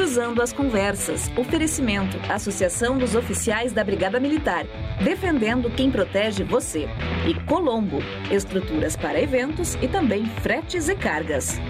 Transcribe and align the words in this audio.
Cruzando 0.00 0.40
as 0.40 0.50
Conversas. 0.50 1.30
Oferecimento. 1.36 2.16
Associação 2.32 2.96
dos 2.96 3.14
Oficiais 3.14 3.70
da 3.70 3.84
Brigada 3.84 4.18
Militar. 4.18 4.64
Defendendo 5.04 5.68
quem 5.68 5.90
protege 5.90 6.42
você. 6.42 6.88
E 7.28 7.34
Colombo. 7.44 7.98
Estruturas 8.30 8.96
para 8.96 9.20
eventos 9.20 9.74
e 9.74 9.86
também 9.86 10.24
fretes 10.24 10.88
e 10.88 10.94
cargas. 10.94 11.60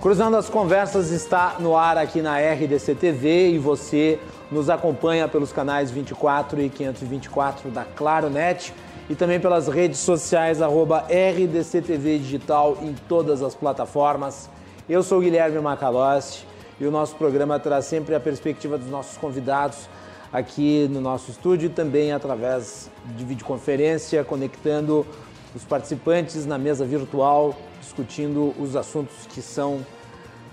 Cruzando 0.00 0.36
as 0.36 0.48
Conversas 0.48 1.10
está 1.10 1.56
no 1.58 1.76
ar 1.76 1.98
aqui 1.98 2.22
na 2.22 2.38
RDC 2.38 2.94
TV 2.94 3.50
e 3.50 3.58
você 3.58 4.20
nos 4.48 4.70
acompanha 4.70 5.26
pelos 5.26 5.52
canais 5.52 5.90
24 5.90 6.62
e 6.62 6.70
524 6.70 7.68
da 7.68 7.84
Claro 7.84 8.30
Net 8.30 8.72
e 9.10 9.16
também 9.16 9.40
pelas 9.40 9.66
redes 9.66 9.98
sociais 9.98 10.62
arroba 10.62 11.04
RDCTV 11.08 12.20
Digital 12.20 12.78
em 12.80 12.94
todas 13.08 13.42
as 13.42 13.56
plataformas. 13.56 14.53
Eu 14.86 15.02
sou 15.02 15.18
Guilherme 15.18 15.58
Macalossi 15.60 16.44
e 16.78 16.84
o 16.84 16.90
nosso 16.90 17.16
programa 17.16 17.58
traz 17.58 17.86
sempre 17.86 18.14
a 18.14 18.20
perspectiva 18.20 18.76
dos 18.76 18.90
nossos 18.90 19.16
convidados 19.16 19.88
aqui 20.30 20.86
no 20.90 21.00
nosso 21.00 21.30
estúdio 21.30 21.68
e 21.68 21.70
também 21.70 22.12
através 22.12 22.90
de 23.16 23.24
videoconferência, 23.24 24.22
conectando 24.22 25.06
os 25.54 25.64
participantes 25.64 26.44
na 26.44 26.58
mesa 26.58 26.84
virtual, 26.84 27.56
discutindo 27.80 28.54
os 28.60 28.76
assuntos 28.76 29.26
que 29.32 29.40
são 29.40 29.80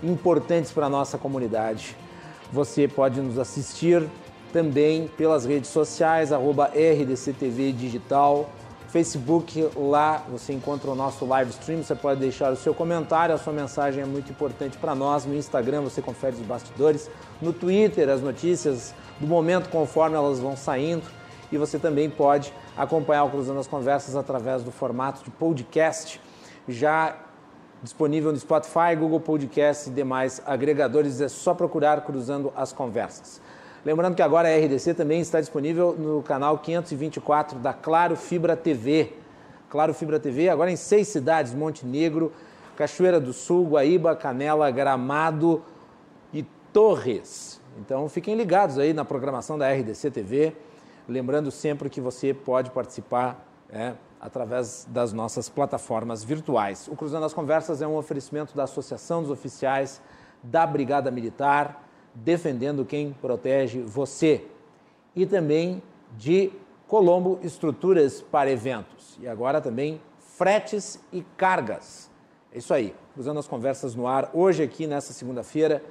importantes 0.02 0.72
para 0.72 0.86
a 0.86 0.88
nossa 0.88 1.18
comunidade. 1.18 1.94
Você 2.50 2.88
pode 2.88 3.20
nos 3.20 3.38
assistir 3.38 4.02
também 4.50 5.08
pelas 5.08 5.44
redes 5.44 5.68
sociais, 5.68 6.32
arroba 6.32 6.70
RDCTV 6.74 7.72
Digital, 7.72 8.48
Facebook, 8.92 9.70
lá 9.74 10.22
você 10.28 10.52
encontra 10.52 10.90
o 10.90 10.94
nosso 10.94 11.24
live 11.24 11.50
stream, 11.50 11.82
você 11.82 11.94
pode 11.94 12.20
deixar 12.20 12.52
o 12.52 12.56
seu 12.56 12.74
comentário, 12.74 13.34
a 13.34 13.38
sua 13.38 13.50
mensagem 13.50 14.02
é 14.02 14.04
muito 14.04 14.30
importante 14.30 14.76
para 14.76 14.94
nós. 14.94 15.24
No 15.24 15.34
Instagram 15.34 15.80
você 15.80 16.02
confere 16.02 16.36
os 16.36 16.42
bastidores, 16.42 17.10
no 17.40 17.54
Twitter 17.54 18.10
as 18.10 18.20
notícias 18.20 18.94
do 19.18 19.26
momento 19.26 19.70
conforme 19.70 20.14
elas 20.14 20.38
vão 20.38 20.54
saindo 20.54 21.04
e 21.50 21.56
você 21.56 21.78
também 21.78 22.10
pode 22.10 22.52
acompanhar 22.76 23.24
o 23.24 23.30
Cruzando 23.30 23.60
as 23.60 23.66
Conversas 23.66 24.14
através 24.14 24.62
do 24.62 24.70
formato 24.70 25.24
de 25.24 25.30
podcast, 25.30 26.20
já 26.68 27.16
disponível 27.82 28.30
no 28.30 28.38
Spotify, 28.38 28.94
Google 28.94 29.20
Podcast 29.20 29.88
e 29.88 29.92
demais 29.92 30.40
agregadores. 30.46 31.20
É 31.20 31.28
só 31.28 31.54
procurar 31.54 32.02
Cruzando 32.02 32.52
as 32.54 32.72
Conversas. 32.72 33.40
Lembrando 33.84 34.14
que 34.14 34.22
agora 34.22 34.48
a 34.48 34.56
RDC 34.56 34.94
também 34.94 35.20
está 35.20 35.40
disponível 35.40 35.96
no 35.98 36.22
canal 36.22 36.56
524 36.56 37.58
da 37.58 37.72
Claro 37.72 38.14
Fibra 38.14 38.56
TV. 38.56 39.12
Claro 39.68 39.92
Fibra 39.92 40.20
TV, 40.20 40.48
agora 40.48 40.70
em 40.70 40.76
seis 40.76 41.08
cidades: 41.08 41.52
Montenegro, 41.52 42.32
Cachoeira 42.76 43.18
do 43.18 43.32
Sul, 43.32 43.66
Guaíba, 43.66 44.14
Canela, 44.14 44.70
Gramado 44.70 45.64
e 46.32 46.44
Torres. 46.72 47.60
Então 47.80 48.08
fiquem 48.08 48.36
ligados 48.36 48.78
aí 48.78 48.92
na 48.92 49.04
programação 49.04 49.58
da 49.58 49.68
RDC 49.72 50.12
TV. 50.12 50.52
Lembrando 51.08 51.50
sempre 51.50 51.90
que 51.90 52.00
você 52.00 52.32
pode 52.32 52.70
participar 52.70 53.44
é, 53.68 53.94
através 54.20 54.86
das 54.88 55.12
nossas 55.12 55.48
plataformas 55.48 56.22
virtuais. 56.22 56.86
O 56.86 56.94
Cruzando 56.94 57.26
as 57.26 57.34
Conversas 57.34 57.82
é 57.82 57.86
um 57.88 57.96
oferecimento 57.96 58.54
da 58.54 58.62
Associação 58.62 59.22
dos 59.22 59.30
Oficiais 59.32 60.00
da 60.40 60.64
Brigada 60.64 61.10
Militar 61.10 61.82
defendendo 62.14 62.84
quem 62.84 63.12
protege 63.12 63.80
você. 63.80 64.44
E 65.14 65.26
também 65.26 65.82
de 66.16 66.50
Colombo 66.86 67.38
Estruturas 67.42 68.20
para 68.20 68.50
Eventos. 68.50 69.18
E 69.20 69.26
agora 69.26 69.60
também 69.60 70.00
fretes 70.18 71.02
e 71.12 71.22
cargas. 71.36 72.10
É 72.52 72.58
isso 72.58 72.74
aí, 72.74 72.94
cruzando 73.14 73.38
as 73.38 73.48
conversas 73.48 73.94
no 73.94 74.06
ar. 74.06 74.30
Hoje, 74.34 74.62
aqui 74.62 74.86
nessa 74.86 75.12
segunda-feira, 75.12 75.82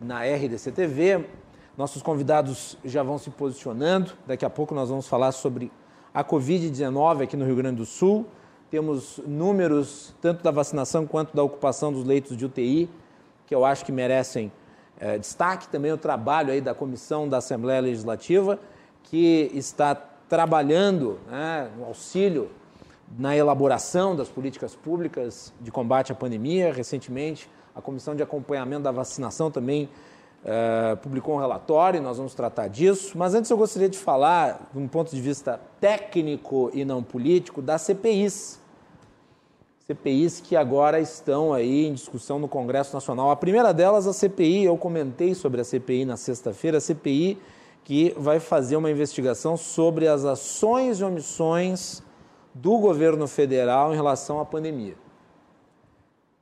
na 0.00 0.22
RDC 0.22 0.70
TV, 0.72 1.24
nossos 1.76 2.02
convidados 2.02 2.78
já 2.84 3.02
vão 3.02 3.18
se 3.18 3.30
posicionando. 3.30 4.12
Daqui 4.26 4.44
a 4.44 4.50
pouco 4.50 4.74
nós 4.74 4.88
vamos 4.88 5.08
falar 5.08 5.32
sobre 5.32 5.72
a 6.12 6.22
Covid-19 6.22 7.22
aqui 7.22 7.36
no 7.36 7.44
Rio 7.44 7.56
Grande 7.56 7.78
do 7.78 7.86
Sul. 7.86 8.26
Temos 8.70 9.20
números 9.26 10.14
tanto 10.20 10.42
da 10.42 10.50
vacinação 10.50 11.06
quanto 11.06 11.34
da 11.34 11.42
ocupação 11.42 11.92
dos 11.92 12.04
leitos 12.04 12.36
de 12.36 12.44
UTI, 12.44 12.88
que 13.46 13.54
eu 13.54 13.64
acho 13.64 13.84
que 13.84 13.90
merecem 13.90 14.52
é, 14.98 15.18
destaque 15.18 15.68
também 15.68 15.92
o 15.92 15.98
trabalho 15.98 16.52
aí 16.52 16.60
da 16.60 16.74
Comissão 16.74 17.28
da 17.28 17.38
Assembleia 17.38 17.80
Legislativa, 17.80 18.58
que 19.02 19.50
está 19.54 19.94
trabalhando 20.28 21.18
né, 21.28 21.70
no 21.76 21.84
auxílio 21.84 22.50
na 23.18 23.36
elaboração 23.36 24.16
das 24.16 24.28
políticas 24.28 24.74
públicas 24.74 25.52
de 25.60 25.70
combate 25.70 26.10
à 26.10 26.14
pandemia. 26.14 26.72
Recentemente, 26.72 27.50
a 27.74 27.80
Comissão 27.80 28.14
de 28.14 28.22
Acompanhamento 28.22 28.82
da 28.82 28.90
Vacinação 28.90 29.50
também 29.50 29.88
é, 30.44 30.96
publicou 30.96 31.34
um 31.36 31.38
relatório, 31.38 32.00
nós 32.02 32.16
vamos 32.16 32.34
tratar 32.34 32.68
disso. 32.68 33.16
Mas 33.16 33.34
antes 33.34 33.50
eu 33.50 33.56
gostaria 33.56 33.88
de 33.88 33.98
falar, 33.98 34.68
de 34.72 34.78
um 34.78 34.88
ponto 34.88 35.14
de 35.14 35.20
vista 35.20 35.60
técnico 35.80 36.70
e 36.72 36.84
não 36.84 37.02
político, 37.02 37.60
das 37.60 37.82
CPIs 37.82 38.58
CPIs 39.86 40.40
que 40.40 40.56
agora 40.56 40.98
estão 40.98 41.52
aí 41.52 41.84
em 41.84 41.92
discussão 41.92 42.38
no 42.38 42.48
Congresso 42.48 42.94
Nacional. 42.94 43.30
A 43.30 43.36
primeira 43.36 43.72
delas, 43.72 44.06
a 44.06 44.14
CPI, 44.14 44.64
eu 44.64 44.78
comentei 44.78 45.34
sobre 45.34 45.60
a 45.60 45.64
CPI 45.64 46.06
na 46.06 46.16
sexta-feira, 46.16 46.78
a 46.78 46.80
CPI 46.80 47.38
que 47.84 48.14
vai 48.16 48.40
fazer 48.40 48.76
uma 48.76 48.90
investigação 48.90 49.58
sobre 49.58 50.08
as 50.08 50.24
ações 50.24 51.00
e 51.00 51.04
omissões 51.04 52.02
do 52.54 52.78
governo 52.78 53.28
federal 53.28 53.92
em 53.92 53.96
relação 53.96 54.40
à 54.40 54.44
pandemia. 54.46 54.94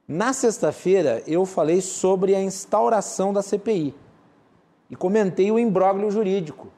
Na 0.06 0.32
sexta-feira, 0.32 1.20
eu 1.26 1.44
falei 1.44 1.80
sobre 1.80 2.36
a 2.36 2.40
instauração 2.40 3.32
da 3.32 3.42
CPI 3.42 3.92
e 4.88 4.94
comentei 4.94 5.50
o 5.50 5.58
imbróglio 5.58 6.12
jurídico, 6.12 6.68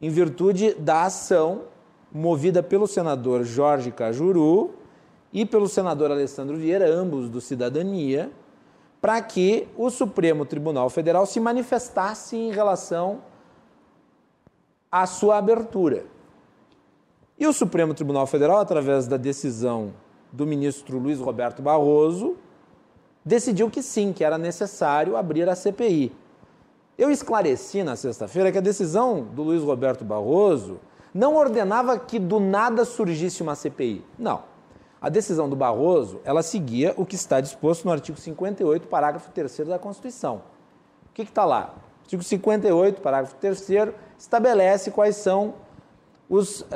em 0.00 0.08
virtude 0.08 0.74
da 0.74 1.02
ação 1.02 1.62
movida 2.12 2.62
pelo 2.62 2.86
senador 2.86 3.42
Jorge 3.42 3.90
Cajuru 3.90 4.78
e 5.32 5.44
pelo 5.44 5.68
senador 5.68 6.10
Alessandro 6.10 6.56
Vieira, 6.56 6.88
ambos 6.88 7.28
do 7.28 7.40
Cidadania, 7.40 8.30
para 9.00 9.20
que 9.22 9.68
o 9.76 9.90
Supremo 9.90 10.44
Tribunal 10.44 10.90
Federal 10.90 11.26
se 11.26 11.38
manifestasse 11.38 12.36
em 12.36 12.50
relação 12.50 13.22
à 14.90 15.06
sua 15.06 15.38
abertura. 15.38 16.06
E 17.38 17.46
o 17.46 17.52
Supremo 17.52 17.94
Tribunal 17.94 18.26
Federal, 18.26 18.58
através 18.58 19.06
da 19.06 19.16
decisão 19.16 19.92
do 20.32 20.44
ministro 20.44 20.98
Luiz 20.98 21.20
Roberto 21.20 21.62
Barroso, 21.62 22.36
decidiu 23.24 23.70
que 23.70 23.82
sim, 23.82 24.12
que 24.12 24.24
era 24.24 24.36
necessário 24.36 25.16
abrir 25.16 25.48
a 25.48 25.54
CPI. 25.54 26.12
Eu 26.96 27.10
esclareci 27.10 27.84
na 27.84 27.94
sexta-feira 27.94 28.50
que 28.50 28.58
a 28.58 28.62
decisão 28.62 29.22
do 29.22 29.44
Luiz 29.44 29.62
Roberto 29.62 30.04
Barroso 30.04 30.80
não 31.14 31.36
ordenava 31.36 31.96
que 31.98 32.18
do 32.18 32.40
nada 32.40 32.84
surgisse 32.84 33.42
uma 33.42 33.54
CPI. 33.54 34.04
Não. 34.18 34.42
A 35.00 35.08
decisão 35.08 35.48
do 35.48 35.54
Barroso, 35.54 36.20
ela 36.24 36.42
seguia 36.42 36.92
o 36.96 37.06
que 37.06 37.14
está 37.14 37.40
disposto 37.40 37.84
no 37.84 37.92
artigo 37.92 38.18
58, 38.18 38.88
parágrafo 38.88 39.30
3 39.30 39.58
da 39.68 39.78
Constituição. 39.78 40.42
O 41.06 41.12
que 41.14 41.22
está 41.22 41.44
lá? 41.44 41.74
O 41.76 42.02
artigo 42.02 42.22
58, 42.22 43.00
parágrafo 43.00 43.36
3 43.36 43.70
estabelece 44.18 44.90
quais 44.90 45.14
são 45.16 45.54
os 46.28 46.62
uh, 46.62 46.66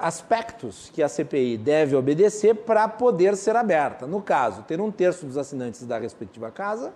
aspectos 0.00 0.90
que 0.90 1.02
a 1.02 1.08
CPI 1.08 1.58
deve 1.58 1.96
obedecer 1.96 2.54
para 2.54 2.86
poder 2.86 3.36
ser 3.36 3.56
aberta. 3.56 4.06
No 4.06 4.22
caso, 4.22 4.62
ter 4.62 4.80
um 4.80 4.90
terço 4.90 5.26
dos 5.26 5.36
assinantes 5.36 5.84
da 5.84 5.98
respectiva 5.98 6.50
casa. 6.50 6.94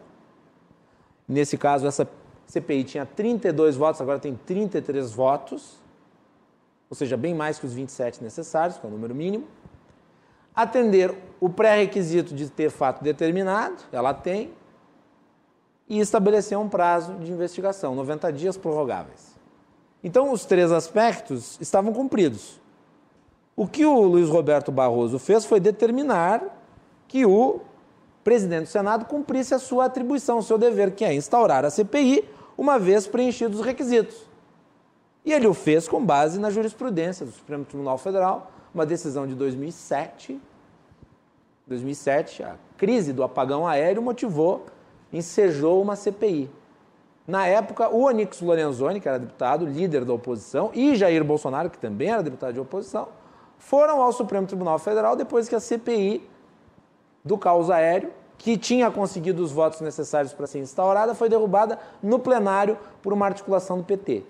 Nesse 1.28 1.58
caso, 1.58 1.86
essa 1.86 2.08
CPI 2.46 2.84
tinha 2.84 3.04
32 3.04 3.76
votos, 3.76 4.00
agora 4.00 4.20
tem 4.20 4.36
33 4.46 5.12
votos, 5.12 5.76
ou 6.88 6.96
seja, 6.96 7.16
bem 7.16 7.34
mais 7.34 7.58
que 7.58 7.66
os 7.66 7.74
27 7.74 8.22
necessários, 8.22 8.78
que 8.78 8.86
é 8.86 8.88
o 8.88 8.92
número 8.92 9.12
mínimo 9.12 9.44
atender 10.56 11.14
o 11.38 11.50
pré-requisito 11.50 12.34
de 12.34 12.48
ter 12.48 12.70
fato 12.70 13.04
determinado, 13.04 13.76
ela 13.92 14.14
tem, 14.14 14.54
e 15.88 16.00
estabelecer 16.00 16.58
um 16.58 16.68
prazo 16.68 17.14
de 17.16 17.30
investigação, 17.30 17.94
90 17.94 18.32
dias 18.32 18.56
prorrogáveis. 18.56 19.36
Então, 20.02 20.32
os 20.32 20.44
três 20.44 20.72
aspectos 20.72 21.58
estavam 21.60 21.92
cumpridos. 21.92 22.60
O 23.54 23.66
que 23.66 23.84
o 23.84 24.00
Luiz 24.00 24.28
Roberto 24.28 24.72
Barroso 24.72 25.18
fez 25.18 25.44
foi 25.44 25.60
determinar 25.60 26.42
que 27.06 27.24
o 27.24 27.60
presidente 28.24 28.64
do 28.64 28.68
Senado 28.68 29.04
cumprisse 29.04 29.54
a 29.54 29.58
sua 29.58 29.84
atribuição, 29.84 30.38
o 30.38 30.42
seu 30.42 30.58
dever, 30.58 30.92
que 30.94 31.04
é 31.04 31.14
instaurar 31.14 31.64
a 31.64 31.70
CPI, 31.70 32.28
uma 32.58 32.78
vez 32.78 33.06
preenchidos 33.06 33.60
os 33.60 33.64
requisitos. 33.64 34.28
E 35.24 35.32
ele 35.32 35.46
o 35.46 35.54
fez 35.54 35.86
com 35.86 36.04
base 36.04 36.38
na 36.38 36.50
jurisprudência 36.50 37.24
do 37.24 37.32
Supremo 37.32 37.64
Tribunal 37.64 37.98
Federal, 37.98 38.50
uma 38.76 38.84
decisão 38.84 39.26
de 39.26 39.34
2007. 39.34 40.38
2007, 41.66 42.42
a 42.42 42.56
crise 42.76 43.12
do 43.12 43.24
apagão 43.24 43.66
aéreo 43.66 44.02
motivou, 44.02 44.66
ensejou 45.10 45.82
uma 45.82 45.96
CPI. 45.96 46.50
Na 47.26 47.46
época, 47.46 47.88
o 47.88 48.04
Onix 48.04 48.40
Lorenzoni, 48.40 49.00
que 49.00 49.08
era 49.08 49.18
deputado, 49.18 49.64
líder 49.64 50.04
da 50.04 50.12
oposição, 50.12 50.70
e 50.74 50.94
Jair 50.94 51.24
Bolsonaro, 51.24 51.70
que 51.70 51.78
também 51.78 52.10
era 52.10 52.22
deputado 52.22 52.52
de 52.52 52.60
oposição, 52.60 53.08
foram 53.58 54.00
ao 54.00 54.12
Supremo 54.12 54.46
Tribunal 54.46 54.78
Federal 54.78 55.16
depois 55.16 55.48
que 55.48 55.54
a 55.54 55.60
CPI 55.60 56.22
do 57.24 57.36
caos 57.36 57.70
aéreo 57.70 58.12
que 58.38 58.58
tinha 58.58 58.90
conseguido 58.90 59.42
os 59.42 59.50
votos 59.50 59.80
necessários 59.80 60.34
para 60.34 60.46
ser 60.46 60.58
instaurada, 60.58 61.14
foi 61.14 61.30
derrubada 61.30 61.78
no 62.02 62.18
plenário 62.18 62.78
por 63.02 63.14
uma 63.14 63.24
articulação 63.24 63.78
do 63.78 63.84
PT. 63.84 64.22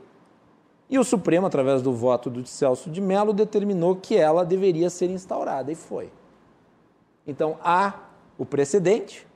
E 0.89 0.99
o 0.99 1.05
Supremo, 1.05 1.47
através 1.47 1.83
do 1.83 1.93
voto 1.93 2.31
do 2.31 2.47
Celso 2.47 2.91
de 2.91 3.01
Mello, 3.01 3.33
determinou 3.33 3.97
que 3.97 4.17
ela 4.17 4.45
deveria 4.45 4.89
ser 4.89 5.11
instaurada, 5.11 5.73
e 5.73 5.75
foi. 5.75 6.13
Então, 7.27 7.59
há 7.63 7.95
o 8.39 8.47
precedente, 8.47 9.27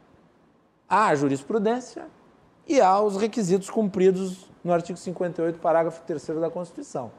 há 0.89 1.09
a 1.09 1.15
jurisprudência 1.15 2.07
e 2.69 2.81
há 2.81 3.01
os 3.01 3.17
requisitos 3.17 3.69
cumpridos 3.69 4.47
no 4.63 4.73
artigo 4.73 4.99
58, 4.99 5.59
parágrafo 5.59 6.03
3 6.07 6.27
da 6.41 6.51
Constituição. 6.51 7.11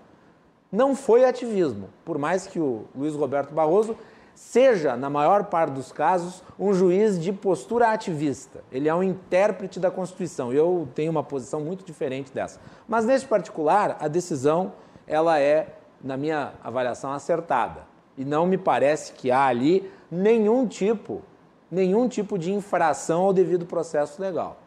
Não 0.72 0.95
foi 0.95 1.25
ativismo, 1.25 1.89
por 2.06 2.18
mais 2.18 2.48
que 2.48 2.57
o 2.57 2.86
Luiz 2.95 3.13
Roberto 3.13 3.54
Barroso 3.54 3.98
seja, 4.36 4.95
na 4.95 5.10
maior 5.10 5.45
parte 5.45 5.74
dos 5.74 5.92
casos, 5.92 6.44
um 6.60 6.74
juiz 6.74 7.19
de 7.19 7.31
postura 7.31 7.92
ativista. 7.92 8.63
Ele 8.72 8.89
é 8.89 8.95
um 8.95 9.04
intérprete 9.04 9.80
da 9.80 9.92
Constituição. 9.92 10.51
Eu 10.51 10.88
tenho 10.94 11.12
uma 11.12 11.24
posição 11.24 11.62
muito 11.62 11.86
diferente 11.86 12.31
dessa. 12.31 12.60
Mas 12.88 13.06
nesse 13.06 13.25
particular, 13.25 13.98
a 14.00 14.07
decisão 14.07 14.74
ela 15.07 15.39
é, 15.39 15.75
na 16.04 16.18
minha 16.18 16.54
avaliação, 16.63 17.12
acertada. 17.12 17.86
E 18.18 18.25
não 18.25 18.45
me 18.45 18.57
parece 18.57 19.13
que 19.13 19.31
há 19.31 19.45
ali 19.45 19.92
nenhum 20.10 20.68
tipo, 20.68 21.22
nenhum 21.69 22.07
tipo 22.07 22.38
de 22.38 22.51
infração 22.51 23.24
ao 23.24 23.34
devido 23.34 23.66
processo 23.66 24.22
legal. 24.22 24.57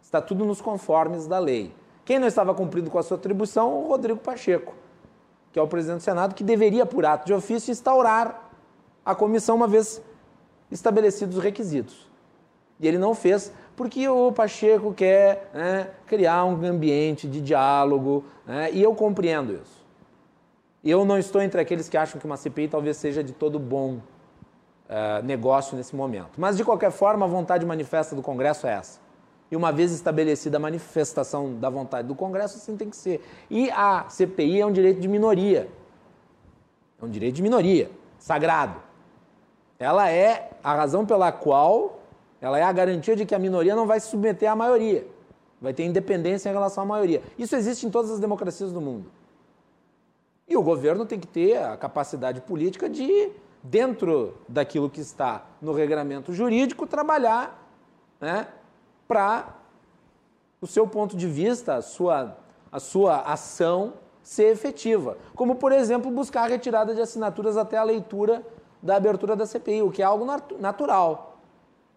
Está 0.00 0.20
tudo 0.20 0.44
nos 0.44 0.60
conformes 0.60 1.26
da 1.26 1.38
lei. 1.38 1.74
Quem 2.04 2.18
não 2.18 2.26
estava 2.26 2.52
cumprindo 2.54 2.90
com 2.90 2.98
a 2.98 3.02
sua 3.02 3.16
atribuição? 3.16 3.72
O 3.72 3.88
Rodrigo 3.88 4.18
Pacheco, 4.18 4.74
que 5.52 5.58
é 5.58 5.62
o 5.62 5.68
presidente 5.68 5.98
do 5.98 6.02
Senado, 6.02 6.34
que 6.34 6.42
deveria, 6.42 6.84
por 6.84 7.06
ato 7.06 7.26
de 7.26 7.32
ofício, 7.32 7.70
instaurar 7.70 8.41
a 9.04 9.14
comissão 9.14 9.56
uma 9.56 9.66
vez 9.66 10.02
estabelecidos 10.70 11.36
os 11.36 11.42
requisitos. 11.42 12.10
E 12.80 12.88
ele 12.88 12.98
não 12.98 13.14
fez 13.14 13.52
porque 13.76 14.06
o 14.08 14.32
Pacheco 14.32 14.92
quer 14.92 15.50
né, 15.54 15.90
criar 16.06 16.44
um 16.44 16.64
ambiente 16.64 17.26
de 17.26 17.40
diálogo, 17.40 18.24
né, 18.46 18.70
e 18.72 18.82
eu 18.82 18.94
compreendo 18.94 19.54
isso. 19.54 19.82
Eu 20.84 21.04
não 21.04 21.16
estou 21.16 21.40
entre 21.40 21.60
aqueles 21.60 21.88
que 21.88 21.96
acham 21.96 22.20
que 22.20 22.26
uma 22.26 22.36
CPI 22.36 22.68
talvez 22.68 22.96
seja 22.96 23.22
de 23.22 23.32
todo 23.32 23.58
bom 23.58 23.94
uh, 24.88 25.22
negócio 25.24 25.76
nesse 25.76 25.94
momento. 25.94 26.32
Mas, 26.36 26.56
de 26.56 26.64
qualquer 26.64 26.90
forma, 26.90 27.24
a 27.24 27.28
vontade 27.28 27.64
manifesta 27.64 28.16
do 28.16 28.22
Congresso 28.22 28.66
é 28.66 28.72
essa. 28.72 29.00
E 29.48 29.54
uma 29.54 29.70
vez 29.70 29.92
estabelecida 29.92 30.56
a 30.56 30.60
manifestação 30.60 31.54
da 31.54 31.70
vontade 31.70 32.08
do 32.08 32.16
Congresso, 32.16 32.56
assim 32.56 32.76
tem 32.76 32.90
que 32.90 32.96
ser. 32.96 33.24
E 33.48 33.70
a 33.70 34.06
CPI 34.08 34.60
é 34.60 34.66
um 34.66 34.72
direito 34.72 35.00
de 35.00 35.06
minoria. 35.06 35.68
É 37.00 37.04
um 37.04 37.08
direito 37.08 37.36
de 37.36 37.42
minoria, 37.42 37.88
sagrado 38.18 38.91
ela 39.82 40.08
é 40.08 40.50
a 40.62 40.74
razão 40.74 41.04
pela 41.04 41.32
qual 41.32 41.98
ela 42.40 42.56
é 42.56 42.62
a 42.62 42.72
garantia 42.72 43.16
de 43.16 43.26
que 43.26 43.34
a 43.34 43.38
minoria 43.38 43.74
não 43.74 43.84
vai 43.84 43.98
se 43.98 44.06
submeter 44.06 44.50
à 44.50 44.54
maioria. 44.54 45.04
Vai 45.60 45.74
ter 45.74 45.84
independência 45.84 46.48
em 46.48 46.52
relação 46.52 46.84
à 46.84 46.86
maioria. 46.86 47.20
Isso 47.36 47.56
existe 47.56 47.84
em 47.84 47.90
todas 47.90 48.10
as 48.10 48.20
democracias 48.20 48.72
do 48.72 48.80
mundo. 48.80 49.10
E 50.46 50.56
o 50.56 50.62
governo 50.62 51.04
tem 51.04 51.18
que 51.18 51.26
ter 51.26 51.56
a 51.56 51.76
capacidade 51.76 52.40
política 52.40 52.88
de, 52.88 53.30
dentro 53.62 54.34
daquilo 54.48 54.88
que 54.88 55.00
está 55.00 55.44
no 55.60 55.72
regramento 55.72 56.32
jurídico, 56.32 56.86
trabalhar 56.86 57.66
né, 58.20 58.46
para 59.08 59.56
o 60.60 60.66
seu 60.66 60.86
ponto 60.86 61.16
de 61.16 61.26
vista, 61.26 61.74
a 61.74 61.82
sua, 61.82 62.36
a 62.70 62.78
sua 62.78 63.20
ação 63.22 63.94
ser 64.22 64.52
efetiva. 64.52 65.16
Como, 65.34 65.56
por 65.56 65.72
exemplo, 65.72 66.08
buscar 66.08 66.42
a 66.44 66.46
retirada 66.46 66.94
de 66.94 67.00
assinaturas 67.00 67.56
até 67.56 67.76
a 67.76 67.82
leitura 67.82 68.46
da 68.82 68.96
abertura 68.96 69.36
da 69.36 69.46
CPI, 69.46 69.82
o 69.82 69.90
que 69.90 70.02
é 70.02 70.04
algo 70.04 70.26
natural. 70.58 71.38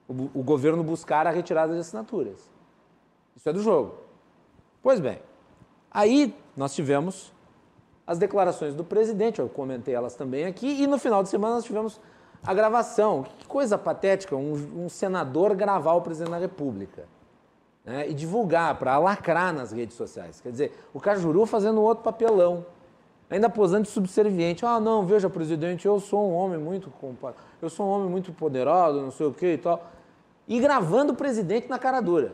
O, 0.08 0.30
o 0.36 0.44
governo 0.44 0.84
buscar 0.84 1.26
a 1.26 1.32
retirada 1.32 1.74
de 1.74 1.80
assinaturas. 1.80 2.50
Isso 3.36 3.50
é 3.50 3.54
do 3.54 3.62
jogo. 3.62 3.96
Pois 4.84 5.00
bem, 5.00 5.20
aí 5.90 6.36
nós 6.56 6.76
tivemos 6.76 7.34
as 8.06 8.20
declarações 8.20 8.76
do 8.76 8.84
presidente, 8.84 9.40
eu 9.40 9.50
comentei 9.50 9.96
elas 9.96 10.14
também 10.16 10.46
aqui, 10.46 10.84
e 10.84 10.86
no 10.86 11.00
final 11.00 11.24
de 11.24 11.30
semana 11.30 11.56
nós 11.56 11.64
tivemos 11.64 12.00
a 12.46 12.54
gravação. 12.54 13.26
Que 13.40 13.48
coisa 13.48 13.78
patética, 13.78 14.36
um, 14.36 14.86
um 14.86 14.90
senador 14.90 15.56
gravar 15.56 15.94
o 15.94 16.02
presidente 16.02 16.32
da 16.32 16.38
República. 16.38 17.08
Né, 17.84 18.10
e 18.10 18.16
divulgar, 18.16 18.80
para 18.80 18.98
lacrar 18.98 19.54
nas 19.54 19.72
redes 19.72 19.96
sociais. 19.96 20.42
Quer 20.42 20.52
dizer, 20.52 20.88
o 20.92 21.00
Cajuru 21.00 21.46
fazendo 21.46 21.80
outro 21.84 22.04
papelão 22.04 22.66
ainda 23.30 23.50
posando 23.50 23.84
de 23.84 23.90
subserviente. 23.90 24.66
Ah, 24.66 24.80
não, 24.80 25.06
veja, 25.06 25.30
presidente, 25.30 25.86
eu 25.86 26.00
sou 26.00 26.30
um 26.30 26.34
homem 26.34 26.60
muito 26.60 26.92
eu 27.62 27.70
sou 27.70 27.88
um 27.88 27.90
homem 27.90 28.10
muito 28.10 28.32
poderoso, 28.32 29.02
não 29.02 29.12
sei 29.12 29.26
o 29.26 29.34
que 29.34 29.54
e 29.54 29.58
tal. 29.58 29.84
E 30.48 30.60
gravando 30.60 31.14
o 31.14 31.16
presidente 31.16 31.68
na 31.68 31.80
cara 31.80 32.02
dura. 32.02 32.34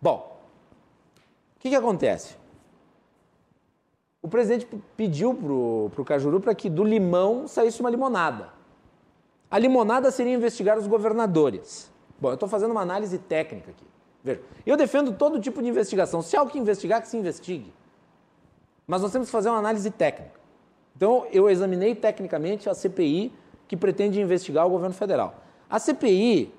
Bom, 0.00 0.40
o 1.56 1.60
que, 1.60 1.68
que 1.70 1.76
acontece? 1.76 2.36
O 4.20 4.28
presidente 4.28 4.66
pediu 4.96 5.34
para 5.34 6.02
o 6.02 6.04
Cajuru 6.04 6.40
para 6.40 6.54
que 6.54 6.68
do 6.68 6.82
limão 6.82 7.46
saísse 7.46 7.80
uma 7.80 7.90
limonada. 7.90 8.50
A 9.50 9.58
limonada 9.58 10.10
seria 10.10 10.32
investigar 10.32 10.78
os 10.78 10.86
governadores. 10.86 11.92
Bom, 12.20 12.28
eu 12.28 12.34
estou 12.34 12.48
fazendo 12.48 12.70
uma 12.70 12.80
análise 12.80 13.18
técnica 13.18 13.70
aqui. 13.70 13.84
Veja, 14.24 14.40
eu 14.64 14.76
defendo 14.76 15.12
todo 15.12 15.40
tipo 15.40 15.60
de 15.60 15.68
investigação. 15.68 16.22
Se 16.22 16.36
há 16.36 16.40
algo 16.40 16.50
que 16.50 16.58
investigar, 16.58 17.02
que 17.02 17.08
se 17.08 17.16
investigue. 17.16 17.72
Mas 18.86 19.02
nós 19.02 19.12
temos 19.12 19.28
que 19.28 19.32
fazer 19.32 19.48
uma 19.48 19.58
análise 19.58 19.90
técnica. 19.90 20.40
Então, 20.96 21.26
eu 21.32 21.48
examinei 21.48 21.94
tecnicamente 21.94 22.68
a 22.68 22.74
CPI 22.74 23.32
que 23.66 23.76
pretende 23.76 24.20
investigar 24.20 24.66
o 24.66 24.70
governo 24.70 24.94
federal. 24.94 25.42
A 25.68 25.78
CPI 25.78 26.52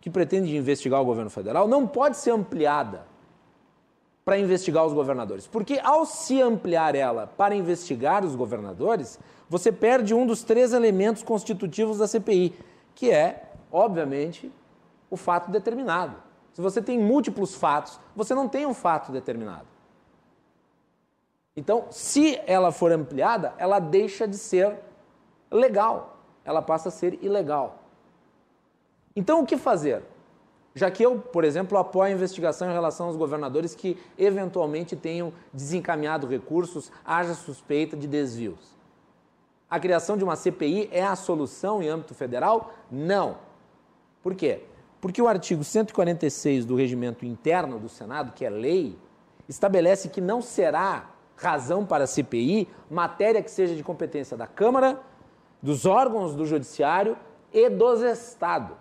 que 0.00 0.10
pretende 0.10 0.54
investigar 0.56 1.00
o 1.00 1.04
governo 1.04 1.30
federal 1.30 1.66
não 1.66 1.86
pode 1.86 2.16
ser 2.16 2.32
ampliada 2.32 3.06
para 4.24 4.38
investigar 4.38 4.84
os 4.84 4.92
governadores, 4.92 5.46
porque 5.46 5.80
ao 5.82 6.04
se 6.06 6.40
ampliar 6.40 6.94
ela 6.94 7.26
para 7.26 7.54
investigar 7.54 8.24
os 8.24 8.36
governadores, 8.36 9.18
você 9.48 9.72
perde 9.72 10.14
um 10.14 10.26
dos 10.26 10.42
três 10.42 10.72
elementos 10.72 11.22
constitutivos 11.22 11.98
da 11.98 12.06
CPI, 12.06 12.54
que 12.94 13.10
é, 13.10 13.50
obviamente, 13.70 14.52
o 15.10 15.16
fato 15.16 15.50
determinado. 15.50 16.16
Se 16.52 16.60
você 16.60 16.80
tem 16.82 16.98
múltiplos 16.98 17.54
fatos, 17.54 17.98
você 18.14 18.34
não 18.34 18.48
tem 18.48 18.66
um 18.66 18.74
fato 18.74 19.10
determinado. 19.10 19.66
Então, 21.56 21.86
se 21.90 22.40
ela 22.46 22.72
for 22.72 22.90
ampliada, 22.92 23.54
ela 23.58 23.78
deixa 23.78 24.26
de 24.26 24.38
ser 24.38 24.78
legal, 25.50 26.18
ela 26.44 26.62
passa 26.62 26.88
a 26.88 26.92
ser 26.92 27.22
ilegal. 27.22 27.82
Então, 29.14 29.40
o 29.40 29.46
que 29.46 29.58
fazer? 29.58 30.02
Já 30.74 30.90
que 30.90 31.02
eu, 31.02 31.18
por 31.18 31.44
exemplo, 31.44 31.76
apoio 31.76 32.10
a 32.10 32.16
investigação 32.16 32.70
em 32.70 32.72
relação 32.72 33.06
aos 33.06 33.16
governadores 33.16 33.74
que 33.74 33.98
eventualmente 34.16 34.96
tenham 34.96 35.32
desencaminhado 35.52 36.26
recursos, 36.26 36.90
haja 37.04 37.34
suspeita 37.34 37.94
de 37.94 38.06
desvios. 38.06 38.74
A 39.68 39.78
criação 39.78 40.16
de 40.16 40.24
uma 40.24 40.36
CPI 40.36 40.88
é 40.90 41.04
a 41.04 41.16
solução 41.16 41.82
em 41.82 41.88
âmbito 41.88 42.14
federal? 42.14 42.72
Não. 42.90 43.36
Por 44.22 44.34
quê? 44.34 44.64
Porque 45.00 45.20
o 45.20 45.28
artigo 45.28 45.62
146 45.62 46.64
do 46.64 46.76
regimento 46.76 47.26
interno 47.26 47.78
do 47.78 47.88
Senado, 47.88 48.32
que 48.32 48.44
é 48.44 48.50
lei, 48.50 48.96
estabelece 49.48 50.08
que 50.08 50.20
não 50.20 50.40
será 50.40 51.11
razão 51.36 51.84
para 51.84 52.04
a 52.04 52.06
CPI, 52.06 52.68
matéria 52.90 53.42
que 53.42 53.50
seja 53.50 53.74
de 53.74 53.82
competência 53.82 54.36
da 54.36 54.46
Câmara, 54.46 55.00
dos 55.60 55.86
órgãos 55.86 56.34
do 56.34 56.44
Judiciário 56.44 57.16
e 57.52 57.68
dos 57.68 58.00
Estados. 58.02 58.76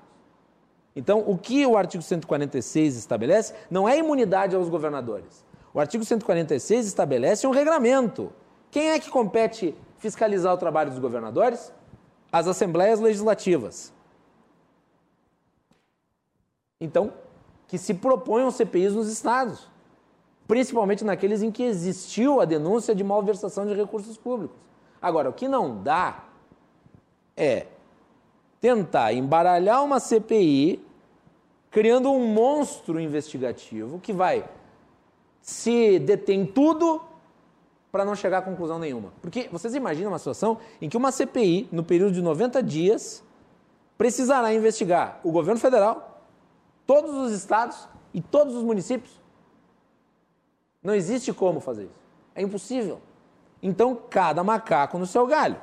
Então, 0.96 1.24
o 1.26 1.38
que 1.38 1.66
o 1.66 1.78
artigo 1.78 2.04
146 2.04 2.98
estabelece 2.98 3.54
não 3.70 3.88
é 3.88 3.98
imunidade 3.98 4.56
aos 4.56 4.68
governadores. 4.68 5.46
O 5.74 5.80
artigo 5.80 6.04
146 6.04 6.86
estabelece 6.86 7.48
um 7.48 7.52
regramento. 7.52 8.32
Quem 8.70 8.90
é 8.90 9.00
que 9.00 9.10
compete 9.10 9.74
fiscalizar 9.98 10.54
o 10.54 10.58
trabalho 10.58 10.90
dos 10.90 11.00
governadores? 11.00 11.74
As 12.32 12.48
assembleias 12.48 13.00
legislativas. 13.00 13.94
Então, 16.80 17.14
que 17.68 17.78
se 17.78 17.94
proponham 17.94 18.52
CPIs 18.52 18.94
nos 18.94 19.08
estados 19.08 19.71
principalmente 20.48 21.04
naqueles 21.04 21.42
em 21.42 21.52
que 21.52 21.64
existiu 21.64 22.42
a 22.42 22.46
denúncia 22.46 22.94
de 22.94 23.04
malversação 23.04 23.66
de 23.66 23.74
recursos 23.74 24.18
públicos. 24.18 24.58
Agora, 25.02 25.30
o 25.30 25.34
que 25.34 25.48
não 25.48 25.82
dá 25.82 26.26
é 27.36 27.68
tentar 28.60 29.14
embaralhar 29.14 29.84
uma 29.84 30.00
CPI 30.00 30.86
criando 31.72 32.12
um 32.12 32.28
monstro 32.28 33.00
investigativo 33.00 34.00
que 34.00 34.12
vai 34.12 34.46
se 35.42 35.98
detém 36.00 36.46
tudo 36.46 37.02
para 37.92 38.06
não 38.06 38.16
chegar 38.16 38.40
a 38.40 38.42
conclusão 38.42 38.78
nenhuma. 38.78 39.12
Porque 39.22 39.50
vocês 39.52 39.74
imaginam 39.74 40.12
uma 40.12 40.20
situação 40.20 40.58
em 40.82 40.88
que 40.88 40.98
uma 40.98 41.12
CPI, 41.12 41.68
no 41.72 41.84
período 41.84 42.14
de 42.14 42.22
90 42.22 42.62
dias, 42.62 43.24
precisará 43.98 44.54
investigar 44.54 45.20
o 45.24 45.32
governo 45.32 45.60
federal, 45.60 46.24
todos 46.86 47.16
os 47.16 47.32
estados 47.32 47.88
e 48.14 48.22
todos 48.22 48.56
os 48.56 48.64
municípios 48.64 49.21
não 50.84 50.96
existe 50.96 51.32
como 51.32 51.60
fazer 51.60 51.84
isso. 51.84 52.02
É 52.36 52.42
impossível. 52.42 53.00
Então, 53.62 53.96
cada 54.10 54.44
macaco 54.44 54.98
no 54.98 55.06
seu 55.06 55.28
galho. 55.28 55.60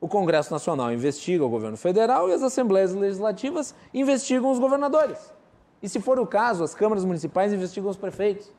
O 0.00 0.08
Congresso 0.08 0.52
Nacional 0.52 0.92
investiga 0.92 1.44
o 1.44 1.48
governo 1.48 1.76
federal 1.76 2.28
e 2.28 2.32
as 2.32 2.42
assembleias 2.42 2.92
legislativas 2.94 3.74
investigam 3.92 4.50
os 4.50 4.58
governadores. 4.58 5.32
E 5.82 5.88
se 5.88 6.00
for 6.00 6.18
o 6.18 6.26
caso, 6.26 6.62
as 6.62 6.74
câmaras 6.74 7.04
municipais 7.04 7.52
investigam 7.52 7.90
os 7.90 7.96
prefeitos. 7.96 8.52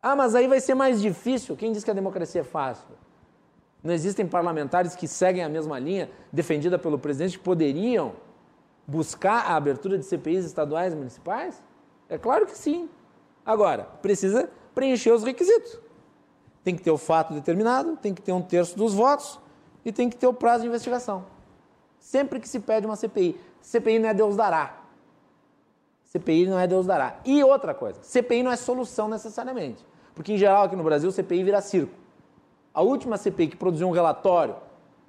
Ah, 0.00 0.14
mas 0.14 0.34
aí 0.34 0.46
vai 0.46 0.60
ser 0.60 0.74
mais 0.74 1.00
difícil. 1.00 1.56
Quem 1.56 1.72
diz 1.72 1.84
que 1.84 1.90
a 1.90 1.94
democracia 1.94 2.42
é 2.42 2.44
fácil? 2.44 2.86
Não 3.82 3.92
existem 3.92 4.26
parlamentares 4.26 4.94
que 4.94 5.06
seguem 5.06 5.44
a 5.44 5.48
mesma 5.48 5.78
linha 5.78 6.10
defendida 6.32 6.78
pelo 6.78 6.98
presidente 6.98 7.38
que 7.38 7.44
poderiam 7.44 8.14
buscar 8.86 9.50
a 9.50 9.56
abertura 9.56 9.98
de 9.98 10.04
CPIs 10.04 10.44
estaduais 10.44 10.92
e 10.92 10.96
municipais? 10.96 11.62
É 12.08 12.16
claro 12.16 12.46
que 12.46 12.56
sim. 12.56 12.88
Agora, 13.46 13.84
precisa 14.02 14.50
preencher 14.74 15.12
os 15.12 15.22
requisitos. 15.22 15.78
Tem 16.64 16.74
que 16.74 16.82
ter 16.82 16.90
o 16.90 16.98
fato 16.98 17.32
determinado, 17.32 17.96
tem 17.96 18.12
que 18.12 18.20
ter 18.20 18.32
um 18.32 18.42
terço 18.42 18.76
dos 18.76 18.92
votos 18.92 19.38
e 19.84 19.92
tem 19.92 20.10
que 20.10 20.16
ter 20.16 20.26
o 20.26 20.34
prazo 20.34 20.62
de 20.62 20.68
investigação. 20.68 21.24
Sempre 22.00 22.40
que 22.40 22.48
se 22.48 22.58
pede 22.58 22.86
uma 22.86 22.96
CPI. 22.96 23.38
CPI 23.62 24.00
não 24.00 24.08
é 24.08 24.14
Deus 24.14 24.34
dará. 24.34 24.80
CPI 26.04 26.46
não 26.46 26.58
é 26.58 26.66
Deus 26.66 26.86
dará. 26.86 27.20
E 27.24 27.42
outra 27.44 27.72
coisa, 27.72 28.02
CPI 28.02 28.42
não 28.42 28.50
é 28.50 28.56
solução 28.56 29.08
necessariamente. 29.08 29.84
Porque, 30.14 30.32
em 30.32 30.38
geral, 30.38 30.64
aqui 30.64 30.74
no 30.74 30.82
Brasil, 30.82 31.10
CPI 31.12 31.44
vira 31.44 31.60
circo. 31.60 31.94
A 32.72 32.82
última 32.82 33.16
CPI 33.16 33.48
que 33.48 33.56
produziu 33.56 33.86
um 33.88 33.92
relatório 33.92 34.56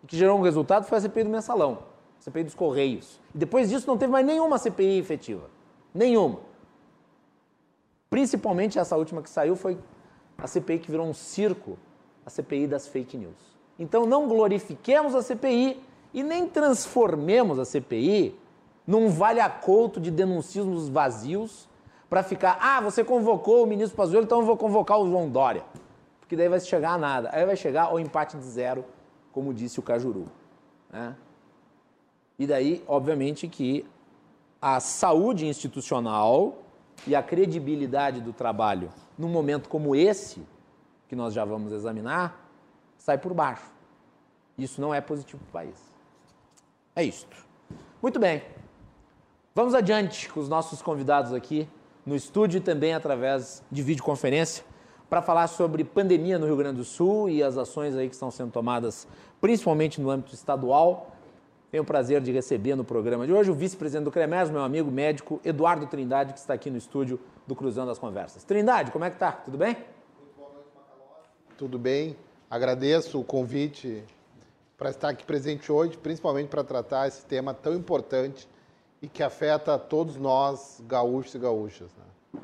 e 0.04 0.08
que 0.08 0.16
gerou 0.16 0.38
um 0.38 0.42
resultado 0.42 0.86
foi 0.86 0.98
a 0.98 1.02
CPI 1.02 1.24
do 1.24 1.30
mensalão, 1.30 1.80
a 2.20 2.22
CPI 2.22 2.44
dos 2.44 2.56
Correios. 2.56 3.20
E 3.34 3.38
depois 3.38 3.70
disso 3.70 3.88
não 3.88 3.98
teve 3.98 4.12
mais 4.12 4.26
nenhuma 4.26 4.58
CPI 4.58 5.00
efetiva. 5.00 5.50
Nenhuma. 5.94 6.40
Principalmente 8.10 8.80
essa 8.80 8.96
última 8.96 9.22
que 9.22 9.30
saiu 9.30 9.56
foi 9.56 9.78
a 10.38 10.48
CPI 10.48 10.80
que 10.80 10.92
virou 10.92 11.08
um 11.08 11.14
circo, 11.14 11.78
a 12.26 12.30
CPI 12.30 12.68
das 12.68 12.88
fake 12.88 13.18
news. 13.18 13.58
Então 13.78 14.06
não 14.06 14.28
glorifiquemos 14.28 15.16
a 15.16 15.22
CPI 15.22 15.82
e 16.14 16.24
nem 16.24 16.48
transformemos 16.48 17.60
a 17.60 17.66
CPI 17.66 18.38
num 18.86 19.10
vale-acolto 19.10 20.00
de 20.00 20.10
denuncismos 20.10 20.88
vazios 20.88 21.68
para 22.10 22.24
ficar, 22.24 22.58
ah, 22.62 22.80
você 22.80 23.04
convocou 23.04 23.64
o 23.64 23.68
ministro 23.68 23.98
Pazuello, 23.98 24.24
então 24.24 24.40
eu 24.40 24.46
vou 24.46 24.56
convocar 24.56 24.98
o 24.98 25.08
João 25.10 25.30
Dória. 25.30 25.64
Porque 26.22 26.36
daí 26.36 26.48
vai 26.48 26.60
chegar 26.62 26.92
a 26.92 26.98
nada. 26.98 27.30
Aí 27.34 27.46
vai 27.46 27.58
chegar 27.58 27.84
ao 27.84 28.00
empate 28.00 28.38
de 28.38 28.46
zero, 28.46 28.86
como 29.34 29.54
disse 29.54 29.80
o 29.80 29.84
Cajuru. 29.84 30.26
Né? 30.90 31.16
E 32.40 32.48
daí, 32.48 32.84
obviamente, 32.88 33.48
que 33.48 33.86
a 34.62 34.80
saúde 34.80 35.46
institucional 35.46 36.56
e 37.06 37.16
a 37.16 37.22
credibilidade 37.22 38.22
do 38.22 38.34
trabalho 38.34 38.92
num 39.18 39.30
momento 39.30 39.70
como 39.70 39.96
esse, 39.96 40.42
que 41.08 41.16
nós 41.16 41.34
já 41.34 41.44
vamos 41.44 41.72
examinar, 41.72 42.50
sai 42.98 43.18
por 43.18 43.34
baixo. 43.34 43.72
Isso 44.58 44.82
não 44.82 44.94
é 44.94 45.02
positivo 45.02 45.42
para 45.44 45.50
o 45.50 45.66
país. 45.66 45.82
É 46.96 47.04
isto. 47.04 47.36
Muito 48.02 48.20
bem. 48.20 48.44
Vamos 49.54 49.74
adiante 49.74 50.30
com 50.30 50.40
os 50.40 50.50
nossos 50.50 50.82
convidados 50.82 51.34
aqui 51.34 51.68
no 52.06 52.16
estúdio 52.16 52.60
e 52.60 52.62
também 52.62 52.94
através 52.94 53.64
de 53.72 53.82
videoconferência 53.82 54.64
para 55.10 55.22
falar 55.22 55.48
sobre 55.48 55.84
pandemia 55.84 56.38
no 56.38 56.46
Rio 56.46 56.58
Grande 56.58 56.78
do 56.78 56.84
Sul 56.84 57.30
e 57.30 57.42
as 57.42 57.58
ações 57.58 57.96
aí 57.96 58.08
que 58.08 58.14
estão 58.14 58.30
sendo 58.30 58.52
tomadas, 58.52 59.08
principalmente 59.40 60.02
no 60.02 60.10
âmbito 60.10 60.34
estadual. 60.34 61.12
Tenho 61.70 61.84
o 61.84 61.86
prazer 61.86 62.22
de 62.22 62.32
receber 62.32 62.76
no 62.76 62.84
programa 62.86 63.28
de 63.28 63.34
hoje 63.34 63.52
o 63.52 63.54
vice-presidente 63.54 64.06
do 64.06 64.12
CREMES, 64.12 64.50
meu 64.50 64.62
amigo 64.62 64.90
médico 64.90 65.42
Eduardo 65.44 65.86
Trindade, 65.86 66.32
que 66.32 66.40
está 66.40 66.54
aqui 66.54 66.70
no 66.70 66.78
estúdio 66.78 67.20
do 67.46 67.56
Cruzando 67.56 67.92
as 67.92 68.00
Conversas. 68.00 68.44
Trindade, 68.46 68.90
como 68.90 69.04
é 69.04 69.10
que 69.10 69.20
tá? 69.20 69.34
Tudo 69.34 69.58
bem? 69.58 69.78
Tudo 71.58 71.78
bem. 71.78 72.16
Agradeço 72.50 73.20
o 73.20 73.24
convite 73.24 74.02
para 74.78 74.92
estar 74.92 75.10
aqui 75.10 75.26
presente 75.26 75.70
hoje, 75.70 75.98
principalmente 75.98 76.48
para 76.48 76.64
tratar 76.64 77.06
esse 77.08 77.26
tema 77.26 77.54
tão 77.54 77.74
importante 77.74 78.48
e 79.02 79.10
que 79.10 79.22
afeta 79.22 79.78
todos 79.78 80.16
nós, 80.16 80.82
gaúchos 80.88 81.36
e 81.36 81.40
gaúchas. 81.40 81.90
Né? 81.98 82.42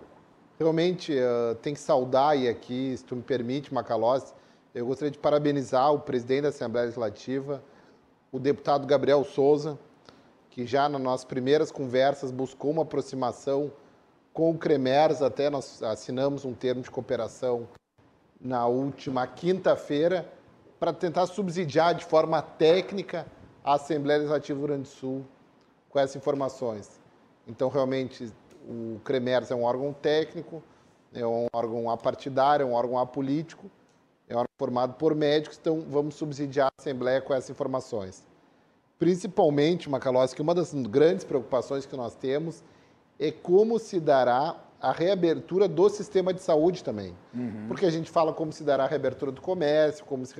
Realmente, 0.59 1.13
uh, 1.13 1.55
tem 1.55 1.73
que 1.73 1.79
saudar 1.79 2.37
e 2.37 2.49
aqui, 2.49 2.93
se 2.97 3.05
tu 3.05 3.15
me 3.15 3.21
permite, 3.21 3.73
Macalossi, 3.73 4.33
eu 4.75 4.85
gostaria 4.85 5.11
de 5.11 5.17
parabenizar 5.17 5.93
o 5.93 5.99
presidente 5.99 6.41
da 6.41 6.49
Assembleia 6.49 6.85
Legislativa, 6.85 7.63
o 8.33 8.39
deputado 8.39 8.87
Gabriel 8.87 9.23
Souza, 9.23 9.77
que 10.49 10.65
já 10.65 10.89
nas 10.89 10.99
nossas 10.99 11.23
primeiras 11.23 11.71
conversas 11.71 12.31
buscou 12.31 12.71
uma 12.71 12.81
aproximação 12.81 13.71
com 14.33 14.49
o 14.49 14.57
CREMERS, 14.57 15.21
até 15.21 15.51
nós 15.51 15.83
assinamos 15.83 16.43
um 16.43 16.51
termo 16.51 16.81
de 16.81 16.89
cooperação 16.89 17.67
na 18.41 18.65
última 18.65 19.27
quinta-feira, 19.27 20.27
para 20.79 20.91
tentar 20.91 21.27
subsidiar 21.27 21.93
de 21.93 22.03
forma 22.03 22.41
técnica 22.41 23.27
a 23.63 23.75
Assembleia 23.75 24.17
Legislativa 24.17 24.57
do 24.57 24.61
Rio 24.61 24.67
Grande 24.67 24.89
do 24.89 24.93
Sul 24.93 25.23
com 25.87 25.99
essas 25.99 26.15
informações. 26.15 26.99
Então, 27.47 27.69
realmente, 27.69 28.33
o 28.67 28.99
CREMERS 29.03 29.51
é 29.51 29.55
um 29.55 29.63
órgão 29.63 29.93
técnico, 29.93 30.61
é 31.13 31.25
um 31.25 31.45
órgão 31.53 31.87
apartidário, 31.87 32.63
é 32.63 32.65
um 32.65 32.73
órgão 32.73 32.97
apolítico, 32.97 33.69
é 34.27 34.35
um 34.35 34.39
órgão 34.39 34.55
formado 34.57 34.93
por 34.93 35.15
médicos, 35.15 35.57
então 35.59 35.81
vamos 35.89 36.15
subsidiar 36.15 36.67
a 36.67 36.81
Assembleia 36.81 37.21
com 37.21 37.33
essas 37.33 37.49
informações. 37.49 38.25
Principalmente, 38.97 39.89
Macalossi, 39.89 40.35
que 40.35 40.41
uma 40.41 40.55
das 40.55 40.73
grandes 40.73 41.25
preocupações 41.25 41.85
que 41.85 41.95
nós 41.95 42.15
temos 42.15 42.63
é 43.19 43.31
como 43.31 43.77
se 43.79 43.99
dará 43.99 44.55
a 44.81 44.91
reabertura 44.91 45.67
do 45.67 45.89
sistema 45.89 46.33
de 46.33 46.41
saúde 46.41 46.83
também. 46.83 47.15
Uhum. 47.33 47.65
Porque 47.67 47.85
a 47.85 47.89
gente 47.89 48.11
fala 48.11 48.33
como 48.33 48.51
se 48.51 48.63
dará 48.63 48.83
a 48.83 48.87
reabertura 48.87 49.31
do 49.31 49.41
comércio, 49.41 50.05
como 50.05 50.25
se 50.25 50.35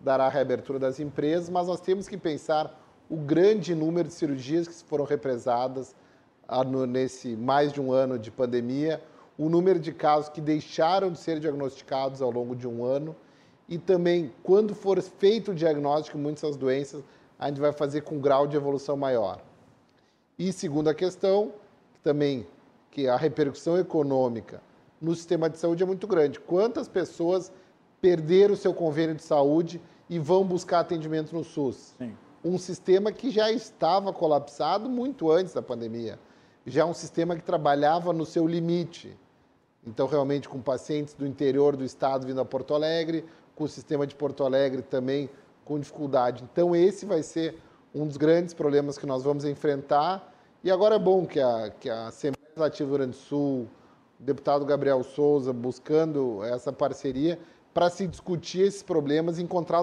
dará 0.00 0.26
a 0.26 0.28
reabertura 0.28 0.78
das 0.78 0.98
empresas, 0.98 1.48
mas 1.48 1.68
nós 1.68 1.80
temos 1.80 2.08
que 2.08 2.16
pensar 2.16 2.76
o 3.08 3.16
grande 3.16 3.74
número 3.74 4.08
de 4.08 4.14
cirurgias 4.14 4.66
que 4.66 4.74
foram 4.84 5.04
represadas 5.04 5.94
ah, 6.48 6.64
nesse 6.64 7.36
mais 7.36 7.72
de 7.72 7.80
um 7.80 7.92
ano 7.92 8.18
de 8.18 8.30
pandemia, 8.30 9.00
o 9.40 9.48
número 9.48 9.80
de 9.80 9.90
casos 9.90 10.28
que 10.28 10.38
deixaram 10.38 11.10
de 11.10 11.18
ser 11.18 11.40
diagnosticados 11.40 12.20
ao 12.20 12.30
longo 12.30 12.54
de 12.54 12.68
um 12.68 12.84
ano 12.84 13.16
e 13.66 13.78
também 13.78 14.30
quando 14.42 14.74
for 14.74 15.00
feito 15.00 15.52
o 15.52 15.54
diagnóstico 15.54 16.18
muitas 16.18 16.56
doenças, 16.56 17.02
a 17.38 17.48
gente 17.48 17.58
vai 17.58 17.72
fazer 17.72 18.02
com 18.02 18.16
um 18.16 18.20
grau 18.20 18.46
de 18.46 18.54
evolução 18.54 18.98
maior. 18.98 19.40
E 20.38 20.52
segunda 20.52 20.92
questão, 20.92 21.54
também 22.02 22.46
que 22.90 23.08
a 23.08 23.16
repercussão 23.16 23.78
econômica 23.78 24.60
no 25.00 25.14
sistema 25.14 25.48
de 25.48 25.56
saúde 25.56 25.82
é 25.82 25.86
muito 25.86 26.06
grande. 26.06 26.38
Quantas 26.38 26.86
pessoas 26.86 27.50
perderam 27.98 28.52
o 28.52 28.58
seu 28.58 28.74
convênio 28.74 29.14
de 29.14 29.22
saúde 29.22 29.80
e 30.10 30.18
vão 30.18 30.44
buscar 30.44 30.80
atendimento 30.80 31.34
no 31.34 31.44
SUS? 31.44 31.94
Sim. 31.96 32.14
Um 32.44 32.58
sistema 32.58 33.10
que 33.10 33.30
já 33.30 33.50
estava 33.50 34.12
colapsado 34.12 34.90
muito 34.90 35.30
antes 35.30 35.54
da 35.54 35.62
pandemia. 35.62 36.18
Já 36.66 36.84
um 36.84 36.92
sistema 36.92 37.34
que 37.34 37.42
trabalhava 37.42 38.12
no 38.12 38.26
seu 38.26 38.46
limite. 38.46 39.16
Então, 39.86 40.06
realmente, 40.06 40.48
com 40.48 40.60
pacientes 40.60 41.14
do 41.14 41.26
interior 41.26 41.76
do 41.76 41.84
estado 41.84 42.26
vindo 42.26 42.40
a 42.40 42.44
Porto 42.44 42.74
Alegre, 42.74 43.24
com 43.54 43.64
o 43.64 43.68
sistema 43.68 44.06
de 44.06 44.14
Porto 44.14 44.44
Alegre 44.44 44.82
também 44.82 45.30
com 45.64 45.78
dificuldade. 45.78 46.44
Então, 46.50 46.74
esse 46.74 47.06
vai 47.06 47.22
ser 47.22 47.58
um 47.94 48.06
dos 48.06 48.16
grandes 48.16 48.54
problemas 48.54 48.98
que 48.98 49.06
nós 49.06 49.22
vamos 49.22 49.44
enfrentar. 49.44 50.32
E 50.62 50.70
agora 50.70 50.96
é 50.96 50.98
bom 50.98 51.26
que 51.26 51.40
a, 51.40 51.70
que 51.70 51.88
a 51.88 52.08
Assembleia 52.08 52.46
Legislativo 52.48 52.90
do 52.90 52.92
Rio 52.92 52.98
Grande 52.98 53.16
do 53.16 53.22
Sul, 53.22 53.68
o 54.18 54.22
deputado 54.22 54.64
Gabriel 54.64 55.02
Souza, 55.02 55.52
buscando 55.52 56.44
essa 56.44 56.72
parceria 56.72 57.38
para 57.72 57.88
se 57.88 58.06
discutir 58.06 58.62
esses 58.62 58.82
problemas 58.82 59.38
e 59.38 59.42
encontrar 59.42 59.82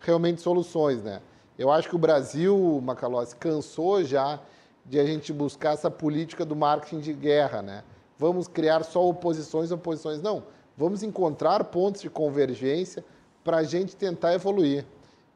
realmente 0.00 0.40
soluções, 0.40 1.02
né? 1.02 1.20
Eu 1.58 1.70
acho 1.70 1.88
que 1.88 1.94
o 1.94 1.98
Brasil, 1.98 2.80
Macalossi, 2.82 3.36
cansou 3.36 4.02
já 4.02 4.40
de 4.84 4.98
a 4.98 5.04
gente 5.04 5.32
buscar 5.32 5.74
essa 5.74 5.90
política 5.90 6.44
do 6.44 6.56
marketing 6.56 7.00
de 7.00 7.12
guerra, 7.12 7.62
né? 7.62 7.84
Vamos 8.24 8.48
criar 8.48 8.82
só 8.84 9.06
oposições, 9.06 9.70
oposições. 9.70 10.22
Não, 10.22 10.44
vamos 10.78 11.02
encontrar 11.02 11.62
pontos 11.64 12.00
de 12.00 12.08
convergência 12.08 13.04
para 13.44 13.58
a 13.58 13.62
gente 13.62 13.94
tentar 13.94 14.32
evoluir. 14.32 14.86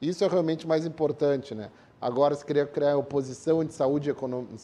Isso 0.00 0.25
é 0.25 0.26
realmente 0.26 0.66
mais 0.66 0.87
importante, 0.87 1.54
né? 1.54 1.71
Agora 2.00 2.35
se 2.35 2.47
queria 2.47 2.64
criar 2.64 2.97
oposição 2.97 3.62
entre 3.62 3.75
saúde, 3.75 4.11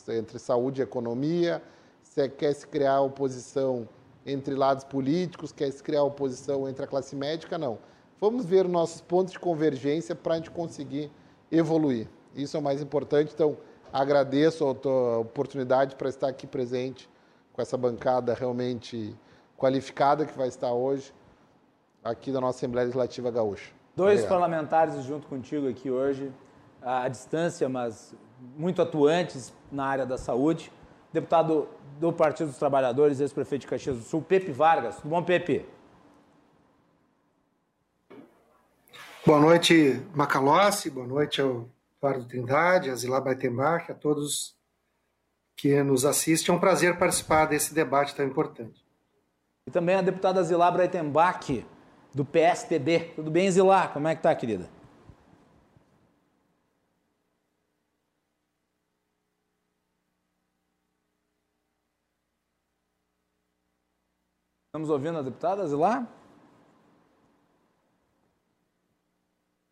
entre 0.08 0.38
saúde 0.38 0.80
e 0.80 0.84
economia, 0.84 1.62
se 2.02 2.26
quer 2.30 2.54
se 2.54 2.66
criar 2.66 3.02
oposição 3.02 3.86
entre 4.24 4.54
lados 4.54 4.84
políticos, 4.84 5.52
quer 5.52 5.70
se 5.70 5.82
criar 5.82 6.04
oposição 6.04 6.66
entre 6.66 6.82
a 6.82 6.86
classe 6.86 7.14
médica, 7.14 7.58
não. 7.58 7.78
Vamos 8.18 8.46
ver 8.46 8.66
nossos 8.66 9.02
pontos 9.02 9.34
de 9.34 9.38
convergência 9.38 10.14
para 10.14 10.32
a 10.32 10.36
gente 10.38 10.50
conseguir 10.50 11.12
evoluir. 11.52 12.08
Isso 12.34 12.56
é 12.56 12.60
o 12.60 12.62
mais 12.62 12.80
importante. 12.80 13.34
Então, 13.34 13.58
agradeço 13.92 14.64
a 14.64 15.18
oportunidade 15.18 15.94
para 15.94 16.08
estar 16.08 16.28
aqui 16.28 16.46
presente 16.46 17.12
com 17.54 17.62
essa 17.62 17.78
bancada 17.78 18.34
realmente 18.34 19.16
qualificada 19.56 20.26
que 20.26 20.36
vai 20.36 20.48
estar 20.48 20.72
hoje 20.72 21.14
aqui 22.02 22.30
da 22.30 22.40
nossa 22.40 22.58
Assembleia 22.58 22.84
Legislativa 22.84 23.30
Gaúcha. 23.30 23.72
Dois 23.96 24.20
Obrigado. 24.20 24.28
parlamentares 24.28 25.02
junto 25.04 25.26
contigo 25.26 25.68
aqui 25.68 25.90
hoje, 25.90 26.30
à 26.82 27.08
distância, 27.08 27.66
mas 27.68 28.14
muito 28.56 28.82
atuantes 28.82 29.54
na 29.72 29.86
área 29.86 30.04
da 30.04 30.18
saúde 30.18 30.70
deputado 31.14 31.68
do 32.00 32.12
Partido 32.12 32.48
dos 32.48 32.58
Trabalhadores, 32.58 33.20
ex-prefeito 33.20 33.62
de 33.62 33.68
Caxias 33.68 33.96
do 33.96 34.02
Sul, 34.02 34.20
Pepe 34.20 34.50
Vargas. 34.50 34.96
Tudo 34.96 35.10
bom, 35.10 35.22
Pepe? 35.22 35.64
Boa 39.24 39.38
noite, 39.38 40.04
Macalossi, 40.12 40.90
boa 40.90 41.06
noite 41.06 41.40
ao 41.40 41.68
Eduardo 41.98 42.24
Trindade, 42.24 42.90
a 42.90 42.96
Zilá 42.96 43.20
Baitembach, 43.20 43.92
a 43.92 43.94
todos 43.94 44.56
que 45.56 45.82
nos 45.82 46.04
assistem. 46.04 46.52
É 46.52 46.56
um 46.56 46.60
prazer 46.60 46.98
participar 46.98 47.46
desse 47.46 47.74
debate 47.74 48.14
tão 48.14 48.26
importante. 48.26 48.84
E 49.66 49.70
também 49.70 49.94
a 49.94 50.02
deputada 50.02 50.42
Zilá 50.42 50.70
Breitenbach, 50.70 51.64
do 52.12 52.24
PSTB. 52.24 53.12
Tudo 53.16 53.30
bem, 53.30 53.50
Zilá? 53.50 53.88
Como 53.88 54.06
é 54.08 54.14
que 54.14 54.22
tá, 54.22 54.34
querida? 54.34 54.68
Estamos 64.66 64.90
ouvindo 64.90 65.18
a 65.18 65.22
deputada 65.22 65.66
Zilá? 65.68 66.06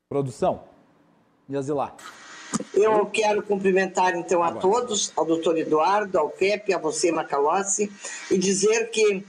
Produção. 0.08 0.68
E 1.48 1.56
a 1.56 1.60
Zilá? 1.60 1.96
Eu 2.74 3.04
quero 3.06 3.42
cumprimentar 3.42 4.16
então 4.16 4.42
a 4.42 4.52
todos, 4.52 5.12
ao 5.14 5.26
doutor 5.26 5.58
Eduardo, 5.58 6.18
ao 6.18 6.30
Pepe, 6.30 6.72
a 6.72 6.78
você, 6.78 7.12
Macalossi, 7.12 7.92
e 8.30 8.38
dizer 8.38 8.88
que 8.90 9.24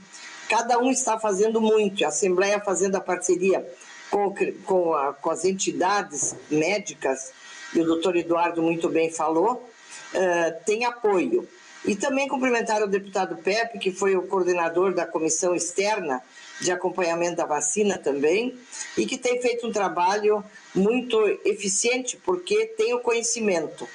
cada 0.48 0.78
um 0.78 0.90
está 0.90 1.18
fazendo 1.18 1.60
muito, 1.60 2.04
a 2.04 2.08
Assembleia 2.08 2.58
fazendo 2.60 2.96
a 2.96 3.00
parceria 3.00 3.66
com, 4.10 4.34
com, 4.64 4.94
a, 4.94 5.12
com 5.12 5.30
as 5.30 5.44
entidades 5.44 6.34
médicas, 6.50 7.32
e 7.74 7.80
o 7.80 7.84
doutor 7.84 8.16
Eduardo 8.16 8.62
muito 8.62 8.88
bem 8.88 9.10
falou, 9.10 9.68
uh, 10.14 10.64
tem 10.64 10.84
apoio. 10.84 11.46
E 11.84 11.94
também 11.94 12.26
cumprimentar 12.28 12.82
o 12.82 12.86
deputado 12.86 13.36
Pepe, 13.36 13.78
que 13.78 13.90
foi 13.90 14.16
o 14.16 14.22
coordenador 14.22 14.94
da 14.94 15.04
comissão 15.04 15.54
externa 15.54 16.22
de 16.60 16.70
acompanhamento 16.70 17.36
da 17.36 17.46
vacina 17.46 17.98
também, 17.98 18.58
e 18.96 19.06
que 19.06 19.18
tem 19.18 19.40
feito 19.40 19.66
um 19.66 19.72
trabalho 19.72 20.44
muito 20.74 21.18
eficiente, 21.44 22.16
porque 22.24 22.66
tem 22.66 22.94
o 22.94 23.00
conhecimento. 23.00 23.88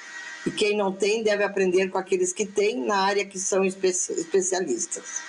E 0.45 0.51
quem 0.51 0.77
não 0.77 0.91
tem 0.91 1.23
deve 1.23 1.43
aprender 1.43 1.89
com 1.89 1.97
aqueles 1.97 2.31
que 2.31 2.45
têm 2.45 2.85
na 2.85 2.97
área 2.97 3.25
que 3.25 3.39
são 3.39 3.65
especialistas. 3.65 5.21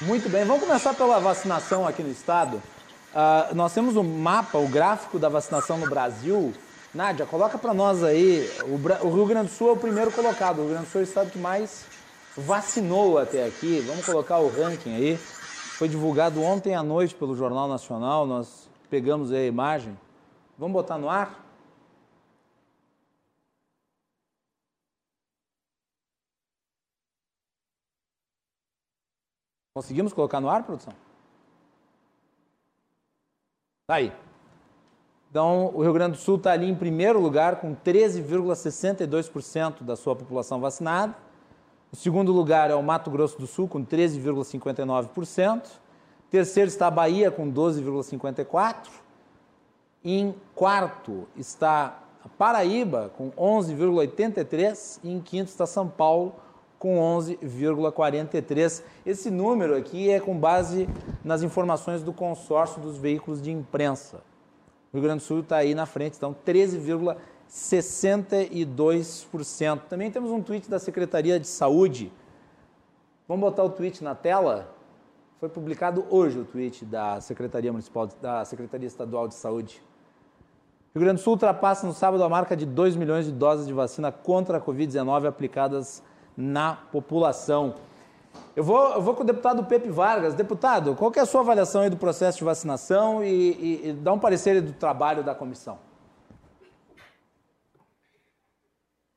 Muito 0.00 0.28
bem, 0.28 0.44
vamos 0.44 0.64
começar 0.64 0.94
pela 0.94 1.20
vacinação 1.20 1.86
aqui 1.86 2.02
no 2.02 2.10
estado. 2.10 2.56
Uh, 3.14 3.54
nós 3.54 3.72
temos 3.72 3.96
o 3.96 4.00
um 4.00 4.18
mapa, 4.18 4.58
o 4.58 4.68
gráfico 4.68 5.18
da 5.18 5.28
vacinação 5.28 5.78
no 5.78 5.88
Brasil 5.88 6.52
Nádia, 6.94 7.26
coloca 7.26 7.58
para 7.58 7.74
nós 7.74 8.04
aí, 8.04 8.48
o, 8.62 8.76
Rio 9.10 9.26
Grande 9.26 9.48
do 9.48 9.52
Sul 9.52 9.70
é 9.70 9.72
o 9.72 9.76
primeiro 9.76 10.12
colocado, 10.12 10.58
o 10.58 10.60
Rio 10.62 10.70
Grande 10.70 10.86
do 10.86 10.92
Sul 10.92 11.00
é 11.00 11.04
o 11.04 11.08
estado 11.08 11.30
que 11.30 11.38
mais 11.38 11.80
vacinou 12.36 13.18
até 13.18 13.44
aqui. 13.44 13.82
Vamos 13.84 14.06
colocar 14.06 14.38
o 14.38 14.48
ranking 14.48 14.94
aí. 14.94 15.18
Foi 15.76 15.88
divulgado 15.88 16.40
ontem 16.40 16.72
à 16.72 16.84
noite 16.84 17.16
pelo 17.16 17.34
Jornal 17.34 17.66
Nacional, 17.66 18.24
nós 18.24 18.70
pegamos 18.88 19.32
a 19.32 19.42
imagem. 19.42 19.98
Vamos 20.56 20.72
botar 20.72 20.98
no 20.98 21.10
ar? 21.10 21.44
Conseguimos 29.74 30.12
colocar 30.12 30.40
no 30.40 30.48
ar, 30.48 30.62
produção? 30.62 30.94
Tá 33.88 33.96
aí. 33.96 34.12
Então, 35.28 35.74
o 35.74 35.82
Rio 35.82 35.92
Grande 35.92 36.12
do 36.12 36.22
Sul 36.22 36.36
está 36.36 36.52
ali 36.52 36.70
em 36.70 36.76
primeiro 36.76 37.18
lugar, 37.18 37.60
com 37.60 37.74
13,62% 37.74 39.82
da 39.82 39.96
sua 39.96 40.14
população 40.14 40.60
vacinada. 40.60 41.23
O 41.94 41.96
segundo 41.96 42.32
lugar 42.32 42.72
é 42.72 42.74
o 42.74 42.82
Mato 42.82 43.08
Grosso 43.08 43.38
do 43.38 43.46
Sul, 43.46 43.68
com 43.68 43.86
13,59%. 43.86 45.62
Terceiro 46.28 46.66
está 46.66 46.88
a 46.88 46.90
Bahia, 46.90 47.30
com 47.30 47.48
12,54%. 47.52 48.88
Em 50.04 50.34
quarto 50.56 51.28
está 51.36 52.02
a 52.24 52.28
Paraíba, 52.28 53.12
com 53.16 53.30
11,83%. 53.30 54.98
E 55.04 55.12
em 55.12 55.20
quinto 55.20 55.50
está 55.50 55.66
São 55.66 55.88
Paulo, 55.88 56.34
com 56.80 56.96
11,43%. 56.98 58.82
Esse 59.06 59.30
número 59.30 59.76
aqui 59.76 60.10
é 60.10 60.18
com 60.18 60.36
base 60.36 60.88
nas 61.22 61.44
informações 61.44 62.02
do 62.02 62.12
consórcio 62.12 62.82
dos 62.82 62.96
veículos 62.96 63.40
de 63.40 63.52
imprensa. 63.52 64.16
O 64.92 64.96
Rio 64.96 65.04
Grande 65.04 65.22
do 65.22 65.26
Sul 65.26 65.38
está 65.42 65.58
aí 65.58 65.76
na 65.76 65.86
frente, 65.86 66.16
então 66.16 66.34
13,62%. 67.54 69.82
Também 69.88 70.10
temos 70.10 70.32
um 70.32 70.42
tweet 70.42 70.68
da 70.68 70.80
Secretaria 70.80 71.38
de 71.38 71.46
Saúde. 71.46 72.10
Vamos 73.28 73.42
botar 73.42 73.62
o 73.62 73.70
tweet 73.70 74.02
na 74.02 74.16
tela? 74.16 74.74
Foi 75.38 75.48
publicado 75.48 76.04
hoje 76.10 76.40
o 76.40 76.44
tweet 76.44 76.84
da 76.84 77.20
Secretaria 77.20 77.70
Municipal, 77.70 78.08
da 78.20 78.44
Secretaria 78.44 78.88
Estadual 78.88 79.28
de 79.28 79.34
Saúde. 79.34 79.80
Rio 80.92 81.04
Grande 81.04 81.20
do 81.20 81.24
Sul 81.24 81.34
ultrapassa 81.34 81.86
no 81.86 81.92
sábado 81.92 82.24
a 82.24 82.28
marca 82.28 82.56
de 82.56 82.66
2 82.66 82.96
milhões 82.96 83.24
de 83.24 83.32
doses 83.32 83.68
de 83.68 83.72
vacina 83.72 84.10
contra 84.10 84.58
a 84.58 84.60
Covid-19 84.60 85.26
aplicadas 85.26 86.02
na 86.36 86.74
população. 86.74 87.76
Eu 88.56 88.64
vou, 88.64 88.94
eu 88.94 89.02
vou 89.02 89.14
com 89.14 89.22
o 89.22 89.26
deputado 89.26 89.62
Pepe 89.64 89.90
Vargas. 89.90 90.34
Deputado, 90.34 90.96
qual 90.96 91.12
é 91.14 91.20
a 91.20 91.26
sua 91.26 91.42
avaliação 91.42 91.82
aí 91.82 91.90
do 91.90 91.96
processo 91.96 92.38
de 92.38 92.44
vacinação 92.44 93.22
e, 93.24 93.28
e, 93.28 93.90
e 93.90 93.92
dá 93.92 94.12
um 94.12 94.18
parecer 94.18 94.60
do 94.60 94.72
trabalho 94.72 95.22
da 95.22 95.36
comissão? 95.36 95.78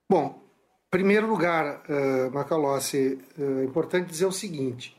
Bom, 0.10 0.42
em 0.88 0.90
primeiro 0.90 1.28
lugar, 1.28 1.84
uh, 1.90 2.32
Macalossi, 2.34 3.20
uh, 3.38 3.60
é 3.60 3.66
importante 3.66 4.10
dizer 4.10 4.26
o 4.26 4.32
seguinte: 4.32 4.96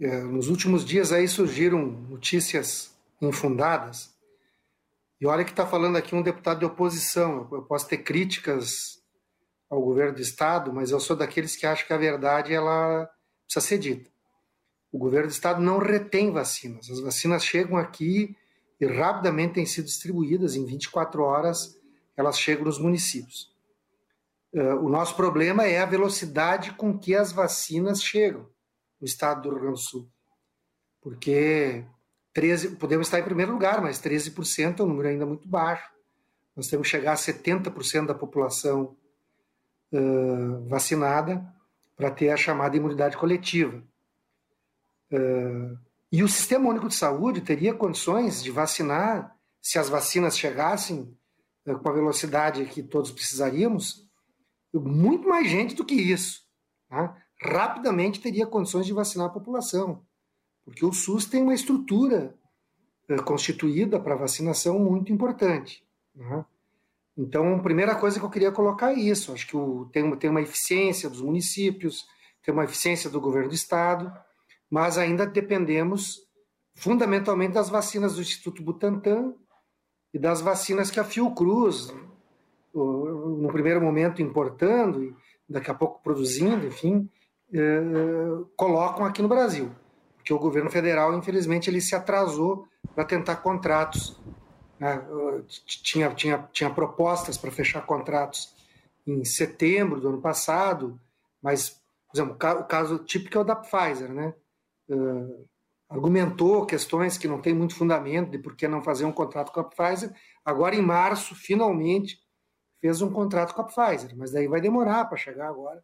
uh, 0.00 0.26
nos 0.26 0.48
últimos 0.48 0.84
dias 0.84 1.12
aí 1.12 1.26
surgiram 1.26 1.80
notícias 1.86 2.94
infundadas, 3.22 4.10
e 5.18 5.26
olha 5.26 5.44
que 5.44 5.50
está 5.50 5.66
falando 5.66 5.96
aqui 5.96 6.14
um 6.14 6.22
deputado 6.22 6.58
de 6.58 6.66
oposição. 6.66 7.48
Eu 7.50 7.62
posso 7.62 7.88
ter 7.88 7.98
críticas 7.98 9.00
ao 9.70 9.80
governo 9.80 10.14
do 10.14 10.20
Estado, 10.20 10.72
mas 10.72 10.90
eu 10.90 11.00
sou 11.00 11.16
daqueles 11.16 11.56
que 11.56 11.66
acham 11.66 11.86
que 11.86 11.92
a 11.92 11.98
verdade 11.98 12.52
ela 12.52 13.08
precisa 13.46 13.66
ser 13.66 13.78
dita. 13.78 14.10
O 14.92 14.98
governo 14.98 15.28
do 15.28 15.32
estado 15.32 15.60
não 15.62 15.78
retém 15.78 16.32
vacinas. 16.32 16.90
As 16.90 17.00
vacinas 17.00 17.44
chegam 17.44 17.76
aqui 17.76 18.36
e 18.80 18.86
rapidamente 18.86 19.54
têm 19.54 19.66
sido 19.66 19.84
distribuídas. 19.84 20.56
Em 20.56 20.64
24 20.64 21.22
horas, 21.22 21.78
elas 22.16 22.38
chegam 22.38 22.64
nos 22.64 22.78
municípios. 22.78 23.50
Uh, 24.52 24.84
o 24.84 24.88
nosso 24.88 25.14
problema 25.14 25.64
é 25.64 25.78
a 25.78 25.86
velocidade 25.86 26.72
com 26.72 26.98
que 26.98 27.14
as 27.14 27.30
vacinas 27.30 28.02
chegam 28.02 28.48
no 29.00 29.06
estado 29.06 29.42
do 29.42 29.50
Rio 29.50 29.60
Grande 29.60 29.74
do 29.74 29.80
Sul. 29.80 30.10
Porque 31.00 31.84
13, 32.32 32.76
podemos 32.76 33.06
estar 33.06 33.18
em 33.18 33.24
primeiro 33.24 33.52
lugar, 33.52 33.80
mas 33.80 34.00
13% 34.00 34.80
é 34.80 34.82
um 34.82 34.86
número 34.86 35.08
ainda 35.08 35.26
muito 35.26 35.48
baixo. 35.48 35.88
Nós 36.54 36.68
temos 36.68 36.86
que 36.86 36.90
chegar 36.90 37.12
a 37.12 37.16
70% 37.16 38.06
da 38.06 38.14
população 38.14 38.96
uh, 39.92 40.68
vacinada 40.68 41.44
para 41.96 42.10
ter 42.10 42.30
a 42.30 42.36
chamada 42.36 42.76
imunidade 42.76 43.16
coletiva. 43.16 43.82
Uh, 45.12 45.78
e 46.12 46.22
o 46.22 46.28
Sistema 46.28 46.68
Único 46.68 46.88
de 46.88 46.94
Saúde 46.94 47.40
teria 47.40 47.74
condições 47.74 48.42
de 48.42 48.50
vacinar, 48.50 49.36
se 49.62 49.78
as 49.78 49.88
vacinas 49.88 50.38
chegassem 50.38 51.16
uh, 51.66 51.78
com 51.78 51.88
a 51.88 51.92
velocidade 51.92 52.64
que 52.66 52.82
todos 52.82 53.10
precisaríamos, 53.10 54.09
muito 54.78 55.28
mais 55.28 55.48
gente 55.48 55.74
do 55.74 55.84
que 55.84 55.94
isso. 55.94 56.42
Tá? 56.88 57.16
Rapidamente 57.42 58.20
teria 58.20 58.46
condições 58.46 58.86
de 58.86 58.92
vacinar 58.92 59.26
a 59.28 59.32
população, 59.32 60.02
porque 60.64 60.84
o 60.84 60.92
SUS 60.92 61.24
tem 61.24 61.42
uma 61.42 61.54
estrutura 61.54 62.34
uh, 63.08 63.22
constituída 63.22 63.98
para 63.98 64.14
vacinação 64.14 64.78
muito 64.78 65.12
importante. 65.12 65.84
Né? 66.14 66.44
Então, 67.16 67.56
a 67.56 67.62
primeira 67.62 67.94
coisa 67.94 68.18
que 68.18 68.24
eu 68.24 68.30
queria 68.30 68.52
colocar 68.52 68.92
é 68.92 68.98
isso. 68.98 69.32
Acho 69.32 69.46
que 69.46 69.56
o, 69.56 69.86
tem, 69.86 70.16
tem 70.16 70.30
uma 70.30 70.42
eficiência 70.42 71.08
dos 71.08 71.20
municípios, 71.20 72.06
tem 72.42 72.52
uma 72.52 72.64
eficiência 72.64 73.10
do 73.10 73.20
governo 73.20 73.48
do 73.48 73.54
Estado, 73.54 74.12
mas 74.70 74.96
ainda 74.96 75.26
dependemos 75.26 76.20
fundamentalmente 76.74 77.54
das 77.54 77.68
vacinas 77.68 78.14
do 78.14 78.22
Instituto 78.22 78.62
Butantan 78.62 79.34
e 80.14 80.18
das 80.18 80.40
vacinas 80.40 80.90
que 80.90 81.00
a 81.00 81.04
Fiocruz, 81.04 81.92
no 82.74 83.48
primeiro 83.52 83.80
momento 83.80 84.22
importando 84.22 85.02
e 85.02 85.14
daqui 85.48 85.70
a 85.70 85.74
pouco 85.74 86.00
produzindo, 86.02 86.66
enfim, 86.66 87.08
eh, 87.52 88.44
colocam 88.56 89.04
aqui 89.04 89.20
no 89.20 89.28
Brasil. 89.28 89.70
Porque 90.16 90.32
o 90.32 90.38
governo 90.38 90.70
federal, 90.70 91.14
infelizmente, 91.14 91.68
ele 91.68 91.80
se 91.80 91.94
atrasou 91.94 92.66
para 92.94 93.04
tentar 93.04 93.36
contratos 93.36 94.20
né? 94.80 95.06
Tinha, 95.66 96.12
tinha, 96.14 96.48
tinha 96.50 96.70
propostas 96.70 97.36
para 97.36 97.50
fechar 97.50 97.84
contratos 97.84 98.54
em 99.06 99.22
setembro 99.24 100.00
do 100.00 100.08
ano 100.08 100.22
passado, 100.22 100.98
mas, 101.42 101.78
por 102.08 102.16
exemplo, 102.16 102.34
o 102.34 102.64
caso 102.64 102.98
típico 103.00 103.36
é 103.36 103.40
o 103.42 103.44
da 103.44 103.54
Pfizer, 103.54 104.10
né? 104.10 104.34
Uh, 104.88 105.46
argumentou 105.88 106.64
questões 106.64 107.18
que 107.18 107.28
não 107.28 107.40
tem 107.40 107.52
muito 107.52 107.74
fundamento 107.74 108.30
de 108.30 108.38
por 108.38 108.56
que 108.56 108.66
não 108.66 108.82
fazer 108.82 109.04
um 109.04 109.12
contrato 109.12 109.52
com 109.52 109.60
a 109.60 109.64
Pfizer. 109.64 110.14
Agora, 110.44 110.74
em 110.74 110.82
março, 110.82 111.34
finalmente, 111.34 112.18
fez 112.80 113.02
um 113.02 113.10
contrato 113.10 113.54
com 113.54 113.62
a 113.62 113.64
Pfizer, 113.64 114.16
mas 114.16 114.32
daí 114.32 114.48
vai 114.48 114.60
demorar 114.60 115.04
para 115.04 115.16
chegar 115.16 115.48
agora 115.48 115.82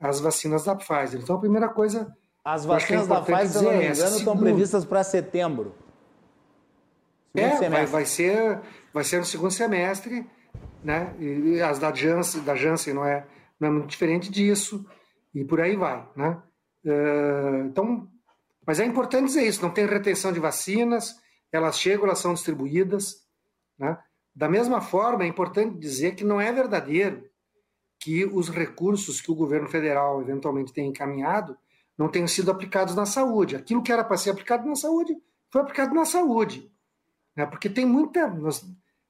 as 0.00 0.20
vacinas 0.20 0.64
da 0.64 0.74
Pfizer. 0.74 1.20
Então, 1.20 1.36
a 1.36 1.40
primeira 1.40 1.68
coisa. 1.68 2.16
As 2.42 2.64
vacinas 2.64 3.04
é 3.04 3.08
da 3.08 3.20
Pfizer, 3.20 3.48
se 3.48 3.62
não 3.62 3.72
me 3.72 3.88
engano, 3.88 4.16
estão 4.16 4.38
previstas 4.38 4.84
para 4.84 5.04
setembro. 5.04 5.74
Segundo 7.36 7.62
é. 7.62 7.68
Vai, 7.68 7.86
vai, 7.86 8.04
ser, 8.06 8.60
vai 8.92 9.04
ser 9.04 9.18
no 9.18 9.24
segundo 9.24 9.50
semestre, 9.50 10.26
né? 10.82 11.14
E 11.18 11.60
as 11.60 11.78
da 11.78 11.92
Janssen, 11.92 12.42
da 12.42 12.56
Janssen 12.56 12.94
não 12.94 13.04
é, 13.04 13.26
não 13.58 13.68
é 13.68 13.70
muito 13.70 13.88
diferente 13.88 14.30
disso, 14.30 14.84
e 15.34 15.44
por 15.44 15.60
aí 15.60 15.76
vai, 15.76 16.08
né? 16.16 16.42
Uh, 16.84 17.66
então, 17.66 18.08
mas 18.66 18.80
é 18.80 18.86
importante 18.86 19.26
dizer 19.26 19.46
isso, 19.46 19.62
não 19.62 19.70
tem 19.70 19.86
retenção 19.86 20.32
de 20.32 20.40
vacinas, 20.40 21.14
elas 21.52 21.78
chegam, 21.78 22.06
elas 22.06 22.18
são 22.18 22.34
distribuídas, 22.34 23.16
né? 23.78 23.98
Da 24.34 24.48
mesma 24.48 24.80
forma, 24.80 25.24
é 25.24 25.26
importante 25.26 25.78
dizer 25.78 26.14
que 26.14 26.24
não 26.24 26.40
é 26.40 26.52
verdadeiro 26.52 27.24
que 27.98 28.24
os 28.24 28.48
recursos 28.48 29.20
que 29.20 29.30
o 29.30 29.34
governo 29.34 29.68
federal 29.68 30.20
eventualmente 30.22 30.72
tem 30.72 30.88
encaminhado 30.88 31.56
não 31.98 32.08
tenham 32.08 32.26
sido 32.26 32.50
aplicados 32.50 32.94
na 32.94 33.04
saúde. 33.04 33.56
Aquilo 33.56 33.82
que 33.82 33.92
era 33.92 34.02
para 34.02 34.16
ser 34.16 34.30
aplicado 34.30 34.66
na 34.66 34.74
saúde 34.74 35.14
foi 35.50 35.60
aplicado 35.60 35.94
na 35.94 36.06
saúde. 36.06 36.70
Né? 37.36 37.44
Porque 37.44 37.68
tem 37.68 37.84
muita. 37.84 38.26
Nós, 38.28 38.64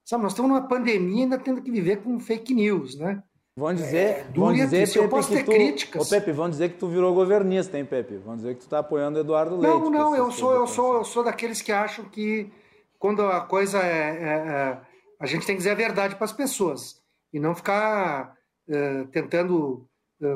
sabe, 0.05 0.25
nós 0.25 0.33
estamos 0.33 0.51
numa 0.51 0.67
pandemia 0.67 1.21
e 1.21 1.23
ainda 1.23 1.39
tendo 1.39 1.63
que 1.63 1.71
viver 1.71 2.03
com 2.03 2.19
fake 2.19 2.53
news, 2.53 2.97
né? 2.97 3.23
Vão 3.57 3.75
dizer, 3.75 3.97
é, 3.97 4.27
vão 4.35 4.53
dizer 4.53 4.87
Pepe, 4.87 4.99
eu 4.99 5.09
posso 5.09 5.29
ter 5.29 5.45
tu, 5.45 5.51
críticas. 5.51 6.07
Ô, 6.07 6.11
Pepe, 6.11 6.33
vão 6.33 6.49
dizer 6.49 6.71
que 6.71 6.79
tu 6.79 6.89
virou 6.89 7.15
governista, 7.15 7.77
hein, 7.77 7.85
Pepe? 7.85 8.17
Vão 8.17 8.37
dizer 8.37 8.55
que 8.55 8.61
tu 8.61 8.65
está 8.65 8.79
apoiando 8.79 9.19
o 9.19 9.21
Eduardo 9.21 9.57
Leite. 9.57 9.79
Não, 9.79 9.91
não, 9.91 10.17
eu 10.17 10.31
sou, 10.31 10.55
eu 10.55 10.67
sou, 10.67 10.95
eu 10.95 11.05
sou 11.05 11.23
daqueles 11.23 11.61
que 11.61 11.71
acham 11.71 12.05
que 12.07 12.51
quando 12.99 13.23
a 13.23 13.41
coisa 13.41 13.79
é, 13.79 13.83
é, 13.83 14.33
é 14.49 14.81
a 15.21 15.27
gente 15.27 15.47
tem 15.47 15.55
que 15.55 15.59
dizer 15.59 15.71
a 15.71 15.75
verdade 15.75 16.17
para 16.17 16.25
as 16.25 16.33
pessoas 16.33 17.01
e 17.31 17.39
não 17.39 17.55
ficar 17.55 18.35
é, 18.67 19.05
tentando 19.05 19.87
é, 20.21 20.27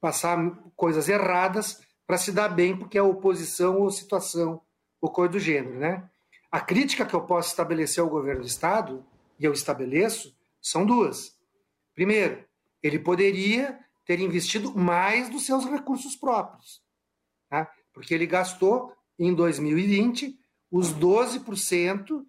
passar 0.00 0.36
coisas 0.74 1.08
erradas 1.08 1.80
para 2.06 2.16
se 2.16 2.32
dar 2.32 2.48
bem 2.48 2.76
porque 2.76 2.96
é 2.96 3.02
oposição 3.02 3.80
ou 3.80 3.90
situação 3.90 4.62
ou 5.00 5.10
coisa 5.10 5.32
do 5.32 5.38
gênero, 5.38 5.78
né? 5.78 6.08
A 6.50 6.60
crítica 6.60 7.04
que 7.06 7.14
eu 7.14 7.22
posso 7.22 7.50
estabelecer 7.50 8.02
ao 8.02 8.10
governo 8.10 8.42
do 8.42 8.46
Estado, 8.46 9.04
e 9.38 9.44
eu 9.44 9.52
estabeleço, 9.52 10.36
são 10.60 10.84
duas. 10.84 11.36
Primeiro, 11.94 12.44
ele 12.82 12.98
poderia 12.98 13.78
ter 14.04 14.20
investido 14.20 14.74
mais 14.76 15.28
dos 15.28 15.46
seus 15.46 15.64
recursos 15.64 16.14
próprios, 16.14 16.82
tá? 17.48 17.70
porque 17.92 18.12
ele 18.14 18.26
gastou 18.26 18.94
em 19.18 19.34
2020 19.34 20.38
os 20.70 20.92
12% 20.92 22.24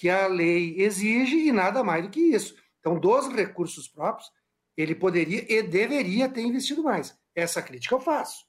que 0.00 0.08
a 0.08 0.26
lei 0.26 0.76
exige 0.80 1.36
e 1.36 1.52
nada 1.52 1.84
mais 1.84 2.02
do 2.02 2.08
que 2.08 2.18
isso. 2.18 2.56
Então, 2.78 2.98
dos 2.98 3.28
recursos 3.28 3.86
próprios, 3.86 4.32
ele 4.74 4.94
poderia 4.94 5.44
e 5.46 5.62
deveria 5.62 6.26
ter 6.26 6.40
investido 6.40 6.82
mais. 6.82 7.14
Essa 7.34 7.60
crítica 7.60 7.94
eu 7.94 8.00
faço. 8.00 8.46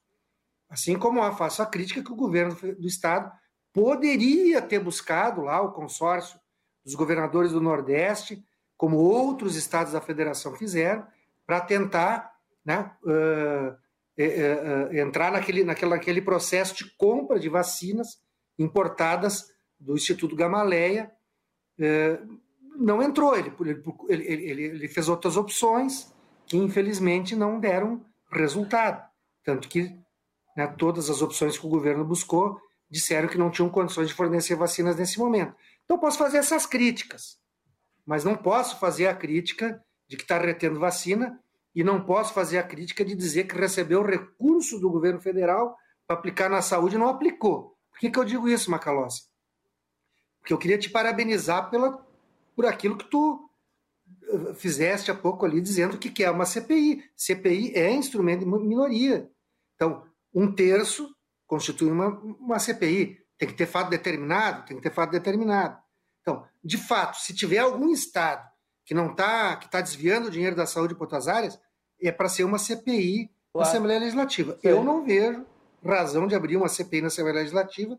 Assim 0.66 0.98
como 0.98 1.22
eu 1.22 1.36
faço 1.36 1.60
a 1.60 1.66
crítica 1.66 2.02
que 2.02 2.10
o 2.10 2.16
governo 2.16 2.54
do 2.54 2.86
Estado 2.86 3.30
poderia 3.70 4.62
ter 4.62 4.78
buscado 4.78 5.42
lá 5.42 5.60
o 5.60 5.72
consórcio 5.72 6.40
dos 6.82 6.94
governadores 6.94 7.52
do 7.52 7.60
Nordeste, 7.60 8.42
como 8.74 8.96
outros 8.96 9.54
estados 9.54 9.92
da 9.92 10.00
federação 10.00 10.56
fizeram, 10.56 11.06
para 11.46 11.60
tentar 11.60 12.32
né, 12.64 12.90
uh, 13.04 13.72
uh, 13.72 14.88
uh, 14.88 14.96
entrar 14.96 15.30
naquele, 15.30 15.64
naquele, 15.64 15.90
naquele 15.90 16.22
processo 16.22 16.74
de 16.74 16.96
compra 16.96 17.38
de 17.38 17.50
vacinas 17.50 18.22
importadas 18.58 19.48
do 19.78 19.94
Instituto 19.94 20.34
Gamaleia. 20.34 21.12
Não 22.76 23.02
entrou, 23.02 23.36
ele, 23.36 23.52
ele, 24.08 24.24
ele, 24.24 24.62
ele 24.62 24.88
fez 24.88 25.08
outras 25.08 25.36
opções 25.36 26.12
que 26.46 26.56
infelizmente 26.56 27.34
não 27.36 27.58
deram 27.58 28.04
resultado. 28.30 29.06
Tanto 29.44 29.68
que 29.68 29.96
né, 30.56 30.66
todas 30.66 31.10
as 31.10 31.22
opções 31.22 31.58
que 31.58 31.66
o 31.66 31.70
governo 31.70 32.04
buscou 32.04 32.60
disseram 32.90 33.28
que 33.28 33.38
não 33.38 33.50
tinham 33.50 33.70
condições 33.70 34.08
de 34.08 34.14
fornecer 34.14 34.54
vacinas 34.54 34.96
nesse 34.96 35.18
momento. 35.18 35.54
Então, 35.84 35.98
posso 35.98 36.18
fazer 36.18 36.38
essas 36.38 36.66
críticas, 36.66 37.38
mas 38.04 38.24
não 38.24 38.36
posso 38.36 38.78
fazer 38.78 39.06
a 39.06 39.14
crítica 39.14 39.82
de 40.06 40.16
que 40.16 40.22
está 40.22 40.38
retendo 40.38 40.78
vacina 40.78 41.40
e 41.74 41.82
não 41.82 42.04
posso 42.04 42.34
fazer 42.34 42.58
a 42.58 42.62
crítica 42.62 43.04
de 43.04 43.14
dizer 43.14 43.44
que 43.44 43.56
recebeu 43.56 44.02
recurso 44.02 44.78
do 44.78 44.90
governo 44.90 45.20
federal 45.20 45.76
para 46.06 46.18
aplicar 46.18 46.50
na 46.50 46.60
saúde 46.60 46.96
e 46.96 46.98
não 46.98 47.08
aplicou. 47.08 47.74
Por 47.90 47.98
que, 47.98 48.10
que 48.10 48.18
eu 48.18 48.24
digo 48.24 48.48
isso, 48.48 48.70
Macalossi? 48.70 49.31
Porque 50.42 50.52
eu 50.52 50.58
queria 50.58 50.76
te 50.76 50.90
parabenizar 50.90 51.70
pela, 51.70 52.04
por 52.54 52.66
aquilo 52.66 52.98
que 52.98 53.08
tu 53.08 53.48
eh, 54.24 54.54
fizeste 54.54 55.10
há 55.10 55.14
pouco 55.14 55.46
ali, 55.46 55.60
dizendo 55.60 55.96
que 55.96 56.10
quer 56.10 56.30
uma 56.30 56.44
CPI. 56.44 57.04
CPI 57.16 57.72
é 57.76 57.92
instrumento 57.92 58.40
de 58.40 58.46
minoria. 58.46 59.30
Então, 59.76 60.04
um 60.34 60.52
terço 60.52 61.14
constitui 61.46 61.90
uma, 61.90 62.08
uma 62.08 62.58
CPI. 62.58 63.18
Tem 63.38 63.48
que 63.48 63.54
ter 63.54 63.66
fato 63.66 63.88
determinado? 63.88 64.66
Tem 64.66 64.76
que 64.76 64.82
ter 64.82 64.92
fato 64.92 65.12
determinado. 65.12 65.78
Então, 66.20 66.44
de 66.62 66.76
fato, 66.76 67.18
se 67.18 67.32
tiver 67.32 67.58
algum 67.58 67.90
Estado 67.90 68.50
que 68.84 68.94
não 68.94 69.12
está, 69.12 69.56
que 69.56 69.66
está 69.66 69.80
desviando 69.80 70.26
o 70.26 70.30
dinheiro 70.30 70.56
da 70.56 70.66
saúde 70.66 70.94
para 70.94 71.04
outras 71.04 71.28
áreas, 71.28 71.58
é 72.00 72.10
para 72.10 72.28
ser 72.28 72.42
uma 72.42 72.58
CPI 72.58 73.30
claro. 73.52 73.54
na 73.54 73.62
Assembleia 73.62 74.00
Legislativa. 74.00 74.52
Sim. 74.54 74.68
Eu 74.68 74.82
não 74.82 75.04
vejo 75.04 75.46
razão 75.84 76.26
de 76.26 76.34
abrir 76.34 76.56
uma 76.56 76.68
CPI 76.68 77.00
na 77.00 77.06
Assembleia 77.08 77.38
Legislativa, 77.38 77.98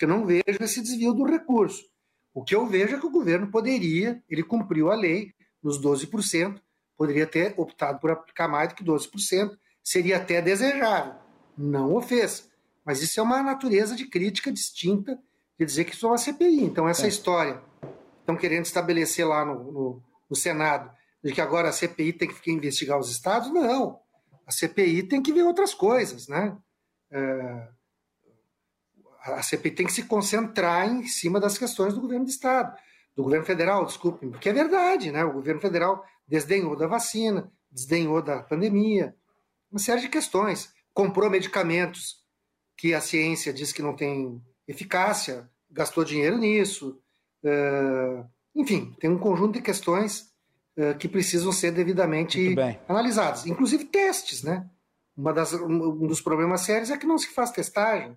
porque 0.00 0.06
eu 0.06 0.16
não 0.16 0.24
vejo 0.24 0.42
esse 0.62 0.80
desvio 0.80 1.12
do 1.12 1.24
recurso. 1.24 1.84
O 2.32 2.42
que 2.42 2.54
eu 2.54 2.66
vejo 2.66 2.96
é 2.96 2.98
que 2.98 3.04
o 3.04 3.10
governo 3.10 3.50
poderia, 3.50 4.22
ele 4.30 4.42
cumpriu 4.42 4.90
a 4.90 4.94
lei 4.94 5.34
nos 5.62 5.78
12%, 5.78 6.58
poderia 6.96 7.26
ter 7.26 7.52
optado 7.58 8.00
por 8.00 8.10
aplicar 8.10 8.48
mais 8.48 8.70
do 8.70 8.74
que 8.74 8.82
12%, 8.82 9.50
seria 9.84 10.16
até 10.16 10.40
desejável. 10.40 11.16
Não 11.56 11.94
o 11.94 12.00
fez. 12.00 12.48
Mas 12.82 13.02
isso 13.02 13.20
é 13.20 13.22
uma 13.22 13.42
natureza 13.42 13.94
de 13.94 14.06
crítica 14.06 14.50
distinta 14.50 15.18
de 15.58 15.66
dizer 15.66 15.84
que 15.84 15.94
isso 15.94 16.06
é 16.06 16.08
uma 16.08 16.16
CPI. 16.16 16.64
Então, 16.64 16.88
essa 16.88 17.04
é. 17.04 17.08
história 17.08 17.62
estão 18.20 18.36
querendo 18.36 18.64
estabelecer 18.64 19.28
lá 19.28 19.44
no, 19.44 19.70
no, 19.70 20.02
no, 20.30 20.36
Senado 20.36 20.90
de 21.22 21.30
que 21.30 21.42
agora 21.42 21.68
a 21.68 21.72
CPI 21.72 22.14
tem 22.14 22.28
que 22.28 22.50
investigar 22.50 22.98
os 22.98 23.10
estados, 23.10 23.52
não. 23.52 24.00
A 24.46 24.50
CPI 24.50 25.02
tem 25.02 25.20
que 25.20 25.32
ver 25.32 25.42
outras 25.42 25.74
coisas, 25.74 26.26
né? 26.26 26.56
É, 27.10 27.68
a 29.22 29.42
CPI 29.42 29.70
tem 29.72 29.86
que 29.86 29.92
se 29.92 30.04
concentrar 30.04 30.88
em 30.88 31.06
cima 31.06 31.38
das 31.38 31.58
questões 31.58 31.94
do 31.94 32.00
governo 32.00 32.24
do 32.24 32.30
estado, 32.30 32.74
do 33.14 33.22
governo 33.22 33.44
federal, 33.44 33.84
desculpe, 33.84 34.26
porque 34.28 34.48
é 34.48 34.52
verdade, 34.52 35.12
né? 35.12 35.24
O 35.24 35.32
governo 35.32 35.60
federal 35.60 36.04
desdenhou 36.26 36.76
da 36.76 36.86
vacina, 36.86 37.50
desdenhou 37.70 38.22
da 38.22 38.42
pandemia, 38.42 39.14
uma 39.70 39.78
série 39.78 40.00
de 40.00 40.08
questões. 40.08 40.72
Comprou 40.94 41.28
medicamentos 41.30 42.24
que 42.76 42.94
a 42.94 43.00
ciência 43.00 43.52
diz 43.52 43.72
que 43.72 43.82
não 43.82 43.94
tem 43.94 44.42
eficácia, 44.66 45.48
gastou 45.70 46.04
dinheiro 46.04 46.38
nisso. 46.38 46.98
Uh, 47.44 48.24
enfim, 48.54 48.94
tem 48.98 49.10
um 49.10 49.18
conjunto 49.18 49.54
de 49.54 49.62
questões 49.62 50.32
uh, 50.76 50.96
que 50.98 51.08
precisam 51.08 51.52
ser 51.52 51.72
devidamente 51.72 52.54
analisadas, 52.88 53.46
inclusive 53.46 53.84
testes, 53.84 54.42
né? 54.42 54.68
Uma 55.16 55.32
das, 55.32 55.52
um 55.52 56.06
dos 56.06 56.22
problemas 56.22 56.62
sérios 56.62 56.90
é 56.90 56.96
que 56.96 57.06
não 57.06 57.18
se 57.18 57.28
faz 57.28 57.50
testagem 57.50 58.16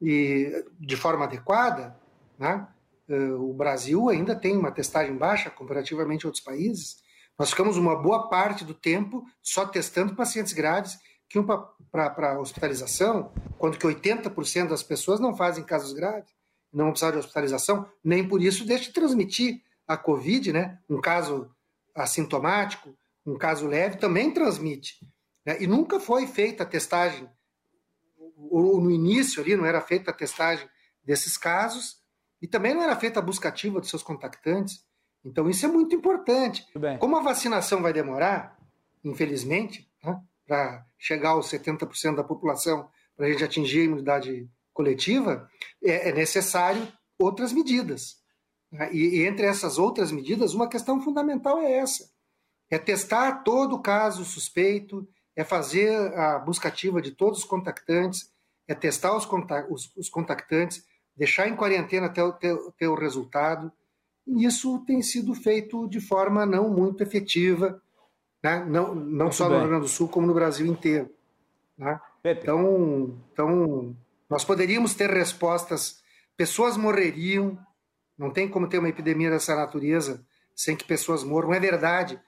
e 0.00 0.64
de 0.78 0.96
forma 0.96 1.24
adequada, 1.24 1.96
né? 2.38 2.66
Uh, 3.08 3.50
o 3.50 3.54
Brasil 3.54 4.08
ainda 4.08 4.34
tem 4.34 4.56
uma 4.56 4.72
testagem 4.72 5.16
baixa 5.16 5.48
comparativamente 5.48 6.26
a 6.26 6.28
outros 6.28 6.42
países. 6.42 6.96
Nós 7.38 7.50
ficamos 7.50 7.76
uma 7.76 7.94
boa 7.94 8.28
parte 8.28 8.64
do 8.64 8.74
tempo 8.74 9.24
só 9.42 9.64
testando 9.66 10.16
pacientes 10.16 10.52
graves 10.52 10.98
que 11.28 11.38
iam 11.38 11.46
para 11.90 12.40
hospitalização, 12.40 13.32
quando 13.58 13.78
que 13.78 13.86
80% 13.86 14.68
das 14.68 14.82
pessoas 14.82 15.20
não 15.20 15.36
fazem 15.36 15.64
casos 15.64 15.92
graves, 15.92 16.30
não 16.72 16.86
vão 16.86 16.92
precisar 16.92 17.12
de 17.12 17.18
hospitalização, 17.18 17.88
nem 18.02 18.26
por 18.26 18.42
isso 18.42 18.66
deixa 18.66 18.84
de 18.84 18.92
transmitir 18.92 19.62
a 19.86 19.96
Covid, 19.96 20.52
né? 20.52 20.78
Um 20.88 21.00
caso 21.00 21.50
assintomático, 21.94 22.96
um 23.24 23.36
caso 23.36 23.66
leve, 23.66 23.96
também 23.96 24.32
transmite. 24.32 24.98
Né? 25.44 25.56
E 25.60 25.66
nunca 25.66 25.98
foi 25.98 26.26
feita 26.26 26.62
a 26.62 26.66
testagem, 26.66 27.28
ou 28.36 28.80
no 28.80 28.90
início 28.90 29.42
ali 29.42 29.56
não 29.56 29.64
era 29.64 29.80
feita 29.80 30.10
a 30.10 30.14
testagem 30.14 30.68
desses 31.02 31.36
casos, 31.36 32.00
e 32.40 32.46
também 32.46 32.74
não 32.74 32.82
era 32.82 32.94
feita 32.96 33.18
a 33.18 33.22
busca 33.22 33.48
ativa 33.48 33.80
dos 33.80 33.88
seus 33.88 34.02
contactantes. 34.02 34.84
Então 35.24 35.48
isso 35.48 35.64
é 35.64 35.68
muito 35.68 35.94
importante. 35.94 36.66
Muito 36.74 36.98
Como 36.98 37.16
a 37.16 37.22
vacinação 37.22 37.82
vai 37.82 37.92
demorar, 37.92 38.58
infelizmente, 39.02 39.90
né? 40.04 40.20
para 40.46 40.86
chegar 40.98 41.30
aos 41.30 41.50
70% 41.50 42.16
da 42.16 42.24
população, 42.24 42.88
para 43.16 43.26
a 43.26 43.30
gente 43.30 43.42
atingir 43.42 43.80
a 43.80 43.84
imunidade 43.84 44.48
coletiva, 44.72 45.48
é, 45.82 46.10
é 46.10 46.12
necessário 46.12 46.86
outras 47.18 47.52
medidas. 47.52 48.16
Né? 48.70 48.92
E, 48.92 49.20
e, 49.20 49.26
entre 49.26 49.46
essas 49.46 49.78
outras 49.78 50.12
medidas, 50.12 50.54
uma 50.54 50.68
questão 50.68 51.00
fundamental 51.00 51.58
é 51.60 51.72
essa: 51.78 52.10
é 52.70 52.78
testar 52.78 53.42
todo 53.42 53.80
caso 53.80 54.24
suspeito, 54.24 55.08
é 55.36 55.44
fazer 55.44 55.94
a 56.18 56.38
busca 56.38 56.68
ativa 56.68 57.00
de 57.00 57.12
todos 57.12 57.40
os 57.40 57.44
contactantes, 57.44 58.32
é 58.66 58.74
testar 58.74 59.14
os, 59.14 59.28
os, 59.70 59.96
os 59.96 60.08
contactantes, 60.08 60.84
deixar 61.14 61.46
em 61.46 61.54
quarentena 61.54 62.06
até 62.06 62.24
o, 62.24 62.32
ter, 62.32 62.56
ter 62.76 62.88
o 62.88 62.94
resultado. 62.96 63.70
E 64.26 64.44
isso 64.44 64.82
tem 64.86 65.02
sido 65.02 65.34
feito 65.34 65.86
de 65.88 66.00
forma 66.00 66.44
não 66.44 66.68
muito 66.68 67.02
efetiva 67.02 67.80
né? 68.46 68.64
não, 68.64 68.94
não 68.94 69.32
só 69.32 69.48
bem. 69.48 69.54
no 69.54 69.60
Rio 69.60 69.68
Grande 69.68 69.84
do 69.86 69.88
Sul, 69.88 70.08
como 70.08 70.26
no 70.26 70.34
Brasil 70.34 70.66
inteiro. 70.66 71.10
Né? 71.76 72.00
Então, 72.24 73.18
então, 73.32 73.96
nós 74.30 74.44
poderíamos 74.44 74.94
ter 74.94 75.10
respostas, 75.10 76.00
pessoas 76.36 76.76
morreriam, 76.76 77.58
Não 78.16 78.30
tem 78.30 78.48
como 78.48 78.68
ter 78.68 78.78
uma 78.78 78.88
epidemia 78.88 79.30
dessa 79.30 79.54
natureza 79.54 80.24
sem 80.54 80.76
que 80.76 80.84
pessoas 80.84 81.22
morram. 81.22 81.52
É 81.52 81.60
verdade 81.60 82.20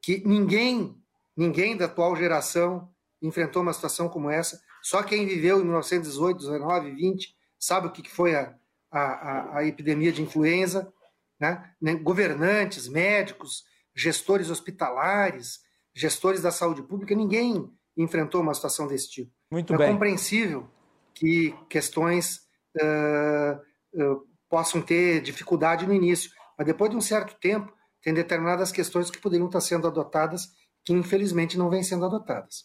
que 0.00 0.22
ninguém, 0.26 0.94
ninguém 1.36 1.76
da 1.76 1.86
atual 1.86 2.14
geração 2.16 2.88
enfrentou 3.20 3.62
uma 3.62 3.72
situação 3.72 4.08
como 4.08 4.30
essa. 4.30 4.60
Só 4.82 5.02
quem 5.02 5.26
viveu 5.26 5.60
em 5.60 5.64
1918, 5.64 6.38
19, 6.38 6.90
20 6.92 7.36
sabe 7.58 7.86
o 7.86 7.92
que 7.92 8.10
foi 8.10 8.34
a, 8.34 8.54
a, 8.90 9.58
a 9.58 9.64
epidemia 9.64 10.12
de 10.12 10.22
influenza. 10.22 10.92
Né? 11.40 11.74
Governantes, 12.02 12.88
médicos, 12.88 13.64
gestores 13.94 14.50
hospitalares, 14.50 15.60
gestores 15.94 16.42
da 16.42 16.50
saúde 16.50 16.82
pública, 16.82 17.14
ninguém 17.14 17.70
enfrentou 17.96 18.40
uma 18.40 18.54
situação 18.54 18.86
desse 18.86 19.10
tipo. 19.10 19.32
Muito 19.50 19.74
é 19.74 19.78
bem. 19.78 19.92
compreensível 19.92 20.68
que 21.14 21.54
questões 21.68 22.40
uh, 22.80 24.02
uh, 24.02 24.26
possam 24.48 24.80
ter 24.80 25.20
dificuldade 25.20 25.86
no 25.86 25.92
início, 25.92 26.30
mas 26.56 26.66
depois 26.66 26.90
de 26.90 26.96
um 26.96 27.00
certo 27.00 27.38
tempo, 27.38 27.72
tem 28.02 28.12
determinadas 28.12 28.72
questões 28.72 29.10
que 29.10 29.20
poderiam 29.20 29.46
estar 29.46 29.60
sendo 29.60 29.86
adotadas 29.86 30.48
que 30.84 30.92
infelizmente 30.92 31.58
não 31.58 31.70
vêm 31.70 31.82
sendo 31.82 32.04
adotadas. 32.04 32.64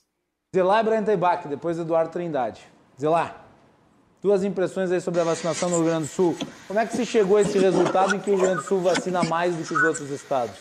Zelar 0.56 0.84
Branteibach, 0.84 1.48
depois 1.48 1.78
Eduardo 1.78 2.12
Trindade. 2.12 2.62
Zelar, 3.00 3.46
duas 4.22 4.44
impressões 4.44 4.92
aí 4.92 5.02
sobre 5.02 5.22
a 5.22 5.24
vacinação 5.24 5.70
no 5.70 5.78
Rio 5.78 5.86
Grande 5.86 6.08
do 6.08 6.14
Sul. 6.14 6.36
Como 6.68 6.80
é 6.80 6.86
que 6.86 6.96
se 6.96 7.06
chegou 7.06 7.38
a 7.38 7.42
esse 7.42 7.58
resultado 7.58 8.16
em 8.16 8.20
que 8.20 8.30
o 8.30 8.36
Rio 8.36 8.44
Grande 8.44 8.62
do 8.62 8.68
Sul 8.68 8.80
vacina 8.80 9.24
mais 9.24 9.56
do 9.56 9.64
que 9.64 9.74
os 9.74 9.84
outros 9.84 10.10
estados? 10.10 10.56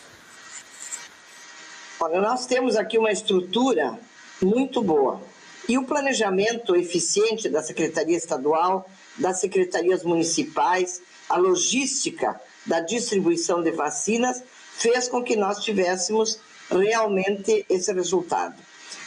Olha, 1.99 2.21
nós 2.21 2.45
temos 2.45 2.75
aqui 2.75 2.97
uma 2.97 3.11
estrutura 3.11 3.97
muito 4.41 4.83
boa. 4.83 5.19
E 5.67 5.77
o 5.77 5.83
planejamento 5.83 6.75
eficiente 6.75 7.49
da 7.49 7.61
Secretaria 7.61 8.15
Estadual, 8.15 8.87
das 9.17 9.39
secretarias 9.39 10.03
municipais, 10.03 11.01
a 11.27 11.37
logística 11.37 12.39
da 12.65 12.79
distribuição 12.79 13.61
de 13.61 13.71
vacinas 13.71 14.43
fez 14.77 15.07
com 15.07 15.23
que 15.23 15.35
nós 15.35 15.63
tivéssemos 15.63 16.39
realmente 16.69 17.65
esse 17.69 17.91
resultado. 17.93 18.55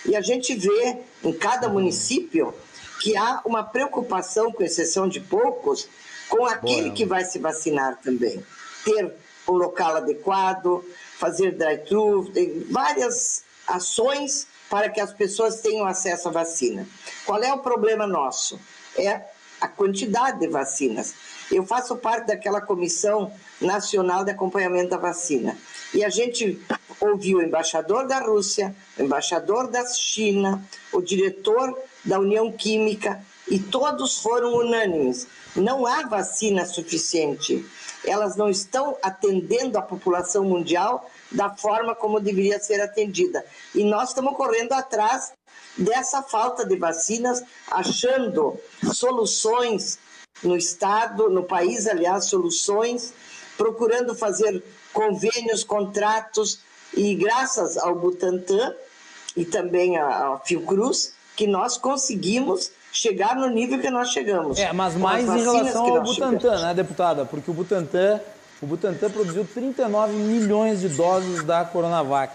E 0.07 0.17
a 0.17 0.21
gente 0.21 0.55
vê 0.55 0.99
em 1.23 1.33
cada 1.33 1.69
município 1.69 2.55
que 3.01 3.17
há 3.17 3.41
uma 3.45 3.63
preocupação, 3.63 4.53
com 4.53 4.63
exceção 4.63 5.09
de 5.09 5.21
poucos, 5.21 5.89
com 6.29 6.45
aquele 6.47 6.83
Boa. 6.83 6.95
que 6.95 7.05
vai 7.05 7.25
se 7.25 7.39
vacinar 7.39 7.99
também. 8.03 8.45
Ter 8.85 9.13
um 9.49 9.53
local 9.53 9.97
adequado, 9.97 10.85
fazer 11.19 11.53
drive-thru, 11.53 12.33
várias 12.71 13.43
ações 13.67 14.47
para 14.69 14.89
que 14.89 15.01
as 15.01 15.13
pessoas 15.13 15.61
tenham 15.61 15.85
acesso 15.87 16.29
à 16.29 16.31
vacina. 16.31 16.87
Qual 17.27 17.43
é 17.43 17.53
o 17.53 17.59
problema 17.59 18.07
nosso? 18.07 18.61
É 18.97 19.23
a 19.61 19.69
quantidade 19.69 20.41
de 20.41 20.49
vacinas. 20.49 21.15
Eu 21.51 21.67
faço 21.67 21.97
parte 21.97 22.29
daquela 22.29 22.61
comissão 22.61 23.33
nacional 23.61 24.25
de 24.25 24.31
acompanhamento 24.31 24.91
da 24.91 24.97
vacina. 24.97 25.59
E 25.93 26.05
a 26.05 26.09
gente 26.09 26.61
ouviu 27.01 27.39
o 27.39 27.43
embaixador 27.43 28.07
da 28.07 28.21
Rússia, 28.21 28.75
o 28.99 29.03
embaixador 29.03 29.69
da 29.69 29.87
China, 29.87 30.63
o 30.93 31.01
diretor 31.01 31.77
da 32.05 32.19
União 32.19 32.53
Química, 32.53 33.25
e 33.49 33.59
todos 33.59 34.19
foram 34.19 34.55
unânimes. 34.55 35.27
Não 35.57 35.87
há 35.87 36.03
vacina 36.03 36.65
suficiente. 36.65 37.67
Elas 38.05 38.37
não 38.37 38.49
estão 38.49 38.97
atendendo 39.03 39.77
a 39.77 39.83
população 39.83 40.45
mundial 40.45 41.11
da 41.31 41.51
forma 41.51 41.95
como 41.95 42.21
deveria 42.21 42.61
ser 42.61 42.81
atendida. 42.81 43.45
E 43.75 43.83
nós 43.85 44.11
estamos 44.11 44.37
correndo 44.37 44.73
atrás 44.73 45.33
dessa 45.77 46.23
falta 46.23 46.65
de 46.65 46.77
vacinas, 46.77 47.43
achando 47.71 48.59
soluções 48.93 49.99
no 50.43 50.57
Estado, 50.57 51.29
no 51.29 51.45
país, 51.45 51.87
aliás, 51.87 52.27
soluções, 52.27 53.13
procurando 53.57 54.15
fazer 54.15 54.63
convênios, 54.93 55.65
contratos, 55.65 56.61
e 56.97 57.15
graças 57.15 57.77
ao 57.77 57.95
Butantan 57.95 58.75
e 59.37 59.45
também 59.45 59.97
à 59.97 60.41
Fiocruz, 60.45 61.13
que 61.37 61.47
nós 61.47 61.77
conseguimos 61.77 62.71
chegar 62.93 63.37
no 63.37 63.49
nível 63.49 63.81
que 63.81 63.91
nós 63.91 64.11
chegamos. 64.11 64.59
É, 64.59 64.73
mas 64.73 64.95
mais 64.97 65.29
em 65.29 65.43
relação 65.43 65.87
ao 65.87 66.03
Butantan, 66.03 66.39
chegamos. 66.39 66.63
né, 66.63 66.75
deputada? 66.75 67.25
Porque 67.25 67.51
o 67.51 67.55
Butantan 67.55 68.21
o 68.63 68.67
Butantan 68.67 69.11
produziu 69.11 69.47
39 69.47 70.13
milhões 70.13 70.81
de 70.81 70.91
doses 70.91 71.43
da 71.45 71.65
Coronavac. 71.65 72.35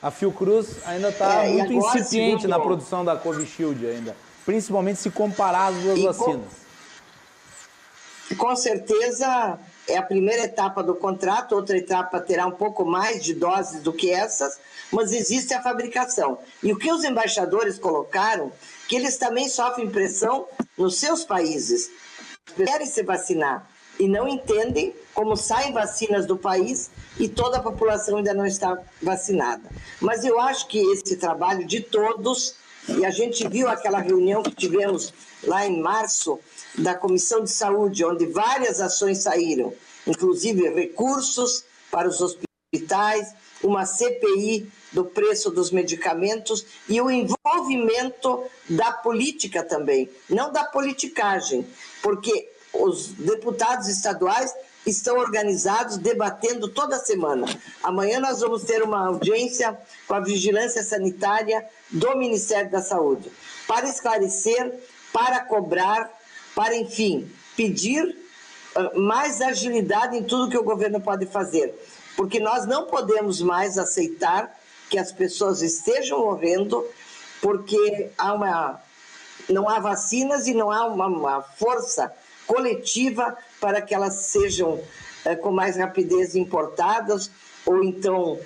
A 0.00 0.10
Fiocruz 0.10 0.76
ainda 0.86 1.08
está 1.08 1.44
é, 1.44 1.48
muito 1.48 1.72
incipiente 1.72 2.46
na 2.46 2.60
produção 2.60 3.04
da 3.04 3.16
Covishield 3.16 3.84
ainda, 3.84 4.14
principalmente 4.46 5.00
se 5.00 5.10
comparar 5.10 5.72
as 5.72 5.74
duas 5.76 5.98
e 5.98 6.02
vacinas. 6.04 6.52
Com, 8.28 8.36
com 8.36 8.56
certeza 8.56 9.58
é 9.86 9.96
a 9.96 10.02
primeira 10.02 10.44
etapa 10.44 10.82
do 10.82 10.94
contrato, 10.94 11.54
outra 11.54 11.76
etapa 11.76 12.20
terá 12.20 12.46
um 12.46 12.52
pouco 12.52 12.84
mais 12.84 13.22
de 13.22 13.34
doses 13.34 13.82
do 13.82 13.92
que 13.92 14.10
essas, 14.10 14.58
mas 14.90 15.12
existe 15.12 15.52
a 15.52 15.62
fabricação. 15.62 16.38
E 16.62 16.72
o 16.72 16.78
que 16.78 16.92
os 16.92 17.04
embaixadores 17.04 17.78
colocaram, 17.78 18.52
que 18.88 18.96
eles 18.96 19.16
também 19.16 19.48
sofrem 19.48 19.90
pressão 19.90 20.46
nos 20.76 20.98
seus 20.98 21.24
países, 21.24 21.90
querem 22.56 22.86
se 22.86 23.02
vacinar, 23.02 23.68
e 23.98 24.08
não 24.08 24.26
entendem 24.26 24.94
como 25.12 25.36
saem 25.36 25.72
vacinas 25.72 26.26
do 26.26 26.36
país 26.36 26.90
e 27.18 27.28
toda 27.28 27.58
a 27.58 27.62
população 27.62 28.18
ainda 28.18 28.34
não 28.34 28.44
está 28.44 28.76
vacinada. 29.00 29.62
Mas 30.00 30.24
eu 30.24 30.40
acho 30.40 30.66
que 30.66 30.78
esse 30.92 31.16
trabalho 31.16 31.64
de 31.64 31.80
todos, 31.80 32.56
e 32.88 33.04
a 33.04 33.10
gente 33.10 33.46
viu 33.48 33.68
aquela 33.68 34.00
reunião 34.00 34.42
que 34.42 34.54
tivemos 34.54 35.14
lá 35.44 35.66
em 35.66 35.80
março 35.80 36.40
da 36.76 36.94
Comissão 36.94 37.42
de 37.42 37.50
Saúde, 37.50 38.04
onde 38.04 38.26
várias 38.26 38.80
ações 38.80 39.18
saíram, 39.18 39.72
inclusive 40.06 40.68
recursos 40.70 41.64
para 41.90 42.08
os 42.08 42.20
hospitais, 42.20 43.32
uma 43.62 43.86
CPI 43.86 44.70
do 44.92 45.04
preço 45.04 45.50
dos 45.50 45.70
medicamentos 45.70 46.66
e 46.88 47.00
o 47.00 47.10
envolvimento 47.10 48.44
da 48.68 48.92
política 48.92 49.62
também, 49.62 50.08
não 50.28 50.52
da 50.52 50.64
politicagem, 50.64 51.66
porque 52.02 52.50
os 52.72 53.08
deputados 53.08 53.88
estaduais 53.88 54.54
estão 54.86 55.18
organizados, 55.18 55.96
debatendo 55.96 56.68
toda 56.68 56.98
semana. 56.98 57.46
Amanhã 57.82 58.20
nós 58.20 58.40
vamos 58.40 58.64
ter 58.64 58.82
uma 58.82 59.06
audiência 59.06 59.78
com 60.06 60.14
a 60.14 60.20
Vigilância 60.20 60.82
Sanitária 60.82 61.64
do 61.90 62.16
Ministério 62.16 62.70
da 62.70 62.82
Saúde, 62.82 63.30
para 63.66 63.88
esclarecer, 63.88 64.74
para 65.12 65.40
cobrar, 65.40 66.10
para, 66.54 66.76
enfim, 66.76 67.30
pedir 67.56 68.16
uh, 68.76 69.00
mais 69.00 69.40
agilidade 69.40 70.16
em 70.16 70.22
tudo 70.22 70.50
que 70.50 70.58
o 70.58 70.62
governo 70.64 71.00
pode 71.00 71.26
fazer. 71.26 71.74
Porque 72.16 72.38
nós 72.38 72.66
não 72.66 72.86
podemos 72.86 73.40
mais 73.40 73.76
aceitar 73.76 74.58
que 74.88 74.98
as 74.98 75.10
pessoas 75.10 75.62
estejam 75.62 76.20
morrendo 76.20 76.84
porque 77.40 78.10
há 78.16 78.32
uma, 78.32 78.80
não 79.48 79.68
há 79.68 79.78
vacinas 79.78 80.46
e 80.46 80.54
não 80.54 80.70
há 80.70 80.86
uma, 80.86 81.06
uma 81.06 81.42
força 81.42 82.12
coletiva 82.46 83.36
para 83.60 83.82
que 83.82 83.94
elas 83.94 84.14
sejam 84.26 84.80
é, 85.24 85.34
com 85.34 85.50
mais 85.50 85.76
rapidez 85.76 86.34
importadas 86.34 87.30
ou 87.66 87.82
então 87.82 88.38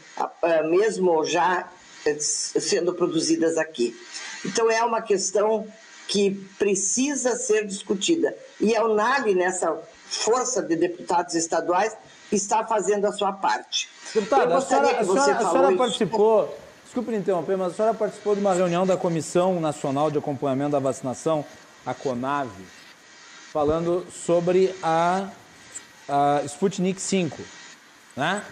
é, 0.42 0.62
mesmo 0.62 1.24
já 1.24 1.68
é, 2.06 2.16
sendo 2.18 2.94
produzidas 2.94 3.58
aqui. 3.58 3.96
Então 4.44 4.70
é 4.70 4.82
uma 4.82 5.02
questão 5.02 5.66
que 6.08 6.30
precisa 6.58 7.36
ser 7.36 7.66
discutida. 7.66 8.34
E 8.58 8.74
a 8.74 8.82
Unali, 8.82 9.34
nessa 9.34 9.78
força 10.06 10.62
de 10.62 10.74
deputados 10.74 11.34
estaduais, 11.34 11.94
está 12.32 12.64
fazendo 12.64 13.06
a 13.06 13.12
sua 13.12 13.30
parte. 13.30 13.90
Deputada, 14.14 14.56
a 14.56 14.60
senhora, 14.62 15.00
a 15.00 15.04
senhora, 15.04 15.32
a 15.34 15.50
senhora 15.50 15.76
participou, 15.76 16.58
desculpe 16.82 17.14
interromper, 17.14 17.58
mas 17.58 17.72
a 17.72 17.76
senhora 17.76 17.94
participou 17.94 18.34
de 18.34 18.40
uma 18.40 18.54
reunião 18.54 18.86
da 18.86 18.96
Comissão 18.96 19.60
Nacional 19.60 20.10
de 20.10 20.16
Acompanhamento 20.16 20.70
da 20.70 20.78
Vacinação, 20.78 21.44
a 21.84 21.92
CONAVE, 21.92 22.64
falando 23.52 24.06
sobre 24.10 24.74
a, 24.82 25.28
a 26.08 26.40
Sputnik 26.46 27.00
5, 27.00 27.42
né? 28.16 28.42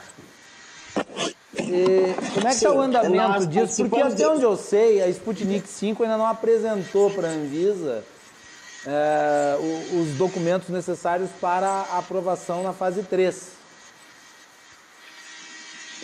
E 1.58 2.14
como 2.34 2.46
é 2.46 2.50
que 2.50 2.56
está 2.56 2.72
o 2.72 2.80
andamento 2.80 3.46
disso? 3.46 3.88
Porque 3.88 4.02
até 4.02 4.28
onde 4.28 4.42
eu 4.42 4.56
sei, 4.56 5.02
a 5.02 5.08
Sputnik 5.08 5.68
5 5.68 6.02
ainda 6.02 6.16
não 6.16 6.26
apresentou 6.26 7.10
para 7.10 7.28
a 7.28 7.30
Anvisa 7.30 8.04
é, 8.86 9.56
os 10.00 10.16
documentos 10.16 10.68
necessários 10.68 11.30
para 11.40 11.66
a 11.66 11.98
aprovação 11.98 12.62
na 12.62 12.72
fase 12.72 13.02
3. 13.02 13.56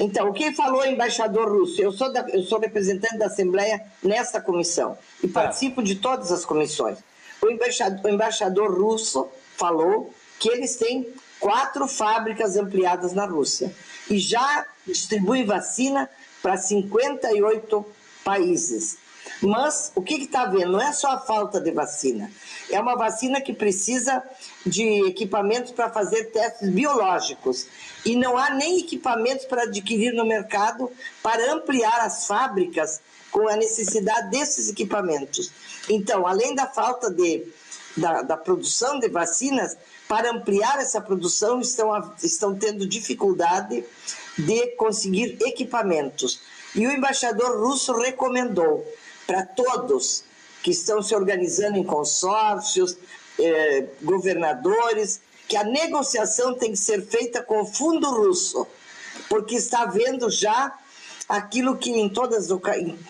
Então, 0.01 0.31
o 0.31 0.33
que 0.33 0.53
falou 0.53 0.81
o 0.81 0.87
embaixador 0.87 1.49
russo? 1.49 1.81
Eu 1.81 1.93
sou, 1.93 2.13
da, 2.13 2.27
eu 2.31 2.43
sou 2.43 2.59
representante 2.59 3.19
da 3.19 3.27
Assembleia 3.27 3.85
nessa 4.03 4.41
comissão 4.41 4.97
e 5.23 5.29
tá. 5.29 5.43
participo 5.43 5.83
de 5.83 5.97
todas 5.97 6.33
as 6.33 6.45
comissões. 6.45 6.99
O 7.41 7.51
embaixador, 7.51 8.01
o 8.05 8.09
embaixador 8.09 8.75
russo 8.75 9.29
falou 9.57 10.13
que 10.41 10.49
eles 10.49 10.77
têm 10.77 11.13
quatro 11.39 11.87
fábricas 11.87 12.57
ampliadas 12.57 13.13
na 13.13 13.27
Rússia 13.27 13.73
e 14.11 14.19
já 14.19 14.67
distribuem 14.87 15.45
vacina 15.45 16.09
para 16.43 16.57
58 16.57 17.87
países. 18.25 18.99
Mas 19.41 19.93
o 19.95 20.03
que 20.03 20.15
está 20.15 20.45
vendo? 20.47 20.73
Não 20.73 20.81
é 20.81 20.93
só 20.93 21.13
a 21.13 21.21
falta 21.21 21.61
de 21.61 21.71
vacina. 21.73 22.31
É 22.71 22.81
uma 22.81 22.97
vacina 22.97 23.41
que 23.41 23.53
precisa 23.53 24.23
de 24.65 25.07
equipamentos 25.07 25.73
para 25.73 25.91
fazer 25.91 26.27
testes 26.27 26.69
biológicos. 26.71 27.67
E 28.05 28.17
não 28.17 28.37
há 28.37 28.51
nem 28.51 28.79
equipamentos 28.81 29.45
para 29.47 29.63
adquirir 29.63 30.13
no 30.13 30.25
mercado 30.25 30.91
para 31.23 31.53
ampliar 31.53 32.01
as 32.01 32.27
fábricas 32.27 33.01
com 33.31 33.49
a 33.49 33.57
necessidade 33.57 34.31
desses 34.31 34.69
equipamentos. 34.69 35.51
Então, 35.89 36.27
além 36.27 36.55
da 36.55 36.67
falta 36.67 37.11
de, 37.11 37.45
da, 37.97 38.23
da 38.23 38.37
produção 38.37 39.01
de 39.01 39.09
vacinas, 39.09 39.77
para 40.13 40.31
ampliar 40.31 40.79
essa 40.79 41.01
produção, 41.01 41.59
estão, 41.59 42.13
estão 42.23 42.55
tendo 42.55 42.87
dificuldade 42.87 43.83
de 44.37 44.67
conseguir 44.77 45.39
equipamentos. 45.41 46.43
E 46.75 46.87
o 46.87 46.93
embaixador 46.93 47.59
russo 47.59 47.95
recomendou 47.95 48.87
para 49.27 49.47
todos 49.47 50.23
que 50.63 50.71
estão 50.71 51.01
se 51.01 51.15
organizando 51.15 51.79
em 51.79 51.83
consórcios, 51.83 52.95
eh, 53.41 53.87
governadores, 54.03 55.23
que 55.49 55.57
a 55.57 55.65
negociação 55.65 56.53
tem 56.53 56.73
que 56.73 56.79
ser 56.79 57.01
feita 57.07 57.43
com 57.43 57.63
o 57.63 57.67
fundo 57.67 58.11
russo, 58.11 58.67
porque 59.31 59.55
está 59.55 59.87
vendo 59.87 60.29
já 60.29 60.79
aquilo 61.33 61.79
que 61.79 61.91
em, 61.91 62.11
todas, 62.11 62.51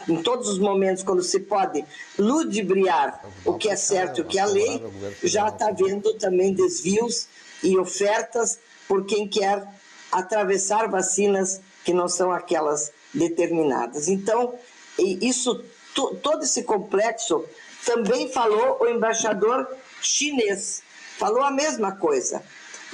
em 0.09 0.23
todos 0.23 0.49
os 0.49 0.61
momentos, 0.61 1.03
quando 1.03 1.25
se 1.25 1.41
pode 1.41 1.85
ludibriar 2.17 3.21
o 3.45 3.55
que 3.55 3.69
é 3.69 3.75
certo 3.75 4.23
o 4.23 4.25
que 4.25 4.39
é 4.39 4.47
lei, 4.47 4.81
já 5.25 5.49
está 5.49 5.73
vendo 5.73 6.15
também 6.15 6.55
desvios 6.55 7.27
e 7.65 7.77
ofertas 7.77 8.61
por 8.87 9.05
quem 9.07 9.27
quer 9.27 9.67
atravessar 10.13 10.89
vacinas 10.89 11.61
que 11.85 11.93
não 11.93 12.07
são 12.07 12.31
aquelas 12.31 12.93
determinadas. 13.13 14.07
Então, 14.07 14.55
isso, 14.97 15.61
todo 16.23 16.45
esse 16.45 16.63
complexo 16.63 17.45
também 17.85 18.29
falou 18.29 18.79
o 18.83 18.89
embaixador 18.89 19.67
chinês, 20.01 20.81
falou 21.19 21.43
a 21.43 21.51
mesma 21.51 21.97
coisa. 21.97 22.41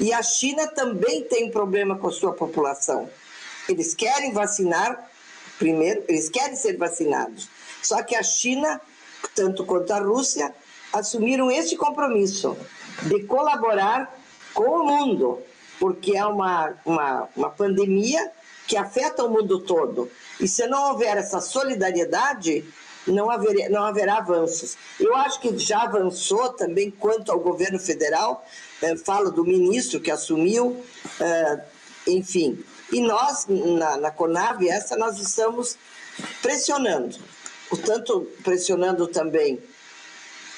E 0.01 0.11
a 0.11 0.23
China 0.23 0.67
também 0.69 1.23
tem 1.25 1.51
problema 1.51 1.99
com 1.99 2.09
a 2.09 2.13
sua 2.13 2.33
população. 2.33 3.11
Eles 3.69 3.95
querem 3.95 4.33
vacinar 4.33 5.08
Primeiro, 5.59 6.05
eles 6.09 6.29
querem 6.29 6.57
ser 6.57 6.77
vacinados. 6.77 7.49
Só 7.83 8.03
que 8.03 8.15
a 8.15 8.23
China, 8.23 8.81
tanto 9.35 9.65
quanto 9.65 9.93
a 9.93 9.99
Rússia, 9.99 10.55
assumiram 10.93 11.51
este 11.51 11.77
compromisso 11.77 12.57
de 13.03 13.25
colaborar 13.25 14.15
com 14.55 14.65
o 14.65 14.85
mundo, 14.85 15.41
porque 15.79 16.17
é 16.17 16.25
uma, 16.25 16.75
uma, 16.85 17.29
uma 17.37 17.51
pandemia 17.51 18.31
que 18.67 18.77
afeta 18.77 19.25
o 19.25 19.31
mundo 19.31 19.61
todo. 19.61 20.11
E 20.41 20.47
se 20.47 20.67
não 20.67 20.91
houver 20.91 21.17
essa 21.17 21.41
solidariedade, 21.41 22.65
não, 23.07 23.31
haver, 23.31 23.71
não 23.71 23.85
haverá 23.85 24.19
avanços. 24.19 24.77
Eu 25.01 25.15
acho 25.17 25.41
que 25.41 25.57
já 25.59 25.83
avançou 25.83 26.51
também 26.51 26.91
quanto 26.91 27.33
ao 27.33 27.41
governo 27.41 27.79
federal, 27.79 28.45
eh, 28.83 28.97
falo 28.97 29.31
do 29.31 29.45
ministro 29.45 30.01
que 30.01 30.11
assumiu, 30.11 30.85
eh, 31.21 31.61
enfim, 32.07 32.63
e 32.91 33.01
nós, 33.01 33.47
na, 33.49 33.97
na 33.97 34.11
Conab, 34.11 34.67
essa 34.69 34.97
nós 34.97 35.19
estamos 35.19 35.77
pressionando, 36.43 37.19
tanto 37.85 38.23
pressionando 38.43 39.07
também 39.07 39.63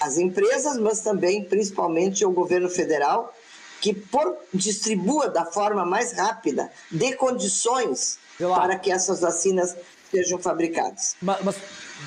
as 0.01 0.17
empresas, 0.17 0.79
mas 0.79 1.01
também, 1.01 1.45
principalmente, 1.45 2.25
o 2.25 2.31
governo 2.31 2.71
federal, 2.71 3.35
que 3.81 3.93
por, 3.93 4.37
distribua 4.53 5.29
da 5.29 5.45
forma 5.45 5.85
mais 5.85 6.13
rápida, 6.13 6.71
dê 6.91 7.15
condições 7.15 8.19
para 8.39 8.79
que 8.79 8.91
essas 8.91 9.21
vacinas 9.21 9.77
sejam 10.11 10.39
fabricadas. 10.39 11.17
Mas, 11.21 11.39
mas, 11.43 11.57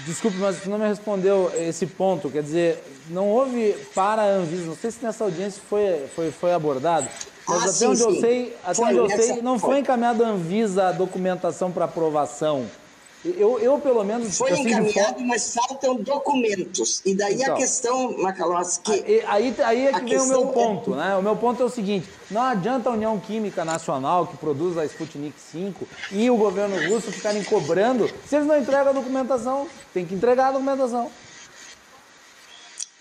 desculpe, 0.06 0.38
mas 0.38 0.58
você 0.58 0.70
não 0.70 0.78
me 0.78 0.88
respondeu 0.88 1.52
esse 1.56 1.86
ponto. 1.86 2.30
Quer 2.30 2.44
dizer, 2.44 2.84
não 3.10 3.30
houve 3.30 3.74
para 3.96 4.22
a 4.22 4.28
Anvisa, 4.28 4.66
não 4.66 4.76
sei 4.76 4.92
se 4.92 5.04
nessa 5.04 5.24
audiência 5.24 5.62
foi, 5.70 6.06
foi, 6.16 6.32
foi 6.32 6.54
abordado, 6.54 7.08
mas 7.48 7.58
ah, 7.58 7.64
até 7.64 7.72
sim, 7.74 7.86
onde 7.88 7.98
sim. 8.00 8.04
eu 8.04 8.22
sei, 8.22 8.58
até 8.64 8.76
foi, 8.76 8.86
onde 8.86 8.98
eu 8.98 9.10
sei, 9.10 9.42
não 9.42 9.60
foi, 9.60 9.70
foi 9.70 9.80
encaminhado 9.80 10.24
a 10.24 10.30
Anvisa 10.30 10.88
a 10.88 10.92
documentação 10.92 11.72
para 11.72 11.86
aprovação. 11.86 12.66
Eu, 13.26 13.58
eu, 13.60 13.80
pelo 13.80 14.04
menos. 14.04 14.38
Foi 14.38 14.52
assim, 14.52 14.68
encaminhado, 14.68 15.22
mas 15.22 15.54
faltam 15.54 15.96
documentos. 15.96 17.02
E 17.06 17.16
daí 17.16 17.36
então, 17.36 17.54
a 17.54 17.58
questão, 17.58 18.18
Macalós, 18.18 18.78
que. 18.78 19.24
Aí, 19.28 19.56
aí, 19.64 19.88
é 19.88 19.94
que 19.94 20.06
vem 20.06 20.20
o 20.20 20.26
meu 20.28 20.48
ponto, 20.48 20.94
é... 20.94 20.98
né? 20.98 21.16
O 21.16 21.22
meu 21.22 21.36
ponto 21.36 21.64
é 21.64 21.66
o 21.66 21.70
seguinte: 21.70 22.10
não 22.30 22.42
adianta 22.42 22.90
a 22.90 22.94
União 22.94 23.18
Química 23.18 23.64
Nacional, 23.64 24.28
que 24.28 24.36
produz 24.36 24.78
a 24.78 24.86
Sputnik 24.86 25.36
5, 25.40 25.88
e 26.12 26.30
o 26.30 26.36
governo 26.36 26.76
russo 26.90 27.14
ficarem 27.14 27.44
cobrando 27.46 28.10
se 28.28 28.36
eles 28.36 28.48
não 28.48 28.60
entregam 28.60 28.90
a 28.90 28.94
documentação. 28.94 29.68
Tem 29.94 30.06
que 30.06 30.14
entregar 30.14 30.50
a 30.50 30.52
documentação. 30.52 31.10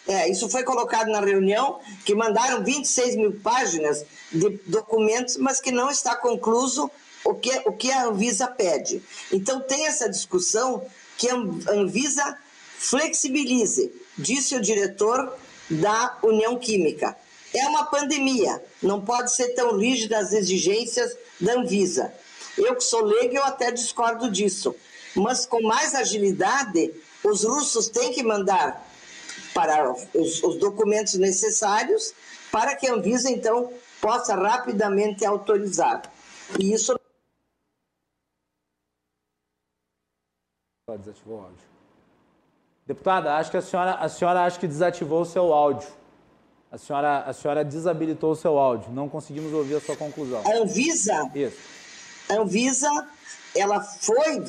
É, 0.06 0.28
isso 0.28 0.48
foi 0.48 0.62
colocado 0.62 1.08
na 1.10 1.20
reunião, 1.20 1.80
que 2.04 2.14
mandaram 2.14 2.62
26 2.62 3.16
mil 3.16 3.32
páginas 3.40 4.04
de 4.30 4.50
documentos, 4.66 5.36
mas 5.36 5.60
que 5.60 5.70
não 5.70 5.90
está 5.90 6.14
concluso 6.14 6.90
o 7.24 7.34
que, 7.34 7.50
o 7.66 7.72
que 7.72 7.90
a 7.90 8.06
Anvisa 8.06 8.46
pede. 8.46 9.02
Então, 9.32 9.60
tem 9.60 9.86
essa 9.86 10.08
discussão 10.08 10.84
que 11.16 11.28
a 11.28 11.34
Anvisa 11.72 12.38
flexibilize, 12.78 13.92
disse 14.18 14.56
o 14.56 14.60
diretor 14.60 15.32
da 15.70 16.18
União 16.22 16.58
Química. 16.58 17.16
É 17.54 17.66
uma 17.68 17.84
pandemia, 17.84 18.62
não 18.82 19.00
pode 19.00 19.34
ser 19.34 19.48
tão 19.50 19.76
rígida 19.76 20.18
as 20.18 20.32
exigências 20.32 21.14
da 21.40 21.54
Anvisa. 21.54 22.12
Eu 22.56 22.74
que 22.74 22.84
sou 22.84 23.04
leigo, 23.04 23.36
eu 23.36 23.44
até 23.44 23.70
discordo 23.70 24.30
disso. 24.30 24.74
Mas 25.14 25.46
com 25.46 25.62
mais 25.62 25.94
agilidade, 25.94 26.92
os 27.22 27.44
russos 27.44 27.88
têm 27.88 28.12
que 28.12 28.22
mandar 28.22 28.88
para 29.54 29.92
os, 30.14 30.42
os 30.42 30.56
documentos 30.56 31.14
necessários 31.14 32.14
para 32.50 32.74
que 32.74 32.86
a 32.86 32.94
Anvisa, 32.94 33.30
então, 33.30 33.72
possa 34.00 34.34
rapidamente 34.34 35.24
autorizar. 35.24 36.02
E 36.58 36.72
isso. 36.72 36.98
Desativou 40.98 41.38
o 41.38 41.42
áudio. 41.42 41.72
Deputada, 42.86 43.36
acho 43.36 43.50
que 43.50 43.56
a 43.56 43.62
senhora, 43.62 43.94
a 43.94 44.08
senhora 44.08 44.44
acha 44.44 44.58
que 44.58 44.66
desativou 44.66 45.22
o 45.22 45.24
seu 45.24 45.52
áudio. 45.52 45.88
A 46.70 46.78
senhora, 46.78 47.18
a 47.20 47.32
senhora 47.32 47.64
desabilitou 47.64 48.32
o 48.32 48.36
seu 48.36 48.58
áudio. 48.58 48.90
Não 48.92 49.08
conseguimos 49.08 49.52
ouvir 49.52 49.76
a 49.76 49.80
sua 49.80 49.96
conclusão. 49.96 50.42
A 50.44 50.56
Anvisa. 50.56 51.30
Isso. 51.34 51.58
A 52.30 52.34
Anvisa, 52.40 52.90
ela 53.54 53.80
foi, 53.80 54.42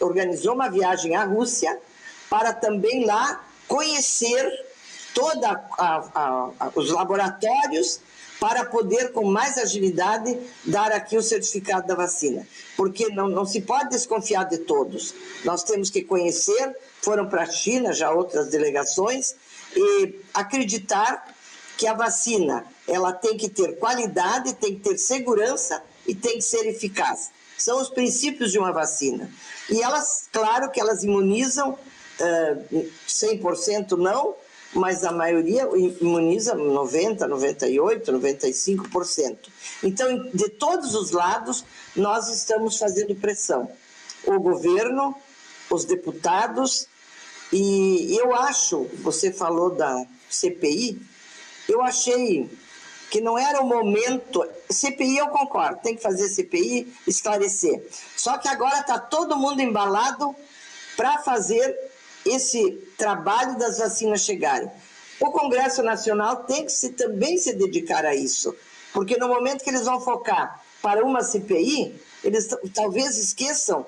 organizou 0.00 0.54
uma 0.54 0.68
viagem 0.70 1.14
à 1.14 1.24
Rússia 1.24 1.78
para 2.30 2.52
também 2.52 3.04
lá 3.04 3.44
conhecer 3.66 4.66
todos 5.14 5.44
os 6.74 6.90
laboratórios 6.90 8.00
para 8.40 8.64
poder, 8.64 9.12
com 9.12 9.24
mais 9.24 9.58
agilidade, 9.58 10.38
dar 10.64 10.92
aqui 10.92 11.16
o 11.16 11.22
certificado 11.22 11.86
da 11.86 11.94
vacina. 11.94 12.46
Porque 12.76 13.08
não, 13.08 13.28
não 13.28 13.44
se 13.44 13.60
pode 13.60 13.90
desconfiar 13.90 14.44
de 14.44 14.58
todos. 14.58 15.14
Nós 15.44 15.64
temos 15.64 15.90
que 15.90 16.02
conhecer, 16.02 16.76
foram 17.02 17.28
para 17.28 17.42
a 17.42 17.50
China 17.50 17.92
já 17.92 18.10
outras 18.12 18.48
delegações, 18.48 19.34
e 19.76 20.20
acreditar 20.32 21.34
que 21.76 21.86
a 21.86 21.94
vacina 21.94 22.64
ela 22.86 23.12
tem 23.12 23.36
que 23.36 23.48
ter 23.48 23.78
qualidade, 23.78 24.54
tem 24.54 24.74
que 24.74 24.80
ter 24.80 24.98
segurança 24.98 25.82
e 26.06 26.14
tem 26.14 26.34
que 26.34 26.42
ser 26.42 26.66
eficaz. 26.66 27.30
São 27.56 27.80
os 27.80 27.88
princípios 27.88 28.52
de 28.52 28.58
uma 28.58 28.72
vacina. 28.72 29.30
E 29.68 29.82
elas, 29.82 30.28
claro 30.32 30.70
que 30.70 30.80
elas 30.80 31.02
imunizam 31.02 31.78
100% 33.06 33.96
não, 33.96 34.34
mas 34.74 35.04
a 35.04 35.12
maioria 35.12 35.68
imuniza 36.00 36.54
90, 36.54 37.26
98, 37.26 38.12
95%. 38.12 39.36
Então, 39.82 40.28
de 40.32 40.48
todos 40.50 40.94
os 40.94 41.10
lados, 41.10 41.64
nós 41.96 42.28
estamos 42.28 42.78
fazendo 42.78 43.14
pressão. 43.14 43.70
O 44.24 44.38
governo, 44.38 45.14
os 45.70 45.84
deputados, 45.84 46.86
e 47.52 48.16
eu 48.20 48.34
acho, 48.34 48.84
você 49.02 49.32
falou 49.32 49.70
da 49.70 50.06
CPI, 50.28 51.00
eu 51.68 51.82
achei 51.82 52.48
que 53.10 53.20
não 53.20 53.38
era 53.38 53.60
o 53.62 53.66
momento. 53.66 54.46
CPI 54.70 55.18
eu 55.18 55.28
concordo, 55.28 55.80
tem 55.82 55.96
que 55.96 56.02
fazer 56.02 56.28
CPI, 56.28 56.92
esclarecer. 57.06 57.86
Só 58.16 58.36
que 58.36 58.48
agora 58.48 58.80
está 58.80 58.98
todo 58.98 59.36
mundo 59.36 59.60
embalado 59.60 60.34
para 60.96 61.18
fazer 61.18 61.74
esse 62.24 62.72
trabalho 62.96 63.58
das 63.58 63.78
vacinas 63.78 64.20
chegarem. 64.20 64.70
O 65.20 65.30
Congresso 65.30 65.82
Nacional 65.82 66.44
tem 66.44 66.64
que 66.64 66.72
se, 66.72 66.90
também 66.90 67.38
se 67.38 67.54
dedicar 67.54 68.04
a 68.04 68.14
isso, 68.14 68.54
porque 68.92 69.16
no 69.16 69.28
momento 69.28 69.64
que 69.64 69.70
eles 69.70 69.84
vão 69.84 70.00
focar 70.00 70.62
para 70.80 71.04
uma 71.04 71.22
CPI, 71.22 71.94
eles 72.22 72.48
talvez 72.74 73.16
esqueçam 73.16 73.84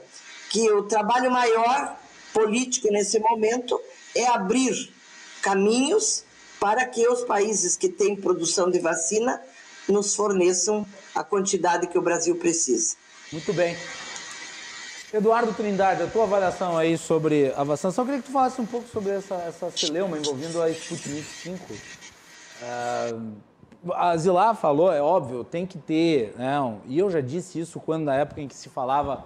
que 0.51 0.71
o 0.73 0.83
trabalho 0.85 1.31
maior 1.31 1.97
político 2.33 2.89
nesse 2.91 3.19
momento 3.19 3.81
é 4.15 4.27
abrir 4.27 4.93
caminhos 5.41 6.25
para 6.59 6.85
que 6.85 7.07
os 7.09 7.25
países 7.25 7.77
que 7.77 7.89
têm 7.89 8.17
produção 8.17 8.71
de 8.71 8.79
vacina 8.79 9.41
nos 9.89 10.15
forneçam 10.15 10.87
a 11.15 11.25
quantidade 11.25 11.87
que 11.87 11.99
o 11.99 12.03
Brasil 12.03 12.37
precisa. 12.37 12.97
Muito 13.33 13.53
bem. 13.53 13.77
Eduardo 15.13 15.53
Trindade, 15.53 16.05
a 16.05 16.07
tua 16.07 16.23
avaliação 16.23 16.79
aí 16.79 16.97
sobre 16.97 17.53
a 17.57 17.65
vacinação. 17.65 18.05
Eu 18.05 18.07
queria 18.07 18.23
que 18.23 18.29
tu 18.29 18.33
falasse 18.33 18.61
um 18.61 18.67
pouco 18.67 18.87
sobre 18.87 19.11
essa, 19.11 19.35
essa 19.35 19.69
celeuma 19.73 20.17
envolvendo 20.17 20.63
a 20.63 20.71
Sputnik 20.71 21.25
5. 21.25 21.73
Uh, 22.63 23.33
a 23.93 24.17
Zilá 24.17 24.55
falou, 24.55 24.93
é 24.93 25.03
óbvio, 25.03 25.43
tem 25.43 25.67
que 25.67 25.79
ter, 25.79 26.33
né, 26.37 26.55
e 26.87 26.97
eu 26.97 27.11
já 27.11 27.21
disse 27.21 27.59
isso 27.59 27.81
quando 27.81 28.05
na 28.05 28.15
época 28.15 28.41
em 28.41 28.47
que 28.47 28.55
se 28.55 28.69
falava 28.69 29.25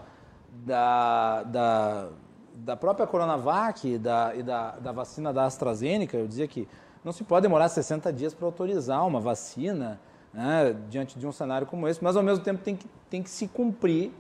da, 0.64 1.42
da, 1.42 2.08
da 2.54 2.76
própria 2.76 3.06
Coronavac 3.06 3.98
da, 3.98 4.34
e 4.34 4.42
da, 4.42 4.70
da 4.76 4.92
vacina 4.92 5.34
da 5.34 5.44
AstraZeneca, 5.44 6.16
eu 6.16 6.26
dizia 6.26 6.48
que 6.48 6.66
não 7.04 7.12
se 7.12 7.24
pode 7.24 7.42
demorar 7.42 7.68
60 7.68 8.10
dias 8.10 8.32
para 8.32 8.46
autorizar 8.46 9.06
uma 9.06 9.20
vacina 9.20 10.00
né, 10.32 10.74
diante 10.88 11.18
de 11.18 11.26
um 11.26 11.32
cenário 11.32 11.66
como 11.66 11.86
esse, 11.86 12.02
mas 12.02 12.16
ao 12.16 12.22
mesmo 12.22 12.42
tempo 12.42 12.62
tem 12.62 12.74
que, 12.74 12.86
tem 13.10 13.22
que 13.22 13.28
se 13.28 13.46
cumprir 13.48 14.12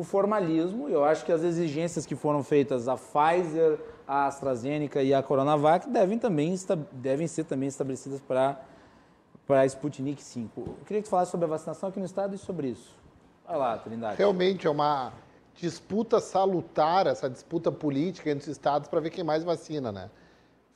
o 0.00 0.04
formalismo. 0.04 0.88
Eu 0.88 1.04
acho 1.04 1.24
que 1.24 1.32
as 1.32 1.42
exigências 1.42 2.06
que 2.06 2.16
foram 2.16 2.42
feitas 2.42 2.88
à 2.88 2.96
Pfizer, 2.96 3.78
à 4.08 4.26
AstraZeneca 4.26 5.02
e 5.02 5.12
à 5.12 5.22
Coronavac 5.22 5.88
devem, 5.88 6.18
também, 6.18 6.54
devem 6.92 7.26
ser 7.26 7.44
também 7.44 7.68
estabelecidas 7.68 8.20
para 8.20 8.58
para 9.46 9.62
a 9.62 9.66
Sputnik 9.66 10.22
5. 10.22 10.60
Eu 10.60 10.76
queria 10.86 11.02
que 11.02 11.08
tu 11.08 11.10
falasse 11.10 11.32
sobre 11.32 11.44
a 11.44 11.48
vacinação 11.48 11.88
aqui 11.88 11.98
no 11.98 12.06
estado 12.06 12.36
e 12.36 12.38
sobre 12.38 12.68
isso. 12.68 12.96
Vai 13.44 13.58
lá, 13.58 13.76
Trindade. 13.78 14.16
Realmente 14.16 14.64
é 14.64 14.70
uma 14.70 15.12
disputa 15.56 16.20
salutar, 16.20 17.08
essa 17.08 17.28
disputa 17.28 17.72
política 17.72 18.30
entre 18.30 18.44
os 18.44 18.48
estados 18.48 18.88
para 18.88 19.00
ver 19.00 19.10
quem 19.10 19.24
mais 19.24 19.42
vacina, 19.42 19.90
né? 19.90 20.08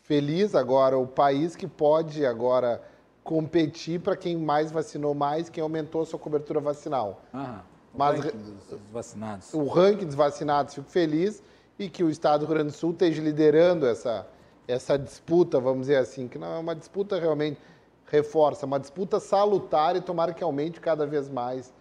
Feliz 0.03 0.57
agora 0.57 0.99
o 0.99 1.07
país 1.07 1.55
que 1.55 1.69
pode 1.69 2.27
agora 2.27 2.83
competir 3.23 4.01
para 4.01 4.17
quem 4.17 4.37
mais 4.37 4.73
vacinou 4.73 5.15
mais, 5.15 5.49
quem 5.49 5.63
aumentou 5.63 6.03
a 6.03 6.07
sua 6.07 6.19
cobertura 6.19 6.59
vacinal. 6.59 7.23
Aham. 7.33 7.74
O 7.95 7.99
Mas 7.99 8.21
ranking 8.21 8.39
dos 8.39 8.81
vacinados. 8.93 9.55
O 9.55 9.67
ranking 9.67 10.07
dos 10.07 10.15
vacinados, 10.15 10.75
fico 10.75 10.91
feliz 10.91 11.43
e 11.79 11.89
que 11.89 12.03
o 12.03 12.11
estado 12.11 12.41
do 12.41 12.47
Rio 12.47 12.55
Grande 12.57 12.73
do 12.73 12.77
Sul 12.77 12.91
esteja 12.91 13.23
liderando 13.23 13.87
essa 13.87 14.27
essa 14.67 14.99
disputa, 14.99 15.61
vamos 15.61 15.83
dizer 15.83 15.97
assim, 15.97 16.27
que 16.27 16.39
não 16.39 16.55
é 16.55 16.59
uma 16.59 16.75
disputa 16.75 17.19
realmente 17.19 17.61
reforça, 18.07 18.65
uma 18.65 18.81
disputa 18.81 19.21
salutar 19.21 19.97
e 19.97 20.01
tomara 20.01 20.33
que 20.33 20.43
aumente 20.43 20.81
cada 20.81 21.07
vez 21.07 21.29
mais 21.29 21.73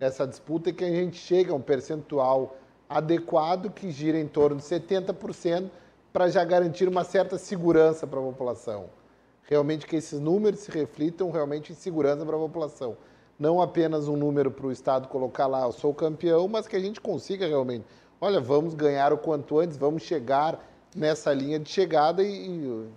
essa 0.00 0.26
disputa 0.26 0.70
e 0.70 0.72
que 0.72 0.84
a 0.84 0.90
gente 0.90 1.18
chegue 1.18 1.50
a 1.50 1.54
um 1.54 1.60
percentual 1.60 2.56
adequado 2.88 3.70
que 3.70 3.90
gira 3.90 4.18
em 4.18 4.26
torno 4.26 4.56
de 4.56 4.62
70% 4.62 5.70
para 6.12 6.28
já 6.28 6.44
garantir 6.44 6.88
uma 6.88 7.04
certa 7.04 7.38
segurança 7.38 8.06
para 8.06 8.18
a 8.18 8.22
população. 8.22 8.86
Realmente 9.44 9.86
que 9.86 9.96
esses 9.96 10.20
números 10.20 10.60
se 10.60 10.70
reflitam 10.70 11.30
realmente 11.30 11.72
em 11.72 11.74
segurança 11.74 12.24
para 12.24 12.36
a 12.36 12.40
população. 12.40 12.96
Não 13.38 13.60
apenas 13.60 14.08
um 14.08 14.16
número 14.16 14.50
para 14.50 14.66
o 14.66 14.72
Estado 14.72 15.08
colocar 15.08 15.46
lá, 15.46 15.62
eu 15.62 15.72
sou 15.72 15.92
campeão, 15.92 16.46
mas 16.48 16.66
que 16.66 16.76
a 16.76 16.80
gente 16.80 17.00
consiga 17.00 17.46
realmente, 17.46 17.84
olha, 18.20 18.40
vamos 18.40 18.74
ganhar 18.74 19.12
o 19.12 19.18
quanto 19.18 19.58
antes, 19.58 19.76
vamos 19.76 20.02
chegar 20.02 20.62
nessa 20.94 21.32
linha 21.32 21.58
de 21.58 21.68
chegada 21.68 22.22
e, 22.22 22.46
e 22.46 22.88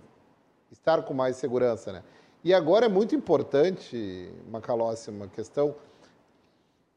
estar 0.70 1.02
com 1.02 1.14
mais 1.14 1.36
segurança, 1.36 1.92
né? 1.92 2.02
E 2.44 2.54
agora 2.54 2.86
é 2.86 2.88
muito 2.88 3.14
importante, 3.14 4.30
Macalossi, 4.48 5.10
uma 5.10 5.26
questão, 5.26 5.74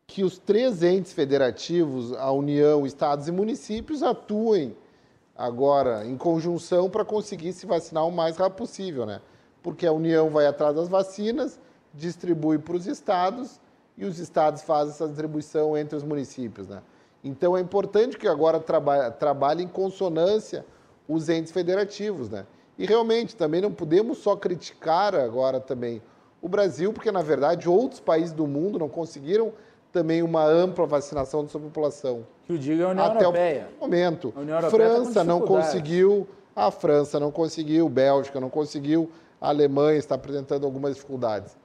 que 0.06 0.24
os 0.24 0.38
três 0.38 0.84
entes 0.84 1.14
federativos, 1.14 2.14
a 2.14 2.32
União, 2.32 2.86
estados 2.86 3.28
e 3.28 3.32
municípios, 3.32 4.04
atuem 4.04 4.76
agora 5.36 6.06
em 6.06 6.18
conjunção 6.18 6.90
para 6.90 7.06
conseguir 7.06 7.54
se 7.54 7.66
vacinar 7.66 8.06
o 8.06 8.12
mais 8.12 8.36
rápido 8.36 8.58
possível, 8.58 9.06
né? 9.06 9.22
Porque 9.64 9.88
a 9.88 9.92
União 9.92 10.30
vai 10.30 10.46
atrás 10.46 10.76
das 10.76 10.90
vacinas, 10.90 11.60
distribui 11.94 12.58
para 12.58 12.76
os 12.76 12.88
estados 12.88 13.60
e 13.98 14.06
os 14.06 14.20
estados 14.20 14.62
fazem 14.62 14.94
essa 14.94 15.08
distribuição 15.08 15.78
entre 15.78 15.96
os 15.96 16.04
municípios, 16.04 16.68
né? 16.68 16.82
Então 17.24 17.58
é 17.58 17.60
importante 17.60 18.18
que 18.18 18.28
agora 18.28 18.60
trabalhe, 18.60 19.12
trabalhe 19.14 19.64
em 19.64 19.68
consonância 19.68 20.66
os 21.08 21.28
entes 21.28 21.52
federativos, 21.52 22.30
né? 22.30 22.46
E 22.78 22.86
realmente 22.86 23.36
também 23.36 23.60
não 23.60 23.72
podemos 23.72 24.20
só 24.20 24.36
criticar 24.36 25.14
agora 25.14 25.60
também 25.60 26.02
o 26.42 26.48
Brasil, 26.48 26.94
porque 26.94 27.12
na 27.12 27.22
verdade 27.22 27.68
outros 27.68 28.00
países 28.00 28.32
do 28.32 28.48
mundo 28.48 28.80
não 28.80 28.88
conseguiram 28.88 29.52
também 29.92 30.22
uma 30.22 30.46
ampla 30.46 30.86
vacinação 30.86 31.44
da 31.44 31.50
sua 31.50 31.60
população. 31.60 32.26
Que 32.46 32.54
o 32.54 32.58
diga 32.58 32.86
a 32.86 32.90
União 32.92 33.06
Até 33.06 33.26
Europeia. 33.26 33.70
o 33.78 33.82
momento. 33.82 34.34
A 34.38 34.62
tá 34.62 34.70
França 34.70 35.14
tá 35.16 35.24
não 35.24 35.42
conseguiu, 35.42 36.28
a 36.56 36.72
França 36.72 37.20
não 37.20 37.32
conseguiu, 37.32 37.90
Bélgica 37.90 38.40
não 38.40 38.50
conseguiu, 38.50 39.12
a 39.42 39.50
Alemanha 39.50 39.98
está 39.98 40.16
apresentando 40.16 40.66
algumas 40.66 40.96
dificuldades. 40.96 41.58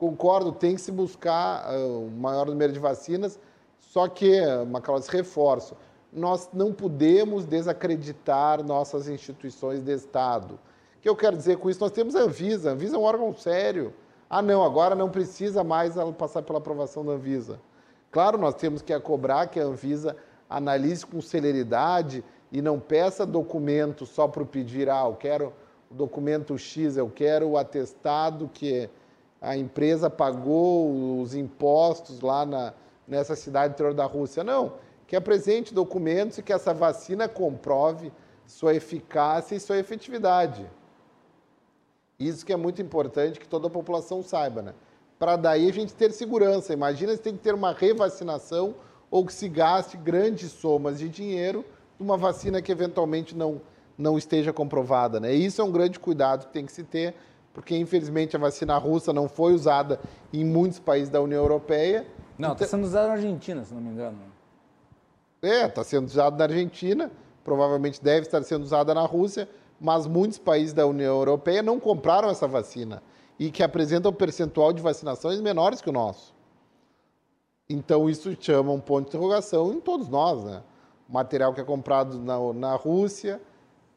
Concordo, 0.00 0.50
tem 0.50 0.76
que 0.76 0.80
se 0.80 0.90
buscar 0.90 1.74
uh, 1.74 2.06
um 2.06 2.08
maior 2.08 2.46
número 2.46 2.72
de 2.72 2.78
vacinas, 2.78 3.38
só 3.78 4.08
que, 4.08 4.40
Macalós, 4.66 5.08
reforço, 5.08 5.76
nós 6.10 6.48
não 6.54 6.72
podemos 6.72 7.44
desacreditar 7.44 8.64
nossas 8.64 9.10
instituições 9.10 9.82
de 9.82 9.92
Estado. 9.92 10.54
O 10.54 11.00
que 11.02 11.08
eu 11.10 11.14
quero 11.14 11.36
dizer 11.36 11.58
com 11.58 11.68
isso? 11.68 11.82
Nós 11.82 11.92
temos 11.92 12.16
a 12.16 12.20
Anvisa. 12.20 12.70
A 12.70 12.72
Anvisa 12.72 12.96
é 12.96 12.98
um 12.98 13.02
órgão 13.02 13.34
sério. 13.34 13.92
Ah, 14.30 14.40
não, 14.40 14.64
agora 14.64 14.94
não 14.94 15.10
precisa 15.10 15.62
mais 15.62 15.98
ela 15.98 16.10
passar 16.14 16.40
pela 16.40 16.60
aprovação 16.60 17.04
da 17.04 17.12
Anvisa. 17.12 17.60
Claro, 18.10 18.38
nós 18.38 18.54
temos 18.54 18.80
que 18.80 18.98
cobrar 19.00 19.48
que 19.48 19.60
a 19.60 19.64
Anvisa 19.64 20.16
analise 20.48 21.04
com 21.04 21.20
celeridade 21.20 22.24
e 22.50 22.62
não 22.62 22.80
peça 22.80 23.26
documento 23.26 24.06
só 24.06 24.26
para 24.26 24.46
pedir, 24.46 24.88
ah, 24.88 25.04
eu 25.04 25.14
quero 25.14 25.52
o 25.90 25.94
documento 25.94 26.56
X, 26.56 26.96
eu 26.96 27.10
quero 27.10 27.48
o 27.50 27.58
atestado 27.58 28.48
que 28.50 28.88
a 29.40 29.56
empresa 29.56 30.10
pagou 30.10 31.20
os 31.20 31.34
impostos 31.34 32.20
lá 32.20 32.44
na, 32.44 32.74
nessa 33.08 33.34
cidade 33.34 33.74
interior 33.74 33.94
da 33.94 34.04
Rússia. 34.04 34.44
Não, 34.44 34.74
que 35.06 35.16
apresente 35.16 35.72
documentos 35.72 36.38
e 36.38 36.42
que 36.42 36.52
essa 36.52 36.74
vacina 36.74 37.28
comprove 37.28 38.12
sua 38.46 38.74
eficácia 38.74 39.54
e 39.54 39.60
sua 39.60 39.78
efetividade. 39.78 40.68
Isso 42.18 42.44
que 42.44 42.52
é 42.52 42.56
muito 42.56 42.82
importante 42.82 43.40
que 43.40 43.48
toda 43.48 43.68
a 43.68 43.70
população 43.70 44.22
saiba, 44.22 44.60
né? 44.60 44.74
Para 45.18 45.36
daí 45.36 45.68
a 45.68 45.72
gente 45.72 45.94
ter 45.94 46.12
segurança. 46.12 46.72
Imagina 46.72 47.12
se 47.16 47.22
tem 47.22 47.34
que 47.34 47.42
ter 47.42 47.54
uma 47.54 47.72
revacinação 47.72 48.74
ou 49.10 49.24
que 49.24 49.32
se 49.32 49.48
gaste 49.48 49.96
grandes 49.96 50.52
somas 50.52 50.98
de 50.98 51.08
dinheiro 51.08 51.64
numa 51.98 52.16
vacina 52.16 52.62
que 52.62 52.70
eventualmente 52.70 53.34
não, 53.34 53.60
não 53.96 54.16
esteja 54.16 54.52
comprovada, 54.52 55.18
né? 55.18 55.32
Isso 55.32 55.60
é 55.60 55.64
um 55.64 55.72
grande 55.72 55.98
cuidado 55.98 56.46
que 56.46 56.52
tem 56.52 56.64
que 56.64 56.72
se 56.72 56.84
ter, 56.84 57.14
porque 57.52 57.76
infelizmente 57.76 58.36
a 58.36 58.38
vacina 58.38 58.76
russa 58.78 59.12
não 59.12 59.28
foi 59.28 59.52
usada 59.52 60.00
em 60.32 60.44
muitos 60.44 60.78
países 60.78 61.08
da 61.08 61.20
União 61.20 61.42
Europeia. 61.42 62.06
Não, 62.38 62.52
está 62.52 62.64
então... 62.64 62.78
sendo 62.78 62.84
usada 62.84 63.08
na 63.08 63.14
Argentina, 63.14 63.64
se 63.64 63.74
não 63.74 63.80
me 63.80 63.90
engano. 63.90 64.18
É, 65.42 65.66
está 65.66 65.82
sendo 65.82 66.06
usada 66.06 66.36
na 66.36 66.44
Argentina, 66.44 67.10
provavelmente 67.42 68.02
deve 68.02 68.26
estar 68.26 68.42
sendo 68.42 68.62
usada 68.62 68.94
na 68.94 69.04
Rússia, 69.04 69.48
mas 69.80 70.06
muitos 70.06 70.38
países 70.38 70.72
da 70.72 70.86
União 70.86 71.16
Europeia 71.16 71.62
não 71.62 71.80
compraram 71.80 72.28
essa 72.28 72.46
vacina 72.46 73.02
e 73.38 73.50
que 73.50 73.62
apresentam 73.62 74.10
um 74.10 74.14
percentual 74.14 74.72
de 74.72 74.82
vacinações 74.82 75.40
menores 75.40 75.80
que 75.80 75.88
o 75.88 75.92
nosso. 75.92 76.34
Então, 77.68 78.10
isso 78.10 78.36
chama 78.38 78.70
um 78.72 78.80
ponto 78.80 79.04
de 79.04 79.08
interrogação 79.16 79.72
em 79.72 79.80
todos 79.80 80.08
nós. 80.08 80.44
Né? 80.44 80.62
O 81.08 81.12
material 81.12 81.54
que 81.54 81.60
é 81.60 81.64
comprado 81.64 82.18
na, 82.18 82.52
na 82.52 82.74
Rússia, 82.74 83.40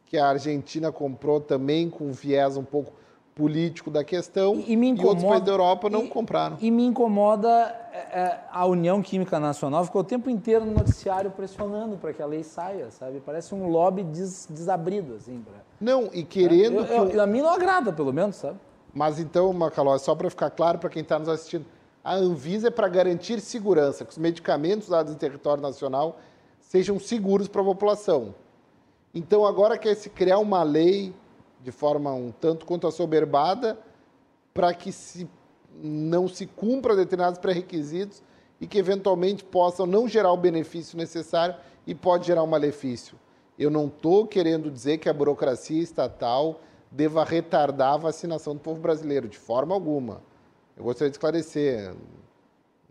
que 0.06 0.18
a 0.18 0.28
Argentina 0.28 0.92
comprou 0.92 1.42
também 1.42 1.90
com 1.90 2.12
viés 2.12 2.56
um 2.56 2.64
pouco 2.64 2.94
político 3.36 3.90
da 3.90 4.04
questão 4.04 4.56
e, 4.56 4.74
e, 4.74 4.76
me 4.76 4.90
incomoda, 4.90 5.06
e 5.06 5.10
outros 5.10 5.30
países 5.30 5.46
da 5.46 5.52
Europa 5.52 5.90
não 5.90 6.06
e, 6.06 6.08
compraram. 6.08 6.58
E 6.62 6.70
me 6.70 6.86
incomoda 6.86 7.50
é, 7.92 7.98
é, 7.98 8.40
a 8.52 8.66
União 8.66 9.02
Química 9.02 9.40
Nacional 9.40 9.84
ficou 9.86 10.02
o 10.02 10.04
tempo 10.04 10.30
inteiro 10.30 10.66
no 10.66 10.74
noticiário 10.74 11.32
pressionando 11.32 11.98
para 11.98 12.14
que 12.14 12.22
a 12.22 12.26
lei 12.26 12.44
saia, 12.44 12.92
sabe? 12.92 13.20
Parece 13.20 13.56
um 13.56 13.68
lobby 13.68 14.04
des, 14.04 14.48
desabrido, 14.50 15.16
assim. 15.16 15.42
Pra, 15.42 15.54
não, 15.82 16.10
e 16.14 16.24
querendo... 16.24 16.86
É, 16.86 16.98
eu, 16.98 17.10
eu, 17.10 17.22
a 17.22 17.28
mim 17.28 17.42
não 17.42 17.50
agrada, 17.50 17.92
pelo 17.92 18.14
menos, 18.14 18.36
sabe? 18.36 18.58
Mas 18.94 19.20
então, 19.20 19.52
Macaló, 19.52 19.98
só 19.98 20.14
para 20.14 20.30
ficar 20.30 20.52
claro 20.52 20.78
para 20.78 20.90
quem 20.90 21.02
está 21.02 21.18
nos 21.18 21.28
assistindo, 21.28 21.66
a 22.04 22.16
Anvisa 22.16 22.68
é 22.68 22.72
para 22.72 22.88
garantir 22.88 23.40
segurança, 23.40 24.06
que 24.06 24.12
os 24.12 24.18
medicamentos 24.18 24.88
usados 24.88 25.12
em 25.12 25.16
território 25.16 25.64
nacional 25.64 26.20
sejam 26.60 27.00
seguros 27.00 27.48
para 27.48 27.62
a 27.62 27.66
população. 27.66 28.36
Então, 29.14 29.46
agora 29.46 29.78
quer 29.78 29.96
se 29.96 30.10
criar 30.10 30.38
uma 30.38 30.64
lei 30.64 31.14
de 31.64 31.72
forma 31.72 32.14
um 32.14 32.32
tanto 32.32 32.66
quanto 32.66 32.86
assoberbada 32.86 33.80
para 34.54 34.74
que 34.74 34.92
se 34.92 35.28
não 35.82 36.28
se 36.28 36.46
cumpra 36.46 36.96
determinados 36.96 37.40
pré-requisitos 37.40 38.22
e 38.60 38.68
que 38.68 38.78
eventualmente 38.78 39.44
possam 39.44 39.86
não 39.86 40.08
gerar 40.08 40.32
o 40.32 40.38
benefício 40.38 40.98
necessário 40.98 41.56
e 41.88 41.96
pode 41.96 42.28
gerar 42.28 42.44
um 42.44 42.48
malefício. 42.48 43.18
Eu 43.58 43.70
não 43.70 43.88
estou 43.88 44.28
querendo 44.28 44.70
dizer 44.70 44.98
que 44.98 45.10
a 45.10 45.14
burocracia 45.14 45.82
estatal 45.82 46.60
deva 46.92 47.24
retardar 47.24 47.94
a 47.94 47.98
vacinação 47.98 48.54
do 48.54 48.60
povo 48.60 48.80
brasileiro, 48.80 49.28
de 49.28 49.38
forma 49.38 49.74
alguma. 49.74 50.22
Eu 50.78 50.84
gostaria 50.84 51.10
de 51.10 51.16
esclarecer, 51.16 51.96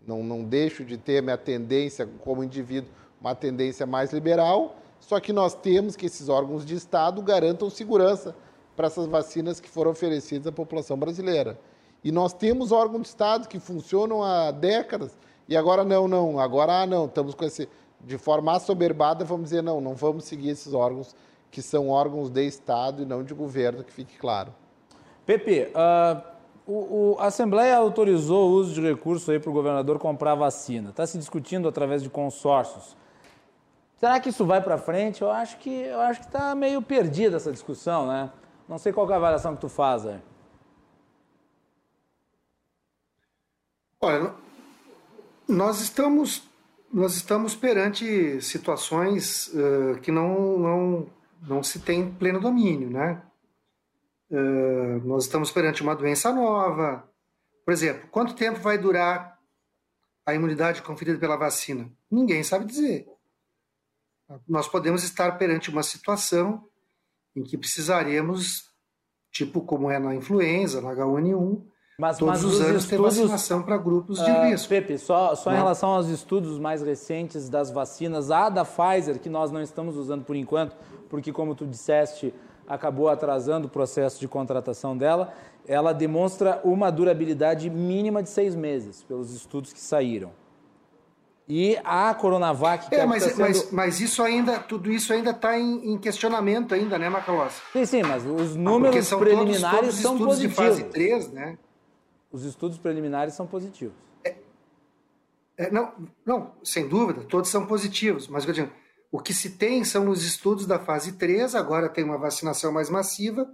não, 0.05 0.23
não 0.23 0.43
deixo 0.43 0.83
de 0.83 0.97
ter 0.97 1.21
minha 1.21 1.37
tendência 1.37 2.07
como 2.19 2.43
indivíduo, 2.43 2.89
uma 3.21 3.33
tendência 3.33 3.85
mais 3.85 4.11
liberal, 4.11 4.75
só 4.99 5.19
que 5.19 5.31
nós 5.31 5.53
temos 5.53 5.95
que 5.95 6.05
esses 6.05 6.27
órgãos 6.27 6.65
de 6.65 6.75
Estado 6.75 7.21
garantam 7.21 7.69
segurança 7.69 8.35
para 8.75 8.87
essas 8.87 9.07
vacinas 9.07 9.59
que 9.59 9.69
foram 9.69 9.91
oferecidas 9.91 10.47
à 10.47 10.51
população 10.51 10.97
brasileira. 10.97 11.59
E 12.03 12.11
nós 12.11 12.33
temos 12.33 12.71
órgãos 12.71 13.03
de 13.03 13.07
Estado 13.07 13.47
que 13.47 13.59
funcionam 13.59 14.23
há 14.23 14.51
décadas 14.51 15.17
e 15.47 15.55
agora 15.55 15.83
não, 15.83 16.07
não, 16.07 16.39
agora 16.39 16.81
ah, 16.81 16.85
não, 16.85 17.05
estamos 17.05 17.33
com 17.33 17.45
esse 17.45 17.67
de 18.01 18.17
forma 18.17 18.53
assoberbada, 18.53 19.23
vamos 19.23 19.45
dizer, 19.45 19.61
não, 19.61 19.79
não 19.79 19.95
vamos 19.95 20.25
seguir 20.25 20.49
esses 20.49 20.73
órgãos 20.73 21.15
que 21.49 21.61
são 21.61 21.89
órgãos 21.89 22.29
de 22.29 22.45
Estado 22.45 23.03
e 23.03 23.05
não 23.05 23.23
de 23.23 23.33
governo, 23.33 23.83
que 23.83 23.93
fique 23.93 24.17
claro. 24.17 24.53
Pepe, 25.25 25.69
uh, 25.69 26.21
o, 26.65 26.73
o, 26.73 27.17
a 27.19 27.27
Assembleia 27.27 27.77
autorizou 27.77 28.49
o 28.49 28.53
uso 28.53 28.73
de 28.73 28.81
recursos 28.81 29.25
para 29.39 29.49
o 29.49 29.53
governador 29.53 29.99
comprar 29.99 30.35
vacina. 30.35 30.89
Está 30.89 31.05
se 31.05 31.17
discutindo 31.17 31.67
através 31.67 32.03
de 32.03 32.09
consórcios. 32.09 32.97
Será 33.97 34.19
que 34.19 34.29
isso 34.29 34.45
vai 34.45 34.61
para 34.61 34.77
frente? 34.77 35.21
Eu 35.21 35.31
acho 35.31 35.57
que 35.59 35.69
eu 35.69 36.01
acho 36.01 36.21
que 36.21 36.25
está 36.25 36.53
meio 36.55 36.81
perdida 36.81 37.37
essa 37.37 37.51
discussão, 37.51 38.07
né? 38.07 38.29
Não 38.67 38.77
sei 38.77 38.93
qual 38.93 39.09
é 39.09 39.13
a 39.13 39.17
avaliação 39.17 39.55
que 39.55 39.61
tu 39.61 39.69
faz. 39.69 40.03
Né? 40.03 40.21
Olha, 44.01 44.33
nós 45.47 45.81
estamos 45.81 46.51
nós 46.93 47.15
estamos 47.15 47.55
perante 47.55 48.39
situações 48.39 49.47
uh, 49.47 49.99
que 50.01 50.11
não, 50.11 50.59
não, 50.59 51.09
não 51.41 51.63
se 51.63 51.79
tem 51.79 52.13
pleno 52.13 52.39
domínio, 52.39 52.87
né? 52.91 53.19
Uh, 54.29 55.03
nós 55.03 55.23
estamos 55.23 55.51
perante 55.51 55.81
uma 55.81 55.95
doença 55.95 56.31
nova. 56.31 57.09
Por 57.65 57.73
exemplo, 57.73 58.07
quanto 58.11 58.35
tempo 58.35 58.59
vai 58.59 58.77
durar 58.77 59.39
a 60.23 60.35
imunidade 60.35 60.83
conferida 60.83 61.17
pela 61.17 61.35
vacina? 61.35 61.91
Ninguém 62.11 62.43
sabe 62.43 62.65
dizer. 62.65 63.07
Nós 64.47 64.67
podemos 64.67 65.03
estar 65.03 65.31
perante 65.39 65.71
uma 65.71 65.81
situação 65.81 66.69
em 67.35 67.43
que 67.43 67.57
precisaremos, 67.57 68.63
tipo 69.31 69.61
como 69.61 69.89
é 69.89 69.99
na 69.99 70.15
influenza, 70.15 70.81
na 70.81 70.95
H1N1, 70.95 71.63
mas, 71.97 72.17
Todos 72.17 72.41
mas 72.41 72.43
os 72.43 72.59
anos 72.59 72.83
estudos, 72.83 73.13
tem 73.13 73.23
vacinação 73.23 73.61
para 73.61 73.77
grupos 73.77 74.17
de 74.17 74.29
uh, 74.29 74.43
risco. 74.45 74.67
Pepe, 74.67 74.97
só, 74.97 75.35
só 75.35 75.51
em 75.51 75.55
relação 75.55 75.89
aos 75.89 76.07
estudos 76.07 76.57
mais 76.57 76.81
recentes 76.81 77.49
das 77.49 77.69
vacinas, 77.69 78.31
a 78.31 78.49
da 78.49 78.65
Pfizer, 78.65 79.19
que 79.19 79.29
nós 79.29 79.51
não 79.51 79.61
estamos 79.61 79.95
usando 79.95 80.23
por 80.25 80.35
enquanto, 80.35 80.75
porque, 81.07 81.31
como 81.31 81.53
tu 81.53 81.67
disseste, 81.67 82.33
acabou 82.67 83.09
atrasando 83.09 83.67
o 83.67 83.69
processo 83.69 84.19
de 84.19 84.27
contratação 84.27 84.97
dela, 84.97 85.33
ela 85.67 85.93
demonstra 85.93 86.59
uma 86.63 86.91
durabilidade 86.91 87.69
mínima 87.69 88.23
de 88.23 88.29
seis 88.29 88.55
meses, 88.55 89.03
pelos 89.03 89.31
estudos 89.31 89.71
que 89.71 89.79
saíram. 89.79 90.31
E 91.47 91.77
a 91.83 92.13
Coronavac... 92.13 92.87
É, 92.93 93.05
mas, 93.05 93.23
tá 93.23 93.29
sendo... 93.29 93.39
mas, 93.41 93.71
mas, 93.71 93.99
isso 93.99 94.23
ainda, 94.23 94.59
tudo 94.59 94.91
isso 94.91 95.11
ainda 95.11 95.31
está 95.31 95.59
em, 95.59 95.93
em, 95.93 95.97
questionamento 95.97 96.73
ainda, 96.73 96.97
né, 96.97 97.09
Macalossi? 97.09 97.61
Sim, 97.73 97.85
sim, 97.85 98.03
mas 98.03 98.25
os 98.25 98.55
números 98.55 99.09
preliminares 99.09 99.61
todos, 99.61 99.71
todos 99.71 99.95
são 99.95 100.13
estudos 100.13 100.25
positivos. 100.25 100.55
de 100.55 100.55
fase 100.55 100.83
3, 100.85 101.31
né? 101.33 101.57
os 102.33 102.43
estudos 102.43 102.79
preliminares 102.79 103.35
são 103.35 103.45
positivos. 103.45 103.93
É, 104.25 104.35
é, 105.55 105.71
não, 105.71 105.93
não, 106.25 106.51
sem 106.63 106.89
dúvida, 106.89 107.21
todos 107.21 107.49
são 107.49 107.67
positivos, 107.67 108.27
mas 108.27 108.45
eu 108.45 108.53
digo, 108.53 108.71
o 109.11 109.19
que 109.19 109.33
se 109.33 109.51
tem 109.51 109.83
são 109.83 110.09
os 110.09 110.23
estudos 110.25 110.65
da 110.65 110.79
fase 110.79 111.13
3, 111.13 111.53
agora 111.53 111.87
tem 111.87 112.03
uma 112.03 112.17
vacinação 112.17 112.71
mais 112.71 112.89
massiva, 112.89 113.47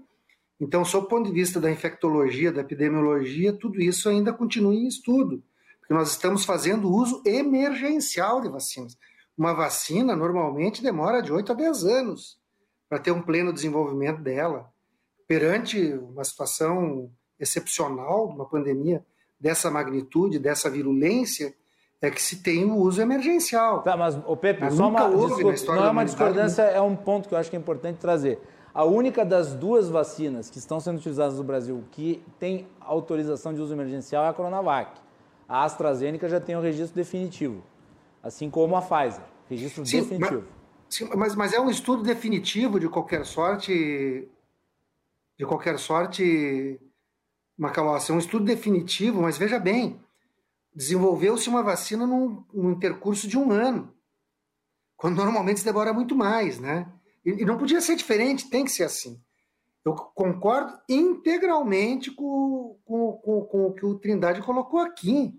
então, 0.61 0.83
sob 0.83 1.05
o 1.05 1.09
ponto 1.09 1.27
de 1.27 1.33
vista 1.33 1.59
da 1.59 1.71
infectologia, 1.71 2.51
da 2.51 2.61
epidemiologia, 2.61 3.53
tudo 3.53 3.81
isso 3.81 4.09
ainda 4.09 4.33
continua 4.33 4.73
em 4.73 4.87
estudo, 4.87 5.41
porque 5.89 5.93
nós 5.95 6.11
estamos 6.11 6.45
fazendo 6.45 6.87
uso 6.87 7.19
emergencial 7.25 8.41
de 8.41 8.47
vacinas. 8.47 8.95
Uma 9.35 9.55
vacina 9.55 10.15
normalmente 10.15 10.83
demora 10.83 11.19
de 11.19 11.33
8 11.33 11.51
a 11.51 11.55
10 11.55 11.83
anos 11.85 12.37
para 12.87 12.99
ter 12.99 13.11
um 13.11 13.23
pleno 13.23 13.51
desenvolvimento 13.51 14.21
dela. 14.21 14.69
Perante 15.27 15.93
uma 15.93 16.23
situação 16.23 17.09
excepcional, 17.39 18.27
uma 18.27 18.45
pandemia 18.45 19.03
dessa 19.39 19.71
magnitude, 19.71 20.37
dessa 20.37 20.69
virulência, 20.69 21.55
é 21.99 22.11
que 22.11 22.21
se 22.21 22.43
tem 22.43 22.65
o 22.65 22.75
uso 22.75 23.01
emergencial. 23.01 23.81
Tá, 23.81 23.97
mas, 23.97 24.15
o 24.27 24.37
Pepe, 24.37 24.61
mas 24.61 24.75
só 24.75 24.89
uma, 24.89 25.09
desculpa, 25.09 25.75
não 25.75 25.85
é 25.85 25.89
uma 25.89 26.05
discordância, 26.05 26.61
é 26.61 26.81
um 26.81 26.95
ponto 26.95 27.27
que 27.27 27.33
eu 27.33 27.39
acho 27.39 27.49
que 27.49 27.55
é 27.55 27.59
importante 27.59 27.97
trazer. 27.97 28.39
A 28.75 28.83
única 28.85 29.25
das 29.25 29.55
duas 29.55 29.89
vacinas 29.89 30.51
que 30.51 30.59
estão 30.59 30.79
sendo 30.79 30.97
utilizadas 30.97 31.39
no 31.39 31.43
Brasil 31.43 31.83
que 31.89 32.23
tem 32.37 32.67
autorização 32.79 33.55
de 33.55 33.59
uso 33.59 33.73
emergencial 33.73 34.23
é 34.25 34.29
a 34.29 34.33
Coronavac. 34.33 35.08
A 35.49 35.63
AstraZeneca 35.63 36.29
já 36.29 36.39
tem 36.39 36.55
o 36.55 36.61
registro 36.61 36.95
definitivo, 36.95 37.63
assim 38.21 38.51
como 38.51 38.75
a 38.75 38.81
Pfizer, 38.81 39.23
registro 39.49 39.83
sim, 39.83 40.01
definitivo. 40.01 40.45
Mas, 40.45 40.95
sim, 40.95 41.09
mas, 41.15 41.35
mas 41.35 41.53
é 41.53 41.59
um 41.59 41.71
estudo 41.71 42.03
definitivo 42.03 42.79
de 42.79 42.87
qualquer 42.87 43.25
sorte, 43.25 44.29
de 45.35 45.45
qualquer 45.47 45.79
sorte, 45.79 46.79
Macalossi, 47.57 48.11
é 48.11 48.13
um 48.13 48.19
estudo 48.19 48.45
definitivo, 48.45 49.23
mas 49.23 49.39
veja 49.39 49.57
bem, 49.57 49.99
desenvolveu-se 50.73 51.49
uma 51.49 51.63
vacina 51.63 52.05
num, 52.05 52.45
num, 52.53 52.71
intercurso 52.71 53.27
de 53.27 53.35
um 53.35 53.51
ano, 53.51 53.91
quando 54.95 55.17
normalmente 55.17 55.61
se 55.61 55.65
demora 55.65 55.91
muito 55.91 56.15
mais, 56.15 56.59
né? 56.59 56.91
E, 57.25 57.41
e, 57.41 57.45
não 57.45 57.57
podia 57.57 57.81
ser 57.81 57.95
diferente, 57.95 58.49
tem 58.51 58.63
que 58.63 58.71
ser 58.71 58.83
assim. 58.83 59.19
Eu 59.85 59.93
concordo 59.93 60.77
integralmente 60.89 62.11
com, 62.11 62.77
com, 62.85 63.13
com, 63.13 63.41
com 63.45 63.65
o 63.67 63.73
que 63.73 63.85
o 63.85 63.97
Trindade 63.97 64.41
colocou 64.41 64.79
aqui. 64.79 65.33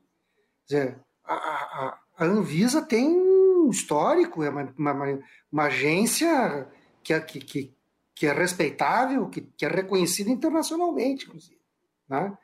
Dizer, 0.67 0.99
a, 1.25 1.35
a, 1.35 1.99
a, 2.17 2.25
Anvisa 2.25 2.83
tem 2.83 3.09
um 3.09 3.69
histórico, 3.71 4.43
é 4.43 4.51
uma, 4.51 4.75
uma, 4.77 5.21
uma 5.53 5.65
agência 5.65 6.69
que 7.03 7.13
é, 7.13 7.21
que, 7.21 7.41
que, 7.41 7.77
que 8.15 8.27
é 8.27 8.33
respeitável, 8.33 9.29
que, 9.29 9.43
que 9.43 9.65
é 9.65 9.69
reconhecida 9.69 10.31
internacionalmente, 10.31 11.27
inclusive. 11.27 11.61
Né? 12.09 12.37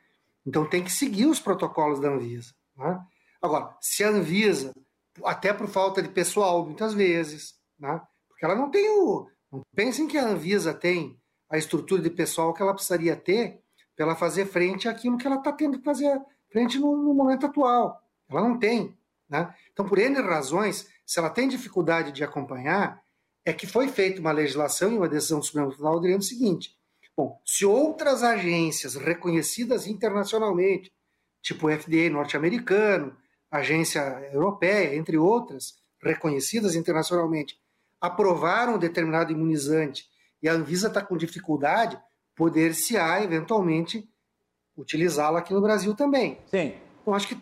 Então 0.45 0.69
tem 0.69 0.83
que 0.83 0.91
seguir 0.91 1.25
os 1.25 1.39
protocolos 1.39 1.99
da 1.99 2.09
Anvisa. 2.09 2.53
Né? 2.77 2.99
Agora, 3.41 3.75
se 3.81 4.03
a 4.03 4.09
Anvisa, 4.09 4.73
até 5.23 5.51
por 5.51 5.67
falta 5.67 6.01
de 6.01 6.09
pessoal, 6.09 6.63
muitas 6.63 6.93
vezes, 6.93 7.55
né? 7.79 8.01
porque 8.27 8.45
ela 8.45 8.55
não 8.55 8.69
tem 8.69 8.89
o. 8.89 9.27
Não 9.51 9.61
pensem 9.75 10.07
que 10.07 10.17
a 10.17 10.27
Anvisa 10.27 10.73
tem 10.73 11.19
a 11.49 11.57
estrutura 11.57 12.01
de 12.01 12.09
pessoal 12.09 12.53
que 12.53 12.61
ela 12.61 12.73
precisaria 12.73 13.15
ter 13.15 13.61
para 13.95 14.05
ela 14.05 14.15
fazer 14.15 14.45
frente 14.45 14.87
àquilo 14.87 15.17
que 15.17 15.25
ela 15.25 15.37
está 15.37 15.51
tendo 15.51 15.79
que 15.79 15.83
fazer 15.83 16.21
frente 16.51 16.77
no, 16.77 16.95
no, 16.95 17.13
momento 17.13 17.45
atual. 17.45 18.01
Ela 18.29 18.41
não 18.41 18.57
tem. 18.57 18.95
Né? 19.29 19.53
Então, 19.73 19.85
por 19.87 19.97
N 19.97 20.21
razões, 20.21 20.87
se 21.05 21.19
ela 21.19 21.29
tem 21.29 21.47
dificuldade 21.47 22.11
de 22.11 22.23
acompanhar, 22.23 23.01
é 23.43 23.53
que 23.53 23.65
foi 23.65 23.87
feita 23.87 24.19
uma 24.19 24.31
legislação 24.31 24.91
e 24.91 24.97
uma 24.97 25.09
decisão 25.09 25.39
do 25.39 25.45
Supremo 25.45 25.69
Tribunal 25.69 25.99
dizendo 25.99 26.19
o 26.19 26.23
seguinte: 26.23 26.77
Bom, 27.15 27.41
se 27.43 27.65
outras 27.65 28.21
agências 28.21 28.95
reconhecidas 28.95 29.87
internacionalmente, 29.87 30.91
tipo 31.41 31.71
FDA 31.71 32.09
norte-americano, 32.11 33.15
agência 33.49 34.01
europeia, 34.31 34.95
entre 34.95 35.17
outras, 35.17 35.79
reconhecidas 35.99 36.75
internacionalmente, 36.75 37.59
aprovaram 37.99 38.75
um 38.75 38.77
determinado 38.77 39.31
imunizante 39.31 40.07
e 40.41 40.47
a 40.47 40.53
Anvisa 40.53 40.87
está 40.87 41.01
com 41.01 41.17
dificuldade, 41.17 41.99
poder-se-á, 42.35 43.23
eventualmente, 43.23 44.07
utilizá-lo 44.77 45.37
aqui 45.37 45.53
no 45.53 45.61
Brasil 45.61 45.95
também. 45.95 46.37
Sim. 46.45 46.73
Então, 47.01 47.13
acho 47.13 47.29
que, 47.29 47.37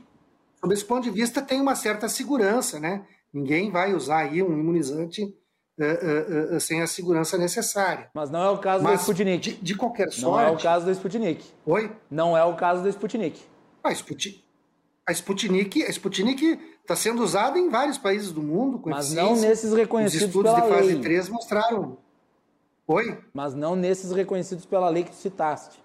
sob 0.60 0.74
esse 0.74 0.86
ponto 0.86 1.04
de 1.04 1.12
vista, 1.12 1.42
tem 1.42 1.60
uma 1.60 1.76
certa 1.76 2.08
segurança, 2.08 2.80
né? 2.80 3.06
Ninguém 3.34 3.70
vai 3.70 3.94
usar 3.94 4.20
aí 4.20 4.42
um 4.42 4.54
imunizante 4.54 5.24
uh, 5.24 6.56
uh, 6.56 6.60
sem 6.60 6.82
a 6.82 6.88
segurança 6.88 7.38
necessária. 7.38 8.10
Mas 8.14 8.30
não 8.30 8.42
é 8.42 8.50
o 8.50 8.58
caso 8.58 8.84
Mas, 8.84 9.00
do 9.00 9.02
Sputnik. 9.02 9.52
De, 9.52 9.58
de, 9.58 9.76
qualquer 9.76 10.10
sorte. 10.12 10.22
Não 10.22 10.40
é 10.40 10.50
o 10.50 10.58
caso 10.58 10.86
do 10.86 10.92
Sputnik. 10.92 11.44
Oi? 11.66 11.92
Não 12.10 12.38
é 12.38 12.44
o 12.46 12.56
caso 12.56 12.82
do 12.82 12.90
Sputnik. 12.90 13.42
Ah, 13.84 13.92
Sputnik. 13.92 14.46
A 15.08 15.12
Sputnik, 15.12 15.84
a 15.84 15.90
Sputnik 15.90 16.60
está 16.82 16.96
sendo 16.96 17.22
usada 17.24 17.60
em 17.60 17.70
vários 17.70 17.98
países 17.98 18.32
do 18.32 18.42
mundo. 18.42 18.80
Com 18.80 18.90
Mas 18.90 19.14
não 19.14 19.36
nesses 19.36 19.72
reconhecidos 19.72 20.24
Os 20.24 20.28
estudos 20.30 20.56
de 20.56 20.62
fase 20.62 20.94
lei. 20.94 21.02
3 21.02 21.30
mostraram. 21.30 21.98
Oi? 22.88 23.24
Mas 23.34 23.54
não 23.54 23.76
nesses 23.76 24.12
reconhecidos 24.12 24.66
pela 24.66 24.90
lei 24.90 25.04
que 25.04 25.12
tu 25.12 25.16
citaste. 25.16 25.84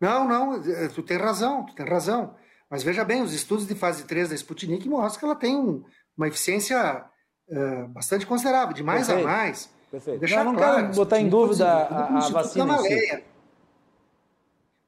Não, 0.00 0.26
não, 0.26 0.54
eh, 0.56 0.88
tu 0.88 1.02
tem 1.02 1.16
razão, 1.16 1.64
tu 1.64 1.74
tem 1.74 1.86
razão. 1.86 2.34
Mas 2.68 2.82
veja 2.82 3.04
bem, 3.04 3.22
os 3.22 3.32
estudos 3.32 3.66
de 3.66 3.74
fase 3.74 4.04
3 4.04 4.30
da 4.30 4.34
Sputnik 4.34 4.88
mostram 4.88 5.18
que 5.20 5.24
ela 5.24 5.36
tem 5.36 5.56
um, 5.56 5.84
uma 6.16 6.26
eficiência 6.26 7.04
uh, 7.48 7.88
bastante 7.88 8.26
considerável, 8.26 8.74
de 8.74 8.82
mais 8.82 9.06
Perfeito. 9.06 9.28
a 9.28 9.30
mais. 9.30 9.70
Perfeito. 9.90 10.20
Deixar 10.20 10.44
não, 10.44 10.52
não 10.52 10.58
claro, 10.58 10.82
quero 10.82 10.94
botar 10.94 11.20
em 11.20 11.28
dúvida 11.28 11.70
a, 11.70 12.18
a 12.18 12.28
vacina 12.30 12.78
si. 12.78 13.24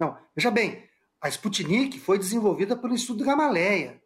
Não, 0.01 0.17
veja 0.35 0.51
bem, 0.51 0.83
a 1.21 1.29
Sputnik 1.29 2.01
foi 2.01 2.19
desenvolvida 2.19 2.75
pelo 2.77 2.95
Estudo 2.95 3.25
Gamaleia. 3.25 4.03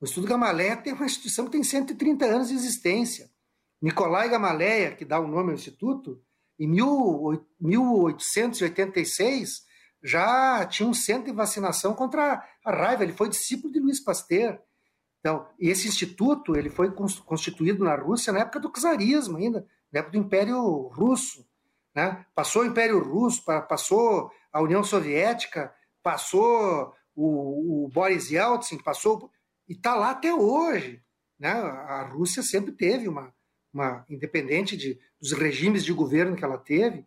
O 0.00 0.04
Estudo 0.04 0.26
Gamaleia 0.26 0.76
tem 0.76 0.92
uma 0.92 1.06
instituição 1.06 1.46
que 1.46 1.52
tem 1.52 1.64
130 1.64 2.26
anos 2.26 2.48
de 2.48 2.54
existência. 2.54 3.30
Nicolai 3.86 4.28
Gamaleia, 4.28 4.96
que 4.96 5.04
dá 5.04 5.20
o 5.20 5.28
nome 5.28 5.50
ao 5.50 5.54
instituto, 5.54 6.20
em 6.58 6.66
1886 6.66 9.64
já 10.02 10.66
tinha 10.66 10.88
um 10.88 10.94
centro 10.94 11.26
de 11.26 11.36
vacinação 11.36 11.94
contra 11.94 12.44
a 12.64 12.72
raiva. 12.72 13.04
Ele 13.04 13.12
foi 13.12 13.28
discípulo 13.28 13.72
de 13.72 13.78
Luiz 13.78 14.00
Pasteur. 14.00 14.60
Então, 15.20 15.48
esse 15.56 15.86
instituto 15.86 16.56
ele 16.56 16.68
foi 16.68 16.92
constituído 17.24 17.84
na 17.84 17.94
Rússia 17.94 18.32
na 18.32 18.40
época 18.40 18.58
do 18.58 18.72
czarismo 18.72 19.36
ainda, 19.36 19.64
na 19.92 20.00
época 20.00 20.18
do 20.18 20.24
Império 20.24 20.88
Russo. 20.88 21.48
Né? 21.94 22.26
Passou 22.34 22.62
o 22.62 22.66
Império 22.66 22.98
Russo, 22.98 23.44
passou 23.44 24.32
a 24.52 24.60
União 24.60 24.82
Soviética, 24.82 25.72
passou 26.02 26.92
o, 27.14 27.84
o 27.84 27.88
Boris 27.88 28.32
Yeltsin, 28.32 28.78
passou 28.78 29.30
e 29.68 29.74
está 29.74 29.94
lá 29.94 30.10
até 30.10 30.34
hoje. 30.34 31.00
Né? 31.38 31.52
A 31.52 32.02
Rússia 32.02 32.42
sempre 32.42 32.72
teve 32.72 33.06
uma, 33.06 33.32
uma 33.76 34.06
independente 34.08 34.76
de, 34.76 34.98
dos 35.20 35.32
regimes 35.32 35.84
de 35.84 35.92
governo 35.92 36.34
que 36.34 36.44
ela 36.44 36.56
teve, 36.56 37.04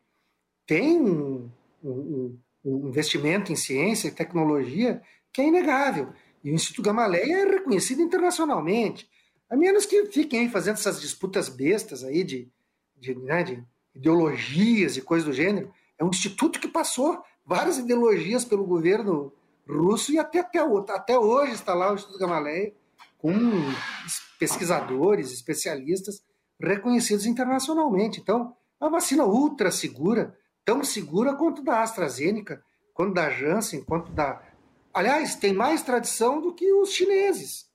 tem 0.67 1.01
um, 1.01 1.49
um, 1.83 2.37
um 2.63 2.87
investimento 2.87 3.51
em 3.51 3.55
ciência 3.55 4.07
e 4.07 4.11
tecnologia 4.11 5.01
que 5.33 5.41
é 5.41 5.47
inegável. 5.47 6.13
E 6.43 6.51
o 6.51 6.53
Instituto 6.53 6.85
Gamaleia 6.85 7.39
é 7.39 7.45
reconhecido 7.45 8.01
internacionalmente. 8.01 9.09
A 9.49 9.57
menos 9.57 9.87
que 9.87 10.05
fiquem 10.05 10.47
fazendo 10.47 10.75
essas 10.75 11.01
disputas 11.01 11.49
bestas 11.49 12.03
aí 12.03 12.23
de, 12.23 12.47
de, 12.95 13.15
né, 13.15 13.43
de 13.43 13.63
ideologias 13.95 14.95
e 14.95 15.01
coisas 15.01 15.27
do 15.27 15.33
gênero. 15.33 15.73
É 15.97 16.03
um 16.03 16.09
instituto 16.09 16.59
que 16.59 16.67
passou 16.67 17.19
várias 17.43 17.79
ideologias 17.79 18.45
pelo 18.45 18.63
governo 18.63 19.33
russo 19.67 20.11
e 20.11 20.19
até, 20.19 20.39
até, 20.39 20.59
até 20.89 21.17
hoje 21.17 21.53
está 21.53 21.73
lá 21.73 21.91
o 21.91 21.95
Instituto 21.95 22.19
Gamaleia 22.19 22.73
com 23.17 23.33
pesquisadores, 24.39 25.31
especialistas 25.31 26.23
reconhecidos 26.59 27.25
internacionalmente. 27.25 28.19
Então, 28.19 28.55
é 28.79 28.83
uma 28.83 28.91
vacina 28.91 29.25
ultra 29.25 29.71
segura, 29.71 30.37
tão 30.65 30.83
segura 30.83 31.33
quanto 31.35 31.61
da 31.61 31.81
AstraZeneca, 31.81 32.63
quanto 32.93 33.13
da 33.13 33.29
Janssen, 33.29 33.83
quanto 33.83 34.11
da. 34.11 34.41
Aliás, 34.93 35.35
tem 35.35 35.53
mais 35.53 35.81
tradição 35.81 36.41
do 36.41 36.53
que 36.53 36.71
os 36.73 36.91
chineses. 36.91 37.69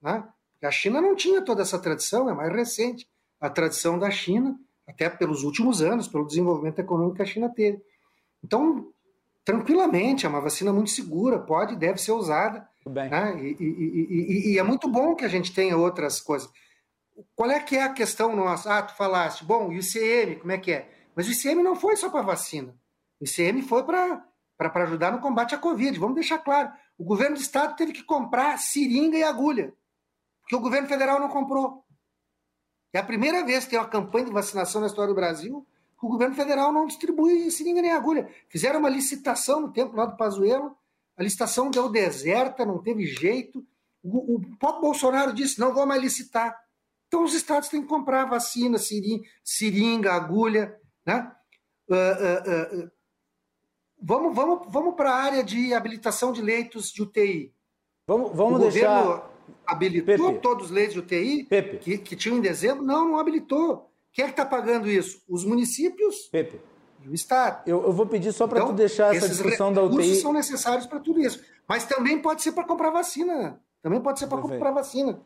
Né? 0.00 0.24
A 0.62 0.70
China 0.70 1.00
não 1.00 1.14
tinha 1.14 1.42
toda 1.42 1.62
essa 1.62 1.78
tradição, 1.78 2.28
é 2.28 2.34
mais 2.34 2.52
recente 2.52 3.08
a 3.40 3.48
tradição 3.48 3.98
da 3.98 4.10
China, 4.10 4.58
até 4.86 5.08
pelos 5.08 5.44
últimos 5.44 5.80
anos, 5.80 6.08
pelo 6.08 6.26
desenvolvimento 6.26 6.80
econômico 6.80 7.16
que 7.16 7.22
a 7.22 7.26
China 7.26 7.48
teve. 7.48 7.80
Então, 8.42 8.88
tranquilamente, 9.44 10.26
é 10.26 10.28
uma 10.28 10.40
vacina 10.40 10.72
muito 10.72 10.90
segura, 10.90 11.38
pode 11.38 11.74
e 11.74 11.76
deve 11.76 11.98
ser 11.98 12.12
usada. 12.12 12.68
Né? 13.10 13.42
E, 13.42 13.56
e, 13.60 13.64
e, 13.64 14.52
e, 14.52 14.58
é 14.58 14.62
muito 14.62 14.88
bom 14.88 15.14
que 15.14 15.24
a 15.24 15.28
gente 15.28 15.54
tenha 15.54 15.76
outras 15.76 16.20
coisas. 16.20 16.50
Qual 17.34 17.50
é 17.50 17.60
que 17.60 17.76
é 17.76 17.82
a 17.82 17.92
questão 17.92 18.34
nossa? 18.34 18.78
Ah, 18.78 18.82
tu 18.82 18.96
falaste, 18.96 19.44
bom, 19.44 19.68
o 19.68 19.72
ICM, 19.72 20.36
como 20.36 20.52
é 20.52 20.58
que 20.58 20.72
é? 20.72 20.90
Mas 21.14 21.26
o 21.26 21.32
ICM 21.32 21.62
não 21.62 21.74
foi 21.74 21.96
só 21.96 22.10
para 22.10 22.22
vacina. 22.22 22.74
O 23.20 23.24
ICM 23.24 23.62
foi 23.62 23.84
para 23.84 24.24
ajudar 24.84 25.12
no 25.12 25.20
combate 25.20 25.54
à 25.54 25.58
Covid. 25.58 25.98
Vamos 25.98 26.14
deixar 26.14 26.38
claro. 26.38 26.72
O 26.96 27.04
governo 27.04 27.36
do 27.36 27.42
estado 27.42 27.76
teve 27.76 27.92
que 27.92 28.02
comprar 28.02 28.58
seringa 28.58 29.16
e 29.16 29.22
agulha 29.22 29.74
que 30.48 30.56
o 30.56 30.60
governo 30.60 30.88
federal 30.88 31.20
não 31.20 31.28
comprou. 31.28 31.84
É 32.92 32.98
a 32.98 33.04
primeira 33.04 33.44
vez 33.44 33.64
que 33.64 33.70
tem 33.70 33.78
uma 33.78 33.88
campanha 33.88 34.26
de 34.26 34.32
vacinação 34.32 34.80
na 34.80 34.86
história 34.86 35.12
do 35.12 35.14
Brasil 35.14 35.66
que 35.98 36.06
o 36.06 36.08
governo 36.08 36.34
federal 36.34 36.72
não 36.72 36.86
distribui 36.86 37.50
seringa 37.50 37.82
nem 37.82 37.92
agulha. 37.92 38.32
Fizeram 38.48 38.78
uma 38.78 38.88
licitação 38.88 39.60
no 39.60 39.72
tempo 39.72 39.96
lá 39.96 40.06
do 40.06 40.16
Pazuello, 40.16 40.76
a 41.16 41.22
licitação 41.22 41.70
deu 41.70 41.88
deserta, 41.88 42.64
não 42.64 42.80
teve 42.80 43.04
jeito. 43.04 43.66
O, 44.02 44.36
o 44.36 44.56
próprio 44.56 44.82
Bolsonaro 44.82 45.32
disse, 45.32 45.58
não 45.58 45.74
vou 45.74 45.84
mais 45.84 46.00
licitar. 46.00 46.56
Então 47.08 47.24
os 47.24 47.34
estados 47.34 47.68
têm 47.68 47.82
que 47.82 47.88
comprar 47.88 48.26
vacina, 48.26 48.78
seringa, 49.42 50.12
agulha. 50.12 50.78
Né? 51.04 51.32
Uh, 51.88 51.94
uh, 51.94 52.84
uh, 52.84 52.90
vamos 54.00 54.34
vamos, 54.34 54.66
vamos 54.70 54.94
para 54.94 55.10
a 55.10 55.16
área 55.16 55.42
de 55.42 55.72
habilitação 55.72 56.32
de 56.32 56.42
leitos 56.42 56.92
de 56.92 57.02
UTI. 57.02 57.54
Vamos, 58.06 58.36
vamos 58.36 58.60
o 58.60 58.70
deixar... 58.70 59.02
Governo, 59.02 59.38
habilitou 59.66 60.32
Pepe. 60.32 60.40
todos 60.40 60.66
os 60.66 60.70
leitos 60.70 60.94
de 60.94 61.00
UTI 61.00 61.48
que, 61.80 61.98
que 61.98 62.16
tinham 62.16 62.36
em 62.36 62.40
dezembro? 62.40 62.84
Não, 62.84 63.08
não 63.08 63.18
habilitou. 63.18 63.90
Quem 64.12 64.24
é 64.24 64.28
que 64.28 64.32
está 64.32 64.44
pagando 64.44 64.88
isso? 64.88 65.22
Os 65.28 65.44
municípios 65.44 66.28
Pepe. 66.30 66.60
e 67.02 67.08
o 67.08 67.14
Estado. 67.14 67.62
Eu, 67.66 67.84
eu 67.84 67.92
vou 67.92 68.06
pedir 68.06 68.32
só 68.32 68.46
para 68.46 68.58
então, 68.58 68.70
tu 68.70 68.76
deixar 68.76 69.14
essa 69.14 69.28
discussão 69.28 69.72
da 69.72 69.82
UTI. 69.82 70.16
são 70.16 70.32
necessários 70.32 70.86
para 70.86 71.00
tudo 71.00 71.20
isso. 71.20 71.42
Mas 71.66 71.84
também 71.84 72.20
pode 72.20 72.42
ser 72.42 72.52
para 72.52 72.64
comprar 72.64 72.90
vacina. 72.90 73.60
Também 73.82 74.00
pode 74.00 74.18
ser 74.18 74.26
para 74.26 74.40
comprar 74.40 74.72
vacina. 74.72 75.20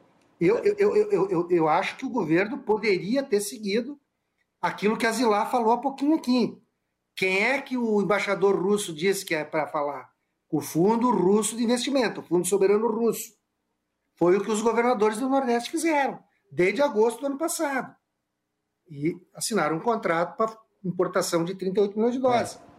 Eu, 0.45 0.59
eu, 0.59 0.97
eu, 0.97 1.31
eu, 1.31 1.51
eu, 1.51 1.69
acho 1.69 1.97
que 1.97 2.05
o 2.05 2.11
governo 2.11 2.59
poderia 2.59 3.23
ter 3.23 3.41
seguido 3.41 3.97
aquilo 4.61 4.99
que 4.99 5.07
a 5.07 5.13
Zilá 5.13 5.47
falou 5.47 5.71
há 5.71 5.79
pouquinho 5.81 6.17
aqui. 6.17 6.61
Quem 7.15 7.45
é 7.45 7.63
que 7.63 7.77
o 7.77 8.03
embaixador 8.03 8.61
russo 8.61 8.93
disse 8.93 9.25
que 9.25 9.37
é 9.37 9.45
para 9.45 9.69
falar? 9.69 10.11
O 10.51 10.61
Fundo 10.61 11.13
Russo 11.13 11.57
de 11.57 11.63
Investimento, 11.63 12.21
o 12.21 12.25
Fundo 12.25 12.45
Soberano 12.45 12.89
Russo. 12.89 13.33
Foi 14.17 14.37
o 14.37 14.43
que 14.43 14.51
os 14.51 14.61
governadores 14.61 15.19
do 15.19 15.29
Nordeste 15.29 15.71
fizeram, 15.71 16.19
desde 16.51 16.83
agosto 16.83 17.21
do 17.21 17.27
ano 17.27 17.39
passado. 17.39 17.95
E 18.91 19.17
assinaram 19.35 19.77
um 19.77 19.81
contrato 19.81 20.37
para 20.37 20.59
importação 20.85 21.45
de 21.45 21.55
38 21.55 21.95
milhões 21.97 22.15
de 22.15 22.21
doses. 22.21 22.57
É. 22.57 22.72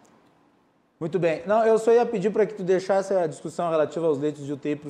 Muito 1.00 1.20
bem. 1.20 1.42
Não, 1.46 1.66
eu 1.66 1.78
só 1.78 1.92
ia 1.92 2.06
pedir 2.06 2.30
para 2.30 2.46
que 2.46 2.54
tu 2.54 2.64
deixasse 2.64 3.14
a 3.14 3.28
discussão 3.28 3.70
relativa 3.70 4.06
aos 4.08 4.18
leitos 4.20 4.46
de 4.46 4.54
UTI 4.54 4.76
para 4.76 4.90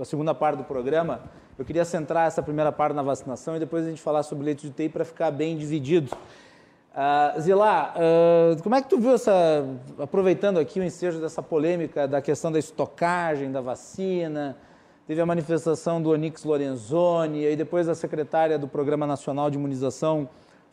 a 0.00 0.04
segunda 0.04 0.34
parte 0.34 0.58
do 0.58 0.64
programa. 0.64 1.20
Eu 1.58 1.64
queria 1.64 1.84
centrar 1.84 2.28
essa 2.28 2.42
primeira 2.42 2.70
parte 2.70 2.94
na 2.94 3.02
vacinação 3.02 3.56
e 3.56 3.58
depois 3.58 3.84
a 3.84 3.88
gente 3.88 4.00
falar 4.00 4.22
sobre 4.22 4.44
leitos 4.44 4.62
de 4.62 4.70
UTI 4.70 4.88
para 4.88 5.04
ficar 5.04 5.30
bem 5.30 5.56
dividido. 5.56 6.14
Uh, 6.94 7.40
Zilá, 7.40 7.94
uh, 7.96 8.62
como 8.62 8.74
é 8.74 8.82
que 8.82 8.88
tu 8.88 8.98
viu 8.98 9.14
essa, 9.14 9.64
aproveitando 9.98 10.58
aqui 10.58 10.80
o 10.80 10.84
ensejo 10.84 11.20
dessa 11.20 11.42
polêmica 11.42 12.08
da 12.08 12.20
questão 12.20 12.50
da 12.50 12.58
estocagem 12.58 13.52
da 13.52 13.60
vacina, 13.60 14.56
teve 15.06 15.20
a 15.20 15.26
manifestação 15.26 16.02
do 16.02 16.10
Onix 16.10 16.44
Lorenzoni, 16.44 17.44
e 17.44 17.56
depois 17.56 17.88
a 17.88 17.94
secretária 17.94 18.58
do 18.58 18.66
Programa 18.66 19.06
Nacional 19.06 19.48
de 19.50 19.56
Imunização 19.56 20.28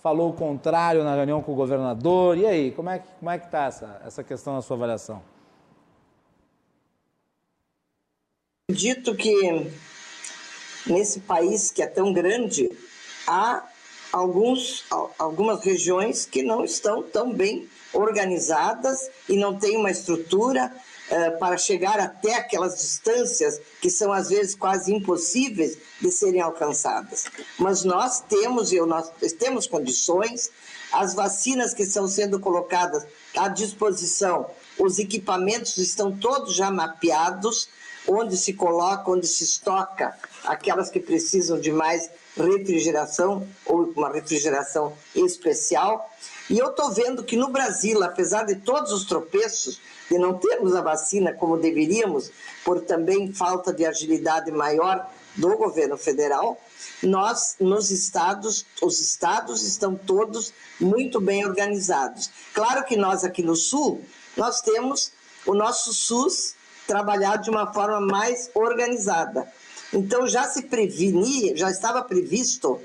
falou 0.06 0.30
o 0.30 0.34
contrário 0.34 1.04
na 1.04 1.16
reunião 1.16 1.42
com 1.42 1.54
o 1.54 1.56
governador. 1.56 2.38
E 2.38 2.46
aí, 2.46 2.72
como 2.74 2.92
é 2.92 3.00
que 3.00 3.08
como 3.18 3.32
é 3.32 3.40
que 3.40 3.46
está 3.46 3.66
essa, 3.66 4.02
essa 4.06 4.24
questão 4.24 4.54
na 4.54 4.62
sua 4.62 4.78
avaliação? 4.78 5.20
Acredito 8.70 9.16
que 9.16 9.72
nesse 10.86 11.22
país 11.22 11.72
que 11.72 11.82
é 11.82 11.88
tão 11.88 12.14
grande, 12.14 12.70
há 13.28 13.68
alguns, 14.14 14.86
algumas 15.18 15.66
regiões 15.66 16.24
que 16.24 16.44
não 16.44 16.64
estão 16.64 17.02
tão 17.02 17.34
bem 17.34 17.68
organizadas 17.92 19.10
e 19.28 19.36
não 19.36 19.58
têm 19.58 19.76
uma 19.76 19.90
estrutura 19.90 20.72
para 21.40 21.58
chegar 21.58 22.00
até 22.00 22.36
aquelas 22.36 22.76
distâncias 22.78 23.62
que 23.82 23.90
são 23.90 24.12
às 24.12 24.30
vezes 24.30 24.56
quase 24.56 24.94
impossíveis 24.94 25.78
de 26.02 26.12
serem 26.12 26.42
alcançadas. 26.42 27.26
Mas 27.60 27.84
nós 27.84 28.22
temos, 28.22 28.72
e 28.72 28.80
nós 28.82 29.12
temos 29.38 29.68
condições, 29.68 30.50
as 30.92 31.14
vacinas 31.14 31.74
que 31.74 31.84
estão 31.84 32.08
sendo 32.08 32.40
colocadas 32.40 33.06
à 33.36 33.48
disposição, 33.48 34.50
os 34.80 34.98
equipamentos 35.00 35.78
estão 35.78 36.16
todos 36.16 36.56
já 36.56 36.72
mapeados, 36.72 37.70
onde 38.08 38.38
se 38.38 38.54
coloca, 38.54 39.10
onde 39.10 39.28
se 39.28 39.44
estoca 39.44 40.16
aquelas 40.44 40.90
que 40.90 41.00
precisam 41.00 41.60
de 41.60 41.72
mais 41.72 42.10
refrigeração 42.38 43.48
ou 43.66 43.92
uma 43.96 44.12
refrigeração 44.12 44.94
especial. 45.16 46.10
E 46.50 46.58
eu 46.60 46.70
estou 46.70 46.92
vendo 46.92 47.24
que 47.24 47.36
no 47.36 47.50
Brasil, 47.50 48.04
apesar 48.04 48.44
de 48.44 48.56
todos 48.56 48.92
os 48.92 49.06
tropeços, 49.06 49.80
de 50.10 50.18
não 50.18 50.38
termos 50.38 50.76
a 50.76 50.82
vacina 50.82 51.34
como 51.34 51.58
deveríamos, 51.58 52.32
por 52.64 52.82
também 52.82 53.34
falta 53.34 53.74
de 53.74 53.86
agilidade 53.86 54.52
maior 54.52 55.10
do 55.36 55.58
governo 55.58 55.98
federal, 55.98 56.60
nós 57.02 57.56
nos 57.60 57.92
estados, 57.92 58.66
os 58.82 59.00
estados 59.00 59.64
estão 59.64 59.96
todos 59.96 60.54
muito 60.80 61.20
bem 61.20 61.46
organizados. 61.46 62.30
Claro 62.54 62.86
que 62.86 62.96
nós 62.96 63.24
aqui 63.24 63.42
no 63.42 63.56
sul, 63.56 64.02
nós 64.38 64.62
temos 64.62 65.12
o 65.46 65.54
nosso 65.54 65.94
SUS 65.94 66.56
trabalhado 66.88 67.44
de 67.44 67.50
uma 67.50 67.74
forma 67.74 68.00
mais 68.00 68.50
organizada. 68.54 69.52
Então 69.92 70.28
já 70.28 70.44
se 70.44 70.64
prevenia, 70.64 71.56
já 71.56 71.70
estava 71.70 72.04
previsto 72.04 72.80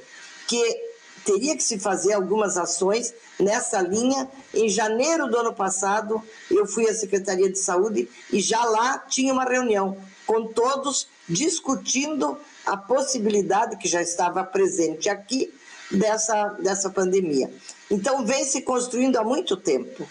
que 0.47 0.90
teria 1.25 1.57
que 1.57 1.63
se 1.63 1.79
fazer 1.79 2.13
algumas 2.13 2.57
ações 2.57 3.13
nessa 3.39 3.81
linha. 3.81 4.29
Em 4.53 4.69
janeiro 4.69 5.29
do 5.29 5.37
ano 5.37 5.53
passado, 5.53 6.23
eu 6.51 6.67
fui 6.67 6.89
à 6.89 6.95
Secretaria 6.95 7.51
de 7.51 7.59
Saúde 7.59 8.09
e 8.33 8.41
já 8.41 8.65
lá 8.65 8.99
tinha 8.99 9.33
uma 9.33 9.45
reunião 9.45 9.97
com 10.27 10.47
todos 10.47 11.09
discutindo 11.29 12.39
a 12.65 12.77
possibilidade 12.77 13.77
que 13.77 13.89
já 13.89 14.03
estava 14.03 14.45
presente 14.45 15.09
aqui 15.09 15.53
dessa, 15.91 16.49
dessa 16.61 16.91
pandemia. 16.91 17.53
Então, 17.91 18.25
vem 18.25 18.45
se 18.45 18.63
construindo 18.63 19.17
há 19.17 19.25
muito 19.25 19.57
tempo. 19.57 20.07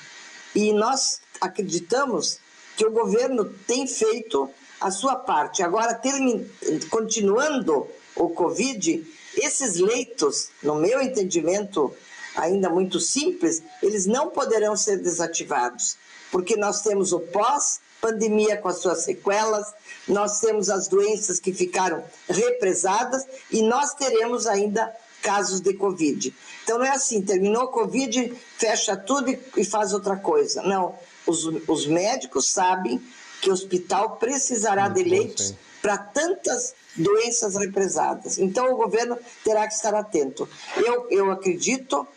E 0.54 0.74
nós 0.74 1.22
acreditamos 1.40 2.40
que 2.76 2.86
o 2.86 2.92
governo 2.92 3.46
tem 3.46 3.88
feito 3.88 4.50
a 4.80 4.92
sua 4.92 5.16
parte. 5.16 5.62
Agora, 5.62 5.94
termin... 5.94 6.50
continuando 6.90 7.88
o 8.16 8.30
Covid, 8.30 9.06
esses 9.36 9.76
leitos, 9.76 10.50
no 10.62 10.76
meu 10.76 11.02
entendimento 11.02 11.94
ainda 12.36 12.70
muito 12.70 13.00
simples, 13.00 13.62
eles 13.82 14.06
não 14.06 14.30
poderão 14.30 14.76
ser 14.76 14.98
desativados, 14.98 15.98
porque 16.32 16.56
nós 16.56 16.82
temos 16.82 17.12
o 17.12 17.20
pós-pandemia 17.20 18.58
com 18.58 18.68
as 18.68 18.80
suas 18.80 19.04
sequelas, 19.04 19.68
nós 20.08 20.40
temos 20.40 20.70
as 20.70 20.88
doenças 20.88 21.40
que 21.40 21.54
ficaram 21.54 22.04
represadas 22.28 23.26
e 23.52 23.62
nós 23.62 23.94
teremos 23.94 24.48
ainda 24.48 24.94
casos 25.22 25.60
de 25.60 25.74
Covid. 25.74 26.34
Então 26.64 26.78
não 26.78 26.86
é 26.86 26.92
assim, 26.92 27.22
terminou 27.22 27.64
o 27.64 27.68
Covid, 27.70 28.34
fecha 28.58 28.96
tudo 28.96 29.38
e 29.58 29.66
faz 29.66 29.94
outra 29.94 30.16
coisa. 30.16 30.62
Não, 30.64 30.96
os, 31.26 31.46
os 31.68 31.86
médicos 31.86 32.48
sabem 32.48 33.02
que 33.42 33.50
o 33.50 33.54
hospital 33.54 34.18
precisará 34.18 34.88
de 34.88 35.04
leitos 35.04 35.56
para 35.82 35.98
tantas 35.98 36.74
doenças 36.96 37.56
represadas. 37.56 38.38
Então, 38.38 38.72
o 38.72 38.76
governo 38.76 39.18
terá 39.44 39.68
que 39.68 39.74
estar 39.74 39.94
atento. 39.94 40.48
Eu, 40.76 41.08
eu 41.10 41.32
acredito 41.32 42.08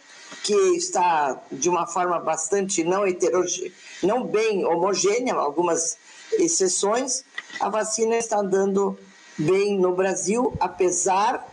que 0.43 0.55
está 0.77 1.41
de 1.51 1.69
uma 1.69 1.87
forma 1.87 2.19
bastante 2.19 2.83
não 2.83 3.07
heterogênea, 3.07 3.73
não 4.03 4.27
bem 4.27 4.65
homogênea, 4.65 5.35
algumas 5.35 5.97
exceções, 6.33 7.25
a 7.61 7.69
vacina 7.69 8.17
está 8.17 8.39
andando 8.39 8.99
bem 9.39 9.79
no 9.79 9.95
Brasil, 9.95 10.55
apesar 10.59 11.47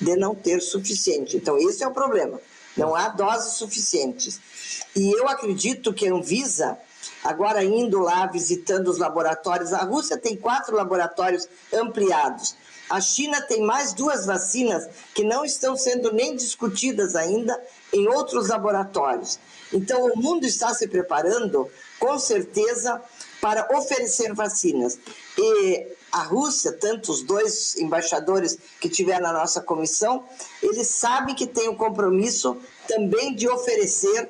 de 0.00 0.16
não 0.16 0.34
ter 0.34 0.60
suficiente. 0.60 1.36
Então, 1.36 1.56
esse 1.58 1.84
é 1.84 1.88
o 1.88 1.92
problema. 1.92 2.40
Não 2.76 2.94
há 2.94 3.08
doses 3.08 3.54
suficientes. 3.54 4.40
E 4.96 5.12
eu 5.12 5.28
acredito 5.28 5.92
que 5.92 6.08
a 6.08 6.12
Anvisa, 6.12 6.78
agora 7.24 7.64
indo 7.64 8.00
lá 8.00 8.26
visitando 8.26 8.88
os 8.88 8.98
laboratórios, 8.98 9.72
a 9.72 9.84
Rússia 9.84 10.16
tem 10.16 10.36
quatro 10.36 10.76
laboratórios 10.76 11.48
ampliados. 11.72 12.54
A 12.90 13.00
China 13.00 13.40
tem 13.40 13.62
mais 13.62 13.94
duas 13.94 14.26
vacinas 14.26 14.86
que 15.14 15.24
não 15.24 15.44
estão 15.44 15.74
sendo 15.76 16.12
nem 16.12 16.36
discutidas 16.36 17.16
ainda 17.16 17.58
em 17.90 18.06
outros 18.06 18.48
laboratórios. 18.48 19.38
Então, 19.72 20.04
o 20.06 20.18
mundo 20.18 20.44
está 20.44 20.74
se 20.74 20.86
preparando, 20.86 21.70
com 21.98 22.18
certeza, 22.18 23.00
para 23.40 23.66
oferecer 23.78 24.34
vacinas. 24.34 24.98
E 25.38 25.86
a 26.12 26.22
Rússia, 26.22 26.70
tanto 26.72 27.10
os 27.10 27.22
dois 27.22 27.76
embaixadores 27.76 28.58
que 28.78 28.90
tiveram 28.90 29.22
na 29.22 29.32
nossa 29.32 29.62
comissão, 29.62 30.24
eles 30.62 30.88
sabem 30.88 31.34
que 31.34 31.46
tem 31.46 31.70
o 31.70 31.76
compromisso 31.76 32.58
também 32.86 33.34
de 33.34 33.48
oferecer 33.48 34.28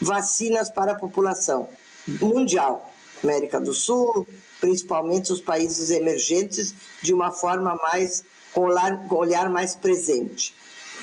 vacinas 0.00 0.68
para 0.68 0.92
a 0.92 0.96
população 0.98 1.66
mundial, 2.06 2.92
América 3.22 3.60
do 3.60 3.72
Sul, 3.72 4.26
principalmente 4.60 5.32
os 5.32 5.40
países 5.40 5.90
emergentes, 5.90 6.74
de 7.02 7.12
uma 7.12 7.30
forma 7.30 7.74
mais 7.76 8.24
com 8.52 8.68
olhar, 9.16 9.48
mais 9.48 9.74
presente. 9.74 10.54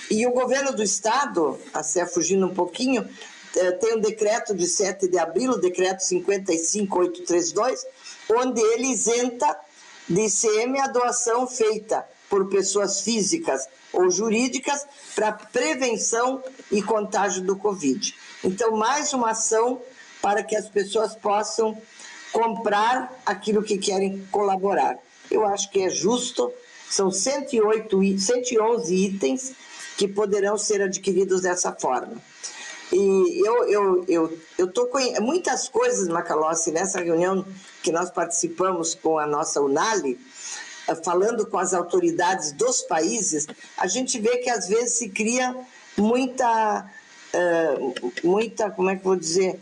E 0.09 0.25
o 0.25 0.31
governo 0.31 0.71
do 0.71 0.83
estado, 0.83 1.59
até 1.73 2.05
fugindo 2.05 2.45
um 2.45 2.53
pouquinho, 2.53 3.07
eh, 3.55 3.71
tem 3.73 3.95
um 3.95 3.99
decreto 3.99 4.55
de 4.55 4.67
7 4.67 5.07
de 5.07 5.17
abril, 5.17 5.53
o 5.53 5.57
decreto 5.57 6.03
55832, 6.03 7.85
onde 8.35 8.61
ele 8.61 8.87
isenta 8.87 9.57
de 10.07 10.21
ICM 10.21 10.79
a 10.79 10.87
doação 10.87 11.47
feita 11.47 12.07
por 12.29 12.47
pessoas 12.49 13.01
físicas 13.01 13.67
ou 13.91 14.09
jurídicas 14.09 14.85
para 15.15 15.31
prevenção 15.31 16.43
e 16.71 16.81
contágio 16.81 17.43
do 17.43 17.55
Covid. 17.55 18.15
Então, 18.43 18.71
mais 18.71 19.13
uma 19.13 19.31
ação 19.31 19.81
para 20.21 20.43
que 20.43 20.55
as 20.55 20.69
pessoas 20.69 21.15
possam 21.15 21.77
comprar 22.31 23.11
aquilo 23.25 23.63
que 23.63 23.77
querem 23.77 24.25
colaborar. 24.31 24.97
Eu 25.29 25.45
acho 25.45 25.69
que 25.71 25.81
é 25.81 25.89
justo, 25.89 26.51
são 26.89 27.11
108, 27.11 28.19
111 28.19 28.95
itens 28.95 29.53
que 29.97 30.07
poderão 30.07 30.57
ser 30.57 30.81
adquiridos 30.81 31.41
dessa 31.41 31.71
forma. 31.73 32.17
E 32.91 33.47
eu 33.47 33.69
eu 33.69 34.05
eu 34.07 34.39
eu 34.57 34.67
tô 34.71 34.87
com 34.87 34.97
muitas 35.21 35.69
coisas, 35.69 36.07
Macalossi, 36.07 36.71
nessa 36.71 36.99
reunião 36.99 37.45
que 37.83 37.91
nós 37.91 38.09
participamos 38.09 38.95
com 38.95 39.19
a 39.19 39.27
nossa 39.27 39.61
Unali, 39.61 40.19
eh, 40.87 40.95
falando 40.95 41.45
com 41.45 41.59
as 41.59 41.73
autoridades 41.73 42.51
dos 42.53 42.81
países, 42.81 43.45
a 43.77 43.85
gente 43.85 44.19
vê 44.19 44.37
que 44.37 44.49
às 44.49 44.67
vezes 44.67 44.93
se 44.93 45.09
cria 45.09 45.55
muita 45.95 46.89
uh, 47.33 48.11
muita, 48.23 48.71
como 48.71 48.89
é 48.89 48.95
que 48.95 49.01
eu 49.01 49.11
vou 49.11 49.15
dizer, 49.15 49.59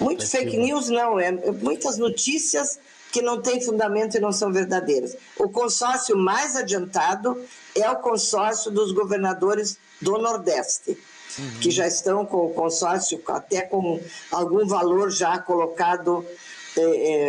muito 0.00 0.26
fake 0.26 0.56
news 0.56 0.88
não, 0.88 1.18
é 1.18 1.32
muitas 1.52 1.98
notícias 1.98 2.78
que 3.10 3.22
não 3.22 3.40
têm 3.40 3.60
fundamento 3.60 4.16
e 4.16 4.20
não 4.20 4.32
são 4.32 4.52
verdadeiras. 4.52 5.16
O 5.36 5.48
consórcio 5.48 6.16
mais 6.16 6.56
adiantado 6.56 7.42
é 7.74 7.88
o 7.90 7.96
consórcio 7.96 8.70
dos 8.70 8.92
governadores 8.92 9.78
do 10.00 10.18
Nordeste 10.18 10.96
uhum. 11.38 11.60
que 11.60 11.70
já 11.70 11.86
estão 11.86 12.24
com 12.24 12.46
o 12.46 12.54
consórcio 12.54 13.22
até 13.28 13.62
com 13.62 14.00
algum 14.30 14.66
valor 14.66 15.10
já 15.10 15.38
colocado 15.38 16.24
é, 16.76 16.82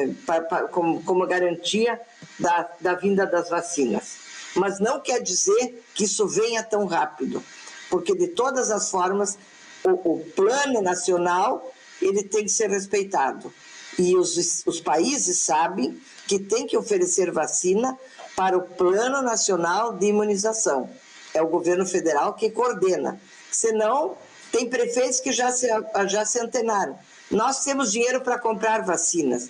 é, 0.04 0.10
pra, 0.26 0.42
pra, 0.42 0.62
como, 0.68 1.02
como 1.04 1.26
garantia 1.26 2.00
da, 2.38 2.70
da 2.80 2.94
vinda 2.96 3.26
das 3.26 3.50
vacinas. 3.50 4.18
Mas 4.56 4.80
não 4.80 5.00
quer 5.00 5.22
dizer 5.22 5.84
que 5.94 6.06
isso 6.06 6.28
venha 6.28 6.64
tão 6.64 6.86
rápido, 6.86 7.44
porque 7.90 8.16
de 8.16 8.28
todas 8.28 8.72
as 8.72 8.90
formas 8.90 9.38
o, 9.84 10.14
o 10.14 10.20
plano 10.36 10.82
nacional 10.82 11.72
ele 12.02 12.24
tem 12.24 12.44
que 12.44 12.52
ser 12.52 12.70
respeitado 12.70 13.54
e 14.00 14.16
os, 14.16 14.64
os 14.66 14.80
países 14.80 15.40
sabem 15.40 16.00
que 16.26 16.40
tem 16.40 16.66
que 16.66 16.78
oferecer 16.78 17.32
vacina 17.32 17.98
para 18.36 18.58
o 18.58 18.62
Plano 18.62 19.22
Nacional 19.22 19.98
de 19.98 20.08
Imunização. 20.08 20.90
É 21.34 21.42
o 21.42 21.48
governo 21.48 21.86
federal 21.86 22.34
que 22.34 22.50
coordena. 22.50 23.20
Senão, 23.52 24.16
tem 24.52 24.70
prefeitos 24.70 25.20
que 25.20 25.34
já 25.34 25.52
se, 25.52 25.68
já 26.08 26.24
se 26.24 26.40
antenaram. 26.40 26.98
Nós 27.30 27.64
temos 27.66 27.92
dinheiro 27.92 28.22
para 28.22 28.40
comprar 28.40 28.86
vacinas. 28.86 29.50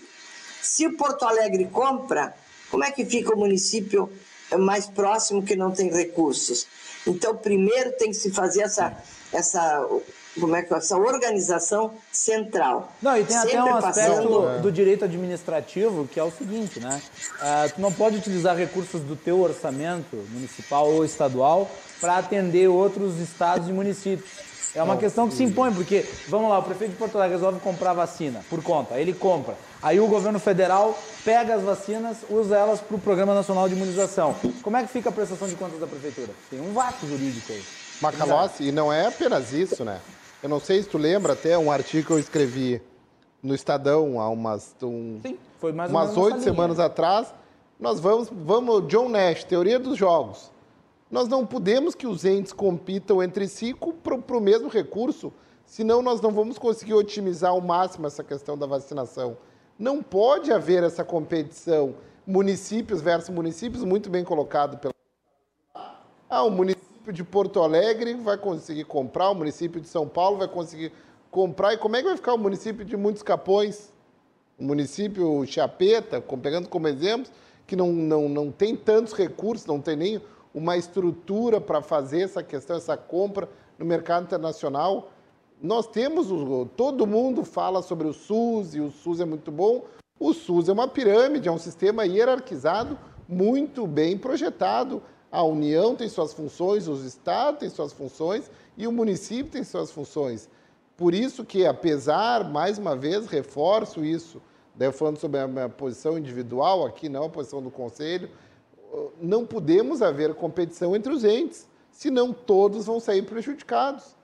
Se 0.62 0.88
o 0.88 0.98
Porto 0.98 1.26
Alegre 1.26 1.66
compra, 1.66 2.36
como 2.72 2.84
é 2.84 2.92
que 2.92 3.06
fica 3.06 3.34
o 3.34 3.38
município 3.38 4.12
mais 4.58 4.88
próximo 4.88 5.44
que 5.44 5.56
não 5.56 5.72
tem 5.72 5.92
recursos? 5.92 6.66
Então, 7.06 7.38
primeiro 7.38 7.92
tem 7.94 8.10
que 8.10 8.18
se 8.18 8.32
fazer 8.32 8.64
essa, 8.64 8.98
essa 9.32 9.88
como 10.40 10.56
é 10.56 10.62
que 10.62 10.74
essa 10.74 10.98
organização 10.98 11.94
central. 12.12 12.92
Não, 13.02 13.18
e 13.18 13.24
tem 13.24 13.38
Sempre 13.38 13.58
até 13.58 13.64
um 13.64 13.76
aspecto 13.76 14.22
do, 14.28 14.62
do, 14.62 14.72
direito 14.72 15.06
administrativo 15.06 16.08
que 16.08 16.20
é 16.20 16.24
o 16.24 16.32
seguinte, 16.32 16.80
né? 16.80 17.02
Uh, 17.36 17.74
tu 17.74 17.82
não 17.82 17.92
pode 17.92 18.18
utilizar 18.18 18.56
recursos 18.56 19.02
do 19.02 19.16
teu 19.16 19.40
orçamento 19.40 20.16
municipal 20.32 20.90
ou 20.90 21.04
estadual 21.04 21.70
para 22.00 22.18
atender 22.18 22.68
outros 22.68 23.20
estados 23.20 23.68
e 23.68 23.74
municípios. 23.74 24.50
É 24.76 24.84
uma 24.84 24.98
questão 24.98 25.28
que 25.28 25.34
se 25.34 25.44
impõe, 25.44 25.74
porque, 25.74 26.06
vamos 26.28 26.50
lá, 26.50 26.60
o 26.60 26.64
prefeito 26.64 26.92
de 26.92 26.98
Porto 26.98 27.16
Alegre 27.16 27.38
resolve 27.38 27.60
comprar 27.60 27.94
vacina 27.94 28.46
por 28.50 28.62
conta, 28.62 29.00
ele 29.00 29.14
compra. 29.14 29.56
Aí 29.82 30.00
o 30.00 30.08
governo 30.08 30.40
federal 30.40 30.98
pega 31.26 31.56
as 31.56 31.64
vacinas, 31.64 32.18
usa 32.30 32.56
elas 32.56 32.80
para 32.80 32.96
o 32.96 33.00
Programa 33.00 33.34
Nacional 33.34 33.68
de 33.68 33.74
Imunização. 33.74 34.36
Como 34.62 34.78
é 34.78 34.84
que 34.84 34.90
fica 34.90 35.10
a 35.10 35.12
prestação 35.12 35.48
de 35.48 35.56
contas 35.56 35.80
da 35.80 35.88
prefeitura? 35.88 36.30
Tem 36.52 36.62
um 36.62 36.72
vácuo 36.72 37.08
jurídico 37.08 37.52
aí. 37.52 37.64
Macalossi, 38.00 38.66
e 38.66 38.72
não 38.72 38.94
é 38.94 39.08
apenas 39.08 39.52
isso, 39.52 39.84
né? 39.84 40.00
Eu 40.42 40.48
não 40.48 40.60
sei 40.60 40.82
se 40.82 40.88
tu 40.88 40.98
lembra 40.98 41.34
até 41.34 41.58
um 41.58 41.70
artigo 41.70 42.08
que 42.08 42.14
eu 42.14 42.20
escrevi 42.20 42.82
no 43.44 43.54
Estadão 43.54 44.22
há 44.22 44.30
umas 44.30 44.74
um, 44.82 45.20
Sim, 45.22 45.38
foi 45.60 45.74
mais 45.74 45.92
umas 45.92 46.16
oito 46.16 46.40
semanas 46.40 46.80
atrás. 46.80 47.34
Nós 47.78 48.00
vamos, 48.00 48.30
vamos, 48.32 48.88
John 48.88 49.10
Nash, 49.10 49.44
teoria 49.44 49.78
dos 49.78 49.98
jogos. 49.98 50.50
Nós 51.12 51.28
não 51.28 51.46
podemos 51.46 51.94
que 51.94 52.08
os 52.08 52.24
entes 52.24 52.54
compitam 52.54 53.22
entre 53.22 53.48
si 53.48 53.76
para 54.04 54.38
o 54.38 54.42
mesmo 54.42 54.70
recurso, 54.70 55.34
senão 55.66 56.02
nós 56.02 56.22
não 56.22 56.32
vamos 56.32 56.58
conseguir 56.58 56.94
otimizar 56.94 57.52
ao 57.52 57.60
máximo 57.60 58.08
essa 58.08 58.24
questão 58.24 58.58
da 58.58 58.66
vacinação. 58.66 59.38
Não 59.78 60.02
pode 60.02 60.54
haver 60.54 60.84
essa 60.84 61.04
competição 61.04 61.96
municípios 62.26 63.02
versus 63.02 63.30
municípios, 63.30 63.84
muito 63.84 64.10
bem 64.10 64.24
colocado 64.24 64.78
pela. 64.78 64.94
Ah, 66.30 66.44
o 66.44 66.52
município 66.52 66.88
município 67.00 67.14
de 67.14 67.24
Porto 67.24 67.62
Alegre 67.62 68.14
vai 68.16 68.38
conseguir 68.38 68.84
comprar, 68.84 69.30
o 69.30 69.36
município 69.36 69.80
de 69.80 69.88
São 69.88 70.08
Paulo 70.08 70.38
vai 70.38 70.48
conseguir 70.48 70.92
comprar. 71.32 71.74
E 71.74 71.78
como 71.78 71.96
é 71.96 72.02
que 72.02 72.08
vai 72.08 72.18
ficar 72.18 72.34
o 72.34 72.38
município 72.38 72.84
de 72.84 72.98
Muitos 72.98 73.24
Capões? 73.24 73.92
O 74.58 74.64
município 74.64 75.46
Chapeta, 75.46 76.22
pegando 76.22 76.68
como 76.68 76.88
exemplo, 76.88 77.32
que 77.66 77.76
não, 77.76 77.92
não, 77.92 78.28
não 78.28 78.52
tem 78.52 78.76
tantos 78.76 79.14
recursos, 79.14 79.66
não 79.66 79.80
tem 79.80 79.96
nem 79.96 80.22
uma 80.54 80.76
estrutura 80.76 81.62
para 81.62 81.82
fazer 81.82 82.22
essa 82.22 82.44
questão, 82.44 82.76
essa 82.76 82.98
compra 82.98 83.48
no 83.78 83.86
mercado 83.86 84.26
internacional. 84.26 85.12
Nós 85.62 85.88
temos, 85.88 86.28
todo 86.76 87.08
mundo 87.08 87.46
fala 87.46 87.82
sobre 87.82 88.08
o 88.08 88.14
SUS 88.14 88.76
e 88.76 88.82
o 88.82 88.92
SUS 88.92 89.22
é 89.22 89.26
muito 89.26 89.52
bom. 89.52 89.86
O 90.20 90.34
SUS 90.34 90.68
é 90.68 90.74
uma 90.74 90.88
pirâmide, 90.88 91.48
é 91.48 91.52
um 91.52 91.58
sistema 91.58 92.06
hierarquizado, 92.06 92.98
muito 93.28 93.88
bem 93.88 94.18
projetado. 94.18 95.02
A 95.32 95.44
União 95.44 95.96
tem 95.96 96.10
suas 96.10 96.34
funções, 96.34 96.88
os 96.88 97.04
estados 97.06 97.60
têm 97.60 97.70
suas 97.70 97.94
funções 97.94 98.50
e 98.78 98.88
o 98.88 98.92
município 98.92 99.52
tem 99.52 99.64
suas 99.64 99.92
funções. 99.92 100.50
Por 100.98 101.14
isso 101.14 101.46
que, 101.46 101.66
apesar, 101.66 102.50
mais 102.50 102.78
uma 102.78 102.96
vez, 102.96 103.28
reforço 103.28 104.04
isso, 104.04 104.42
daí 104.76 104.92
falando 104.92 105.18
sobre 105.18 105.40
a 105.40 105.48
minha 105.48 105.70
posição 105.70 106.18
individual 106.18 106.86
aqui, 106.86 107.08
não 107.08 107.26
a 107.26 107.30
posição 107.30 107.62
do 107.62 107.70
Conselho, 107.70 108.30
não 109.22 109.46
podemos 109.46 110.02
haver 110.02 110.34
competição 110.34 110.96
entre 110.96 111.14
os 111.14 111.24
entes, 111.24 111.68
senão 111.92 112.34
todos 112.34 112.86
vão 112.86 113.00
sair 113.00 113.22
prejudicados. 113.22 114.16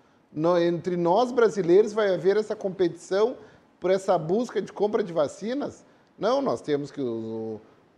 entre 0.60 0.98
nós 0.98 1.32
brasileiros 1.32 1.94
vai 1.94 2.14
haver 2.14 2.36
essa 2.36 2.56
competição 2.56 3.38
por 3.80 3.92
essa 3.92 4.18
busca 4.18 4.62
de 4.62 4.74
compra 4.74 5.04
de 5.04 5.14
vacinas? 5.14 5.86
Não, 6.18 6.42
nós 6.42 6.62
temos 6.62 6.92
que 6.92 7.02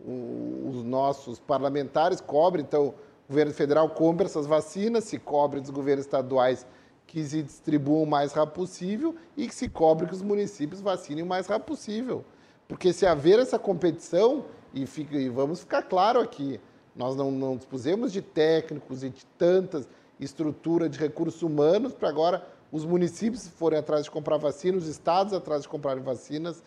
os 0.00 0.82
nossos 0.84 1.38
parlamentares 1.38 2.20
cobrem, 2.20 2.64
então 2.64 2.88
o 2.88 2.94
governo 3.28 3.52
federal 3.52 3.90
compra 3.90 4.26
essas 4.26 4.46
vacinas, 4.46 5.04
se 5.04 5.18
cobre 5.18 5.60
dos 5.60 5.70
governos 5.70 6.04
estaduais 6.04 6.66
que 7.06 7.24
se 7.24 7.42
distribuam 7.42 8.02
o 8.02 8.06
mais 8.06 8.32
rápido 8.32 8.54
possível 8.54 9.16
e 9.36 9.48
que 9.48 9.54
se 9.54 9.68
cobre 9.68 10.06
que 10.06 10.14
os 10.14 10.22
municípios 10.22 10.80
vacinem 10.80 11.24
o 11.24 11.26
mais 11.26 11.46
rápido 11.46 11.66
possível. 11.66 12.24
Porque 12.66 12.92
se 12.92 13.06
haver 13.06 13.38
essa 13.38 13.58
competição, 13.58 14.44
E, 14.74 14.84
fica, 14.86 15.16
e 15.16 15.30
vamos 15.30 15.60
ficar 15.60 15.82
claro 15.82 16.20
aqui, 16.20 16.60
nós 16.94 17.16
não, 17.16 17.30
não 17.30 17.56
dispusemos 17.56 18.12
de 18.12 18.20
técnicos 18.20 19.02
e 19.02 19.08
de 19.08 19.24
tantas 19.38 19.88
estrutura 20.20 20.88
de 20.88 20.98
recursos 20.98 21.42
humanos 21.42 21.94
para 21.94 22.08
agora 22.08 22.46
os 22.70 22.84
municípios 22.84 23.48
forem 23.48 23.78
atrás 23.78 24.04
de 24.04 24.10
comprar 24.10 24.36
vacinas, 24.36 24.82
os 24.82 24.88
estados 24.88 25.32
atrás 25.32 25.62
de 25.62 25.68
comprar 25.68 25.98
vacinas, 26.00 26.62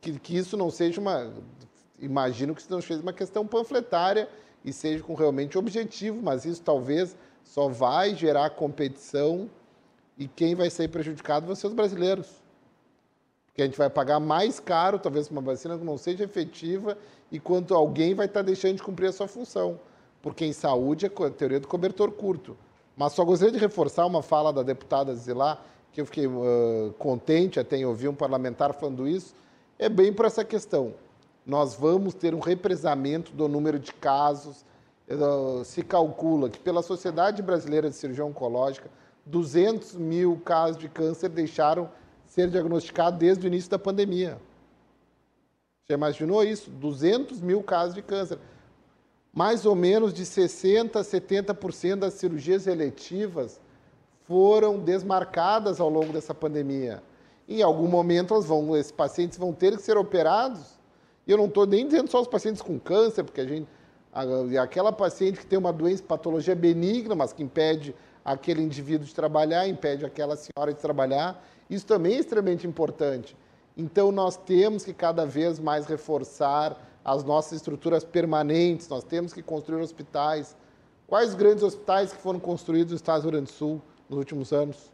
que, 0.00 0.18
que 0.18 0.36
isso 0.36 0.56
não 0.56 0.70
seja 0.70 1.00
uma. 1.00 1.32
Imagino 2.02 2.54
que 2.54 2.60
isso 2.60 2.70
não 2.70 2.82
seja 2.82 3.00
uma 3.00 3.12
questão 3.12 3.46
panfletária 3.46 4.28
e 4.64 4.72
seja 4.72 5.02
com 5.04 5.14
realmente 5.14 5.56
objetivo, 5.56 6.20
mas 6.20 6.44
isso 6.44 6.60
talvez 6.60 7.16
só 7.44 7.68
vai 7.68 8.14
gerar 8.14 8.50
competição 8.50 9.48
e 10.18 10.26
quem 10.26 10.54
vai 10.54 10.68
ser 10.68 10.88
prejudicado 10.88 11.46
vão 11.46 11.54
ser 11.54 11.68
os 11.68 11.72
brasileiros. 11.72 12.42
Porque 13.46 13.62
a 13.62 13.64
gente 13.66 13.78
vai 13.78 13.88
pagar 13.88 14.18
mais 14.18 14.58
caro, 14.58 14.98
talvez, 14.98 15.28
uma 15.28 15.40
vacina 15.40 15.78
que 15.78 15.84
não 15.84 15.96
seja 15.96 16.24
efetiva, 16.24 16.98
enquanto 17.30 17.74
alguém 17.74 18.14
vai 18.14 18.26
estar 18.26 18.42
deixando 18.42 18.76
de 18.76 18.82
cumprir 18.82 19.08
a 19.08 19.12
sua 19.12 19.28
função. 19.28 19.78
Porque 20.20 20.44
em 20.44 20.52
saúde 20.52 21.06
é 21.06 21.08
a 21.08 21.30
teoria 21.30 21.60
do 21.60 21.68
cobertor 21.68 22.10
curto. 22.12 22.56
Mas 22.96 23.12
só 23.12 23.24
gostaria 23.24 23.52
de 23.52 23.58
reforçar 23.58 24.06
uma 24.06 24.22
fala 24.22 24.52
da 24.52 24.62
deputada 24.62 25.14
Zilá, 25.14 25.62
que 25.92 26.00
eu 26.00 26.06
fiquei 26.06 26.26
uh, 26.26 26.94
contente 26.98 27.60
até 27.60 27.76
em 27.76 27.84
ouvir 27.84 28.08
um 28.08 28.14
parlamentar 28.14 28.72
falando 28.74 29.06
isso, 29.06 29.34
é 29.78 29.88
bem 29.88 30.12
por 30.12 30.24
essa 30.24 30.44
questão. 30.44 30.94
Nós 31.44 31.74
vamos 31.74 32.14
ter 32.14 32.34
um 32.34 32.40
represamento 32.40 33.32
do 33.32 33.48
número 33.48 33.78
de 33.78 33.92
casos. 33.92 34.64
Uh, 35.08 35.64
se 35.64 35.82
calcula 35.82 36.48
que 36.48 36.58
pela 36.58 36.82
Sociedade 36.82 37.42
Brasileira 37.42 37.90
de 37.90 37.96
Cirurgia 37.96 38.24
Oncológica, 38.24 38.88
200 39.26 39.94
mil 39.96 40.40
casos 40.44 40.78
de 40.78 40.88
câncer 40.88 41.28
deixaram 41.28 41.90
ser 42.26 42.48
diagnosticados 42.48 43.18
desde 43.18 43.46
o 43.46 43.48
início 43.48 43.70
da 43.70 43.78
pandemia. 43.78 44.38
Já 45.88 45.96
imaginou 45.96 46.42
isso? 46.44 46.70
200 46.70 47.40
mil 47.40 47.62
casos 47.62 47.94
de 47.94 48.02
câncer 48.02 48.38
mais 49.32 49.64
ou 49.64 49.74
menos 49.74 50.12
de 50.12 50.24
60% 50.24 50.96
a 50.96 51.00
70% 51.00 51.96
das 51.96 52.14
cirurgias 52.14 52.66
eletivas 52.66 53.58
foram 54.24 54.78
desmarcadas 54.78 55.80
ao 55.80 55.88
longo 55.88 56.12
dessa 56.12 56.34
pandemia. 56.34 57.02
Em 57.48 57.62
algum 57.62 57.88
momento, 57.88 58.38
vão, 58.42 58.76
esses 58.76 58.92
pacientes 58.92 59.38
vão 59.38 59.52
ter 59.52 59.76
que 59.76 59.82
ser 59.82 59.96
operados. 59.96 60.78
E 61.26 61.30
eu 61.30 61.38
não 61.38 61.46
estou 61.46 61.66
nem 61.66 61.86
dizendo 61.86 62.10
só 62.10 62.20
os 62.20 62.28
pacientes 62.28 62.60
com 62.60 62.78
câncer, 62.78 63.22
porque 63.22 63.40
a 63.40 63.46
gente, 63.46 63.68
aquela 64.60 64.92
paciente 64.92 65.38
que 65.38 65.46
tem 65.46 65.58
uma 65.58 65.72
doença, 65.72 66.02
patologia 66.02 66.54
benigna, 66.54 67.14
mas 67.14 67.32
que 67.32 67.42
impede 67.42 67.94
aquele 68.24 68.62
indivíduo 68.62 69.06
de 69.06 69.14
trabalhar, 69.14 69.66
impede 69.68 70.04
aquela 70.04 70.36
senhora 70.36 70.72
de 70.72 70.80
trabalhar, 70.80 71.44
isso 71.68 71.86
também 71.86 72.14
é 72.14 72.18
extremamente 72.18 72.66
importante. 72.66 73.36
Então, 73.76 74.12
nós 74.12 74.36
temos 74.36 74.84
que 74.84 74.92
cada 74.92 75.24
vez 75.24 75.58
mais 75.58 75.86
reforçar 75.86 76.76
as 77.04 77.24
nossas 77.24 77.52
estruturas 77.52 78.04
permanentes, 78.04 78.88
nós 78.88 79.02
temos 79.02 79.32
que 79.32 79.42
construir 79.42 79.80
hospitais. 79.80 80.56
Quais 81.06 81.34
grandes 81.34 81.64
hospitais 81.64 82.12
que 82.12 82.20
foram 82.20 82.38
construídos 82.38 82.92
no 82.92 82.96
Estado 82.96 83.20
do 83.20 83.24
Rio 83.24 83.32
Grande 83.32 83.50
do 83.50 83.54
Sul 83.54 83.82
nos 84.08 84.18
últimos 84.18 84.52
anos? 84.52 84.92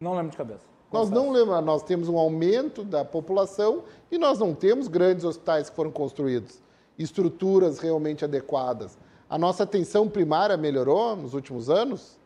Não 0.00 0.14
lembro 0.14 0.30
de 0.30 0.36
cabeça. 0.36 0.71
Nós 0.92 1.08
não 1.08 1.30
lembramos, 1.30 1.64
nós 1.64 1.82
temos 1.82 2.08
um 2.08 2.18
aumento 2.18 2.84
da 2.84 3.04
população 3.04 3.84
e 4.10 4.18
nós 4.18 4.38
não 4.38 4.54
temos 4.54 4.88
grandes 4.88 5.24
hospitais 5.24 5.70
que 5.70 5.76
foram 5.76 5.90
construídos, 5.90 6.60
estruturas 6.98 7.78
realmente 7.78 8.24
adequadas. 8.24 8.98
A 9.28 9.38
nossa 9.38 9.62
atenção 9.62 10.06
primária 10.06 10.56
melhorou 10.56 11.16
nos 11.16 11.32
últimos 11.32 11.70
anos? 11.70 12.18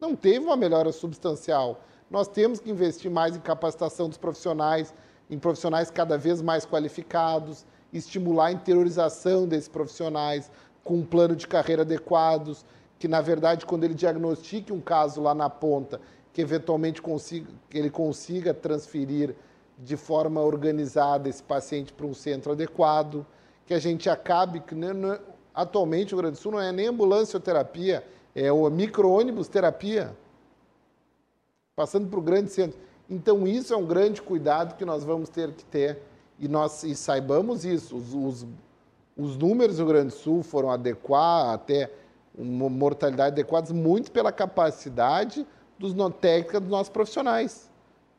Não 0.00 0.16
teve 0.16 0.44
uma 0.44 0.56
melhora 0.56 0.90
substancial. 0.90 1.80
Nós 2.10 2.26
temos 2.26 2.58
que 2.58 2.70
investir 2.70 3.08
mais 3.08 3.36
em 3.36 3.40
capacitação 3.40 4.08
dos 4.08 4.18
profissionais, 4.18 4.92
em 5.30 5.38
profissionais 5.38 5.90
cada 5.90 6.18
vez 6.18 6.42
mais 6.42 6.66
qualificados, 6.66 7.64
estimular 7.92 8.46
a 8.46 8.52
interiorização 8.52 9.46
desses 9.46 9.68
profissionais 9.68 10.50
com 10.82 10.96
um 10.96 11.04
plano 11.04 11.36
de 11.36 11.46
carreira 11.46 11.82
adequados, 11.82 12.64
que 12.98 13.06
na 13.06 13.20
verdade 13.20 13.64
quando 13.64 13.84
ele 13.84 13.94
diagnostique 13.94 14.72
um 14.72 14.80
caso 14.80 15.22
lá 15.22 15.34
na 15.34 15.48
ponta, 15.48 16.00
que 16.34 16.42
eventualmente 16.42 17.00
consiga, 17.00 17.48
ele 17.72 17.88
consiga 17.88 18.52
transferir 18.52 19.36
de 19.78 19.96
forma 19.96 20.40
organizada 20.40 21.28
esse 21.28 21.42
paciente 21.42 21.92
para 21.92 22.04
um 22.04 22.12
centro 22.12 22.50
adequado, 22.52 23.24
que 23.64 23.72
a 23.72 23.78
gente 23.78 24.10
acabe 24.10 24.58
que 24.58 24.74
atualmente 25.54 26.12
o 26.12 26.16
Rio 26.16 26.22
Grande 26.22 26.36
do 26.36 26.42
Sul 26.42 26.52
não 26.52 26.60
é 26.60 26.72
nem 26.72 26.88
ambulância 26.88 27.36
ou 27.36 27.40
terapia, 27.40 28.04
é 28.34 28.50
o 28.50 28.68
micro-ônibus 28.68 29.46
terapia, 29.46 30.14
passando 31.76 32.08
para 32.08 32.18
o 32.18 32.22
grande 32.22 32.50
centro. 32.50 32.80
Então, 33.08 33.46
isso 33.46 33.72
é 33.72 33.76
um 33.76 33.86
grande 33.86 34.20
cuidado 34.20 34.76
que 34.76 34.84
nós 34.84 35.04
vamos 35.04 35.28
ter 35.28 35.52
que 35.52 35.64
ter 35.64 36.02
e 36.40 36.48
nós 36.48 36.82
e 36.82 36.96
saibamos 36.96 37.64
isso. 37.64 37.96
Os, 37.96 38.12
os, 38.12 38.46
os 39.16 39.36
números 39.36 39.76
do 39.76 39.84
Rio 39.84 39.92
Grande 39.92 40.08
do 40.08 40.18
Sul 40.18 40.42
foram 40.42 40.72
adequados, 40.72 41.54
até 41.54 41.92
uma 42.36 42.68
mortalidade 42.68 43.34
adequadas, 43.34 43.70
muito 43.70 44.10
pela 44.10 44.32
capacidade 44.32 45.46
dos 45.78 45.94
técnicos 46.20 46.60
dos 46.60 46.70
nossos 46.70 46.88
profissionais, 46.88 47.70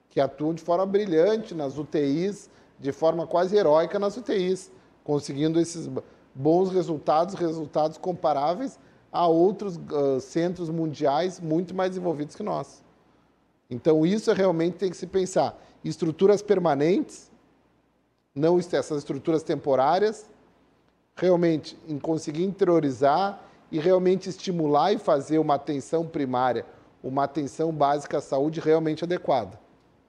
que 0.09 0.19
atuam 0.19 0.53
de 0.53 0.61
forma 0.61 0.85
brilhante 0.85 1.53
nas 1.53 1.77
UTIs, 1.77 2.49
de 2.79 2.91
forma 2.91 3.25
quase 3.25 3.55
heróica 3.55 3.97
nas 3.97 4.17
UTIs, 4.17 4.71
conseguindo 5.03 5.59
esses 5.59 5.89
bons 6.33 6.71
resultados, 6.71 7.35
resultados 7.35 7.97
comparáveis 7.97 8.77
a 9.11 9.27
outros 9.27 9.77
uh, 9.77 10.19
centros 10.19 10.69
mundiais 10.69 11.39
muito 11.39 11.73
mais 11.73 11.91
desenvolvidos 11.91 12.35
que 12.35 12.43
nós. 12.43 12.83
Então, 13.69 14.05
isso 14.05 14.31
realmente 14.33 14.77
tem 14.77 14.89
que 14.89 14.97
se 14.97 15.07
pensar. 15.07 15.57
Estruturas 15.83 16.41
permanentes, 16.41 17.31
não 18.33 18.59
essas 18.59 18.97
estruturas 18.97 19.41
temporárias, 19.41 20.29
realmente 21.15 21.77
em 21.87 21.97
conseguir 21.97 22.43
interiorizar 22.43 23.41
e 23.71 23.79
realmente 23.79 24.29
estimular 24.29 24.91
e 24.91 24.97
fazer 24.97 25.39
uma 25.39 25.55
atenção 25.55 26.05
primária, 26.05 26.65
uma 27.05 27.23
atenção 27.25 27.71
básica 27.71 28.17
à 28.17 28.21
saúde 28.21 28.59
realmente 28.59 29.03
adequada. 29.03 29.59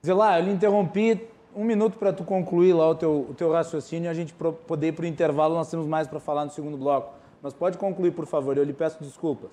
Zé 0.05 0.13
eu 0.13 0.43
lhe 0.43 0.51
interrompi 0.51 1.29
um 1.55 1.63
minuto 1.63 1.99
para 1.99 2.13
tu 2.13 2.25
concluir 2.25 2.73
lá 2.73 2.89
o 2.89 2.95
teu, 2.95 3.27
o 3.31 3.35
teu 3.35 3.53
raciocínio 3.53 4.09
e 4.09 4.11
a 4.11 4.15
gente 4.15 4.35
poder 4.35 4.89
ir 4.89 4.93
para 4.93 5.05
o 5.05 5.07
intervalo, 5.07 5.55
nós 5.55 5.71
temos 5.71 5.87
mais 5.87 6.09
para 6.09 6.19
falar 6.19 6.47
no 6.47 6.51
segundo 6.51 6.77
bloco. 6.77 7.15
Mas 7.43 7.53
pode 7.53 7.77
concluir, 7.77 8.13
por 8.13 8.27
favor, 8.27 8.57
eu 8.57 8.65
lhe 8.65 8.73
peço 8.73 9.03
desculpas. 9.03 9.51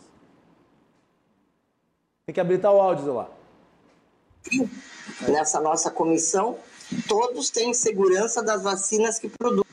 Tem 2.26 2.34
que 2.34 2.40
habilitar 2.40 2.74
o 2.74 2.80
áudio, 2.80 3.06
Zé 3.06 3.12
nessa 5.28 5.60
nossa 5.60 5.90
comissão, 5.90 6.58
todos 7.08 7.50
têm 7.50 7.74
segurança 7.74 8.44
das 8.44 8.64
vacinas 8.64 9.18
que 9.20 9.30
produzem. 9.30 9.64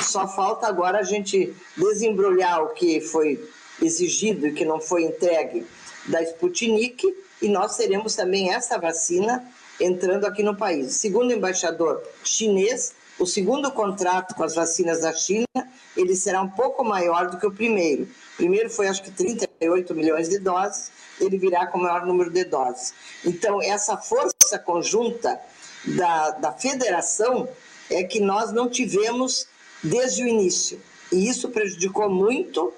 Só 0.00 0.26
falta 0.26 0.66
agora 0.66 0.98
a 0.98 1.02
gente 1.02 1.54
desembrulhar 1.76 2.62
o 2.62 2.68
que 2.70 3.00
foi 3.00 3.46
exigido 3.82 4.46
e 4.46 4.52
que 4.52 4.64
não 4.64 4.80
foi 4.80 5.04
entregue 5.04 5.66
da 6.06 6.22
Sputnik 6.22 7.04
e 7.40 7.48
nós 7.48 7.76
teremos 7.76 8.14
também 8.14 8.52
essa 8.52 8.78
vacina 8.78 9.44
entrando 9.80 10.26
aqui 10.26 10.42
no 10.42 10.56
país. 10.56 10.94
Segundo 10.94 11.30
o 11.30 11.32
embaixador 11.32 12.02
chinês, 12.22 12.94
o 13.18 13.26
segundo 13.26 13.70
contrato 13.72 14.34
com 14.34 14.42
as 14.42 14.54
vacinas 14.54 15.00
da 15.00 15.12
China, 15.12 15.46
ele 15.96 16.16
será 16.16 16.42
um 16.42 16.50
pouco 16.50 16.84
maior 16.84 17.28
do 17.28 17.38
que 17.38 17.46
o 17.46 17.52
primeiro. 17.52 18.04
O 18.04 18.36
primeiro 18.36 18.70
foi 18.70 18.88
acho 18.88 19.02
que 19.02 19.10
38 19.10 19.94
milhões 19.94 20.28
de 20.28 20.38
doses 20.38 20.90
ele 21.20 21.38
virá 21.38 21.66
com 21.66 21.78
o 21.78 21.82
maior 21.82 22.04
número 22.06 22.30
de 22.30 22.44
doses. 22.44 22.92
Então, 23.24 23.62
essa 23.62 23.96
força 23.96 24.58
conjunta 24.58 25.40
da, 25.84 26.30
da 26.30 26.52
federação 26.52 27.48
é 27.90 28.02
que 28.02 28.20
nós 28.20 28.52
não 28.52 28.68
tivemos 28.68 29.46
desde 29.82 30.24
o 30.24 30.26
início. 30.26 30.80
E 31.12 31.28
isso 31.28 31.50
prejudicou 31.50 32.08
muito 32.10 32.72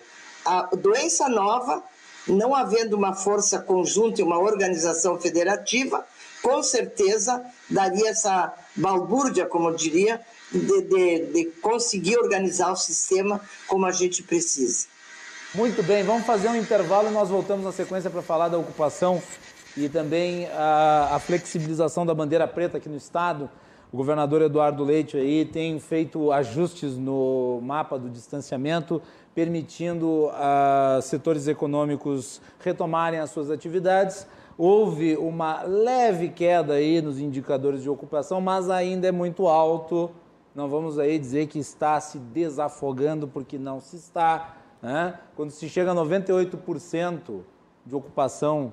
a 0.45 0.63
doença 0.77 1.29
nova, 1.29 1.83
não 2.27 2.55
havendo 2.55 2.97
uma 2.97 3.15
força 3.15 3.59
conjunta 3.59 4.21
e 4.21 4.25
uma 4.25 4.39
organização 4.39 5.19
federativa, 5.19 6.05
com 6.43 6.63
certeza 6.63 7.45
daria 7.69 8.11
essa 8.11 8.53
balbúrdia, 8.75 9.47
como 9.47 9.69
eu 9.69 9.75
diria, 9.75 10.21
de, 10.53 10.83
de, 10.83 11.27
de 11.27 11.45
conseguir 11.61 12.19
organizar 12.19 12.71
o 12.71 12.77
sistema 12.77 13.41
como 13.67 13.87
a 13.87 13.93
gente 13.93 14.23
precisa. 14.23 14.87
Muito 15.55 15.83
bem, 15.83 16.05
vamos 16.05 16.27
fazer 16.27 16.49
um 16.49 16.57
intervalo 16.57 17.09
e 17.09 17.13
nós 17.13 17.29
voltamos 17.29 17.65
na 17.65 17.73
sequência 17.73 18.11
para 18.11 18.23
falar 18.23 18.49
da 18.49 18.59
ocupação 18.59 19.23
e 19.77 19.89
também 19.89 20.47
a, 20.49 21.17
a, 21.17 21.19
flexibilização 21.19 22.05
da 22.05 22.15
bandeira 22.15 22.47
preta 22.47 22.79
aqui 22.79 22.89
no 22.89 22.97
estado. 22.97 23.49
O 23.93 23.97
governador 23.97 24.43
Eduardo 24.43 24.85
Leite 24.85 25.17
aí 25.17 25.45
tem 25.45 25.79
feito 25.79 26.33
ajustes 26.33 26.97
no 26.97 27.61
mapa 27.63 27.99
do 27.99 28.11
distanciamento, 28.11 29.01
permitindo 29.37 30.29
a 30.33 30.99
setores 31.01 31.47
econômicos 31.47 32.41
retomarem 32.59 33.21
as 33.21 33.31
suas 33.31 33.53
atividades. 33.53 34.27
Houve 34.59 35.17
uma 35.17 35.63
leve 35.63 36.31
queda 36.31 36.75
aí 36.75 37.01
nos 37.01 37.21
indicadores 37.21 37.83
de 37.83 37.89
ocupação, 37.89 38.41
mas 38.41 38.69
ainda 38.69 39.07
é 39.07 39.13
muito 39.13 39.47
alto. 39.47 40.11
Não 40.53 40.69
vamos 40.69 40.99
aí 40.99 41.19
dizer 41.19 41.47
que 41.47 41.61
está 41.61 42.01
se 42.01 42.19
desafogando, 42.19 43.29
porque 43.29 43.59
não 43.59 43.79
se 43.79 43.97
está 43.97 44.57
né? 44.83 45.19
Quando 45.35 45.51
se 45.51 45.69
chega 45.69 45.91
a 45.91 45.95
98% 45.95 47.41
de 47.85 47.95
ocupação, 47.95 48.73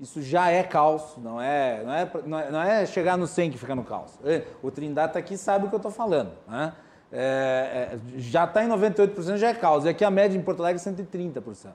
isso 0.00 0.20
já 0.22 0.50
é 0.50 0.62
caos, 0.62 1.16
não 1.18 1.40
é, 1.40 1.82
não 1.84 1.92
é, 1.92 2.10
não 2.26 2.38
é, 2.38 2.50
não 2.50 2.62
é 2.62 2.86
chegar 2.86 3.16
no 3.16 3.26
100 3.26 3.52
que 3.52 3.58
fica 3.58 3.74
no 3.74 3.84
caos. 3.84 4.18
O 4.62 4.70
Trindade 4.70 5.10
está 5.10 5.18
aqui 5.18 5.36
sabe 5.36 5.66
o 5.66 5.68
que 5.68 5.74
eu 5.74 5.78
estou 5.78 5.92
falando. 5.92 6.32
Né? 6.48 6.72
É, 7.12 7.92
é, 7.92 7.98
já 8.18 8.44
está 8.44 8.64
em 8.64 8.68
98%, 8.68 9.36
já 9.36 9.48
é 9.48 9.54
causa. 9.54 9.88
E 9.88 9.90
aqui 9.90 10.04
a 10.04 10.10
média 10.10 10.36
em 10.36 10.42
Porto 10.42 10.60
Alegre 10.60 10.82
é 10.84 10.90
130%. 10.90 11.72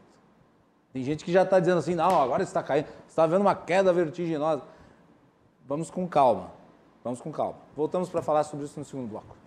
Tem 0.94 1.04
gente 1.04 1.24
que 1.24 1.32
já 1.32 1.44
está 1.44 1.60
dizendo 1.60 1.78
assim, 1.78 1.96
não, 1.96 2.22
agora 2.22 2.44
está 2.44 2.62
caindo, 2.62 2.88
está 3.08 3.26
vendo 3.26 3.42
uma 3.42 3.56
queda 3.56 3.94
vertiginosa. 3.94 4.64
Vamos 5.66 5.90
com 5.90 6.08
calma, 6.08 6.52
vamos 7.04 7.22
com 7.22 7.32
calma. 7.32 7.56
Voltamos 7.76 8.10
para 8.10 8.22
falar 8.22 8.44
sobre 8.44 8.66
isso 8.66 8.78
no 8.78 8.86
segundo 8.86 9.08
bloco. 9.08 9.41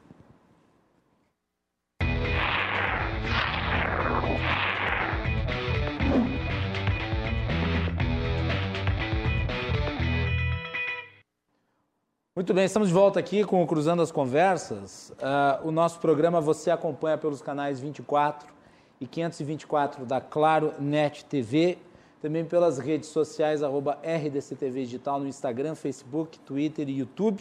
Muito 12.37 12.53
bem, 12.53 12.65
estamos 12.65 12.89
de 12.89 12.95
volta 12.95 13.21
aqui 13.21 13.45
com 13.45 13.63
o 13.63 13.67
Cruzando 13.67 14.03
as 14.03 14.11
Conversas. 14.11 15.11
Uh, 15.11 15.69
o 15.69 15.71
nosso 15.71 16.01
programa 16.01 16.41
você 16.41 16.69
acompanha 16.69 17.17
pelos 17.17 17.41
canais 17.41 17.79
24 17.79 18.53
e 19.01 19.07
524 19.07 20.05
da 20.05 20.21
Claro 20.21 20.75
Net 20.81 21.25
TV, 21.27 21.79
também 22.21 22.45
pelas 22.45 22.77
redes 22.77 23.09
sociais 23.11 23.63
arroba 23.63 24.01
RDCTV 24.03 24.83
Digital 24.83 25.21
no 25.21 25.29
Instagram, 25.29 25.77
Facebook, 25.77 26.41
Twitter 26.41 26.89
e 26.89 26.99
YouTube, 26.99 27.41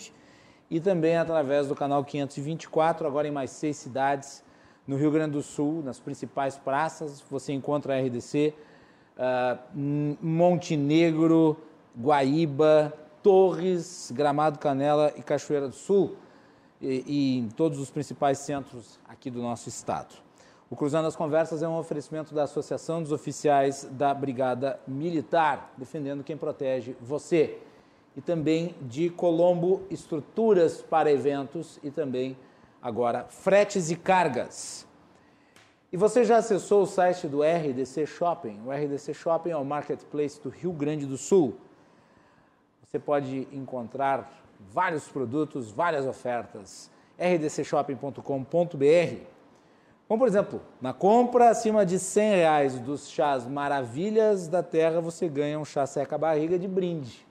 e 0.69 0.79
também 0.79 1.17
através 1.17 1.67
do 1.67 1.73
canal 1.73 2.05
524, 2.05 3.07
agora 3.07 3.27
em 3.27 3.31
mais 3.31 3.49
seis 3.49 3.77
cidades 3.77 4.43
no 4.85 4.95
Rio 4.95 5.09
Grande 5.09 5.31
do 5.31 5.41
Sul, 5.41 5.81
nas 5.83 5.99
principais 5.99 6.55
praças. 6.55 7.19
Você 7.31 7.51
encontra 7.51 7.95
a 7.95 7.99
RDC, 7.99 8.53
uh, 9.17 9.57
Montenegro, 10.21 11.57
Guaíba, 11.99 12.93
Torres, 13.23 14.11
Gramado 14.13 14.59
Canela 14.59 15.13
e 15.15 15.23
Cachoeira 15.23 15.69
do 15.69 15.73
Sul, 15.73 16.17
e, 16.81 17.03
e, 17.07 17.39
em 17.39 17.47
todos 17.47 17.79
os 17.79 17.89
principais 17.89 18.39
centros 18.39 18.99
aqui 19.07 19.31
do 19.31 19.41
nosso 19.41 19.69
estado. 19.69 20.13
O 20.69 20.75
Cruzando 20.75 21.07
as 21.07 21.15
Conversas 21.15 21.63
é 21.63 21.67
um 21.67 21.77
oferecimento 21.77 22.35
da 22.35 22.43
Associação 22.43 23.01
dos 23.01 23.11
Oficiais 23.11 23.87
da 23.91 24.13
Brigada 24.13 24.79
Militar, 24.85 25.71
defendendo 25.77 26.23
quem 26.23 26.35
protege 26.35 26.95
você. 26.99 27.59
E 28.15 28.21
também 28.21 28.75
de 28.81 29.09
Colombo 29.09 29.83
Estruturas 29.89 30.81
para 30.81 31.11
Eventos 31.11 31.79
e 31.81 31.89
também, 31.89 32.37
agora, 32.81 33.25
fretes 33.29 33.89
e 33.89 33.95
cargas. 33.95 34.85
E 35.91 35.97
você 35.97 36.23
já 36.23 36.37
acessou 36.37 36.83
o 36.83 36.87
site 36.87 37.27
do 37.27 37.41
RDC 37.43 38.05
Shopping? 38.05 38.59
O 38.65 38.71
RDC 38.71 39.13
Shopping 39.13 39.51
é 39.51 39.57
o 39.57 39.63
marketplace 39.63 40.41
do 40.41 40.49
Rio 40.49 40.73
Grande 40.73 41.05
do 41.05 41.17
Sul 41.17 41.55
você 42.93 42.99
pode 42.99 43.47
encontrar 43.51 44.31
vários 44.71 45.07
produtos, 45.07 45.71
várias 45.71 46.05
ofertas. 46.05 46.91
rdcshopping.com.br. 47.17 49.25
Como, 50.07 50.19
por 50.19 50.27
exemplo, 50.27 50.61
na 50.79 50.93
compra 50.93 51.49
acima 51.49 51.87
de 51.87 51.97
100 51.97 52.35
reais 52.35 52.79
dos 52.79 53.09
chás 53.09 53.47
Maravilhas 53.47 54.47
da 54.47 54.61
Terra, 54.61 55.01
você 55.01 55.27
ganha 55.27 55.57
um 55.57 55.65
chá 55.65 55.87
seca-barriga 55.87 56.59
de 56.59 56.67
brinde. 56.67 57.25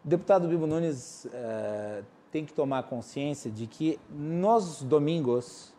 o 0.05 0.09
deputado 0.09 0.49
Bibo 0.49 0.67
Nunes 0.67 1.27
uh, 1.27 2.05
tem 2.33 2.45
que 2.45 2.53
tomar 2.53 2.83
consciência 2.83 3.53
de 3.53 3.69
que 3.69 4.01
nos 4.11 4.83
domingos 4.83 5.73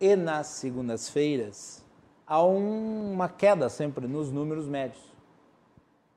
e 0.00 0.16
nas 0.16 0.48
segundas-feiras 0.48 1.84
há 2.26 2.42
um, 2.44 3.12
uma 3.12 3.28
queda 3.28 3.68
sempre 3.68 4.08
nos 4.08 4.32
números 4.32 4.66
médios 4.66 5.11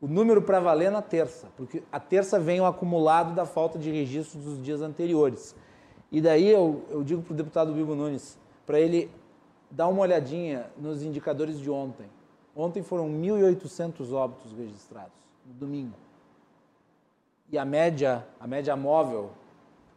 o 0.05 0.07
número 0.07 0.39
para 0.39 0.59
valer 0.59 0.91
na 0.91 1.01
terça, 1.01 1.47
porque 1.57 1.81
a 1.91 1.99
terça 1.99 2.39
vem 2.39 2.61
o 2.61 2.65
acumulado 2.67 3.33
da 3.33 3.43
falta 3.43 3.79
de 3.79 3.89
registro 3.89 4.39
dos 4.39 4.61
dias 4.61 4.79
anteriores. 4.79 5.55
E 6.11 6.21
daí 6.21 6.47
eu, 6.47 6.85
eu 6.91 7.03
digo 7.03 7.23
para 7.23 7.33
o 7.33 7.35
deputado 7.35 7.73
Bibo 7.73 7.95
Nunes, 7.95 8.37
para 8.67 8.79
ele 8.79 9.09
dar 9.71 9.87
uma 9.87 10.01
olhadinha 10.01 10.69
nos 10.77 11.01
indicadores 11.01 11.59
de 11.59 11.71
ontem. 11.71 12.05
Ontem 12.55 12.83
foram 12.83 13.09
1.800 13.09 14.13
óbitos 14.13 14.53
registrados, 14.53 15.17
no 15.43 15.55
domingo. 15.55 15.95
E 17.51 17.57
a 17.57 17.65
média, 17.65 18.27
a 18.39 18.45
média 18.45 18.75
móvel, 18.75 19.31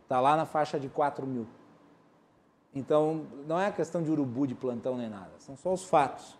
está 0.04 0.22
lá 0.22 0.38
na 0.38 0.46
faixa 0.46 0.80
de 0.80 0.88
4 0.88 1.26
mil. 1.26 1.46
Então, 2.74 3.26
não 3.46 3.61
é 3.61 3.70
questão 3.70 4.02
de 4.02 4.11
urubu 4.11 4.46
de 4.46 4.54
plantão 4.54 4.96
nem 4.96 5.11
nada, 5.11 5.32
são 5.38 5.54
só 5.54 5.70
os 5.70 5.84
fatos. 5.84 6.38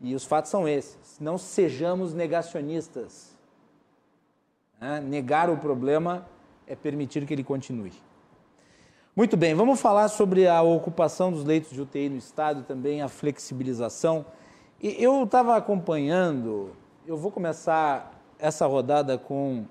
E 0.00 0.14
os 0.14 0.24
fatos 0.24 0.50
são 0.50 0.68
esses. 0.68 1.18
Não 1.20 1.38
sejamos 1.38 2.12
negacionistas. 2.12 3.36
Né? 4.80 5.00
Negar 5.00 5.48
o 5.48 5.56
problema 5.56 6.26
é 6.66 6.74
permitir 6.74 7.26
que 7.26 7.32
ele 7.32 7.44
continue. 7.44 7.92
Muito 9.14 9.34
bem, 9.34 9.54
vamos 9.54 9.80
falar 9.80 10.08
sobre 10.08 10.46
a 10.46 10.60
ocupação 10.60 11.32
dos 11.32 11.42
leitos 11.42 11.70
de 11.70 11.80
UTI 11.80 12.10
no 12.10 12.18
Estado 12.18 12.60
e 12.60 12.64
também 12.64 13.00
a 13.00 13.08
flexibilização. 13.08 14.26
E 14.78 15.02
eu 15.02 15.24
estava 15.24 15.56
acompanhando, 15.56 16.76
eu 17.06 17.16
vou 17.16 17.32
começar 17.32 18.12
essa 18.38 18.66
rodada 18.66 19.16
com 19.16 19.64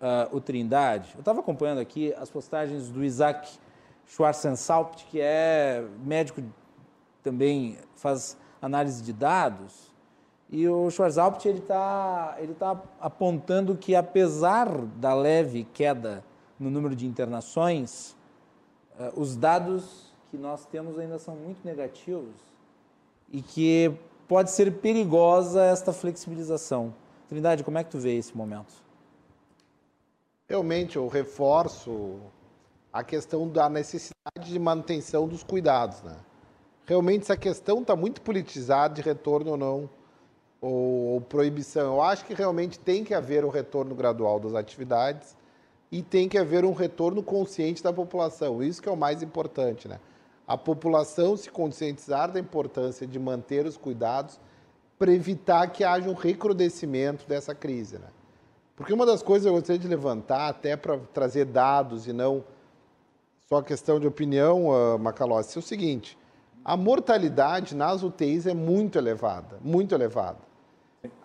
uh, 0.00 0.36
o 0.36 0.40
Trindade. 0.40 1.10
Eu 1.14 1.18
estava 1.18 1.40
acompanhando 1.40 1.80
aqui 1.80 2.14
as 2.14 2.30
postagens 2.30 2.88
do 2.88 3.04
Isaac 3.04 3.58
Schwarzensalpt, 4.06 5.06
que 5.06 5.20
é 5.20 5.84
médico 6.04 6.40
também, 7.24 7.76
faz 7.96 8.36
análise 8.60 9.02
de 9.02 9.12
dados, 9.12 9.92
e 10.48 10.68
o 10.68 10.90
Schwarzalpt 10.90 11.46
ele 11.48 11.58
está 11.58 12.36
ele 12.38 12.54
tá 12.54 12.80
apontando 13.00 13.76
que 13.76 13.94
apesar 13.94 14.68
da 14.96 15.12
leve 15.12 15.64
queda 15.72 16.24
no 16.58 16.70
número 16.70 16.94
de 16.94 17.06
internações, 17.06 18.16
uh, 18.98 19.20
os 19.20 19.36
dados 19.36 20.12
que 20.30 20.36
nós 20.36 20.64
temos 20.66 20.98
ainda 20.98 21.18
são 21.18 21.34
muito 21.34 21.64
negativos 21.64 22.34
e 23.32 23.42
que 23.42 23.92
pode 24.28 24.50
ser 24.50 24.72
perigosa 24.78 25.62
esta 25.64 25.92
flexibilização. 25.92 26.94
Trindade, 27.28 27.64
como 27.64 27.78
é 27.78 27.84
que 27.84 27.90
tu 27.90 27.98
vê 27.98 28.16
esse 28.16 28.36
momento? 28.36 28.72
Realmente, 30.48 30.96
eu 30.96 31.08
reforço 31.08 32.20
a 32.92 33.02
questão 33.02 33.48
da 33.48 33.68
necessidade 33.68 34.48
de 34.50 34.58
manutenção 34.58 35.26
dos 35.26 35.42
cuidados, 35.42 36.02
né? 36.02 36.16
Realmente 36.86 37.22
essa 37.22 37.36
questão 37.36 37.82
está 37.82 37.94
muito 37.94 38.22
politizada 38.22 38.94
de 38.94 39.02
retorno 39.02 39.50
ou 39.50 39.56
não, 39.56 39.90
ou, 40.60 41.14
ou, 41.14 41.20
proibição. 41.20 41.96
Eu 41.96 42.02
acho 42.02 42.24
que 42.24 42.32
realmente 42.32 42.78
tem 42.78 43.04
que 43.04 43.12
haver 43.12 43.44
um 43.44 43.50
retorno 43.50 43.94
gradual 43.94 44.40
das 44.40 44.54
atividades 44.54 45.36
e 45.90 46.02
tem 46.02 46.28
que 46.28 46.38
haver 46.38 46.64
um 46.64 46.72
retorno 46.72 47.22
consciente 47.22 47.82
da 47.82 47.92
população. 47.92 48.62
Isso 48.62 48.80
que 48.80 48.88
é 48.88 48.92
o 48.92 48.96
mais 48.96 49.22
importante, 49.22 49.88
né? 49.88 50.00
A 50.46 50.56
população 50.56 51.36
se 51.36 51.50
conscientizar 51.50 52.30
da 52.30 52.38
importância 52.38 53.06
de 53.06 53.18
manter 53.18 53.66
os 53.66 53.76
cuidados 53.76 54.40
para 54.96 55.12
evitar 55.12 55.66
que 55.68 55.84
haja 55.84 56.08
um 56.08 56.14
recrudescimento 56.14 57.28
dessa 57.28 57.54
crise, 57.54 57.98
né? 57.98 58.08
Porque 58.76 58.92
uma 58.92 59.04
das 59.04 59.22
coisas 59.22 59.44
que 59.44 59.48
eu 59.48 59.54
gostaria 59.54 59.80
de 59.80 59.88
levantar, 59.88 60.48
até 60.48 60.76
para 60.76 60.98
trazer 61.12 61.46
dados 61.46 62.06
e 62.06 62.12
não 62.12 62.44
só 63.48 63.62
questão 63.62 63.98
de 63.98 64.06
opinião, 64.06 64.68
uh, 64.68 64.98
Macalossi, 64.98 65.56
é 65.56 65.60
o 65.60 65.62
seguinte: 65.62 66.16
a 66.68 66.76
mortalidade 66.76 67.76
nas 67.76 68.02
UTIs 68.02 68.44
é 68.44 68.52
muito 68.52 68.98
elevada, 68.98 69.56
muito 69.62 69.94
elevada. 69.94 70.38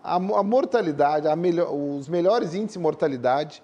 A, 0.00 0.14
a 0.14 0.42
mortalidade, 0.44 1.26
a 1.26 1.34
melhor, 1.34 1.74
os 1.74 2.08
melhores 2.08 2.54
índices 2.54 2.74
de 2.74 2.78
mortalidade, 2.78 3.60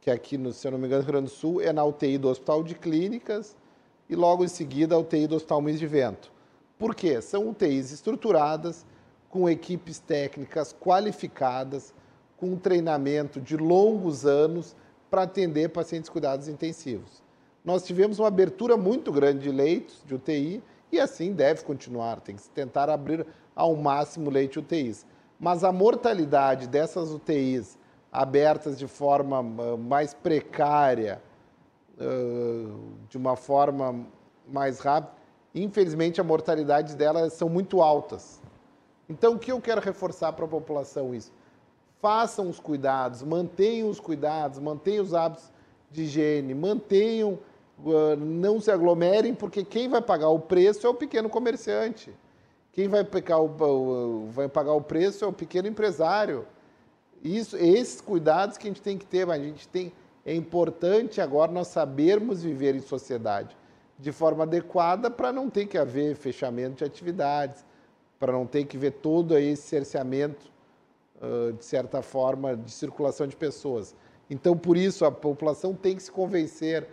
que 0.00 0.10
aqui, 0.10 0.36
no, 0.36 0.52
se 0.52 0.66
eu 0.66 0.72
não 0.72 0.80
me 0.80 0.86
engano, 0.88 1.02
no 1.02 1.04
Rio 1.04 1.12
Grande 1.12 1.30
do 1.30 1.36
Sul, 1.36 1.62
é 1.62 1.72
na 1.72 1.84
UTI 1.84 2.18
do 2.18 2.28
Hospital 2.28 2.64
de 2.64 2.74
Clínicas 2.74 3.56
e 4.10 4.16
logo 4.16 4.44
em 4.44 4.48
seguida 4.48 4.96
a 4.96 4.98
UTI 4.98 5.28
do 5.28 5.36
Hospital 5.36 5.62
Mês 5.62 5.78
de 5.78 5.86
Vento. 5.86 6.32
Por 6.76 6.92
quê? 6.92 7.22
São 7.22 7.50
UTIs 7.50 7.92
estruturadas, 7.92 8.84
com 9.30 9.48
equipes 9.48 10.00
técnicas 10.00 10.74
qualificadas, 10.74 11.94
com 12.36 12.56
treinamento 12.56 13.40
de 13.40 13.56
longos 13.56 14.26
anos 14.26 14.74
para 15.08 15.22
atender 15.22 15.68
pacientes 15.68 16.10
cuidados 16.10 16.48
intensivos. 16.48 17.22
Nós 17.64 17.84
tivemos 17.84 18.18
uma 18.18 18.26
abertura 18.26 18.76
muito 18.76 19.12
grande 19.12 19.44
de 19.44 19.52
leitos 19.52 20.02
de 20.04 20.12
UTI 20.12 20.60
e 20.90 21.00
assim 21.00 21.32
deve 21.32 21.64
continuar. 21.64 22.20
Tem 22.20 22.36
que 22.36 22.48
tentar 22.50 22.88
abrir 22.88 23.26
ao 23.54 23.74
máximo 23.76 24.30
leitos 24.30 24.58
UTIs. 24.58 25.06
Mas 25.38 25.64
a 25.64 25.72
mortalidade 25.72 26.66
dessas 26.66 27.10
UTIs 27.10 27.78
abertas 28.10 28.78
de 28.78 28.86
forma 28.86 29.38
ah, 29.38 29.76
mais 29.76 30.14
precária, 30.14 31.22
ah, 31.98 32.74
de 33.08 33.16
uma 33.16 33.36
forma 33.36 34.06
mais 34.48 34.78
rápida, 34.78 35.14
infelizmente 35.54 36.20
a 36.20 36.24
mortalidade 36.24 36.96
delas 36.96 37.32
são 37.32 37.48
muito 37.48 37.82
altas. 37.82 38.40
Então, 39.08 39.34
o 39.34 39.38
que 39.38 39.52
eu 39.52 39.60
quero 39.60 39.80
reforçar 39.80 40.32
para 40.32 40.44
a 40.44 40.48
população 40.48 41.14
isso? 41.14 41.32
Façam 42.00 42.48
os 42.48 42.58
cuidados, 42.58 43.22
mantenham 43.22 43.88
os 43.88 44.00
cuidados, 44.00 44.58
mantenham 44.58 45.04
os 45.04 45.14
hábitos 45.14 45.50
de 45.90 46.02
higiene, 46.02 46.54
mantenham, 46.54 47.38
não 48.18 48.60
se 48.60 48.70
aglomerem, 48.70 49.34
porque 49.34 49.64
quem 49.64 49.88
vai 49.88 50.00
pagar 50.00 50.28
o 50.28 50.38
preço 50.38 50.86
é 50.86 50.90
o 50.90 50.94
pequeno 50.94 51.28
comerciante. 51.28 52.12
Quem 52.72 52.88
vai 52.88 53.04
pagar 53.04 53.40
o, 53.40 54.28
vai 54.30 54.48
pagar 54.48 54.72
o 54.72 54.80
preço 54.80 55.24
é 55.24 55.28
o 55.28 55.32
pequeno 55.32 55.68
empresário. 55.68 56.46
Isso, 57.22 57.56
esses 57.56 58.00
cuidados 58.00 58.58
que 58.58 58.66
a 58.66 58.70
gente 58.70 58.82
tem 58.82 58.98
que 58.98 59.06
ter, 59.06 59.28
a 59.30 59.38
gente 59.38 59.66
tem, 59.68 59.92
é 60.24 60.34
importante 60.34 61.20
agora 61.20 61.50
nós 61.50 61.68
sabermos 61.68 62.42
viver 62.42 62.74
em 62.74 62.80
sociedade 62.80 63.56
de 63.98 64.12
forma 64.12 64.42
adequada 64.44 65.10
para 65.10 65.32
não 65.32 65.48
ter 65.48 65.66
que 65.66 65.78
haver 65.78 66.16
fechamento 66.16 66.76
de 66.76 66.84
atividades, 66.84 67.64
para 68.18 68.30
não 68.32 68.46
ter 68.46 68.66
que 68.66 68.76
ver 68.76 68.90
todo 68.90 69.38
esse 69.38 69.62
cerceamento, 69.62 70.50
de 71.58 71.64
certa 71.64 72.02
forma, 72.02 72.54
de 72.54 72.70
circulação 72.70 73.26
de 73.26 73.34
pessoas. 73.34 73.94
Então, 74.28 74.54
por 74.54 74.76
isso, 74.76 75.04
a 75.06 75.10
população 75.10 75.72
tem 75.72 75.96
que 75.96 76.02
se 76.02 76.12
convencer, 76.12 76.86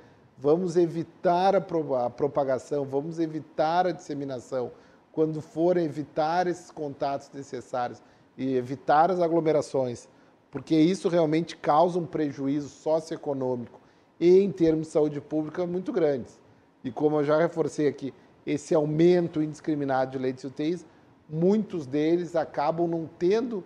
vamos 0.44 0.76
evitar 0.76 1.56
a 1.56 1.62
propagação, 1.62 2.84
vamos 2.84 3.18
evitar 3.18 3.88
a 3.88 3.94
disseminação, 3.94 4.74
quando 5.14 5.39
for 5.39 5.78
evitar 5.78 6.48
esses 6.48 6.70
contatos 6.70 7.32
necessários 7.34 8.04
e 8.38 8.54
evitar 8.58 9.10
as 9.10 9.22
aglomerações, 9.22 10.10
porque 10.52 10.76
isso 10.76 11.08
realmente 11.08 11.56
causa 11.56 11.98
um 11.98 12.06
prejuízo 12.06 12.68
socioeconômico 12.68 13.80
e 14.20 14.39
em 14.39 14.52
termos 14.52 14.88
de 14.88 14.91
saúde 14.91 15.22
pública 15.22 15.66
muito 15.66 15.94
grandes. 15.94 16.38
E 16.84 16.91
como 16.91 17.22
eu 17.22 17.24
já 17.24 17.38
reforcei 17.38 17.88
aqui, 17.88 18.14
esse 18.46 18.76
aumento 18.76 19.41
indiscriminado 19.41 20.12
de 20.12 20.18
leitos 20.18 20.44
UTIs 20.44 20.86
muitos 21.30 21.88
deles 21.88 22.36
acabam 22.36 22.86
não 22.86 23.10
tendo 23.18 23.64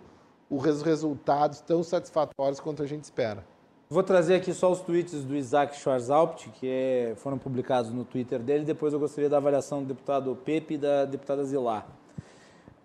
os 0.48 0.80
resultados 0.82 1.60
tão 1.60 1.82
satisfatórios 1.82 2.60
quanto 2.60 2.84
a 2.84 2.86
gente 2.86 3.02
espera. 3.02 3.44
Vou 3.90 4.02
trazer 4.02 4.34
aqui 4.34 4.52
só 4.52 4.70
os 4.70 4.80
tweets 4.80 5.24
do 5.24 5.34
Isaac 5.34 5.74
Schwarzhaupt, 5.74 6.50
que 6.50 6.68
é, 6.68 7.14
foram 7.16 7.38
publicados 7.38 7.90
no 7.90 8.04
Twitter 8.04 8.38
dele. 8.38 8.62
Depois 8.62 8.92
eu 8.92 9.00
gostaria 9.00 9.30
da 9.30 9.38
avaliação 9.38 9.80
do 9.80 9.86
deputado 9.88 10.36
Pepe 10.44 10.74
e 10.74 10.76
da 10.76 11.06
deputada 11.06 11.42
Zilar. 11.42 11.86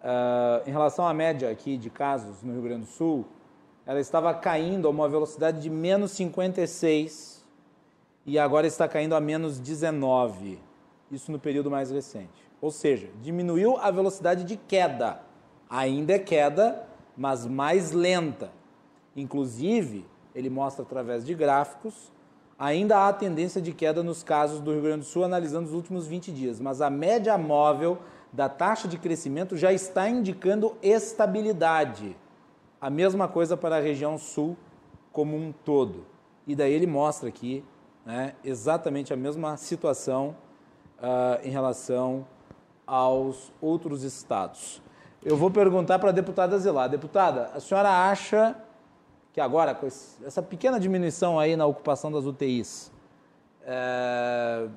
Uh, 0.01 0.66
em 0.66 0.72
relação 0.72 1.06
à 1.06 1.14
média 1.14 1.49
aqui 1.49 1.76
de 1.76 1.89
casos 1.89 2.41
no 2.41 2.54
Rio 2.54 2.62
Grande 2.62 2.86
do 2.86 2.88
Sul, 2.88 3.26
ela 3.86 3.99
estava 3.99 4.34
caindo 4.34 4.88
a 4.88 4.91
uma 4.91 5.10
velocidade 5.10 5.60
de 5.60 5.70
menos 5.70 6.12
56 6.12 7.45
e 8.26 8.39
agora 8.39 8.66
está 8.66 8.88
caindo 8.88 9.14
a 9.14 9.20
menos 9.20 9.60
19. 9.60 10.58
Isso 11.12 11.34
no 11.34 11.38
período 11.38 11.70
mais 11.70 11.91
recente. 11.91 12.49
Ou 12.62 12.72
seja, 12.72 13.10
diminuiu 13.22 13.76
a 13.78 13.91
velocidade 13.91 14.45
de 14.45 14.56
queda. 14.56 15.20
Ainda 15.70 16.14
é 16.14 16.20
queda, 16.20 16.88
mas 17.18 17.45
mais 17.45 17.91
lenta. 17.91 18.54
Inclusive, 19.18 20.12
ele 20.36 20.49
mostra 20.49 20.84
através 20.84 21.25
de 21.25 21.34
gráficos, 21.34 22.11
ainda 22.57 23.07
há 23.07 23.13
tendência 23.13 23.61
de 23.61 23.73
queda 23.73 24.01
nos 24.01 24.23
casos 24.23 24.59
do 24.59 24.71
Rio 24.71 24.81
Grande 24.81 24.99
do 24.99 25.05
Sul, 25.05 25.23
analisando 25.23 25.67
os 25.67 25.73
últimos 25.73 26.07
20 26.07 26.31
dias, 26.31 26.59
mas 26.59 26.81
a 26.81 26.89
média 26.89 27.38
móvel 27.38 27.99
da 28.31 28.49
taxa 28.49 28.88
de 28.88 28.97
crescimento 28.97 29.55
já 29.55 29.71
está 29.71 30.09
indicando 30.09 30.75
estabilidade. 30.81 32.17
A 32.81 32.89
mesma 32.89 33.27
coisa 33.27 33.55
para 33.55 33.77
a 33.77 33.79
região 33.79 34.17
sul 34.17 34.57
como 35.11 35.38
um 35.38 35.51
todo. 35.51 36.05
E 36.47 36.55
daí 36.55 36.73
ele 36.73 36.88
mostra 36.88 37.29
aqui 37.29 37.63
né, 38.05 38.34
exatamente 38.43 39.13
a 39.13 39.15
mesma 39.15 39.55
situação 39.55 40.36
uh, 40.97 41.47
em 41.47 41.51
relação 41.51 42.25
aos 42.86 43.53
outros 43.61 44.03
estados. 44.03 44.81
Eu 45.23 45.38
vou 45.38 45.49
perguntar 45.49 45.99
para 45.99 46.09
a 46.09 46.11
deputada 46.11 46.57
Zilar. 46.57 46.89
Deputada, 46.89 47.51
a 47.53 47.59
senhora 47.59 48.09
acha 48.09 48.55
que 49.34 49.41
agora, 49.41 49.73
com 49.73 49.88
essa 49.88 50.41
pequena 50.41 50.79
diminuição 50.79 51.39
aí 51.39 51.55
na 51.55 51.65
ocupação 51.65 52.11
das 52.11 52.25
UTIs, 52.25 52.91
é... 53.63 54.67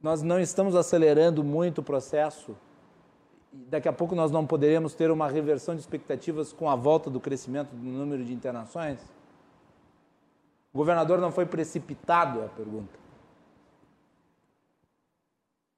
nós 0.00 0.22
não 0.22 0.40
estamos 0.40 0.74
acelerando 0.74 1.44
muito 1.44 1.80
o 1.80 1.84
processo? 1.84 2.56
Daqui 3.52 3.88
a 3.88 3.92
pouco 3.92 4.14
nós 4.14 4.30
não 4.30 4.46
poderemos 4.46 4.94
ter 4.94 5.10
uma 5.10 5.28
reversão 5.28 5.74
de 5.74 5.80
expectativas 5.80 6.52
com 6.52 6.70
a 6.70 6.76
volta 6.76 7.10
do 7.10 7.18
crescimento 7.18 7.70
do 7.70 7.84
número 7.84 8.24
de 8.24 8.32
internações? 8.32 9.00
O 10.72 10.78
governador 10.78 11.20
não 11.20 11.32
foi 11.32 11.44
precipitado, 11.44 12.40
é 12.40 12.46
a 12.46 12.48
pergunta 12.48 13.06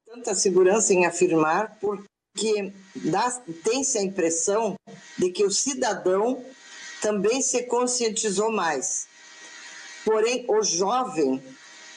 tanta 0.09 0.33
segurança 0.33 0.91
em 0.91 1.05
afirmar, 1.05 1.77
porque 1.79 2.73
tem-se 3.63 3.97
a 3.97 4.03
impressão 4.03 4.75
de 5.17 5.29
que 5.29 5.45
o 5.45 5.51
cidadão 5.51 6.43
também 7.01 7.41
se 7.41 7.63
conscientizou 7.63 8.51
mais. 8.51 9.07
Porém, 10.05 10.45
o 10.47 10.63
jovem, 10.63 11.43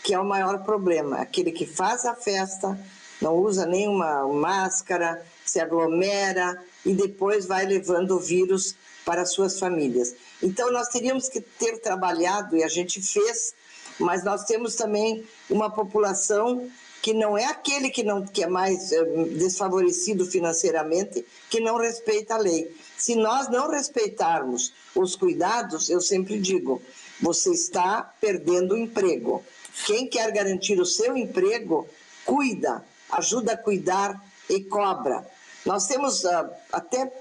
que 0.02 0.14
é 0.14 0.18
o 0.18 0.24
maior 0.24 0.62
problema, 0.64 1.18
aquele 1.18 1.52
que 1.52 1.66
faz 1.66 2.04
a 2.04 2.14
festa, 2.14 2.78
não 3.20 3.36
usa 3.36 3.64
nenhuma 3.64 4.26
máscara, 4.28 5.24
se 5.44 5.60
aglomera 5.60 6.62
e 6.84 6.92
depois 6.92 7.46
vai 7.46 7.64
levando 7.64 8.16
o 8.16 8.20
vírus 8.20 8.74
para 9.04 9.24
suas 9.24 9.58
famílias. 9.58 10.14
Então, 10.42 10.72
nós 10.72 10.88
teríamos 10.88 11.28
que 11.28 11.40
ter 11.40 11.78
trabalhado, 11.78 12.56
e 12.56 12.64
a 12.64 12.68
gente 12.68 13.00
fez, 13.00 13.54
mas 13.98 14.24
nós 14.24 14.44
temos 14.44 14.74
também 14.74 15.24
uma 15.48 15.70
população 15.70 16.68
que 17.02 17.12
não 17.12 17.36
é 17.36 17.44
aquele 17.44 17.90
que, 17.90 18.04
não, 18.04 18.24
que 18.24 18.44
é 18.44 18.46
mais 18.46 18.92
é, 18.92 19.04
desfavorecido 19.36 20.24
financeiramente, 20.24 21.26
que 21.50 21.58
não 21.58 21.76
respeita 21.76 22.34
a 22.34 22.38
lei. 22.38 22.72
Se 22.96 23.16
nós 23.16 23.50
não 23.50 23.68
respeitarmos 23.68 24.72
os 24.94 25.16
cuidados, 25.16 25.90
eu 25.90 26.00
sempre 26.00 26.38
digo, 26.38 26.80
você 27.20 27.50
está 27.50 28.14
perdendo 28.20 28.74
o 28.74 28.78
emprego. 28.78 29.44
Quem 29.84 30.06
quer 30.06 30.30
garantir 30.30 30.80
o 30.80 30.86
seu 30.86 31.16
emprego, 31.16 31.88
cuida, 32.24 32.84
ajuda 33.10 33.54
a 33.54 33.56
cuidar 33.56 34.24
e 34.48 34.60
cobra. 34.62 35.26
Nós 35.66 35.88
temos 35.88 36.22
uh, 36.22 36.50
até 36.70 37.12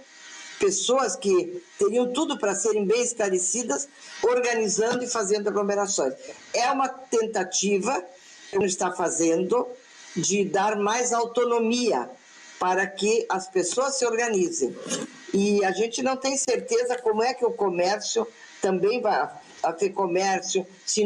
pessoas 0.59 1.15
que 1.15 1.63
teriam 1.79 2.13
tudo 2.13 2.37
para 2.37 2.53
serem 2.53 2.85
bem 2.85 3.01
esclarecidas, 3.01 3.89
organizando 4.21 5.03
e 5.03 5.07
fazendo 5.07 5.47
aglomerações. 5.47 6.13
É 6.53 6.69
uma 6.71 6.87
tentativa 6.87 8.05
está 8.65 8.91
fazendo 8.91 9.67
de 10.15 10.43
dar 10.45 10.75
mais 10.77 11.13
autonomia 11.13 12.09
para 12.59 12.85
que 12.85 13.25
as 13.29 13.47
pessoas 13.47 13.97
se 13.97 14.05
organizem. 14.05 14.75
E 15.33 15.63
a 15.63 15.71
gente 15.71 16.03
não 16.03 16.17
tem 16.17 16.37
certeza 16.37 16.97
como 16.97 17.23
é 17.23 17.33
que 17.33 17.45
o 17.45 17.51
comércio 17.51 18.27
também 18.61 19.01
vai, 19.01 19.29
a 19.63 19.71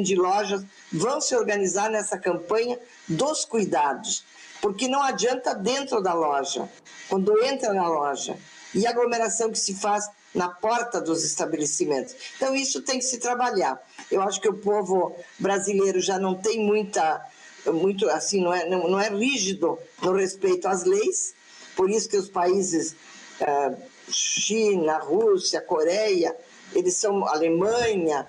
de 0.03 0.15
lojas, 0.15 0.63
vão 0.91 1.21
se 1.21 1.35
organizar 1.35 1.89
nessa 1.89 2.17
campanha 2.17 2.77
dos 3.07 3.45
cuidados. 3.45 4.23
Porque 4.61 4.87
não 4.87 5.01
adianta 5.01 5.53
dentro 5.53 6.01
da 6.01 6.13
loja, 6.13 6.67
quando 7.07 7.41
entra 7.43 7.73
na 7.73 7.87
loja, 7.87 8.37
e 8.73 8.85
aglomeração 8.85 9.51
que 9.51 9.59
se 9.59 9.75
faz 9.75 10.09
na 10.33 10.49
porta 10.49 10.99
dos 10.99 11.23
estabelecimentos. 11.23 12.15
Então, 12.35 12.53
isso 12.53 12.81
tem 12.81 12.99
que 12.99 13.05
se 13.05 13.19
trabalhar. 13.19 13.79
Eu 14.11 14.21
acho 14.21 14.41
que 14.41 14.49
o 14.49 14.57
povo 14.57 15.15
brasileiro 15.39 16.01
já 16.01 16.19
não 16.19 16.35
tem 16.35 16.59
muita 16.59 17.25
muito 17.71 18.09
assim, 18.09 18.41
não 18.41 18.53
é, 18.53 18.67
não, 18.67 18.87
não 18.87 18.99
é 18.99 19.09
rígido 19.09 19.77
no 20.01 20.13
respeito 20.13 20.67
às 20.67 20.83
leis, 20.83 21.33
por 21.75 21.89
isso 21.89 22.09
que 22.09 22.17
os 22.17 22.29
países 22.29 22.95
uh, 23.41 23.75
China, 24.11 24.97
Rússia, 24.99 25.61
Coreia, 25.61 26.35
eles 26.73 26.95
são 26.95 27.27
Alemanha, 27.27 28.27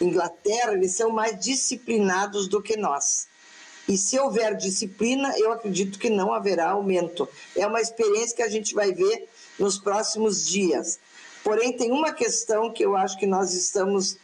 Inglaterra, 0.00 0.72
eles 0.72 0.92
são 0.92 1.10
mais 1.10 1.38
disciplinados 1.38 2.48
do 2.48 2.62
que 2.62 2.76
nós. 2.76 3.26
E 3.88 3.96
se 3.96 4.18
houver 4.18 4.54
disciplina, 4.54 5.32
eu 5.38 5.50
acredito 5.50 5.98
que 5.98 6.10
não 6.10 6.32
haverá 6.32 6.70
aumento. 6.70 7.26
É 7.56 7.66
uma 7.66 7.80
experiência 7.80 8.36
que 8.36 8.42
a 8.42 8.48
gente 8.48 8.74
vai 8.74 8.92
ver 8.92 9.28
nos 9.58 9.78
próximos 9.78 10.44
dias. 10.44 10.98
Porém, 11.42 11.74
tem 11.74 11.90
uma 11.90 12.12
questão 12.12 12.70
que 12.70 12.84
eu 12.84 12.94
acho 12.94 13.18
que 13.18 13.26
nós 13.26 13.54
estamos 13.54 14.18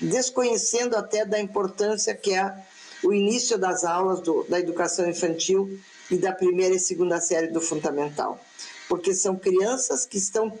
desconhecendo 0.00 0.94
até 0.94 1.24
da 1.24 1.40
importância 1.40 2.14
que 2.14 2.32
é 2.32 2.54
o 3.02 3.12
início 3.12 3.58
das 3.58 3.84
aulas 3.84 4.20
do, 4.20 4.44
da 4.44 4.58
educação 4.58 5.08
infantil 5.08 5.78
e 6.10 6.16
da 6.16 6.32
primeira 6.32 6.74
e 6.74 6.80
segunda 6.80 7.20
série 7.20 7.48
do 7.48 7.60
fundamental. 7.60 8.40
porque 8.88 9.12
são 9.12 9.36
crianças 9.36 10.06
que 10.06 10.16
estão 10.16 10.58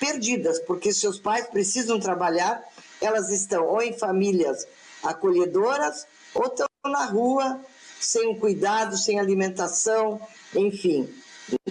perdidas, 0.00 0.58
porque 0.60 0.92
seus 0.92 1.18
pais 1.18 1.46
precisam 1.46 2.00
trabalhar, 2.00 2.62
elas 3.00 3.30
estão 3.30 3.66
ou 3.66 3.82
em 3.82 3.92
famílias 3.92 4.66
acolhedoras 5.02 6.06
ou 6.34 6.46
estão 6.46 6.66
na 6.86 7.04
rua 7.04 7.60
sem 8.00 8.38
cuidado, 8.38 8.96
sem 8.96 9.18
alimentação, 9.18 10.20
enfim, 10.54 11.12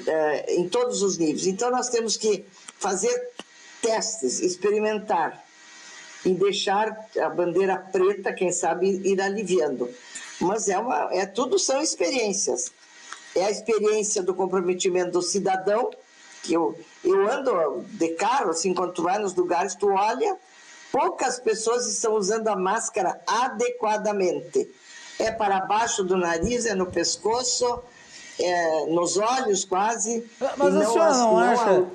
é, 0.06 0.54
em 0.56 0.68
todos 0.70 1.02
os 1.02 1.18
níveis. 1.18 1.48
Então 1.48 1.72
nós 1.72 1.90
temos 1.90 2.18
que 2.18 2.46
fazer 2.78 3.30
testes, 3.82 4.40
experimentar 4.40 5.45
e 6.26 6.34
deixar 6.34 7.08
a 7.22 7.30
bandeira 7.30 7.78
preta, 7.78 8.34
quem 8.34 8.52
sabe, 8.52 9.02
ir 9.06 9.22
aliviando. 9.22 9.88
Mas 10.42 10.68
é 10.68 10.78
uma, 10.78 11.10
é 11.14 11.26
tudo 11.26 11.60
são 11.60 11.82
experiências. 11.82 12.72
É 13.36 13.46
a 13.46 13.52
experiência 13.52 14.24
do 14.24 14.34
comprometimento 14.34 15.12
do 15.12 15.22
cidadão, 15.22 15.92
que 16.42 16.54
eu, 16.54 16.78
eu 17.04 17.30
ando 17.30 17.86
de 17.90 18.10
carro, 18.10 18.50
assim, 18.50 18.74
quando 18.74 18.94
tu 18.94 19.04
vai 19.04 19.20
nos 19.20 19.36
lugares, 19.36 19.76
tu 19.76 19.88
olha, 19.90 20.38
poucas 20.92 21.40
pessoas 21.40 21.86
estão 21.86 22.14
usando 22.14 22.48
a 22.48 22.56
máscara 22.56 23.22
adequadamente. 23.28 24.70
É 25.20 25.32
para 25.32 25.62
baixo 25.62 26.04
do 26.04 26.18
nariz, 26.18 26.66
é 26.66 26.74
no 26.74 26.86
pescoço, 26.88 27.82
é, 28.40 28.86
nos 28.88 29.18
olhos 29.18 29.64
quase. 29.64 30.26
Mas 30.58 30.76
a 30.76 30.86
senhora 30.86 31.14
não, 31.14 31.32
não 31.32 31.40
acha, 31.40 31.86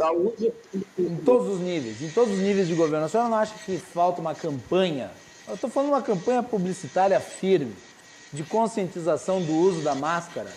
em 1.01 1.16
todos 1.16 1.48
os 1.48 1.60
níveis, 1.60 2.02
em 2.02 2.10
todos 2.10 2.35
os 2.35 2.40
níveis 2.40 2.68
de 2.68 2.74
governo, 2.74 3.06
a 3.06 3.09
senhora 3.09 3.28
não 3.28 3.36
acha 3.36 3.55
que 3.64 3.78
falta 3.78 4.20
uma 4.20 4.35
campanha? 4.35 5.10
Eu 5.48 5.55
estou 5.55 5.70
falando 5.70 5.90
uma 5.90 6.02
campanha 6.02 6.43
publicitária 6.43 7.18
firme, 7.18 7.74
de 8.32 8.44
conscientização 8.44 9.43
do 9.43 9.52
uso 9.52 9.81
da 9.81 9.94
máscara 9.94 10.51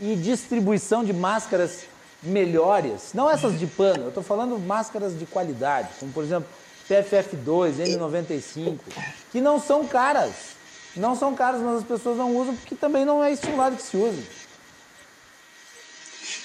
e 0.00 0.16
distribuição 0.16 1.04
de 1.04 1.12
máscaras 1.12 1.84
melhores, 2.22 3.12
não 3.14 3.30
essas 3.30 3.58
de 3.58 3.66
pano, 3.66 4.04
eu 4.04 4.08
estou 4.08 4.22
falando 4.22 4.58
máscaras 4.58 5.18
de 5.18 5.26
qualidade, 5.26 5.88
como 6.00 6.10
por 6.12 6.24
exemplo 6.24 6.48
PFF2, 6.88 7.74
N95, 7.76 8.78
que 9.30 9.40
não 9.40 9.60
são 9.60 9.86
caras. 9.86 10.56
Não 10.96 11.14
são 11.14 11.34
caras, 11.34 11.60
mas 11.60 11.76
as 11.78 11.84
pessoas 11.84 12.16
não 12.16 12.34
usam 12.34 12.56
porque 12.56 12.74
também 12.74 13.04
não 13.04 13.22
é 13.22 13.30
estimulado 13.30 13.76
que 13.76 13.82
se 13.82 13.96
use 13.96 14.26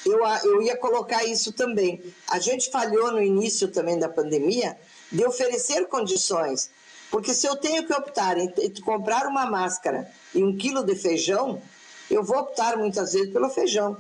eu, 0.06 0.20
eu 0.44 0.62
ia 0.62 0.76
colocar 0.78 1.24
isso 1.24 1.52
também. 1.52 2.02
A 2.28 2.40
gente 2.40 2.70
falhou 2.70 3.12
no 3.12 3.22
início 3.22 3.68
também 3.68 3.98
da 3.98 4.10
pandemia 4.10 4.78
de 5.12 5.26
oferecer 5.26 5.88
condições. 5.88 6.70
Porque 7.12 7.34
se 7.34 7.46
eu 7.46 7.56
tenho 7.56 7.86
que 7.86 7.94
optar 7.94 8.38
em 8.38 8.52
comprar 8.84 9.28
uma 9.28 9.46
máscara 9.46 10.10
e 10.34 10.44
um 10.44 10.58
quilo 10.58 10.84
de 10.84 10.96
feijão, 10.96 11.62
eu 12.10 12.24
vou 12.24 12.38
optar 12.38 12.76
muitas 12.76 13.14
vezes 13.14 13.32
pelo 13.32 13.50
feijão 13.50 13.98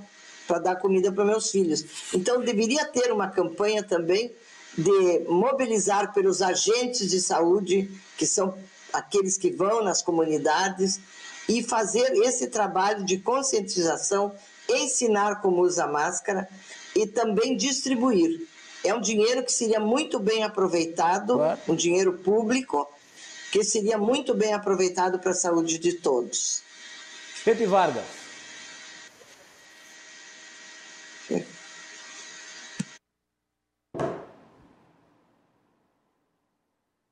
para 0.47 0.59
dar 0.59 0.75
comida 0.77 1.11
para 1.11 1.23
meus 1.23 1.51
filhos. 1.51 1.85
Então 2.13 2.41
deveria 2.41 2.85
ter 2.85 3.11
uma 3.11 3.29
campanha 3.29 3.83
também 3.83 4.33
de 4.77 5.19
mobilizar 5.29 6.13
pelos 6.13 6.41
agentes 6.41 7.09
de 7.09 7.21
saúde, 7.21 7.89
que 8.17 8.25
são 8.25 8.57
aqueles 8.91 9.37
que 9.37 9.51
vão 9.51 9.83
nas 9.83 10.01
comunidades, 10.01 10.99
e 11.47 11.61
fazer 11.61 12.13
esse 12.23 12.47
trabalho 12.47 13.03
de 13.03 13.17
conscientização 13.19 14.33
ensinar 14.77 15.41
como 15.41 15.61
usa 15.61 15.87
máscara 15.87 16.47
e 16.95 17.07
também 17.07 17.55
distribuir. 17.55 18.47
É 18.83 18.93
um 18.93 19.01
dinheiro 19.01 19.43
que 19.43 19.51
seria 19.51 19.79
muito 19.79 20.19
bem 20.19 20.43
aproveitado, 20.43 21.35
claro. 21.35 21.59
um 21.67 21.75
dinheiro 21.75 22.13
público, 22.19 22.87
que 23.51 23.63
seria 23.63 23.97
muito 23.97 24.33
bem 24.33 24.53
aproveitado 24.53 25.19
para 25.19 25.31
a 25.31 25.35
saúde 25.35 25.77
de 25.77 25.93
todos. 25.93 26.61
Pepe 27.45 27.65
Vargas. 27.65 28.23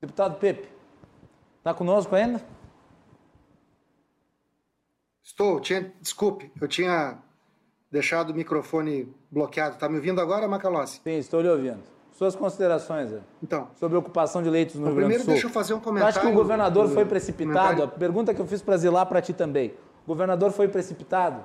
Deputado 0.02 0.38
Pepe, 0.40 0.68
está 1.58 1.72
conosco 1.72 2.14
ainda? 2.16 2.44
Estou, 5.22 5.60
tinha, 5.60 5.94
desculpe, 6.00 6.50
eu 6.60 6.66
tinha 6.66 7.22
deixado 7.92 8.30
o 8.30 8.34
microfone 8.34 9.14
bloqueado. 9.30 9.74
Está 9.74 9.88
me 9.88 9.96
ouvindo 9.96 10.20
agora, 10.20 10.48
Macalossi? 10.48 11.00
Sim, 11.04 11.18
estou 11.18 11.42
lhe 11.42 11.48
ouvindo. 11.48 11.82
Suas 12.12 12.34
considerações 12.34 13.10
Zé? 13.10 13.20
então, 13.42 13.70
sobre 13.74 13.96
a 13.96 13.98
ocupação 13.98 14.42
de 14.42 14.48
leitos 14.48 14.76
no 14.76 14.86
Rio 14.86 14.94
Grande 14.94 15.14
do 15.14 15.16
Sul. 15.16 15.24
Primeiro, 15.24 15.42
deixa 15.42 15.46
eu 15.46 15.50
fazer 15.50 15.74
um 15.74 15.80
comentário. 15.80 16.16
acho 16.16 16.20
que 16.20 16.32
o 16.32 16.34
governador 16.34 16.88
foi 16.88 17.04
precipitado? 17.04 17.82
A 17.82 17.88
pergunta 17.88 18.32
que 18.32 18.40
eu 18.40 18.46
fiz 18.46 18.62
para 18.62 18.76
Zilar 18.76 19.06
para 19.06 19.20
ti 19.20 19.32
também. 19.32 19.74
O 20.04 20.08
governador 20.08 20.52
foi 20.52 20.68
precipitado? 20.68 21.42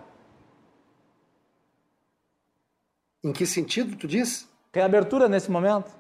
Em 3.24 3.34
que 3.34 3.46
sentido 3.46 3.96
tu 3.96 4.08
diz? 4.08 4.48
Reabertura 4.74 5.28
nesse 5.28 5.50
momento? 5.50 5.92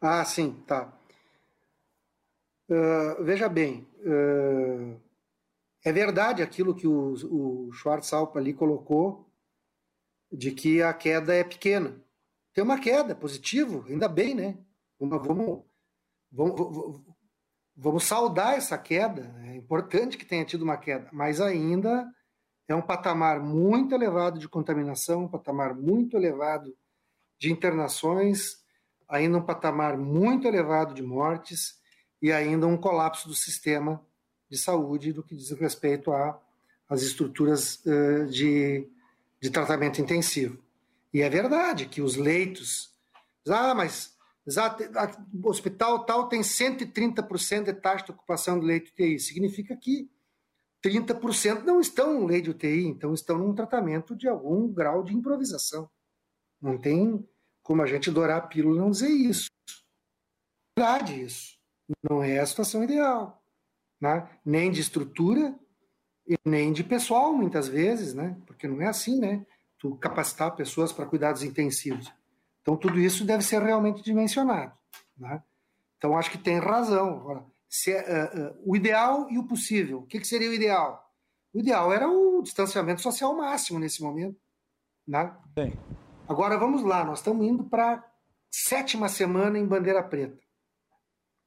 Ah, 0.00 0.24
sim, 0.24 0.56
tá. 0.66 0.88
Uh, 2.68 3.22
veja 3.22 3.48
bem, 3.48 3.86
uh, 4.00 4.96
é 5.84 5.92
verdade 5.92 6.42
aquilo 6.42 6.74
que 6.74 6.86
o, 6.88 7.14
o 7.30 7.70
ali 8.34 8.54
colocou, 8.54 9.30
de 10.32 10.50
que 10.50 10.82
a 10.82 10.92
queda 10.94 11.34
é 11.34 11.44
pequena. 11.44 12.02
Tem 12.54 12.64
uma 12.64 12.80
queda, 12.80 13.14
positivo, 13.14 13.84
ainda 13.86 14.08
bem, 14.08 14.34
né? 14.34 14.58
Vamos, 14.98 15.26
vamos, 15.26 15.64
vamos, 16.32 17.02
vamos 17.76 18.04
saudar 18.04 18.56
essa 18.56 18.78
queda. 18.78 19.34
É 19.44 19.56
importante 19.56 20.16
que 20.16 20.24
tenha 20.24 20.44
tido 20.44 20.62
uma 20.62 20.78
queda, 20.78 21.08
mas 21.12 21.40
ainda 21.40 22.10
é 22.66 22.74
um 22.74 22.82
patamar 22.82 23.38
muito 23.40 23.94
elevado 23.94 24.38
de 24.38 24.48
contaminação, 24.48 25.24
um 25.24 25.28
patamar 25.28 25.74
muito 25.74 26.16
elevado 26.16 26.74
de 27.38 27.52
internações, 27.52 28.56
ainda 29.06 29.36
um 29.36 29.44
patamar 29.44 29.98
muito 29.98 30.48
elevado 30.48 30.94
de 30.94 31.02
mortes 31.02 31.78
e 32.22 32.32
ainda 32.32 32.66
um 32.66 32.76
colapso 32.76 33.28
do 33.28 33.34
sistema 33.34 34.02
de 34.54 34.60
saúde 34.60 35.12
do 35.12 35.22
que 35.22 35.34
diz 35.34 35.50
respeito 35.50 36.12
às 36.88 37.02
estruturas 37.02 37.82
uh, 37.84 38.26
de, 38.26 38.88
de 39.40 39.50
tratamento 39.50 40.00
intensivo. 40.00 40.62
E 41.12 41.20
é 41.20 41.28
verdade 41.28 41.86
que 41.86 42.00
os 42.00 42.16
leitos. 42.16 42.94
Ah, 43.48 43.74
mas 43.74 44.16
o 44.46 45.48
hospital 45.48 46.04
tal 46.04 46.28
tem 46.28 46.40
130% 46.40 47.64
de 47.64 47.72
taxa 47.74 48.04
de 48.04 48.12
ocupação 48.12 48.58
do 48.58 48.66
leito 48.66 48.90
UTI. 48.90 49.18
Significa 49.18 49.76
que 49.76 50.08
30% 50.84 51.62
não 51.62 51.80
estão 51.80 52.20
no 52.20 52.26
leito 52.26 52.50
UTI, 52.50 52.86
então 52.86 53.12
estão 53.12 53.38
num 53.38 53.54
tratamento 53.54 54.14
de 54.14 54.28
algum 54.28 54.68
grau 54.72 55.02
de 55.02 55.14
improvisação. 55.14 55.90
Não 56.60 56.78
tem 56.78 57.26
como 57.62 57.82
a 57.82 57.86
gente 57.86 58.10
dourar 58.10 58.38
a 58.38 58.46
pílula 58.46 58.80
não 58.80 58.90
dizer 58.90 59.08
isso. 59.08 59.48
É 60.76 60.80
verdade 60.80 61.22
isso. 61.22 61.58
Não 62.08 62.22
é 62.22 62.38
a 62.38 62.46
situação 62.46 62.84
ideal 62.84 63.43
né? 64.04 64.28
nem 64.44 64.70
de 64.70 64.82
estrutura 64.82 65.54
e 66.28 66.36
nem 66.44 66.72
de 66.72 66.84
pessoal, 66.84 67.32
muitas 67.32 67.68
vezes, 67.68 68.12
né? 68.12 68.36
porque 68.46 68.68
não 68.68 68.82
é 68.82 68.86
assim, 68.86 69.18
né? 69.18 69.44
Tu 69.78 69.96
capacitar 69.96 70.54
pessoas 70.54 70.92
para 70.92 71.06
cuidados 71.06 71.42
intensivos. 71.42 72.12
Então, 72.60 72.76
tudo 72.76 72.98
isso 73.00 73.24
deve 73.24 73.42
ser 73.42 73.62
realmente 73.62 74.02
dimensionado. 74.02 74.72
Né? 75.16 75.42
Então, 75.96 76.16
acho 76.16 76.30
que 76.30 76.38
tem 76.38 76.58
razão. 76.58 77.16
Agora, 77.16 77.44
se, 77.68 77.94
uh, 77.94 77.98
uh, 77.98 78.62
o 78.64 78.76
ideal 78.76 79.30
e 79.30 79.38
o 79.38 79.44
possível. 79.44 80.00
O 80.00 80.06
que, 80.06 80.20
que, 80.20 80.26
seria 80.26 80.48
o 80.48 80.54
ideal? 80.54 81.10
O 81.52 81.58
ideal 81.58 81.92
era 81.92 82.08
o 82.08 82.42
distanciamento 82.42 83.00
social 83.00 83.34
máximo 83.34 83.78
nesse 83.78 84.02
momento. 84.02 84.38
Né? 85.06 85.34
Sim. 85.58 85.72
Agora, 86.28 86.56
vamos 86.58 86.82
lá. 86.82 87.04
Nós 87.04 87.18
estamos 87.18 87.46
indo 87.46 87.64
para 87.64 88.02
sétima 88.50 89.08
semana 89.08 89.58
em 89.58 89.66
bandeira 89.66 90.02
preta. 90.02 90.38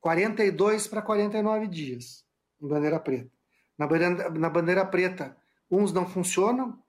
42 0.02 0.88
para 0.88 1.02
49 1.02 1.68
dias 1.68 2.27
bandeira 2.60 3.00
preta. 3.00 3.32
Na 3.78 3.86
bandeira, 3.86 4.30
na 4.30 4.50
bandeira 4.50 4.86
preta, 4.86 5.38
uns 5.70 5.92
não 5.92 6.08
funcionam, 6.08 6.82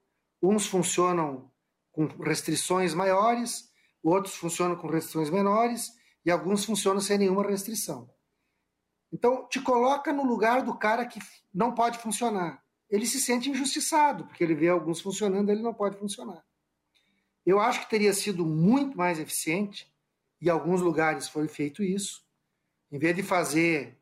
uns 0.43 0.67
funcionam 0.67 1.51
com 1.93 2.07
restrições 2.23 2.95
maiores, 2.95 3.71
outros 4.03 4.37
funcionam 4.37 4.77
com 4.77 4.87
restrições 4.87 5.31
menores 5.31 5.91
e 6.25 6.31
alguns 6.31 6.65
funcionam 6.65 7.01
sem 7.01 7.19
nenhuma 7.19 7.47
restrição. 7.47 8.09
Então, 9.13 9.49
te 9.49 9.61
coloca 9.61 10.13
no 10.13 10.25
lugar 10.25 10.63
do 10.63 10.77
cara 10.77 11.07
que 11.07 11.19
não 11.53 11.75
pode 11.75 11.99
funcionar. 11.99 12.63
Ele 12.91 13.07
se 13.07 13.21
sente 13.21 13.51
injustiçado, 13.51 14.25
porque 14.27 14.45
ele 14.45 14.55
vê 14.55 14.69
alguns 14.69 15.01
funcionando, 15.01 15.51
ele 15.51 15.63
não 15.63 15.75
pode 15.75 15.99
funcionar. 15.99 16.45
Eu 17.45 17.59
acho 17.59 17.81
que 17.81 17.91
teria 17.91 18.13
sido 18.13 18.45
muito 18.45 18.97
mais 18.97 19.19
eficiente, 19.19 19.91
e 20.41 20.47
em 20.47 20.51
alguns 20.51 20.81
lugares 20.81 21.29
foi 21.29 21.49
feito 21.49 21.83
isso, 21.83 22.23
em 22.93 22.99
vez 22.99 23.17
de 23.17 23.23
fazer 23.23 23.99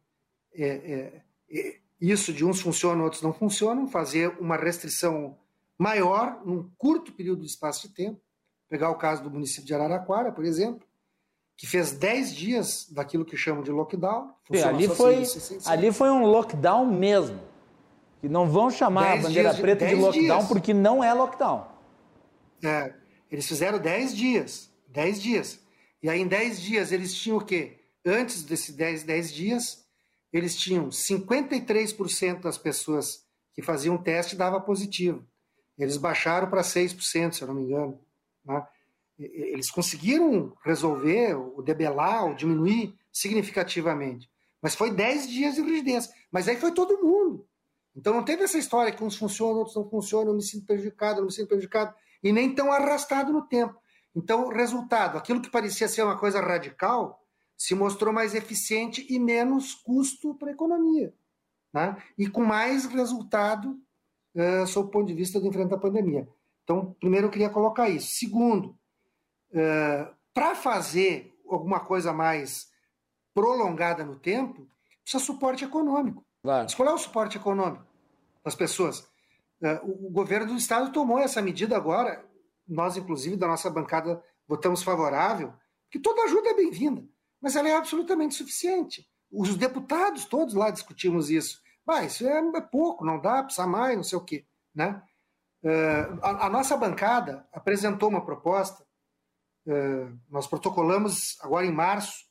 é, 0.52 0.66
é, 0.66 1.24
isso 2.00 2.32
de 2.32 2.44
uns 2.44 2.60
funcionam, 2.60 3.04
outros 3.04 3.22
não 3.22 3.32
funcionam, 3.32 3.86
fazer 3.86 4.36
uma 4.40 4.56
restrição 4.56 5.36
maior 5.78 6.40
num 6.44 6.70
curto 6.76 7.12
período 7.12 7.40
de 7.40 7.46
espaço 7.46 7.88
de 7.88 7.94
tempo. 7.94 8.20
Pegar 8.68 8.90
o 8.90 8.96
caso 8.96 9.22
do 9.22 9.30
município 9.30 9.64
de 9.64 9.74
Araraquara, 9.74 10.32
por 10.32 10.44
exemplo, 10.44 10.86
que 11.56 11.66
fez 11.66 11.92
10 11.92 12.34
dias 12.34 12.86
daquilo 12.90 13.24
que 13.24 13.36
chamam 13.36 13.62
de 13.62 13.70
lockdown. 13.70 14.34
ali, 14.64 14.88
foi, 14.88 15.22
ali 15.64 15.92
foi 15.92 16.10
um 16.10 16.26
lockdown 16.26 16.84
mesmo. 16.86 17.40
Que 18.20 18.28
não 18.28 18.48
vão 18.48 18.70
chamar 18.70 19.12
a 19.12 19.16
bandeira 19.22 19.54
de, 19.54 19.60
preta 19.60 19.86
de 19.86 19.94
lockdown 19.94 20.38
dias. 20.38 20.48
porque 20.48 20.74
não 20.74 21.02
é 21.02 21.14
lockdown. 21.14 21.66
É, 22.62 22.92
Eles 23.30 23.46
fizeram 23.46 23.78
10 23.78 24.16
dias. 24.16 24.70
10 24.88 25.22
dias. 25.22 25.60
E 26.02 26.10
aí, 26.10 26.20
em 26.20 26.26
10 26.26 26.60
dias, 26.60 26.92
eles 26.92 27.14
tinham 27.14 27.38
o 27.38 27.44
quê? 27.44 27.78
Antes 28.04 28.42
desses 28.42 28.74
10, 28.74 29.04
10 29.04 29.32
dias, 29.32 29.85
eles 30.32 30.56
tinham 30.56 30.88
53% 30.88 32.40
das 32.40 32.58
pessoas 32.58 33.24
que 33.52 33.62
faziam 33.62 33.96
teste 33.96 34.36
dava 34.36 34.60
positivo. 34.60 35.24
Eles 35.78 35.96
baixaram 35.96 36.48
para 36.48 36.62
6%, 36.62 37.32
se 37.32 37.42
eu 37.42 37.48
não 37.48 37.54
me 37.54 37.62
engano. 37.62 37.98
Né? 38.44 38.66
Eles 39.18 39.70
conseguiram 39.70 40.52
resolver, 40.64 41.34
ou 41.34 41.62
debelar, 41.62 42.26
ou 42.26 42.34
diminuir 42.34 42.94
significativamente. 43.12 44.30
Mas 44.60 44.74
foi 44.74 44.90
10 44.90 45.28
dias 45.28 45.54
de 45.54 45.62
rigidez. 45.62 46.10
Mas 46.30 46.48
aí 46.48 46.56
foi 46.56 46.72
todo 46.72 47.02
mundo. 47.02 47.46
Então 47.94 48.12
não 48.12 48.24
teve 48.24 48.42
essa 48.42 48.58
história 48.58 48.92
que 48.92 49.02
uns 49.02 49.16
funcionam, 49.16 49.58
outros 49.58 49.76
não 49.76 49.88
funcionam, 49.88 50.28
eu 50.28 50.34
me 50.34 50.42
sinto 50.42 50.66
prejudicado, 50.66 51.20
eu 51.20 51.24
me 51.24 51.32
sinto 51.32 51.48
prejudicado, 51.48 51.94
e 52.22 52.30
nem 52.30 52.54
tão 52.54 52.70
arrastado 52.70 53.32
no 53.32 53.42
tempo. 53.42 53.74
Então, 54.14 54.48
resultado, 54.48 55.16
aquilo 55.16 55.40
que 55.40 55.50
parecia 55.50 55.88
ser 55.88 56.02
uma 56.02 56.18
coisa 56.18 56.40
radical 56.40 57.22
se 57.56 57.74
mostrou 57.74 58.12
mais 58.12 58.34
eficiente 58.34 59.06
e 59.08 59.18
menos 59.18 59.74
custo 59.74 60.34
para 60.34 60.48
a 60.50 60.52
economia. 60.52 61.14
Né? 61.72 61.96
E 62.18 62.28
com 62.28 62.44
mais 62.44 62.84
resultado 62.86 63.80
uh, 64.34 64.66
sob 64.66 64.88
o 64.88 64.90
ponto 64.90 65.06
de 65.06 65.14
vista 65.14 65.40
do 65.40 65.46
enfrentamento 65.46 65.74
à 65.74 65.78
pandemia. 65.78 66.28
Então, 66.64 66.94
primeiro 67.00 67.28
eu 67.28 67.30
queria 67.30 67.48
colocar 67.48 67.88
isso. 67.88 68.14
Segundo, 68.14 68.76
uh, 69.52 70.14
para 70.34 70.54
fazer 70.54 71.34
alguma 71.48 71.80
coisa 71.80 72.12
mais 72.12 72.68
prolongada 73.34 74.04
no 74.04 74.16
tempo, 74.16 74.68
precisa 75.02 75.22
suporte 75.22 75.64
econômico. 75.64 76.24
Claro. 76.42 76.66
Qual 76.76 76.88
é 76.88 76.92
o 76.92 76.98
suporte 76.98 77.36
econômico 77.36 77.84
das 78.44 78.54
pessoas? 78.54 79.00
Uh, 79.60 80.06
o 80.06 80.10
governo 80.10 80.48
do 80.48 80.56
estado 80.56 80.92
tomou 80.92 81.18
essa 81.18 81.40
medida 81.40 81.76
agora, 81.76 82.24
nós, 82.68 82.96
inclusive, 82.96 83.36
da 83.36 83.46
nossa 83.46 83.70
bancada, 83.70 84.22
votamos 84.46 84.82
favorável, 84.82 85.54
que 85.90 85.98
toda 85.98 86.22
ajuda 86.24 86.50
é 86.50 86.54
bem-vinda, 86.54 87.04
mas 87.46 87.54
ela 87.54 87.68
é 87.68 87.76
absolutamente 87.76 88.34
suficiente. 88.34 89.08
Os 89.30 89.56
deputados 89.56 90.24
todos 90.24 90.52
lá 90.52 90.68
discutimos 90.68 91.30
isso. 91.30 91.62
Ah, 91.88 92.02
isso 92.02 92.26
é, 92.26 92.38
é 92.38 92.60
pouco, 92.60 93.04
não 93.04 93.20
dá, 93.20 93.40
precisa 93.44 93.68
mais, 93.68 93.94
não 93.94 94.02
sei 94.02 94.18
o 94.18 94.24
quê. 94.24 94.44
Né? 94.74 95.00
Uh, 95.62 96.18
a, 96.22 96.46
a, 96.46 96.50
nossa 96.50 96.76
bancada 96.76 97.46
apresentou 97.52 98.08
uma 98.08 98.26
proposta, 98.26 98.84
uh, 99.64 100.18
nós 100.28 100.48
protocolamos 100.48 101.38
agora 101.40 101.64
em 101.64 101.70
março 101.70 102.24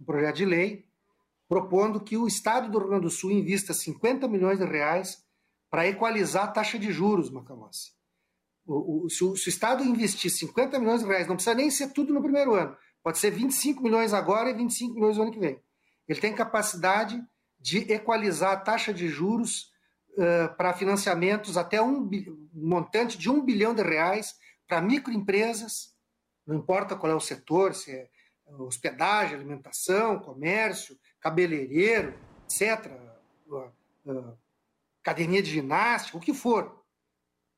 um 0.00 0.04
projeto 0.04 0.34
de 0.34 0.44
lei 0.44 0.84
propondo 1.48 2.00
que 2.00 2.16
o 2.16 2.26
Estado 2.26 2.68
do 2.68 2.80
Rio 2.80 2.88
Grande 2.88 3.04
do 3.04 3.10
Sul 3.10 3.30
invista 3.30 3.72
50 3.72 4.26
milhões 4.26 4.58
de 4.58 4.64
reais 4.64 5.24
para 5.70 5.86
equalizar 5.86 6.42
a 6.42 6.48
taxa 6.48 6.76
de 6.76 6.90
juros, 6.90 7.30
Macalossi. 7.30 7.92
O, 8.66 9.04
o, 9.04 9.08
se, 9.08 9.22
o, 9.22 9.36
se, 9.36 9.48
o, 9.48 9.48
Estado 9.48 9.84
investir 9.84 10.28
50 10.28 10.76
milhões 10.80 11.02
de 11.02 11.06
reais, 11.06 11.28
não 11.28 11.36
precisa 11.36 11.54
nem 11.54 11.70
ser 11.70 11.92
tudo 11.92 12.12
no 12.12 12.20
primeiro 12.20 12.52
ano, 12.52 12.76
pode 13.06 13.18
ser 13.18 13.30
25 13.30 13.84
milhões 13.84 14.12
agora 14.12 14.50
e 14.50 14.54
25 14.54 14.94
milhões 14.94 15.16
no 15.16 15.22
ano 15.22 15.30
que 15.30 15.38
vem. 15.38 15.62
Ele 16.08 16.20
tem 16.20 16.34
capacidade 16.34 17.22
de 17.56 17.92
equalizar 17.92 18.50
a 18.50 18.56
taxa 18.56 18.92
de 18.92 19.08
juros 19.08 19.70
uh, 20.14 20.52
para 20.56 20.72
financiamentos 20.72 21.56
até 21.56 21.80
um, 21.80 22.10
montante 22.52 23.16
de 23.16 23.30
um 23.30 23.40
bilhão 23.40 23.76
de 23.76 23.80
reais 23.80 24.34
para 24.66 24.82
microempresas, 24.82 25.94
não 26.44 26.56
importa 26.56 26.96
qual 26.96 27.12
é 27.12 27.14
o 27.14 27.20
setor, 27.20 27.76
se 27.76 27.92
é 27.92 28.08
hospedagem, 28.58 29.36
alimentação, 29.36 30.18
comércio, 30.18 30.98
cabeleireiro, 31.20 32.12
etc., 32.42 32.90
uh, 33.46 33.70
uh, 34.10 34.38
academia 35.00 35.40
de 35.40 35.52
ginástica, 35.52 36.18
o 36.18 36.20
que 36.20 36.34
for 36.34 36.84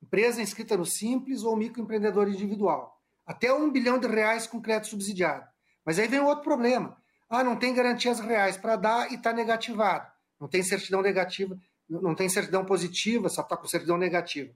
empresa 0.03 0.43
inscrita 0.43 0.77
no 0.77 0.85
Simples 0.85 1.43
ou 1.43 1.57
microempreendedor 1.57 2.29
individual. 2.29 2.98
Até 3.29 3.53
um 3.53 3.71
bilhão 3.71 3.99
de 3.99 4.07
reais 4.07 4.47
com 4.47 4.59
crédito 4.59 4.89
subsidiado. 4.89 5.47
Mas 5.85 5.99
aí 5.99 6.09
vem 6.09 6.19
outro 6.19 6.43
problema. 6.43 6.97
Ah, 7.29 7.45
não 7.45 7.57
tem 7.57 7.75
garantias 7.75 8.21
reais 8.21 8.57
para 8.57 8.75
dar 8.75 9.13
e 9.13 9.17
está 9.17 9.35
negativado. 9.35 10.11
Não 10.41 10.49
tem 10.49 10.63
certidão 10.63 11.03
negativa, 11.03 11.59
não 11.91 12.15
tem 12.15 12.27
certidão 12.27 12.65
positiva, 12.65 13.29
só 13.29 13.43
está 13.43 13.55
com 13.55 13.69
certidão 13.69 13.99
negativa. 13.99 14.51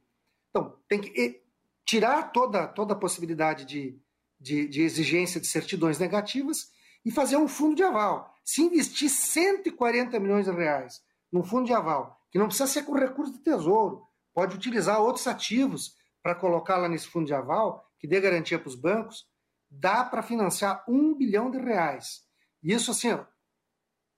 Então, 0.49 0.75
tem 0.89 0.99
que 0.99 1.43
tirar 1.85 2.33
toda, 2.33 2.67
toda 2.67 2.95
a 2.95 2.97
possibilidade 2.97 3.67
de, 3.67 3.95
de, 4.41 4.67
de 4.67 4.81
exigência 4.81 5.39
de 5.39 5.49
certidões 5.49 5.99
negativas 5.99 6.71
e 7.05 7.11
fazer 7.11 7.37
um 7.37 7.49
fundo 7.49 7.77
de 7.77 7.83
aval. 7.83 8.35
Se 8.43 8.63
investir 8.63 9.11
140 9.11 10.19
milhões 10.19 10.47
de 10.47 10.53
reais 10.53 11.03
num 11.31 11.43
fundo 11.43 11.67
de 11.67 11.75
aval, 11.75 12.19
que 12.31 12.39
não 12.39 12.47
precisa 12.47 12.67
ser 12.67 12.85
com 12.85 12.95
recurso 12.95 13.33
do 13.33 13.39
Tesouro, 13.39 14.07
pode 14.33 14.57
utilizar 14.57 14.99
outros 14.99 15.27
ativos 15.27 15.95
para 16.23 16.35
colocar 16.35 16.79
lá 16.79 16.89
nesse 16.89 17.07
fundo 17.07 17.27
de 17.27 17.35
aval, 17.35 17.87
que 18.03 18.09
dê 18.09 18.21
garantia 18.21 18.59
para 18.59 18.69
os 18.69 18.75
bancos, 18.75 19.29
dá 19.71 20.03
para 20.05 20.25
financiar 20.25 20.85
um 20.89 21.15
bilhão 21.15 21.53
de 21.53 21.59
reais. 21.59 22.25
Isso 22.61 22.91
assim, 22.91 23.13
ó, 23.13 23.25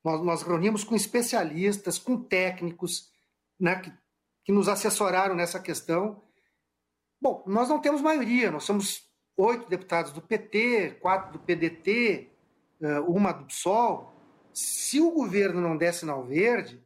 nós, 0.03 0.23
nós 0.23 0.43
reunimos 0.43 0.83
com 0.85 0.97
especialistas, 0.97 1.99
com 1.99 2.17
técnicos, 2.17 3.13
né, 3.61 3.77
que, 3.77 3.93
que 4.43 4.53
nos 4.53 4.69
assessoraram 4.69 5.35
nessa 5.35 5.61
questão. 5.61 6.25
Bom, 7.21 7.45
nós 7.47 7.69
não 7.69 7.79
temos 7.79 8.01
maioria, 8.01 8.51
nós 8.51 8.65
somos 8.65 9.07
oito 9.37 9.69
deputados 9.69 10.13
do 10.13 10.23
PT, 10.23 10.99
quatro 11.03 11.35
do 11.35 11.39
PDT, 11.39 12.33
eh, 12.81 13.01
uma 13.01 13.33
do 13.33 13.45
PSOL. 13.45 14.15
Se 14.55 14.99
o 14.99 15.11
governo 15.11 15.61
não 15.61 15.77
der 15.77 15.93
sinal 15.93 16.25
verde, 16.25 16.83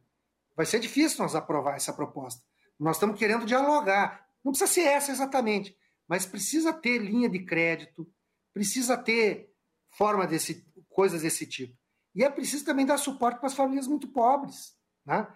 vai 0.53 0.65
ser 0.65 0.81
difícil 0.81 1.23
nós 1.23 1.33
aprovar 1.33 1.77
essa 1.77 1.93
proposta. 1.93 2.43
Nós 2.77 2.97
estamos 2.97 3.17
querendo 3.17 3.45
dialogar. 3.45 4.27
Não 4.43 4.51
precisa 4.51 4.69
ser 4.69 4.81
essa 4.81 5.11
exatamente, 5.11 5.77
mas 6.09 6.25
precisa 6.25 6.73
ter 6.73 6.97
linha 6.97 7.29
de 7.29 7.45
crédito, 7.45 8.11
precisa 8.51 8.97
ter 8.97 9.53
forma 9.91 10.25
desse 10.25 10.67
coisas 10.89 11.21
desse 11.21 11.45
tipo. 11.45 11.77
E 12.15 12.23
é 12.23 12.29
preciso 12.29 12.65
também 12.65 12.85
dar 12.85 12.97
suporte 12.97 13.37
para 13.37 13.47
as 13.47 13.53
famílias 13.53 13.87
muito 13.87 14.07
pobres. 14.07 14.73
Né? 15.05 15.27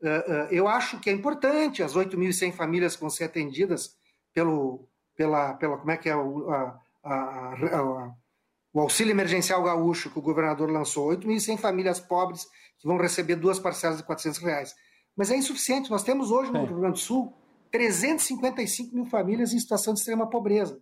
Uh, 0.00 0.06
uh, 0.06 0.48
eu 0.50 0.66
acho 0.66 0.98
que 0.98 1.10
é 1.10 1.12
importante 1.12 1.82
as 1.82 1.94
8.100 1.94 2.52
famílias 2.52 2.94
que 2.96 3.02
vão 3.02 3.10
ser 3.10 3.24
atendidas 3.24 3.94
pelo, 4.32 4.88
pela, 5.14 5.54
pela 5.54 5.76
como 5.76 5.90
é 5.90 5.96
que 5.98 6.08
é 6.08 6.16
o, 6.16 6.50
a, 6.50 6.80
a, 7.04 7.12
a, 7.12 8.14
o 8.72 8.80
auxílio 8.80 9.12
emergencial 9.12 9.62
gaúcho 9.62 10.10
que 10.10 10.18
o 10.18 10.22
governador 10.22 10.70
lançou, 10.70 11.10
8.100 11.10 11.58
famílias 11.58 12.00
pobres 12.00 12.46
que 12.78 12.88
vão 12.88 12.96
receber 12.96 13.36
duas 13.36 13.58
parcelas 13.58 13.98
de 13.98 14.04
400 14.04 14.40
reais. 14.40 14.74
Mas 15.14 15.30
é 15.30 15.36
insuficiente. 15.36 15.90
Nós 15.90 16.02
temos 16.02 16.30
hoje 16.30 16.50
no 16.50 16.60
é. 16.60 16.64
Rio 16.64 16.80
Grande 16.80 16.94
do 16.94 16.98
Sul 16.98 17.36
355 17.72 18.94
mil 18.94 19.06
famílias 19.06 19.52
em 19.52 19.58
situação 19.58 19.94
de 19.94 20.00
extrema 20.00 20.28
pobreza. 20.28 20.80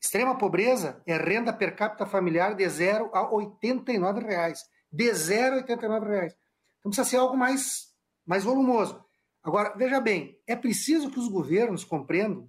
Extrema 0.00 0.38
pobreza 0.38 1.02
é 1.04 1.16
renda 1.16 1.52
per 1.52 1.74
capita 1.74 2.06
familiar 2.06 2.54
de 2.54 2.66
0 2.68 3.10
a 3.12 3.30
89 3.34 4.20
reais. 4.20 4.60
De 4.92 5.12
0 5.12 5.56
a 5.56 5.58
89 5.58 6.06
reais. 6.06 6.36
Então 6.78 6.90
precisa 6.90 7.08
ser 7.08 7.16
algo 7.16 7.36
mais, 7.36 7.92
mais 8.24 8.44
volumoso. 8.44 9.04
Agora, 9.42 9.74
veja 9.76 10.00
bem, 10.00 10.38
é 10.46 10.54
preciso 10.54 11.10
que 11.10 11.18
os 11.18 11.28
governos 11.28 11.84
compreendam 11.84 12.48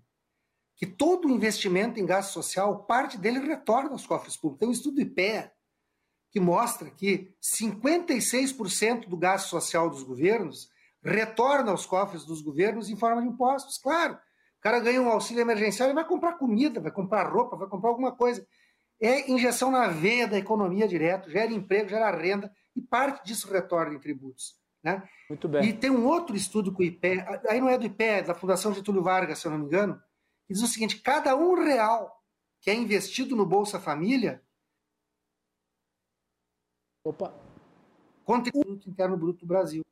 que 0.75 0.85
todo 0.85 1.29
investimento 1.29 1.99
em 1.99 2.05
gasto 2.05 2.33
social, 2.33 2.85
parte 2.85 3.17
dele 3.17 3.39
retorna 3.39 3.91
aos 3.91 4.05
cofres 4.05 4.37
públicos. 4.37 4.59
Tem 4.59 4.69
um 4.69 4.73
estudo 4.73 4.95
do 4.95 5.01
IPE 5.01 5.49
que 6.29 6.39
mostra 6.39 6.91
que 6.91 7.33
56% 7.41 9.07
do 9.07 9.17
gasto 9.17 9.47
social 9.47 9.89
dos 9.89 10.03
governos 10.03 10.69
retorna 11.05 11.71
aos 11.71 11.85
cofres 11.85 12.25
dos 12.25 12.41
governos 12.41 12.89
em 12.89 12.95
forma 12.95 13.21
de 13.21 13.27
impostos, 13.27 13.77
claro. 13.77 14.15
O 14.15 14.61
cara 14.61 14.79
ganha 14.79 15.01
um 15.01 15.09
auxílio 15.09 15.41
emergencial 15.41 15.89
e 15.89 15.93
vai 15.93 16.05
comprar 16.05 16.33
comida, 16.33 16.81
vai 16.81 16.91
comprar 16.91 17.31
roupa, 17.31 17.55
vai 17.55 17.67
comprar 17.67 17.89
alguma 17.89 18.11
coisa. 18.11 18.45
É 18.99 19.29
injeção 19.29 19.69
na 19.69 19.87
veia 19.87 20.27
da 20.27 20.37
economia 20.37 20.87
direto, 20.87 21.29
gera 21.29 21.53
emprego, 21.53 21.89
gera 21.89 22.09
renda 22.09 22.51
e 22.75 22.81
parte 22.81 23.23
disso 23.23 23.51
retorna 23.51 23.93
em 23.93 23.99
tributos. 23.99 24.55
Né? 24.83 25.07
Muito 25.29 25.47
bem. 25.47 25.65
E 25.65 25.73
tem 25.73 25.91
um 25.91 26.05
outro 26.05 26.35
estudo 26.35 26.73
com 26.73 26.81
o 26.81 26.85
IPE, 26.85 27.23
aí 27.47 27.61
não 27.61 27.69
é 27.69 27.77
do 27.77 27.85
IPE, 27.85 28.03
é 28.03 28.21
da 28.23 28.33
Fundação 28.33 28.73
Getúlio 28.73 29.03
Vargas, 29.03 29.39
se 29.39 29.47
eu 29.47 29.51
não 29.51 29.59
me 29.59 29.65
engano, 29.65 30.01
que 30.47 30.53
diz 30.53 30.63
o 30.63 30.67
seguinte: 30.67 31.01
cada 31.01 31.35
um 31.35 31.53
real 31.55 32.23
que 32.61 32.69
é 32.71 32.73
investido 32.73 33.35
no 33.35 33.45
Bolsa 33.45 33.79
Família 33.79 34.43
Opa. 37.03 37.31
contribui 38.23 38.63
o 38.65 38.89
interno 38.89 39.17
bruto 39.17 39.41
do 39.41 39.47
Brasil. 39.47 39.83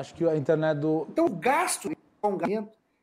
Acho 0.00 0.14
que 0.14 0.24
a 0.26 0.34
internet 0.34 0.78
do. 0.78 1.06
Então, 1.10 1.26
o 1.26 1.36
gasto, 1.36 1.90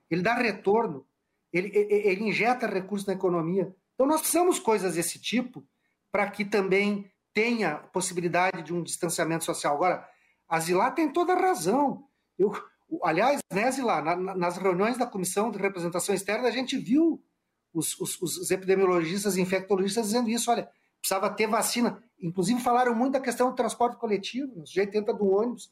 ele 0.10 0.22
dá 0.24 0.34
retorno, 0.34 1.06
ele, 1.54 1.70
ele 1.74 2.24
injeta 2.24 2.66
recursos 2.66 3.06
na 3.06 3.14
economia. 3.14 3.74
Então, 3.94 4.08
nós 4.08 4.22
precisamos 4.22 4.60
coisas 4.60 4.96
desse 4.96 5.20
tipo 5.20 5.64
para 6.12 6.30
que 6.32 6.44
também 6.44 7.12
tenha 7.34 7.76
possibilidade 7.76 8.64
de 8.64 8.74
um 8.74 8.82
distanciamento 8.82 9.46
social. 9.46 9.76
Agora, 9.76 10.10
a 10.50 10.60
Zilá 10.60 10.90
tem 10.90 11.12
toda 11.12 11.34
a 11.34 11.40
razão. 11.40 12.08
Eu, 12.38 12.52
aliás, 13.04 13.40
né, 13.54 13.70
Zilá, 13.70 14.02
na, 14.02 14.36
nas 14.36 14.58
reuniões 14.58 14.98
da 14.98 15.06
Comissão 15.06 15.52
de 15.52 15.60
Representação 15.60 16.16
Externa, 16.16 16.48
a 16.48 16.52
gente 16.52 16.78
viu 16.78 17.24
os, 17.72 18.00
os, 18.00 18.20
os 18.20 18.50
epidemiologistas 18.50 19.38
e 19.38 19.42
infectologistas 19.42 20.08
dizendo 20.08 20.30
isso. 20.30 20.50
Olha, 20.50 20.68
precisava 21.00 21.30
ter 21.30 21.46
vacina. 21.46 22.02
Inclusive, 22.20 22.60
falaram 22.60 22.96
muito 22.96 23.14
da 23.14 23.20
questão 23.20 23.52
do 23.52 23.56
transporte 23.56 23.98
coletivo. 23.98 24.62
O 24.62 24.66
sujeito 24.66 24.96
entra 24.98 25.14
do 25.14 25.28
ônibus, 25.28 25.72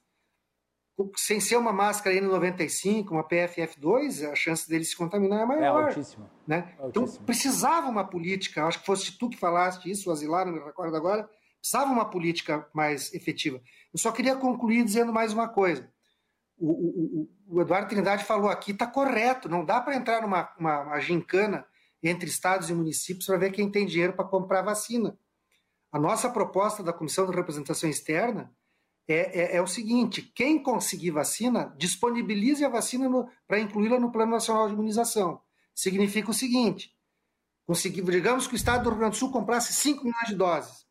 sem 1.17 1.39
ser 1.39 1.57
uma 1.57 1.73
máscara 1.73 2.15
N95, 2.15 3.11
uma 3.11 3.27
PFF2, 3.27 4.30
a 4.31 4.35
chance 4.35 4.67
dele 4.67 4.85
se 4.85 4.95
contaminar 4.95 5.41
é 5.41 5.45
maior. 5.45 5.84
É 5.84 5.88
altíssima. 5.88 6.31
Né? 6.47 6.73
É 6.80 6.88
então, 6.88 7.05
precisava 7.26 7.88
uma 7.88 8.07
política, 8.07 8.65
acho 8.65 8.80
que 8.80 8.85
fosse 8.85 9.17
tu 9.17 9.30
que 9.30 9.38
falaste 9.38 9.89
isso, 9.89 10.09
o 10.09 10.13
Azilar, 10.13 10.45
não 10.45 10.53
me 10.53 10.59
recordo 10.59 10.95
agora, 10.95 11.30
precisava 11.59 11.91
uma 11.91 12.09
política 12.09 12.67
mais 12.73 13.13
efetiva. 13.13 13.61
Eu 13.93 13.99
só 13.99 14.11
queria 14.11 14.35
concluir 14.35 14.84
dizendo 14.85 15.11
mais 15.11 15.34
uma 15.34 15.49
coisa. 15.49 15.89
O, 16.57 16.72
o, 16.72 17.30
o 17.57 17.61
Eduardo 17.61 17.89
Trindade 17.89 18.23
falou 18.23 18.49
aqui, 18.49 18.72
está 18.72 18.88
correto, 18.88 19.49
não 19.49 19.65
dá 19.65 19.81
para 19.81 19.95
entrar 19.95 20.22
numa 20.22 20.53
uma, 20.57 20.81
uma 20.81 20.99
gincana 21.01 21.65
entre 22.01 22.30
estados 22.30 22.69
e 22.69 22.73
municípios 22.73 23.26
para 23.26 23.38
ver 23.38 23.51
quem 23.51 23.69
tem 23.69 23.85
dinheiro 23.85 24.13
para 24.13 24.26
comprar 24.26 24.61
vacina. 24.61 25.17
A 25.91 25.99
nossa 25.99 26.30
proposta 26.30 26.81
da 26.81 26.93
Comissão 26.93 27.26
de 27.26 27.35
Representação 27.35 27.89
Externa 27.89 28.53
é, 29.07 29.41
é, 29.41 29.56
é 29.57 29.61
o 29.61 29.68
seguinte: 29.68 30.22
quem 30.22 30.61
conseguir 30.61 31.11
vacina, 31.11 31.73
disponibilize 31.77 32.64
a 32.64 32.69
vacina 32.69 33.10
para 33.48 33.60
incluí-la 33.60 33.99
no 33.99 34.11
Plano 34.11 34.32
Nacional 34.32 34.68
de 34.68 34.73
Imunização. 34.73 35.41
Significa 35.73 36.32
o 36.32 36.34
seguinte: 36.34 36.95
conseguir, 37.65 38.02
digamos 38.03 38.48
que 38.48 38.53
o 38.53 38.56
Estado 38.56 38.84
do 38.84 38.90
Rio 38.90 38.99
Grande 38.99 39.15
do 39.15 39.19
Sul 39.19 39.32
comprasse 39.32 39.73
5 39.73 40.03
milhões 40.03 40.27
de 40.27 40.36
doses. 40.36 40.86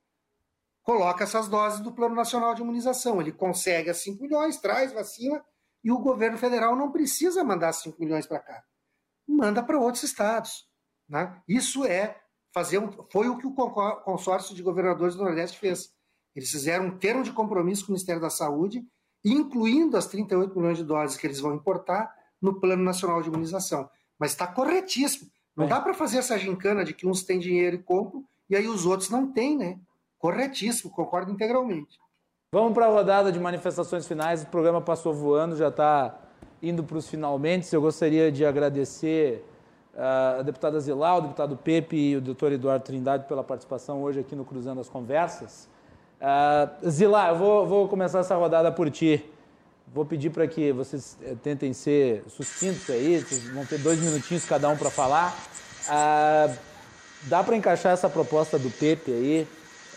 Coloca 0.82 1.24
essas 1.24 1.48
doses 1.48 1.80
do 1.80 1.92
Plano 1.92 2.14
Nacional 2.14 2.54
de 2.54 2.60
Imunização. 2.60 3.20
Ele 3.20 3.32
consegue 3.32 3.88
as 3.88 4.02
5 4.02 4.22
milhões, 4.22 4.58
traz 4.58 4.92
vacina 4.92 5.42
e 5.82 5.90
o 5.90 5.98
governo 5.98 6.36
federal 6.36 6.76
não 6.76 6.92
precisa 6.92 7.42
mandar 7.42 7.72
5 7.72 7.98
milhões 7.98 8.26
para 8.26 8.40
cá. 8.40 8.62
Manda 9.26 9.62
para 9.62 9.78
outros 9.78 10.02
estados. 10.02 10.68
Né? 11.08 11.42
Isso 11.48 11.84
é 11.86 12.20
fazer 12.52 12.78
um, 12.78 12.90
foi 13.10 13.28
o 13.28 13.38
que 13.38 13.46
o 13.46 13.52
consórcio 14.02 14.54
de 14.54 14.62
governadores 14.62 15.14
do 15.14 15.24
Nordeste 15.24 15.58
fez. 15.58 15.93
Eles 16.34 16.50
fizeram 16.50 16.86
um 16.86 16.98
termo 16.98 17.22
de 17.22 17.32
compromisso 17.32 17.82
com 17.82 17.88
o 17.88 17.92
Ministério 17.92 18.20
da 18.20 18.30
Saúde, 18.30 18.84
incluindo 19.24 19.96
as 19.96 20.06
38 20.06 20.56
milhões 20.56 20.78
de 20.78 20.84
doses 20.84 21.16
que 21.16 21.26
eles 21.26 21.40
vão 21.40 21.54
importar 21.54 22.14
no 22.40 22.60
Plano 22.60 22.82
Nacional 22.82 23.22
de 23.22 23.28
Imunização. 23.28 23.88
Mas 24.18 24.32
está 24.32 24.46
corretíssimo. 24.46 25.30
Não 25.56 25.66
é. 25.66 25.68
dá 25.68 25.80
para 25.80 25.94
fazer 25.94 26.18
essa 26.18 26.38
gincana 26.38 26.84
de 26.84 26.92
que 26.92 27.06
uns 27.06 27.22
têm 27.22 27.38
dinheiro 27.38 27.76
e 27.76 27.82
compram 27.82 28.24
e 28.48 28.56
aí 28.56 28.68
os 28.68 28.84
outros 28.84 29.08
não 29.10 29.32
têm, 29.32 29.56
né? 29.56 29.78
Corretíssimo, 30.18 30.90
concordo 30.90 31.30
integralmente. 31.30 31.98
Vamos 32.52 32.72
para 32.72 32.86
a 32.86 32.88
rodada 32.88 33.32
de 33.32 33.40
manifestações 33.40 34.06
finais. 34.06 34.42
O 34.42 34.46
programa 34.46 34.80
passou 34.80 35.12
voando, 35.12 35.56
já 35.56 35.68
está 35.68 36.18
indo 36.62 36.84
para 36.84 36.96
os 36.96 37.08
finalmente. 37.08 37.72
Eu 37.74 37.80
gostaria 37.80 38.30
de 38.30 38.44
agradecer 38.44 39.44
uh, 39.94 40.40
a 40.40 40.42
deputada 40.42 40.78
Zilau, 40.78 41.18
o 41.18 41.22
deputado 41.22 41.56
Pepe 41.56 41.96
e 41.96 42.16
o 42.16 42.20
doutor 42.20 42.52
Eduardo 42.52 42.84
Trindade 42.84 43.26
pela 43.26 43.42
participação 43.42 44.02
hoje 44.02 44.20
aqui 44.20 44.36
no 44.36 44.44
Cruzando 44.44 44.80
as 44.80 44.88
Conversas. 44.88 45.68
Uh, 46.24 46.88
eu 47.28 47.36
vou, 47.36 47.66
vou, 47.66 47.86
começar 47.86 48.20
essa 48.20 48.34
rodada 48.34 48.72
por 48.72 48.90
ti. 48.90 49.22
Vou 49.92 50.06
pedir 50.06 50.30
para 50.30 50.48
que 50.48 50.72
vocês 50.72 51.18
eh, 51.22 51.34
tentem 51.42 51.74
ser 51.74 52.24
sucintos 52.26 52.88
aí, 52.88 53.20
vocês 53.20 53.46
vão 53.50 53.66
ter 53.66 53.78
dois 53.78 54.00
minutinhos 54.00 54.46
cada 54.46 54.68
um 54.70 54.76
para 54.76 54.90
falar. 54.90 55.36
Uh, 55.86 56.56
dá 57.24 57.44
para 57.44 57.54
encaixar 57.54 57.92
essa 57.92 58.08
proposta 58.08 58.58
do 58.58 58.70
Pepe 58.70 59.12
aí? 59.12 59.48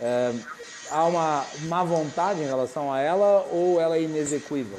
Uh, 0.02 0.46
há 0.92 1.06
uma 1.06 1.46
má 1.62 1.84
vontade 1.86 2.42
em 2.42 2.46
relação 2.46 2.92
a 2.92 3.00
ela 3.00 3.48
ou 3.50 3.80
ela 3.80 3.96
é 3.96 4.02
inexequível? 4.02 4.78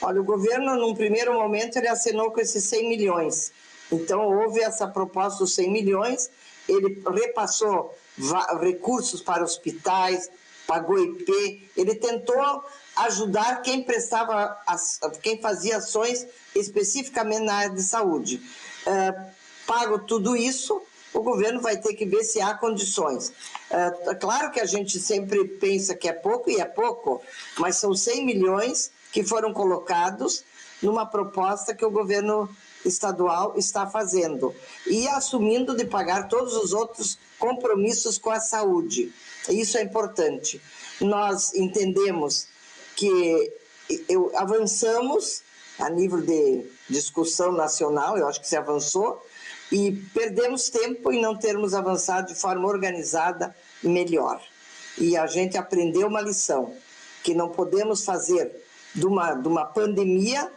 Olha, 0.00 0.20
o 0.20 0.24
governo, 0.24 0.76
num 0.76 0.94
primeiro 0.94 1.34
momento, 1.34 1.76
ele 1.76 1.88
assinou 1.88 2.30
com 2.30 2.40
esses 2.40 2.64
100 2.64 2.88
milhões. 2.88 3.52
Então, 3.92 4.22
houve 4.22 4.60
essa 4.60 4.88
proposta 4.88 5.40
dos 5.40 5.54
100 5.54 5.70
milhões, 5.70 6.30
ele 6.66 7.02
repassou 7.14 7.94
recursos 8.60 9.20
para 9.20 9.44
hospitais, 9.44 10.30
pagou 10.66 10.98
IP, 10.98 11.70
ele 11.76 11.94
tentou 11.94 12.64
ajudar 12.96 13.62
quem 13.62 13.82
prestava, 13.82 14.56
quem 15.22 15.40
fazia 15.40 15.76
ações 15.76 16.26
especificamente 16.54 17.44
na 17.44 17.54
área 17.54 17.70
de 17.70 17.82
saúde. 17.82 18.42
É, 18.86 19.14
pago 19.66 19.98
tudo 20.00 20.36
isso, 20.36 20.82
o 21.12 21.20
governo 21.20 21.60
vai 21.60 21.76
ter 21.76 21.94
que 21.94 22.04
ver 22.04 22.24
se 22.24 22.40
há 22.40 22.54
condições. 22.54 23.32
É, 23.70 24.14
claro 24.14 24.50
que 24.50 24.60
a 24.60 24.66
gente 24.66 24.98
sempre 24.98 25.44
pensa 25.44 25.94
que 25.94 26.08
é 26.08 26.12
pouco 26.12 26.50
e 26.50 26.60
é 26.60 26.64
pouco, 26.64 27.22
mas 27.58 27.76
são 27.76 27.94
100 27.94 28.24
milhões 28.24 28.90
que 29.12 29.22
foram 29.22 29.52
colocados 29.52 30.44
numa 30.82 31.06
proposta 31.06 31.74
que 31.74 31.84
o 31.84 31.90
governo 31.90 32.48
estadual 32.86 33.54
está 33.56 33.86
fazendo 33.86 34.54
e 34.86 35.06
assumindo 35.08 35.76
de 35.76 35.84
pagar 35.84 36.28
todos 36.28 36.54
os 36.54 36.72
outros 36.72 37.18
compromissos 37.38 38.18
com 38.18 38.30
a 38.30 38.40
saúde. 38.40 39.12
Isso 39.48 39.76
é 39.78 39.82
importante. 39.82 40.60
Nós 41.00 41.54
entendemos 41.54 42.46
que 42.94 43.52
eu, 44.08 44.32
avançamos 44.36 45.42
a 45.78 45.90
nível 45.90 46.22
de 46.22 46.64
discussão 46.88 47.52
nacional, 47.52 48.16
eu 48.16 48.26
acho 48.26 48.40
que 48.40 48.48
se 48.48 48.56
avançou, 48.56 49.22
e 49.70 49.92
perdemos 50.14 50.70
tempo 50.70 51.12
em 51.12 51.20
não 51.20 51.36
termos 51.36 51.74
avançado 51.74 52.28
de 52.28 52.40
forma 52.40 52.66
organizada 52.68 53.54
e 53.82 53.88
melhor. 53.88 54.40
E 54.96 55.16
a 55.16 55.26
gente 55.26 55.58
aprendeu 55.58 56.06
uma 56.06 56.20
lição, 56.20 56.74
que 57.22 57.34
não 57.34 57.50
podemos 57.50 58.04
fazer 58.04 58.64
de 58.94 59.04
uma, 59.04 59.34
de 59.34 59.48
uma 59.48 59.64
pandemia 59.64 60.50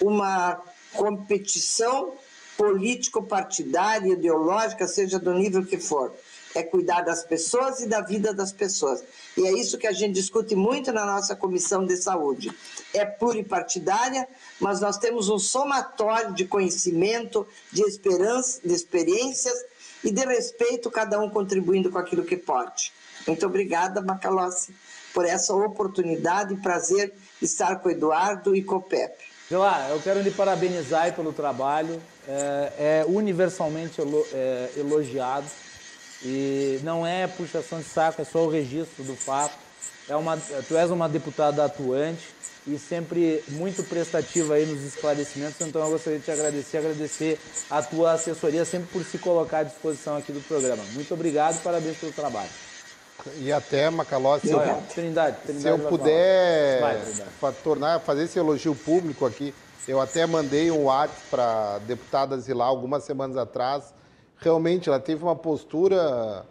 uma 0.00 0.60
competição 0.96 2.14
político-partidária, 2.56 4.14
ideológica, 4.14 4.86
seja 4.88 5.18
do 5.18 5.32
nível 5.34 5.64
que 5.64 5.78
for. 5.78 6.12
É 6.54 6.62
cuidar 6.62 7.02
das 7.02 7.22
pessoas 7.22 7.80
e 7.80 7.86
da 7.86 8.00
vida 8.00 8.32
das 8.32 8.50
pessoas. 8.50 9.04
E 9.36 9.46
é 9.46 9.52
isso 9.52 9.76
que 9.76 9.86
a 9.86 9.92
gente 9.92 10.14
discute 10.14 10.56
muito 10.56 10.90
na 10.90 11.04
nossa 11.04 11.36
Comissão 11.36 11.84
de 11.84 11.96
Saúde. 11.96 12.50
É 12.94 13.04
pluripartidária, 13.04 14.26
mas 14.58 14.80
nós 14.80 14.96
temos 14.96 15.28
um 15.28 15.38
somatório 15.38 16.32
de 16.32 16.46
conhecimento, 16.46 17.46
de 17.70 17.82
esperança, 17.82 18.60
de 18.64 18.72
experiências 18.74 19.54
e 20.02 20.10
de 20.10 20.24
respeito, 20.24 20.90
cada 20.90 21.20
um 21.20 21.28
contribuindo 21.28 21.90
com 21.90 21.98
aquilo 21.98 22.24
que 22.24 22.38
pode. 22.38 22.90
Muito 23.26 23.44
obrigada, 23.44 24.00
Macalossi, 24.00 24.74
por 25.12 25.26
essa 25.26 25.52
oportunidade 25.54 26.54
e 26.54 26.56
prazer 26.56 27.12
estar 27.42 27.76
com 27.76 27.88
o 27.88 27.92
Eduardo 27.92 28.56
e 28.56 28.62
com 28.62 28.76
o 28.76 28.82
Pepe. 28.82 29.35
Lá, 29.50 29.88
eu 29.90 30.00
quero 30.00 30.20
lhe 30.20 30.30
parabenizar 30.30 31.14
pelo 31.14 31.32
trabalho. 31.32 32.02
É, 32.26 32.72
é 32.78 33.04
universalmente 33.06 34.00
elo, 34.00 34.26
é, 34.32 34.70
elogiado. 34.76 35.46
E 36.24 36.80
não 36.82 37.06
é 37.06 37.26
puxação 37.28 37.78
de 37.78 37.84
saco, 37.84 38.20
é 38.22 38.24
só 38.24 38.44
o 38.44 38.50
registro 38.50 39.04
do 39.04 39.14
fato. 39.14 39.54
É 40.08 40.16
uma, 40.16 40.36
tu 40.66 40.76
és 40.76 40.90
uma 40.90 41.08
deputada 41.08 41.64
atuante 41.64 42.34
e 42.66 42.78
sempre 42.78 43.42
muito 43.48 43.84
prestativa 43.84 44.54
aí 44.54 44.66
nos 44.66 44.82
esclarecimentos. 44.82 45.60
Então 45.60 45.82
eu 45.82 45.90
gostaria 45.90 46.18
de 46.18 46.24
te 46.24 46.30
agradecer, 46.30 46.78
agradecer 46.78 47.38
a 47.70 47.82
tua 47.82 48.12
assessoria 48.12 48.64
sempre 48.64 48.88
por 48.92 49.04
se 49.04 49.18
colocar 49.18 49.58
à 49.58 49.62
disposição 49.62 50.16
aqui 50.16 50.32
do 50.32 50.40
programa. 50.40 50.82
Muito 50.92 51.12
obrigado 51.14 51.62
parabéns 51.62 51.96
pelo 51.98 52.12
trabalho. 52.12 52.50
E 53.38 53.52
até, 53.52 53.90
Macalossi, 53.90 54.48
se, 54.48 54.52
eu, 54.52 54.60
Trindade, 54.94 55.36
Trindade 55.42 55.62
se 55.62 55.68
eu 55.68 55.78
puder 55.78 56.80
Vai, 57.40 57.52
tornar, 57.62 58.00
fazer 58.00 58.24
esse 58.24 58.38
elogio 58.38 58.74
público 58.74 59.26
aqui, 59.26 59.52
eu 59.88 60.00
até 60.00 60.26
mandei 60.26 60.70
um 60.70 60.84
WhatsApp 60.84 61.20
para 61.30 61.74
a 61.74 61.78
deputada 61.78 62.38
Zilá 62.38 62.64
algumas 62.66 63.04
semanas 63.04 63.36
atrás. 63.36 63.94
Realmente, 64.36 64.88
ela 64.88 65.00
teve 65.00 65.22
uma 65.22 65.36
postura 65.36 66.44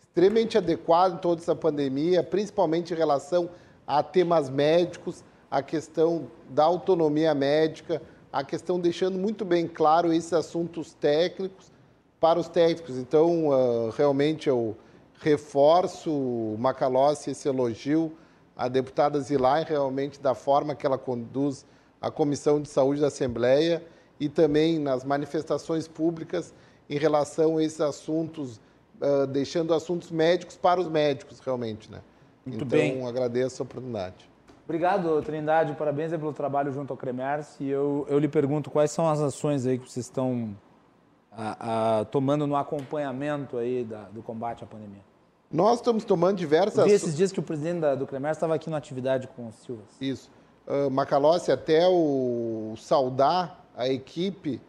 extremamente 0.00 0.58
adequada 0.58 1.14
em 1.14 1.18
toda 1.18 1.40
essa 1.40 1.54
pandemia, 1.54 2.22
principalmente 2.22 2.92
em 2.92 2.96
relação 2.96 3.48
a 3.86 4.02
temas 4.02 4.50
médicos, 4.50 5.24
a 5.50 5.62
questão 5.62 6.28
da 6.48 6.64
autonomia 6.64 7.34
médica, 7.34 8.00
a 8.32 8.44
questão 8.44 8.78
deixando 8.78 9.18
muito 9.18 9.44
bem 9.44 9.66
claro 9.66 10.12
esses 10.12 10.32
assuntos 10.32 10.94
técnicos 10.94 11.72
para 12.20 12.38
os 12.38 12.48
técnicos. 12.48 12.96
Então, 12.96 13.48
uh, 13.48 13.90
realmente, 13.96 14.48
eu 14.48 14.76
reforço, 15.22 16.56
Macalossi, 16.58 17.30
esse 17.30 17.48
elogio 17.48 18.12
à 18.56 18.68
deputada 18.68 19.20
Zilai, 19.20 19.64
realmente 19.64 20.20
da 20.20 20.34
forma 20.34 20.74
que 20.74 20.84
ela 20.84 20.98
conduz 20.98 21.64
a 22.00 22.10
Comissão 22.10 22.60
de 22.60 22.68
Saúde 22.68 23.00
da 23.00 23.06
Assembleia 23.06 23.82
e 24.18 24.28
também 24.28 24.78
nas 24.78 25.04
manifestações 25.04 25.86
públicas 25.86 26.52
em 26.90 26.98
relação 26.98 27.58
a 27.58 27.62
esses 27.62 27.80
assuntos, 27.80 28.60
uh, 29.00 29.26
deixando 29.28 29.72
assuntos 29.72 30.10
médicos 30.10 30.56
para 30.56 30.80
os 30.80 30.88
médicos, 30.88 31.38
realmente. 31.38 31.90
Né? 31.90 32.00
Muito 32.44 32.64
então, 32.64 32.78
bem. 32.78 33.06
agradeço 33.06 33.62
a 33.62 33.64
oportunidade. 33.64 34.28
Obrigado, 34.64 35.22
Trindade. 35.22 35.74
Parabéns 35.74 36.10
pelo 36.10 36.32
trabalho 36.32 36.72
junto 36.72 36.92
ao 36.92 36.96
Cremers. 36.96 37.58
E 37.60 37.68
eu, 37.68 38.06
eu 38.08 38.18
lhe 38.18 38.28
pergunto 38.28 38.70
quais 38.70 38.90
são 38.90 39.08
as 39.08 39.20
ações 39.20 39.66
aí 39.66 39.78
que 39.78 39.90
vocês 39.90 40.06
estão 40.06 40.56
a, 41.30 42.00
a, 42.00 42.04
tomando 42.06 42.46
no 42.46 42.56
acompanhamento 42.56 43.58
aí 43.58 43.84
da, 43.84 44.04
do 44.04 44.22
combate 44.22 44.64
à 44.64 44.66
pandemia. 44.66 45.11
Nós 45.52 45.80
estamos 45.80 46.02
tomando 46.04 46.38
diversas... 46.38 46.84
Vi 46.86 46.92
esses 46.92 47.14
dias 47.14 47.30
que 47.30 47.38
o 47.38 47.42
presidente 47.42 47.80
da, 47.80 47.94
do 47.94 48.06
Cremer 48.06 48.32
estava 48.32 48.54
aqui 48.54 48.70
na 48.70 48.78
atividade 48.78 49.28
com 49.28 49.48
o 49.48 49.52
Silva. 49.52 49.82
Isso. 50.00 50.30
Uh, 50.66 50.90
Macalossi, 50.90 51.52
até 51.52 51.86
o 51.86 52.74
saudar 52.78 53.62
a 53.76 53.86
equipe 53.88 54.60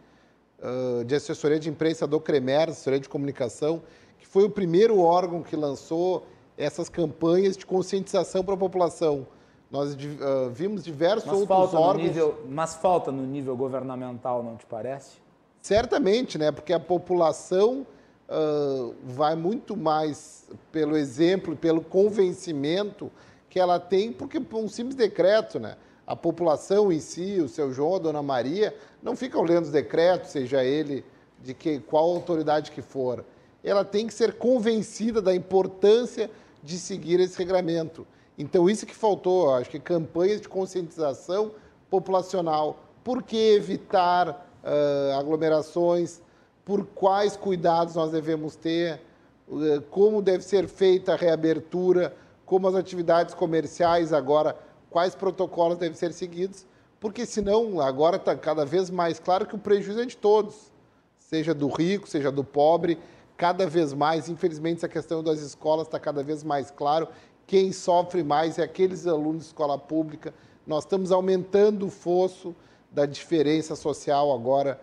uh, 0.58 1.02
de 1.04 1.14
assessoria 1.14 1.58
de 1.58 1.70
imprensa 1.70 2.06
do 2.06 2.20
Cremer, 2.20 2.68
assessoria 2.68 3.00
de 3.00 3.08
comunicação, 3.08 3.80
que 4.18 4.26
foi 4.26 4.44
o 4.44 4.50
primeiro 4.50 5.00
órgão 5.00 5.42
que 5.42 5.56
lançou 5.56 6.26
essas 6.58 6.90
campanhas 6.90 7.56
de 7.56 7.64
conscientização 7.64 8.44
para 8.44 8.52
a 8.52 8.58
população. 8.58 9.26
Nós 9.70 9.94
uh, 9.94 10.50
vimos 10.52 10.84
diversos 10.84 11.24
mas 11.24 11.40
outros 11.40 11.48
falta 11.48 11.78
órgãos. 11.78 12.06
Nível, 12.06 12.44
mas 12.46 12.74
falta 12.74 13.10
no 13.10 13.24
nível 13.24 13.56
governamental, 13.56 14.42
não 14.42 14.56
te 14.56 14.66
parece? 14.66 15.16
Certamente, 15.62 16.36
né? 16.36 16.52
Porque 16.52 16.74
a 16.74 16.78
população 16.78 17.86
uh, 18.28 18.94
vai 19.04 19.34
muito 19.34 19.76
mais 19.76 20.48
pelo 20.70 20.96
exemplo, 20.96 21.56
pelo 21.56 21.80
convencimento 21.80 23.10
que 23.48 23.58
ela 23.58 23.78
tem, 23.78 24.12
porque 24.12 24.40
por 24.40 24.58
um 24.58 24.68
simples 24.68 24.96
decreto, 24.96 25.58
né? 25.58 25.76
A 26.06 26.14
população 26.14 26.92
em 26.92 27.00
si, 27.00 27.40
o 27.40 27.48
seu 27.48 27.72
João, 27.72 27.96
a 27.96 27.98
dona 27.98 28.22
Maria, 28.22 28.76
não 29.02 29.16
ficam 29.16 29.42
lendo 29.42 29.64
os 29.64 29.70
decretos, 29.70 30.30
seja 30.30 30.62
ele 30.62 31.04
de 31.42 31.54
que 31.54 31.80
qual 31.80 32.04
autoridade 32.10 32.70
que 32.70 32.82
for. 32.82 33.24
Ela 33.62 33.84
tem 33.84 34.06
que 34.06 34.12
ser 34.12 34.34
convencida 34.34 35.22
da 35.22 35.34
importância 35.34 36.30
de 36.62 36.78
seguir 36.78 37.20
esse 37.20 37.38
regramento. 37.38 38.06
Então, 38.36 38.68
isso 38.68 38.84
que 38.84 38.94
faltou, 38.94 39.54
acho 39.54 39.70
que 39.70 39.78
campanhas 39.78 40.40
de 40.40 40.48
conscientização 40.48 41.52
populacional. 41.88 42.80
Por 43.02 43.22
que 43.22 43.36
evitar 43.36 44.28
uh, 44.62 45.18
aglomerações? 45.18 46.20
Por 46.64 46.86
quais 46.86 47.36
cuidados 47.36 47.94
nós 47.94 48.10
devemos 48.10 48.56
ter? 48.56 49.00
Uh, 49.48 49.80
como 49.90 50.22
deve 50.22 50.42
ser 50.42 50.68
feita 50.68 51.12
a 51.12 51.16
reabertura? 51.16 52.16
Como 52.46 52.68
as 52.68 52.74
atividades 52.74 53.34
comerciais 53.34 54.12
agora, 54.12 54.56
quais 54.90 55.14
protocolos 55.14 55.78
devem 55.78 55.96
ser 55.96 56.12
seguidos? 56.12 56.66
Porque 57.00 57.26
senão, 57.26 57.80
agora 57.80 58.16
está 58.16 58.36
cada 58.36 58.64
vez 58.64 58.90
mais 58.90 59.18
claro 59.18 59.46
que 59.46 59.54
o 59.54 59.58
prejuízo 59.58 60.00
é 60.00 60.06
de 60.06 60.16
todos, 60.16 60.72
seja 61.18 61.54
do 61.54 61.68
rico, 61.68 62.08
seja 62.08 62.30
do 62.30 62.44
pobre, 62.44 62.98
cada 63.36 63.66
vez 63.66 63.92
mais, 63.92 64.28
infelizmente, 64.28 64.78
essa 64.78 64.88
questão 64.88 65.22
das 65.22 65.40
escolas 65.40 65.86
está 65.86 65.98
cada 65.98 66.22
vez 66.22 66.44
mais 66.44 66.70
claro 66.70 67.08
quem 67.46 67.72
sofre 67.72 68.22
mais 68.22 68.58
é 68.58 68.62
aqueles 68.62 69.06
alunos 69.06 69.42
de 69.42 69.46
escola 69.48 69.78
pública. 69.78 70.32
Nós 70.66 70.84
estamos 70.84 71.12
aumentando 71.12 71.86
o 71.86 71.90
fosso 71.90 72.54
da 72.90 73.06
diferença 73.06 73.76
social 73.76 74.32
agora 74.32 74.80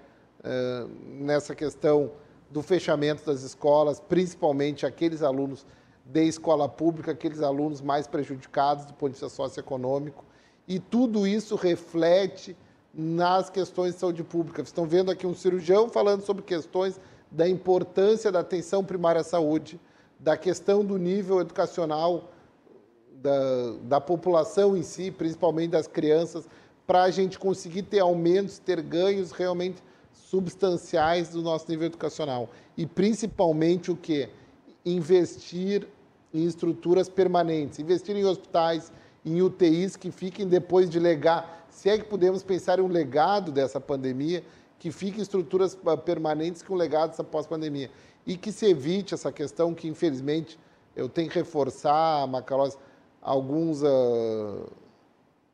nessa 1.19 1.53
questão 1.55 2.11
do 2.49 2.61
fechamento 2.61 3.26
das 3.26 3.43
escolas, 3.43 3.99
principalmente 3.99 4.85
aqueles 4.85 5.22
alunos 5.22 5.65
de 6.05 6.23
escola 6.26 6.68
pública, 6.68 7.11
aqueles 7.11 7.41
alunos 7.41 7.81
mais 7.81 8.07
prejudicados 8.07 8.85
do 8.85 8.93
ponto 8.93 9.13
de 9.13 9.19
vista 9.19 9.30
socioeconômico. 9.30 10.26
E 10.68 10.80
tudo 10.80 11.26
isso 11.26 11.55
reflete 11.55 12.55
nas 12.93 13.49
questões 13.49 13.93
de 13.93 13.99
saúde 13.99 14.23
pública. 14.23 14.57
Vocês 14.57 14.69
estão 14.69 14.85
vendo 14.85 15.11
aqui 15.11 15.26
um 15.26 15.34
cirurgião 15.34 15.89
falando 15.89 16.23
sobre 16.23 16.43
questões 16.43 16.99
da 17.30 17.47
importância 17.47 18.31
da 18.31 18.41
atenção 18.41 18.84
primária 18.84 19.22
à 19.22 19.23
saúde, 19.23 19.80
da 20.19 20.35
questão 20.35 20.84
do 20.84 20.97
nível 20.97 21.39
educacional 21.39 22.30
da, 23.13 23.73
da 23.84 24.01
população 24.01 24.76
em 24.76 24.84
si, 24.84 25.11
principalmente 25.11 25.72
das 25.72 25.88
crianças, 25.88 26.47
para 26.85 27.03
a 27.03 27.11
gente 27.11 27.39
conseguir 27.39 27.84
ter 27.84 27.99
aumentos, 27.99 28.59
ter 28.59 28.81
ganhos 28.81 29.31
realmente 29.31 29.81
substanciais 30.31 31.29
do 31.29 31.41
nosso 31.41 31.69
nível 31.69 31.87
educacional. 31.87 32.49
E 32.77 32.85
principalmente 32.85 33.91
o 33.91 33.97
que? 33.97 34.29
Investir 34.85 35.85
em 36.33 36.45
estruturas 36.45 37.09
permanentes, 37.09 37.79
investir 37.79 38.15
em 38.15 38.23
hospitais, 38.23 38.93
em 39.25 39.41
UTIs 39.41 39.97
que 39.97 40.09
fiquem 40.09 40.47
depois 40.47 40.89
de 40.89 40.99
legar, 40.99 41.67
se 41.69 41.89
é 41.89 41.97
que 41.97 42.05
podemos 42.05 42.43
pensar 42.43 42.79
em 42.79 42.81
um 42.81 42.87
legado 42.87 43.51
dessa 43.51 43.81
pandemia, 43.81 44.41
que 44.79 44.89
fiquem 44.89 45.21
estruturas 45.21 45.77
ah, 45.85 45.97
permanentes 45.97 46.63
com 46.63 46.75
legados 46.75 47.19
após 47.19 47.45
pandemia. 47.45 47.91
E 48.25 48.37
que 48.37 48.53
se 48.53 48.65
evite 48.65 49.13
essa 49.13 49.31
questão 49.31 49.73
que, 49.73 49.87
infelizmente, 49.87 50.57
eu 50.95 51.09
tenho 51.09 51.29
que 51.29 51.37
reforçar, 51.37 52.25
Macalós, 52.27 52.77
alguns 53.21 53.83
uh, 53.83 54.71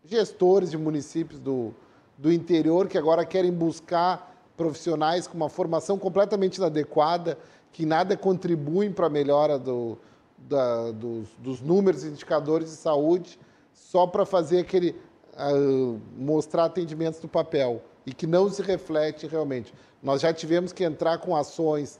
gestores 0.05 0.69
de 0.69 0.77
municípios 0.77 1.39
do, 1.39 1.73
do 2.17 2.31
interior 2.31 2.87
que 2.87 2.97
agora 2.97 3.25
querem 3.25 3.51
buscar 3.51 4.36
profissionais 4.57 5.27
com 5.27 5.37
uma 5.37 5.47
formação 5.47 5.97
completamente 5.97 6.57
inadequada, 6.57 7.37
que 7.71 7.85
nada 7.85 8.17
contribuem 8.17 8.91
para 8.91 9.05
a 9.05 9.09
melhora 9.09 9.57
do, 9.57 9.97
da, 10.37 10.91
dos, 10.91 11.29
dos, 11.37 11.61
números 11.61 12.03
e 12.03 12.07
indicadores 12.07 12.71
de 12.71 12.75
saúde, 12.75 13.39
só 13.71 14.05
para 14.05 14.25
fazer 14.25 14.59
aquele. 14.59 14.95
Uh, 15.39 16.01
mostrar 16.17 16.65
atendimentos 16.65 17.21
no 17.21 17.29
papel 17.29 17.83
e 18.07 18.11
que 18.11 18.25
não 18.25 18.49
se 18.49 18.59
reflete 18.63 19.27
realmente. 19.27 19.71
Nós 20.01 20.21
já 20.21 20.33
tivemos 20.33 20.73
que 20.73 20.83
entrar 20.83 21.19
com 21.19 21.35
ações. 21.35 21.99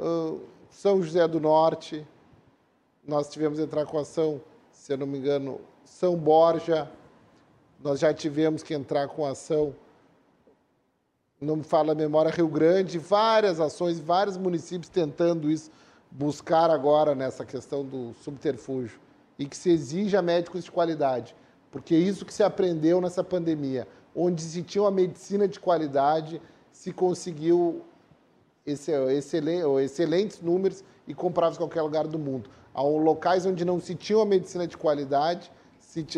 Uh, 0.00 0.40
São 0.70 1.02
José 1.02 1.28
do 1.28 1.38
Norte, 1.38 2.06
nós 3.06 3.28
tivemos 3.28 3.58
que 3.58 3.64
entrar 3.64 3.84
com 3.84 3.98
ação 3.98 4.40
se 4.86 4.92
eu 4.92 4.98
não 4.98 5.06
me 5.06 5.18
engano, 5.18 5.60
São 5.84 6.14
Borja, 6.14 6.88
nós 7.82 7.98
já 7.98 8.14
tivemos 8.14 8.62
que 8.62 8.72
entrar 8.72 9.08
com 9.08 9.26
ação, 9.26 9.74
não 11.40 11.56
me 11.56 11.62
fala 11.62 11.92
a 11.92 11.94
memória, 11.94 12.30
Rio 12.30 12.48
Grande, 12.48 12.98
várias 12.98 13.60
ações, 13.60 13.98
vários 13.98 14.38
municípios 14.38 14.88
tentando 14.88 15.50
isso, 15.50 15.70
buscar 16.10 16.70
agora 16.70 17.14
nessa 17.14 17.44
questão 17.44 17.84
do 17.84 18.14
subterfúgio. 18.22 18.98
E 19.38 19.44
que 19.44 19.56
se 19.56 19.70
exija 19.70 20.22
médicos 20.22 20.64
de 20.64 20.70
qualidade, 20.70 21.36
porque 21.70 21.94
é 21.94 21.98
isso 21.98 22.24
que 22.24 22.32
se 22.32 22.42
aprendeu 22.42 23.02
nessa 23.02 23.22
pandemia, 23.22 23.86
onde 24.14 24.40
se 24.40 24.62
tinha 24.62 24.82
uma 24.82 24.90
medicina 24.90 25.46
de 25.46 25.60
qualidade, 25.60 26.40
se 26.72 26.90
conseguiu 26.90 27.82
excelentes 28.64 30.40
números 30.40 30.82
e 31.06 31.14
comprava 31.14 31.54
em 31.54 31.58
qualquer 31.58 31.82
lugar 31.82 32.06
do 32.06 32.18
mundo. 32.18 32.48
A 32.72 32.80
locais 32.80 33.44
onde 33.44 33.62
não 33.62 33.78
se 33.78 33.94
tinha 33.94 34.18
uma 34.18 34.24
medicina 34.24 34.66
de 34.66 34.76
qualidade, 34.76 35.52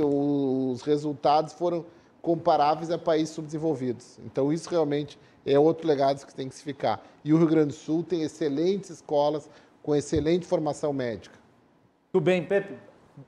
os 0.04 0.82
resultados 0.82 1.52
foram 1.54 1.84
comparáveis 2.28 2.90
a 2.90 2.98
países 2.98 3.30
subdesenvolvidos. 3.34 4.18
Então, 4.22 4.52
isso 4.52 4.68
realmente 4.68 5.18
é 5.46 5.58
outro 5.58 5.88
legado 5.88 6.26
que 6.26 6.34
tem 6.34 6.46
que 6.46 6.54
se 6.54 6.62
ficar. 6.62 7.02
E 7.24 7.32
o 7.32 7.38
Rio 7.38 7.46
Grande 7.46 7.68
do 7.68 7.72
Sul 7.72 8.02
tem 8.02 8.20
excelentes 8.20 8.90
escolas 8.90 9.48
com 9.82 9.96
excelente 9.96 10.44
formação 10.44 10.92
médica. 10.92 11.38
Tudo 12.12 12.24
bem, 12.24 12.44
Pepe. 12.44 12.74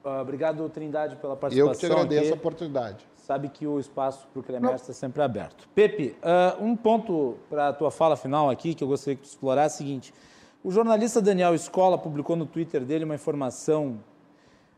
Ah, 0.05 0.21
obrigado, 0.21 0.69
Trindade, 0.69 1.17
pela 1.17 1.35
participação. 1.35 1.73
Eu 1.73 1.79
que 1.79 1.81
te 1.81 1.87
agradeço 1.91 2.25
aqui. 2.25 2.33
a 2.33 2.35
oportunidade. 2.35 3.07
Sabe 3.17 3.49
que 3.49 3.67
o 3.67 3.81
espaço 3.81 4.27
para 4.31 4.41
o 4.41 4.43
Cremer 4.43 4.75
está 4.75 4.93
sempre 4.93 5.23
aberto. 5.23 5.67
Pepe, 5.75 6.15
uh, 6.23 6.63
um 6.63 6.77
ponto 6.77 7.39
para 7.49 7.69
a 7.69 7.73
tua 7.73 7.91
fala 7.91 8.19
final 8.19 8.51
aqui, 8.51 8.75
que 8.75 8.85
eu 8.85 8.89
gostaria 8.89 9.17
que 9.17 9.23
tu 9.23 9.29
explorasse, 9.29 9.77
é 9.77 9.87
o 9.87 9.89
seguinte. 9.89 10.15
O 10.63 10.71
jornalista 10.71 11.23
Daniel 11.23 11.55
Escola 11.55 11.97
publicou 11.97 12.37
no 12.37 12.45
Twitter 12.45 12.85
dele 12.85 13.07
uma 13.07 13.15
informação, 13.15 13.99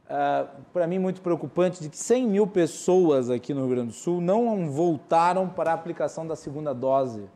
uh, 0.06 0.48
para 0.72 0.86
mim, 0.86 0.98
muito 0.98 1.20
preocupante, 1.20 1.82
de 1.82 1.88
que 1.88 1.96
100 1.96 2.28
mil 2.28 2.46
pessoas 2.46 3.30
aqui 3.30 3.52
no 3.54 3.60
Rio 3.60 3.70
Grande 3.70 3.88
do 3.88 3.94
Sul 3.94 4.20
não 4.20 4.70
voltaram 4.70 5.48
para 5.48 5.70
a 5.70 5.74
aplicação 5.74 6.26
da 6.26 6.36
segunda 6.36 6.72
dose 6.72 7.28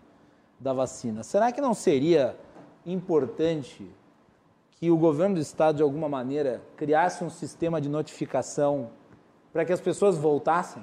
da 0.59 0.73
vacina. 0.73 1.23
Será 1.23 1.53
que 1.53 1.61
não 1.61 1.75
seria 1.75 2.37
importante 2.85 3.91
que 4.73 4.91
o 4.91 4.97
governo 4.97 5.37
do 5.37 5.41
estado, 5.41 5.77
de 5.77 5.83
alguma 5.83 6.09
maneira, 6.09 6.63
criasse 6.77 7.25
um 7.25 7.31
sistema 7.31 7.81
de 7.81 7.89
notificação 7.89 8.91
para 9.53 9.65
que 9.65 9.73
as 9.73 9.81
pessoas 9.81 10.17
voltassem? 10.17 10.83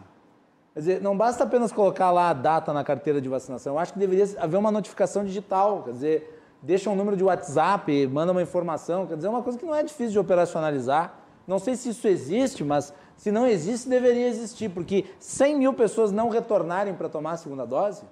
Quer 0.73 0.80
dizer, 0.80 1.01
não 1.01 1.15
basta 1.15 1.43
apenas 1.43 1.72
colocar 1.72 2.11
lá 2.11 2.30
a 2.30 2.34
data 2.34 2.73
na 2.73 2.84
carteira 2.84 3.22
de 3.22 3.30
vacinação. 3.30 3.73
Eu 3.73 3.80
acho 3.80 3.93
que 3.93 3.99
deveria 3.99 4.26
haver 4.39 4.57
uma 4.57 4.72
notificação 4.72 5.23
digital. 5.23 5.84
Quer 5.84 5.91
dizer, 5.91 6.41
deixa 6.64 6.89
um 6.89 6.95
número 6.95 7.15
de 7.15 7.23
WhatsApp, 7.23 8.07
manda 8.07 8.31
uma 8.31 8.41
informação, 8.41 9.05
quer 9.05 9.15
dizer, 9.15 9.27
é 9.27 9.30
uma 9.30 9.43
coisa 9.43 9.60
que 9.60 9.65
não 9.65 9.76
é 9.76 9.84
difícil 9.84 10.14
de 10.14 10.19
operacionalizar. 10.19 11.14
Não 11.48 11.60
sei 11.60 11.76
se 11.76 11.90
isso 11.90 12.07
existe, 12.07 12.64
mas 12.64 12.94
se 13.18 13.32
não 13.32 13.45
existe, 13.45 13.90
deveria 13.90 14.28
existir, 14.28 14.70
porque 14.70 15.06
100 15.20 15.57
mil 15.57 15.74
pessoas 15.74 16.11
não 16.11 16.30
retornarem 16.30 16.95
para 16.95 17.10
tomar 17.10 17.32
a 17.32 17.38
segunda 17.38 17.65
dose? 17.65 18.06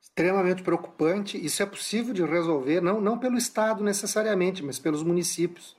Extremamente 0.00 0.62
preocupante. 0.62 1.42
Isso 1.44 1.62
é 1.62 1.66
possível 1.66 2.12
de 2.12 2.24
resolver, 2.24 2.80
não, 2.80 3.00
não 3.00 3.18
pelo 3.18 3.36
Estado 3.36 3.82
necessariamente, 3.84 4.62
mas 4.62 4.78
pelos 4.78 5.02
municípios. 5.02 5.76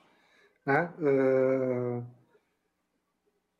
Né? 0.64 0.90
Uh 0.98 2.21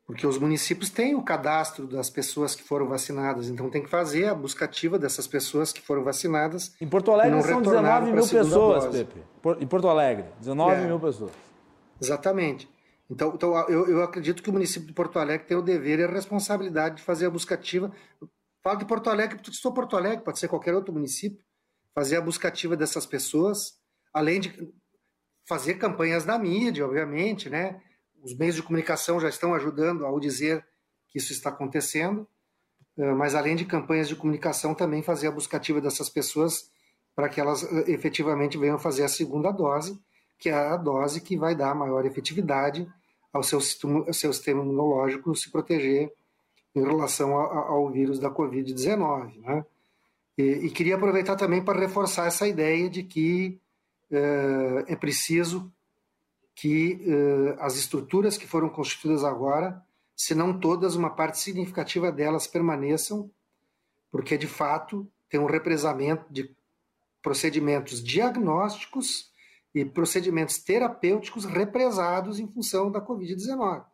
porque 0.07 0.27
os 0.27 0.39
municípios 0.39 0.91
têm 0.91 1.15
o 1.15 1.23
cadastro 1.23 1.87
das 1.87 2.11
pessoas 2.11 2.55
que 2.55 2.63
foram 2.63 2.89
vacinadas, 2.89 3.49
então 3.49 3.71
tem 3.71 3.83
que 3.83 3.89
fazer 3.89 4.27
a 4.27 4.35
buscativa 4.35 4.99
dessas 4.99 5.27
pessoas 5.27 5.73
que 5.73 5.81
foram 5.81 6.03
vacinadas. 6.03 6.75
Em 6.81 6.89
Porto 6.89 7.13
Alegre 7.13 7.43
são 7.43 7.63
19 7.63 8.13
mil 8.13 8.23
pessoas, 8.23 8.85
dose. 8.85 9.05
Pepe. 9.05 9.23
Em 9.61 9.67
Porto 9.67 9.89
Alegre, 9.89 10.27
19 10.39 10.75
é, 10.75 10.87
mil 10.87 11.01
pessoas. 11.01 11.33
Exatamente. 12.01 12.69
Então, 13.09 13.33
então 13.35 13.55
eu, 13.69 13.89
eu, 13.89 14.03
acredito 14.03 14.43
que 14.43 14.51
o 14.51 14.53
município 14.53 14.87
de 14.87 14.95
Porto 14.95 15.19
Alegre 15.19 15.47
tem 15.47 15.57
o 15.57 15.63
dever 15.63 15.99
e 15.99 16.05
a 16.05 16.11
responsabilidade 16.11 16.97
de 16.97 17.03
fazer 17.03 17.27
a 17.27 17.31
buscativa. 17.31 17.93
Falo 18.63 18.79
de 18.79 18.87
Porto 18.87 19.11
Alegre, 19.11 19.37
porque 19.37 19.51
estou 19.51 19.73
Porto 19.73 19.97
Alegre, 19.97 20.25
pode 20.25 20.39
ser 20.39 20.49
qualquer 20.49 20.75
outro 20.75 20.93
município, 20.93 21.45
fazer 21.95 22.17
a 22.17 22.21
buscativa 22.21 22.77
dessas 22.77 23.05
pessoas, 23.05 23.79
além 24.15 24.41
de 24.41 24.73
fazer 25.47 25.75
campanhas 25.75 26.25
na 26.25 26.39
mídia, 26.39 26.87
obviamente, 26.87 27.51
né? 27.51 27.83
Os 28.23 28.35
meios 28.35 28.55
de 28.55 28.63
comunicação 28.63 29.21
já 29.21 29.29
estão 29.29 29.55
ajudando 29.55 30.07
ao 30.07 30.19
dizer 30.21 30.65
que 31.09 31.19
isso 31.19 31.33
está 31.33 31.51
acontecendo, 31.51 32.27
eh, 32.97 33.13
mas 33.13 33.35
além 33.35 33.57
de 33.57 33.65
campanhas 33.65 34.09
de 34.09 34.17
comunicação, 34.17 34.75
também 34.75 35.03
fazer 35.03 35.27
a 35.27 35.33
buscativa 35.33 35.81
dessas 35.81 36.09
pessoas 36.09 36.71
para 37.15 37.29
que 37.29 37.41
elas 37.41 37.63
eh, 37.65 37.91
efetivamente 37.91 38.57
venham 38.57 38.79
fazer 38.79 39.05
a 39.05 39.09
segunda 39.09 39.51
dose, 39.51 40.01
que 40.39 40.49
é 40.49 40.55
a 40.55 40.77
dose 40.77 41.21
que 41.21 41.37
vai 41.37 41.55
dar 41.55 41.75
maior 41.75 42.07
efetividade, 42.07 42.89
ao 43.33 43.43
seu, 43.43 43.59
ao 43.59 44.13
seu 44.13 44.33
sistema 44.33 44.63
imunológico 44.63 45.35
se 45.35 45.51
proteger 45.51 46.13
em 46.75 46.83
relação 46.83 47.35
ao, 47.35 47.91
vírus 47.91 48.19
da 48.19 48.31
Covid-19. 48.31 49.41
Né? 49.41 49.65
E, 50.37 50.43
e, 50.43 50.71
queria 50.71 50.97
aproveitar 50.97 51.37
também 51.37 51.63
para 51.63 51.81
reforçar 51.81 52.27
essa 52.27 52.47
ideia 52.47 52.89
de 52.89 53.03
que 53.03 53.59
uh, 54.11 54.85
é 54.87 54.97
preciso 54.97 55.71
que 56.63 56.95
uh, 56.95 57.57
as 57.59 57.75
estruturas 57.75 58.39
que 58.39 58.47
foram 58.47 58.69
constituídas 58.69 59.25
agora, 59.25 59.85
se 60.15 60.33
não 60.33 60.57
todas, 60.57 60.95
uma 60.95 61.11
parte 61.11 61.41
significativa 61.41 62.13
delas 62.13 62.47
permaneçam, 62.47 63.29
porque 64.13 64.39
de 64.39 64.47
fato 64.47 65.11
tem 65.29 65.41
um 65.41 65.47
represamento 65.47 66.33
de 66.33 66.55
procedimentos 67.21 68.01
diagnósticos 68.01 69.33
e 69.75 69.85
procedimentos 69.85 70.59
terapêuticos 70.59 71.47
represados 71.47 72.39
em 72.39 72.47
função 72.47 72.93
da 72.93 73.05
Covid-19. 73.05 73.85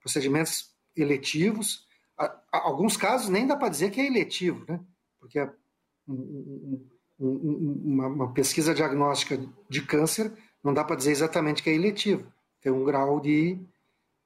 Procedimentos 0.00 0.74
eletivos, 0.96 1.86
alguns 2.50 2.96
casos 2.96 3.28
nem 3.28 3.46
dá 3.46 3.54
para 3.54 3.68
dizer 3.68 3.92
que 3.92 4.00
é 4.00 4.06
eletivo, 4.06 4.64
né? 4.68 4.80
porque 5.20 5.38
é 5.38 5.48
uma, 7.20 8.32
pesquisa 8.32 8.74
diagnóstica 8.74 9.40
de 9.70 9.82
câncer 9.82 10.36
não 10.66 10.74
dá 10.74 10.82
para 10.82 10.96
dizer 10.96 11.12
exatamente 11.12 11.62
que 11.62 11.70
é 11.70 11.74
eletivo. 11.74 12.26
Tem 12.60 12.72
um 12.72 12.84
grau 12.84 13.20
de, 13.20 13.56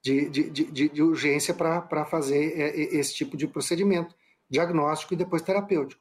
de, 0.01 0.27
de, 0.31 0.51
de, 0.51 0.89
de 0.89 1.03
urgência 1.03 1.53
para 1.53 2.07
fazer 2.07 2.59
esse 2.95 3.13
tipo 3.13 3.37
de 3.37 3.47
procedimento 3.47 4.17
diagnóstico 4.49 5.13
e 5.13 5.19
depois 5.19 5.43
terapêutico. 5.43 6.01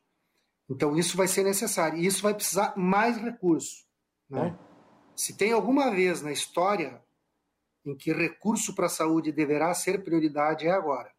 Então, 0.70 0.95
isso 0.95 1.18
vai 1.18 1.28
ser 1.28 1.44
necessário. 1.44 1.99
E 1.99 2.06
isso 2.06 2.24
vai 2.24 2.34
precisar 2.34 2.74
mais 2.78 3.18
recursos. 3.18 3.86
Né? 4.30 4.48
É. 4.48 4.70
Se 5.14 5.36
tem 5.36 5.52
alguma 5.52 5.91
vez 5.91 6.22
na 6.22 6.32
história 6.32 7.03
em 7.86 7.94
que 7.94 8.14
recurso 8.14 8.74
para 8.74 8.86
a 8.86 8.90
saúde 8.90 9.34
deverá 9.34 9.74
ser 9.74 10.06
prioridade, 10.06 10.66
é 10.66 10.72
agora. 10.72 11.11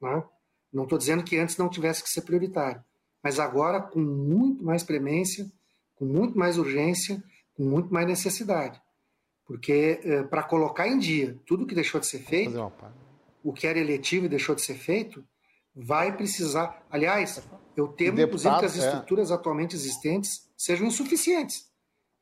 Né? 0.00 0.24
Não 0.72 0.84
estou 0.84 0.96
dizendo 0.96 1.22
que 1.22 1.36
antes 1.36 1.58
não 1.58 1.68
tivesse 1.68 2.02
que 2.02 2.08
ser 2.08 2.22
prioritário, 2.22 2.82
mas 3.22 3.38
agora 3.38 3.82
com 3.82 4.00
muito 4.00 4.64
mais 4.64 4.82
premência, 4.82 5.52
com 5.96 6.06
muito 6.06 6.38
mais 6.38 6.56
urgência, 6.56 7.22
com 7.58 7.64
muito 7.64 7.92
mais 7.92 8.06
necessidade. 8.06 8.80
Porque 9.44 10.00
eh, 10.04 10.22
para 10.22 10.44
colocar 10.44 10.86
em 10.86 10.96
dia 10.96 11.36
tudo 11.44 11.66
que 11.66 11.74
deixou 11.74 12.00
de 12.00 12.06
ser 12.06 12.20
feito, 12.20 12.72
o 13.42 13.52
que 13.52 13.66
era 13.66 13.78
eletivo 13.78 14.26
e 14.26 14.28
deixou 14.28 14.54
de 14.54 14.62
ser 14.62 14.76
feito, 14.76 15.26
vai 15.74 16.16
precisar. 16.16 16.86
Aliás, 16.88 17.42
eu 17.76 17.88
temo, 17.88 18.20
inclusive, 18.20 18.58
que 18.58 18.64
as 18.64 18.78
é. 18.78 18.86
estruturas 18.86 19.32
é. 19.32 19.34
atualmente 19.34 19.74
existentes 19.74 20.48
sejam 20.56 20.86
insuficientes. 20.86 21.68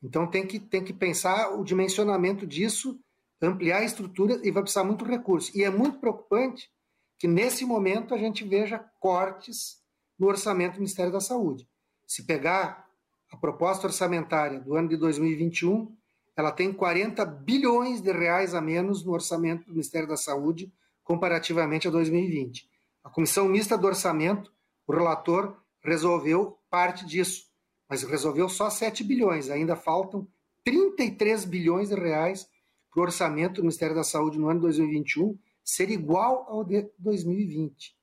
Então 0.02 0.26
tem 0.26 0.46
que, 0.46 0.58
tem 0.58 0.82
que 0.82 0.92
pensar 0.92 1.50
o 1.50 1.64
dimensionamento 1.64 2.46
disso, 2.46 2.98
ampliar 3.42 3.78
a 3.78 3.84
estrutura 3.84 4.40
e 4.42 4.50
vai 4.50 4.62
precisar 4.62 4.84
muito 4.84 5.04
recurso. 5.04 5.50
E 5.54 5.64
é 5.64 5.70
muito 5.70 5.98
preocupante 5.98 6.70
que 7.18 7.28
nesse 7.28 7.64
momento 7.64 8.14
a 8.14 8.18
gente 8.18 8.44
veja 8.44 8.78
cortes 9.00 9.82
no 10.18 10.28
orçamento 10.28 10.74
do 10.74 10.80
Ministério 10.80 11.12
da 11.12 11.20
Saúde. 11.20 11.68
Se 12.06 12.24
pegar 12.24 12.85
a 13.30 13.36
proposta 13.36 13.86
orçamentária 13.86 14.60
do 14.60 14.74
ano 14.74 14.88
de 14.88 14.96
2021, 14.96 15.94
ela 16.36 16.52
tem 16.52 16.72
40 16.72 17.24
bilhões 17.24 18.00
de 18.00 18.12
reais 18.12 18.54
a 18.54 18.60
menos 18.60 19.04
no 19.04 19.12
orçamento 19.12 19.66
do 19.66 19.72
Ministério 19.72 20.08
da 20.08 20.16
Saúde 20.16 20.72
comparativamente 21.02 21.88
a 21.88 21.90
2020. 21.90 22.68
A 23.02 23.10
Comissão 23.10 23.48
Mista 23.48 23.78
do 23.78 23.86
Orçamento, 23.86 24.52
o 24.86 24.92
relator 24.92 25.56
resolveu 25.82 26.58
parte 26.68 27.06
disso, 27.06 27.46
mas 27.88 28.02
resolveu 28.02 28.48
só 28.48 28.68
7 28.68 29.04
bilhões. 29.04 29.48
Ainda 29.48 29.76
faltam 29.76 30.26
33 30.64 31.44
bilhões 31.44 31.88
de 31.88 31.94
reais 31.94 32.48
para 32.90 33.00
o 33.00 33.04
orçamento 33.04 33.56
do 33.56 33.62
Ministério 33.62 33.94
da 33.94 34.02
Saúde 34.02 34.38
no 34.38 34.48
ano 34.48 34.60
2021 34.60 35.38
ser 35.64 35.90
igual 35.90 36.46
ao 36.48 36.64
de 36.64 36.88
2020. 36.98 37.94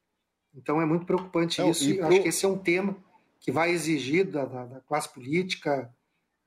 Então 0.55 0.81
é 0.81 0.85
muito 0.85 1.05
preocupante 1.05 1.61
Não, 1.61 1.71
isso. 1.71 1.89
E 1.89 1.95
pro... 1.95 2.07
Acho 2.07 2.21
que 2.21 2.27
esse 2.27 2.45
é 2.45 2.47
um 2.47 2.57
tema 2.57 2.95
que 3.43 3.51
vai 3.51 3.71
exigir 3.71 4.25
da, 4.25 4.45
da, 4.45 4.65
da 4.65 4.79
classe 4.79 5.13
política, 5.13 5.93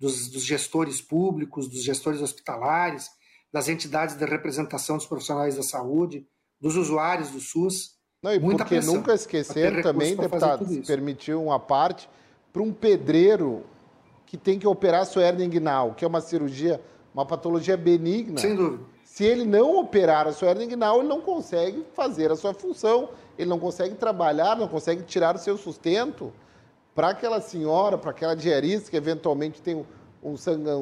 dos, 0.01 0.29
dos, 0.29 0.43
gestores 0.43 1.01
públicos, 1.01 1.69
dos 1.69 1.85
gestores 1.85 2.23
hospitalares, 2.23 3.11
das 3.53 3.69
entidades 3.69 4.17
de 4.17 4.25
representação 4.25 4.97
dos 4.97 5.07
profissionais 5.07 5.57
da 5.57 5.63
saúde, 5.63 6.27
dos 6.59 6.75
usuários 6.75 7.31
do 7.31 7.39
SUS. 7.39 7.97
Não, 8.23 8.33
e 8.35 8.39
Muita 8.39 8.65
porque 8.65 8.81
nunca 8.81 9.15
esquecer 9.15 9.83
também, 9.83 10.17
deputado, 10.17 10.67
permitiu 10.87 11.43
uma 11.45 11.61
parte 11.61 12.09
para 12.51 12.63
um 12.63 12.73
pedreiro 12.73 13.63
que 14.25 14.39
tem 14.39 14.59
que 14.59 14.67
operar 14.67 15.05
sua 15.05 15.23
hernia 15.23 15.45
inguinal, 15.45 15.95
que 15.95 16.05
é 16.05 16.09
uma 16.09 16.23
cirurgia, 16.23 16.81
uma 17.13 17.27
patologia 17.27 17.77
benigna. 17.77 18.41
Sem 18.41 18.57
dúvida. 18.57 18.83
Se 19.05 19.23
ele 19.23 19.45
não 19.45 19.79
operar 19.79 20.27
a 20.27 20.33
sua 20.33 20.49
hernia 20.49 20.65
inguinal, 20.65 21.01
ele 21.01 21.09
não 21.09 21.21
consegue 21.21 21.85
fazer 21.93 22.33
a 22.33 22.37
sua 22.37 22.55
função, 22.55 23.11
ele 23.39 23.51
não 23.51 23.59
consegue 23.59 23.95
trabalhar, 23.97 24.57
não 24.57 24.67
consegue 24.67 25.03
tirar 25.03 25.37
o 25.37 25.39
seu 25.39 25.59
sustento. 25.59 26.33
Para 26.97 27.11
aquela 27.11 27.43
senhora, 27.43 27.99
para 27.99 28.11
aquela 28.11 28.35
diarista 28.35 28.91
que 28.91 28.97
eventualmente 28.97 29.61
tem 29.61 29.85
um, 30.23 30.35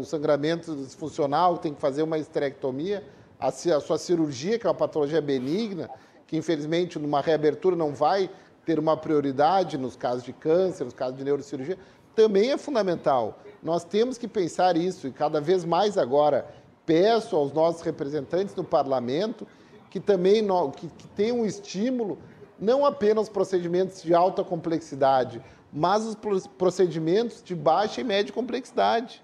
sangramento 0.05 0.77
disfuncional, 0.77 1.59
tem 1.59 1.75
que 1.75 1.81
fazer 1.81 2.05
uma 2.05 2.17
esterectomia, 2.17 3.03
a, 3.39 3.49
a 3.49 3.81
sua 3.81 3.99
cirurgia, 3.99 4.57
que 4.57 4.65
é 4.65 4.71
uma 4.71 4.77
patologia 4.77 5.21
benigna, 5.21 5.91
que 6.25 6.37
infelizmente 6.37 7.01
numa 7.01 7.21
reabertura 7.21 7.75
não 7.75 7.93
vai 7.93 8.31
ter 8.65 8.79
uma 8.79 8.97
prioridade 8.97 9.77
nos 9.77 9.97
casos 9.97 10.23
de 10.23 10.33
câncer, 10.33 10.85
nos 10.85 10.95
casos 10.95 11.19
de 11.19 11.25
neurocirurgia, 11.25 11.77
também 12.15 12.53
é 12.53 12.57
fundamental. 12.57 13.41
Nós 13.61 13.83
temos 13.83 14.17
que 14.17 14.29
pensar 14.29 14.77
isso 14.77 15.09
e 15.09 15.11
cada 15.11 15.41
vez 15.41 15.65
mais 15.65 15.99
agora 15.99 16.47
peço 16.87 17.35
aos 17.35 17.53
nossos 17.53 17.83
representantes 17.83 18.55
no 18.55 18.63
parlamento 18.63 19.49
que 19.91 19.99
também 19.99 20.47
que, 20.77 20.87
que 20.87 21.09
tenham 21.09 21.41
um 21.41 21.45
estímulo 21.45 22.19
não 22.57 22.87
apenas 22.87 23.29
procedimentos 23.29 24.01
de 24.01 24.15
alta 24.15 24.45
complexidade, 24.45 25.43
mas 25.77 26.07
os 26.07 26.47
procedimentos 26.47 27.43
de 27.43 27.53
baixa 27.53 28.01
e 28.01 28.05
média 28.05 28.33
complexidade, 28.33 29.21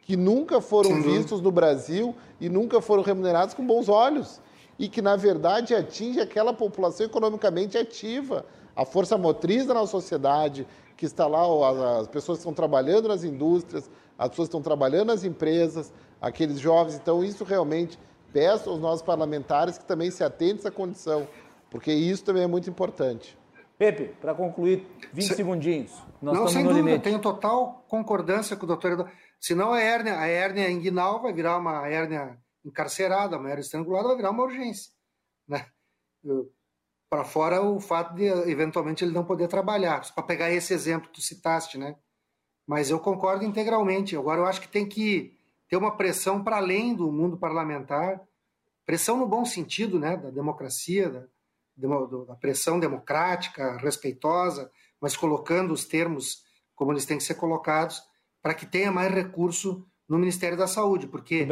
que 0.00 0.16
nunca 0.16 0.58
foram 0.58 1.02
vistos 1.02 1.42
no 1.42 1.52
Brasil 1.52 2.16
e 2.40 2.48
nunca 2.48 2.80
foram 2.80 3.02
remunerados 3.02 3.54
com 3.54 3.64
bons 3.64 3.90
olhos 3.90 4.40
e 4.78 4.88
que, 4.88 5.02
na 5.02 5.16
verdade, 5.16 5.74
atinge 5.74 6.18
aquela 6.18 6.54
população 6.54 7.04
economicamente 7.04 7.76
ativa, 7.76 8.46
a 8.74 8.86
força 8.86 9.18
motriz 9.18 9.66
da 9.66 9.74
nossa 9.74 9.92
sociedade, 9.92 10.66
que 10.96 11.04
está 11.04 11.26
lá, 11.26 11.42
as 12.00 12.08
pessoas 12.08 12.38
que 12.38 12.40
estão 12.40 12.54
trabalhando 12.54 13.08
nas 13.08 13.22
indústrias, 13.22 13.90
as 14.18 14.30
pessoas 14.30 14.48
que 14.48 14.56
estão 14.56 14.62
trabalhando 14.62 15.08
nas 15.08 15.24
empresas, 15.24 15.92
aqueles 16.22 16.58
jovens. 16.58 16.94
Então, 16.96 17.22
isso 17.22 17.44
realmente 17.44 17.98
peço 18.32 18.70
aos 18.70 18.80
nossos 18.80 19.02
parlamentares 19.02 19.76
que 19.76 19.84
também 19.84 20.10
se 20.10 20.24
atentem 20.24 20.54
a 20.54 20.58
essa 20.60 20.70
condição, 20.70 21.28
porque 21.70 21.92
isso 21.92 22.24
também 22.24 22.44
é 22.44 22.46
muito 22.46 22.70
importante. 22.70 23.36
Pepe, 23.82 24.14
para 24.20 24.32
concluir, 24.32 24.86
20 25.12 25.26
se... 25.26 25.34
segundinhos. 25.34 25.90
Nós 26.22 26.38
não, 26.38 26.46
sem 26.46 26.62
dúvida, 26.62 26.86
limite. 26.86 27.02
tenho 27.02 27.18
total 27.18 27.84
concordância 27.88 28.56
com 28.56 28.62
o 28.62 28.68
doutor 28.68 28.92
Eduardo. 28.92 29.12
Se 29.40 29.56
não 29.56 29.72
a 29.72 29.80
hérnia, 29.80 30.20
a 30.20 30.26
hérnia 30.28 30.70
inguinal 30.70 31.20
vai 31.20 31.32
virar 31.32 31.58
uma 31.58 31.88
hérnia 31.88 32.38
encarcerada, 32.64 33.36
uma 33.36 33.48
hérnia 33.48 33.62
estrangulada 33.62 34.06
vai 34.06 34.16
virar 34.18 34.30
uma 34.30 34.44
urgência. 34.44 34.92
Né? 35.48 35.66
Para 37.10 37.24
fora 37.24 37.60
o 37.60 37.80
fato 37.80 38.14
de, 38.14 38.26
eventualmente, 38.48 39.02
ele 39.02 39.12
não 39.12 39.24
poder 39.24 39.48
trabalhar. 39.48 40.00
Para 40.14 40.22
pegar 40.22 40.52
esse 40.52 40.72
exemplo 40.72 41.08
que 41.08 41.14
tu 41.14 41.20
citaste, 41.20 41.76
né? 41.76 41.96
Mas 42.64 42.88
eu 42.88 43.00
concordo 43.00 43.44
integralmente. 43.44 44.16
Agora, 44.16 44.42
eu 44.42 44.46
acho 44.46 44.60
que 44.60 44.68
tem 44.68 44.88
que 44.88 45.36
ter 45.68 45.76
uma 45.76 45.96
pressão 45.96 46.44
para 46.44 46.58
além 46.58 46.94
do 46.94 47.10
mundo 47.10 47.36
parlamentar, 47.36 48.22
pressão 48.86 49.16
no 49.16 49.26
bom 49.26 49.44
sentido, 49.44 49.98
né? 49.98 50.16
Da 50.16 50.30
democracia, 50.30 51.10
da, 51.10 51.26
da 51.76 52.34
pressão 52.36 52.78
democrática, 52.78 53.76
respeitosa, 53.78 54.70
mas 55.00 55.16
colocando 55.16 55.72
os 55.72 55.84
termos 55.84 56.42
como 56.74 56.92
eles 56.92 57.06
têm 57.06 57.18
que 57.18 57.24
ser 57.24 57.34
colocados, 57.34 58.02
para 58.42 58.54
que 58.54 58.66
tenha 58.66 58.90
mais 58.90 59.12
recurso 59.12 59.86
no 60.08 60.18
Ministério 60.18 60.58
da 60.58 60.66
Saúde, 60.66 61.06
porque 61.06 61.46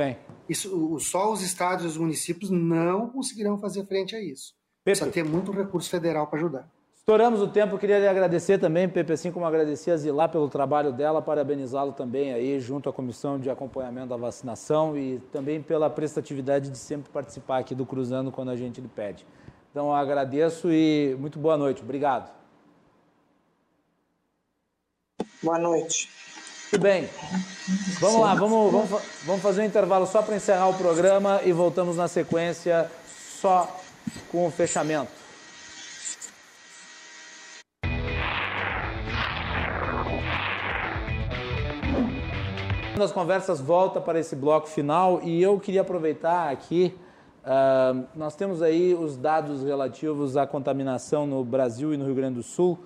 isso, 0.49 0.99
só 0.99 1.33
os 1.33 1.41
estados 1.41 1.85
e 1.85 1.89
os 1.89 1.97
municípios 1.97 2.51
não 2.51 3.09
conseguirão 3.09 3.59
fazer 3.59 3.87
frente 3.87 4.15
a 4.17 4.21
isso. 4.21 4.55
Pepe. 4.85 4.99
Precisa 4.99 5.11
ter 5.11 5.25
muito 5.25 5.53
recurso 5.53 5.89
federal 5.89 6.27
para 6.27 6.39
ajudar. 6.39 6.71
Estouramos 6.95 7.41
o 7.41 7.49
tempo, 7.49 7.79
queria 7.79 7.99
lhe 7.99 8.07
agradecer 8.07 8.59
também, 8.59 8.89
Pepe, 8.89 9.13
assim 9.13 9.33
como 9.33 9.47
agradeci 9.47 9.91
a 9.91 9.97
Zilá 9.97 10.29
pelo 10.29 10.49
trabalho 10.49 10.93
dela, 10.93 11.23
parabenizá-lo 11.23 11.93
também 11.93 12.33
aí 12.33 12.61
junto 12.61 12.89
à 12.89 12.93
Comissão 12.93 13.39
de 13.39 13.49
Acompanhamento 13.49 14.09
da 14.09 14.17
Vacinação 14.17 14.97
e 14.97 15.19
também 15.33 15.63
pela 15.63 15.89
prestatividade 15.89 16.71
de 16.71 16.79
sempre 16.79 17.11
participar 17.11 17.59
aqui 17.59 17.75
do 17.75 17.87
Cruzando 17.87 18.31
quando 18.31 18.51
a 18.51 18.57
gente 18.57 18.81
lhe 18.81 18.89
pede. 18.89 19.27
Então, 19.71 19.95
agradeço 19.95 20.69
e 20.71 21.17
muito 21.19 21.39
boa 21.39 21.57
noite. 21.57 21.83
Obrigado. 21.83 22.31
Boa 25.43 25.59
noite. 25.59 26.11
Tudo 26.71 26.83
bem. 26.83 27.09
Vamos 28.01 28.21
lá, 28.21 28.35
vamos, 28.35 28.73
vamos, 28.73 29.03
vamos 29.25 29.43
fazer 29.43 29.63
um 29.63 29.65
intervalo 29.65 30.07
só 30.07 30.23
para 30.23 30.37
encerrar 30.37 30.69
o 30.69 30.75
programa 30.75 31.41
e 31.45 31.53
voltamos 31.53 31.97
na 31.97 32.09
sequência 32.09 32.91
só 33.41 33.81
com 34.31 34.47
o 34.47 34.51
fechamento. 34.51 35.21
as 43.03 43.13
conversas 43.13 43.63
volta 43.63 43.99
para 43.99 44.21
esse 44.21 44.37
bloco 44.37 44.67
final 44.67 45.23
e 45.23 45.43
eu 45.43 45.59
queria 45.59 45.81
aproveitar 45.81 46.51
aqui 46.51 46.95
Uh, 47.41 48.07
nós 48.15 48.37
temos 48.37 48.61
aí 48.61 48.95
os 48.95 49.17
dados 49.17 49.63
relativos 49.63 50.37
à 50.37 50.47
contaminação 50.47 51.27
no 51.27 51.43
Brasil 51.43 51.95
e 51.95 51.97
no 51.97 52.05
Rio 52.05 52.15
Grande 52.15 52.35
do 52.35 52.43
Sul. 52.43 52.79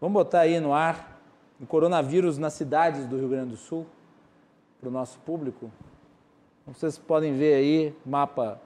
Vamos 0.00 0.12
botar 0.14 0.40
aí 0.40 0.60
no 0.60 0.74
ar 0.74 1.18
o 1.58 1.66
coronavírus 1.66 2.36
nas 2.36 2.52
cidades 2.52 3.06
do 3.06 3.16
Rio 3.16 3.28
Grande 3.28 3.50
do 3.50 3.56
Sul 3.56 3.86
para 4.78 4.90
o 4.90 4.92
nosso 4.92 5.18
público. 5.20 5.70
Vocês 6.66 6.98
podem 6.98 7.34
ver 7.34 7.54
aí, 7.54 7.96
mapa 8.04 8.60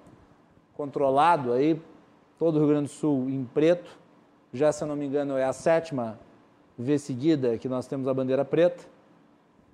controlado 0.74 1.52
aí, 1.52 1.80
todo 2.38 2.56
o 2.56 2.58
Rio 2.58 2.68
Grande 2.68 2.88
do 2.88 2.94
Sul 2.94 3.28
em 3.28 3.44
preto. 3.44 3.98
Já, 4.52 4.72
se 4.72 4.82
eu 4.82 4.88
não 4.88 4.96
me 4.96 5.06
engano, 5.06 5.36
é 5.36 5.44
a 5.44 5.52
sétima 5.52 6.18
vez 6.76 7.02
seguida 7.02 7.56
que 7.58 7.68
nós 7.68 7.86
temos 7.86 8.08
a 8.08 8.14
bandeira 8.14 8.44
preta. 8.44 8.84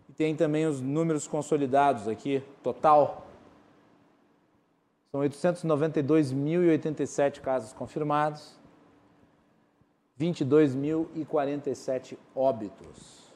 E 0.08 0.12
tem 0.12 0.36
também 0.36 0.66
os 0.66 0.80
números 0.80 1.26
consolidados 1.26 2.08
aqui, 2.08 2.42
total. 2.62 3.25
São 5.16 5.22
892.087 5.22 7.40
casos 7.40 7.72
confirmados, 7.72 8.54
22.047 10.20 12.18
óbitos. 12.34 13.32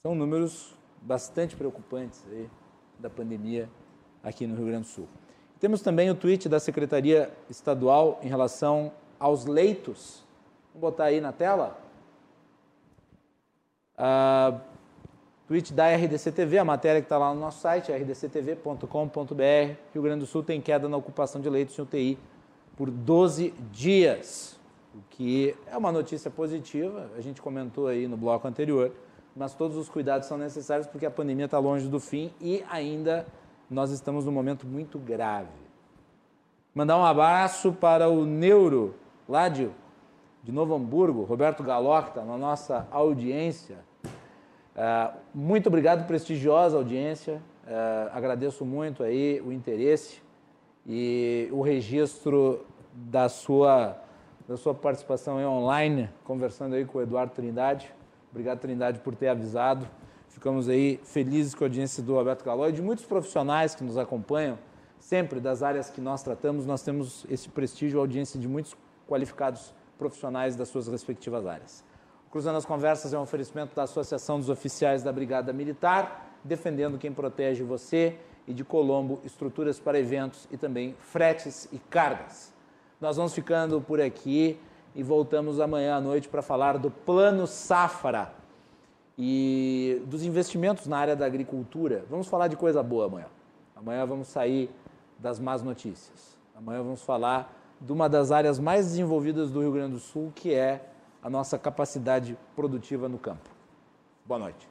São 0.00 0.14
números 0.14 0.78
bastante 1.02 1.56
preocupantes 1.56 2.24
aí 2.30 2.48
da 3.00 3.10
pandemia 3.10 3.68
aqui 4.22 4.46
no 4.46 4.54
Rio 4.54 4.66
Grande 4.66 4.82
do 4.82 4.90
Sul. 4.90 5.08
Temos 5.58 5.82
também 5.82 6.08
o 6.08 6.14
tweet 6.14 6.48
da 6.48 6.60
Secretaria 6.60 7.36
Estadual 7.48 8.20
em 8.22 8.28
relação 8.28 8.92
aos 9.18 9.46
leitos. 9.46 10.24
Vamos 10.72 10.82
botar 10.82 11.06
aí 11.06 11.20
na 11.20 11.32
tela. 11.32 11.76
Uh, 13.98 14.60
tweet 15.50 15.74
da 15.74 15.92
RDC 15.92 16.30
TV, 16.30 16.58
a 16.58 16.64
matéria 16.64 17.00
que 17.00 17.06
está 17.06 17.18
lá 17.18 17.34
no 17.34 17.40
nosso 17.40 17.58
site, 17.58 17.90
rdctv.com.br. 17.90 19.74
Rio 19.92 20.00
Grande 20.00 20.20
do 20.20 20.26
Sul 20.26 20.44
tem 20.44 20.60
queda 20.60 20.88
na 20.88 20.96
ocupação 20.96 21.40
de 21.40 21.50
leitos 21.50 21.76
em 21.76 21.82
UTI 21.82 22.18
por 22.76 22.88
12 22.88 23.52
dias, 23.72 24.56
o 24.94 24.98
que 25.10 25.56
é 25.66 25.76
uma 25.76 25.90
notícia 25.90 26.30
positiva. 26.30 27.10
A 27.18 27.20
gente 27.20 27.42
comentou 27.42 27.88
aí 27.88 28.06
no 28.06 28.16
bloco 28.16 28.46
anterior, 28.46 28.92
mas 29.34 29.52
todos 29.52 29.76
os 29.76 29.88
cuidados 29.88 30.28
são 30.28 30.38
necessários 30.38 30.86
porque 30.86 31.04
a 31.04 31.10
pandemia 31.10 31.46
está 31.46 31.58
longe 31.58 31.88
do 31.88 31.98
fim 31.98 32.32
e 32.40 32.64
ainda 32.70 33.26
nós 33.68 33.90
estamos 33.90 34.26
num 34.26 34.32
momento 34.32 34.68
muito 34.68 35.00
grave. 35.00 35.48
Mandar 36.72 36.96
um 36.96 37.04
abraço 37.04 37.72
para 37.72 38.08
o 38.08 38.24
Neuro, 38.24 38.94
lá 39.28 39.48
de, 39.48 39.68
de 40.44 40.52
Novo 40.52 40.76
Hamburgo, 40.76 41.24
Roberto 41.24 41.64
Galó, 41.64 42.00
que 42.02 42.10
está 42.10 42.24
na 42.24 42.38
nossa 42.38 42.86
audiência. 42.92 43.89
Uh, 44.74 45.16
muito 45.34 45.66
obrigado, 45.66 46.06
prestigiosa 46.06 46.76
audiência. 46.76 47.42
Uh, 47.64 48.10
agradeço 48.12 48.64
muito 48.64 49.02
aí 49.02 49.40
o 49.44 49.52
interesse 49.52 50.22
e 50.86 51.48
o 51.52 51.60
registro 51.60 52.64
da 52.92 53.28
sua, 53.28 53.96
da 54.48 54.56
sua 54.56 54.74
participação 54.74 55.38
online, 55.44 56.08
conversando 56.24 56.74
aí 56.74 56.84
com 56.84 56.98
o 56.98 57.02
Eduardo 57.02 57.32
Trindade. 57.32 57.92
Obrigado, 58.30 58.60
Trindade, 58.60 59.00
por 59.00 59.14
ter 59.14 59.28
avisado. 59.28 59.86
Ficamos 60.28 60.68
aí 60.68 61.00
felizes 61.04 61.54
com 61.54 61.64
a 61.64 61.66
audiência 61.66 62.02
do 62.02 62.16
Alberto 62.16 62.44
Galó 62.44 62.68
e 62.68 62.72
de 62.72 62.80
muitos 62.80 63.04
profissionais 63.04 63.74
que 63.74 63.82
nos 63.82 63.98
acompanham, 63.98 64.58
sempre 64.98 65.40
das 65.40 65.62
áreas 65.62 65.90
que 65.90 66.00
nós 66.00 66.22
tratamos, 66.22 66.64
nós 66.64 66.82
temos 66.82 67.26
esse 67.28 67.48
prestígio, 67.48 67.98
audiência 67.98 68.38
de 68.38 68.48
muitos 68.48 68.76
qualificados 69.08 69.74
profissionais 69.98 70.56
das 70.56 70.68
suas 70.68 70.86
respectivas 70.88 71.46
áreas. 71.46 71.84
Cruzando 72.30 72.58
as 72.58 72.64
Conversas 72.64 73.12
é 73.12 73.18
um 73.18 73.22
oferecimento 73.22 73.74
da 73.74 73.82
Associação 73.82 74.38
dos 74.38 74.48
Oficiais 74.48 75.02
da 75.02 75.10
Brigada 75.10 75.52
Militar, 75.52 76.38
defendendo 76.44 76.96
quem 76.96 77.12
protege 77.12 77.64
você, 77.64 78.16
e 78.46 78.54
de 78.54 78.64
Colombo, 78.64 79.20
estruturas 79.24 79.80
para 79.80 79.98
eventos 79.98 80.46
e 80.48 80.56
também 80.56 80.94
fretes 81.00 81.68
e 81.72 81.78
cargas. 81.78 82.52
Nós 83.00 83.16
vamos 83.16 83.34
ficando 83.34 83.80
por 83.80 84.00
aqui 84.00 84.60
e 84.94 85.02
voltamos 85.02 85.58
amanhã 85.58 85.96
à 85.96 86.00
noite 86.00 86.28
para 86.28 86.40
falar 86.40 86.78
do 86.78 86.88
Plano 86.88 87.48
Safra 87.48 88.32
e 89.18 90.00
dos 90.06 90.22
investimentos 90.22 90.86
na 90.86 90.98
área 90.98 91.16
da 91.16 91.26
agricultura. 91.26 92.04
Vamos 92.08 92.28
falar 92.28 92.46
de 92.46 92.54
coisa 92.54 92.80
boa 92.80 93.06
amanhã. 93.06 93.26
Amanhã 93.74 94.06
vamos 94.06 94.28
sair 94.28 94.70
das 95.18 95.40
más 95.40 95.64
notícias. 95.64 96.38
Amanhã 96.54 96.80
vamos 96.80 97.02
falar 97.02 97.52
de 97.80 97.92
uma 97.92 98.08
das 98.08 98.30
áreas 98.30 98.60
mais 98.60 98.86
desenvolvidas 98.86 99.50
do 99.50 99.60
Rio 99.60 99.72
Grande 99.72 99.94
do 99.94 100.00
Sul, 100.00 100.32
que 100.32 100.54
é 100.54 100.86
a 101.22 101.28
nossa 101.28 101.58
capacidade 101.58 102.36
produtiva 102.56 103.08
no 103.08 103.18
campo. 103.18 103.48
Boa 104.24 104.38
noite. 104.38 104.68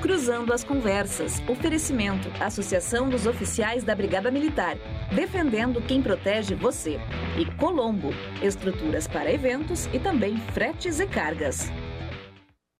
Cruzando 0.00 0.52
as 0.52 0.64
Conversas. 0.64 1.42
Oferecimento. 1.48 2.28
Associação 2.40 3.08
dos 3.08 3.26
Oficiais 3.26 3.84
da 3.84 3.94
Brigada 3.94 4.30
Militar. 4.30 4.76
Defendendo 5.14 5.80
quem 5.82 6.02
protege 6.02 6.54
você. 6.54 6.98
E 7.38 7.44
Colombo. 7.56 8.10
Estruturas 8.42 9.06
para 9.06 9.32
eventos 9.32 9.86
e 9.92 9.98
também 9.98 10.36
fretes 10.36 11.00
e 11.00 11.06
cargas. 11.06 11.70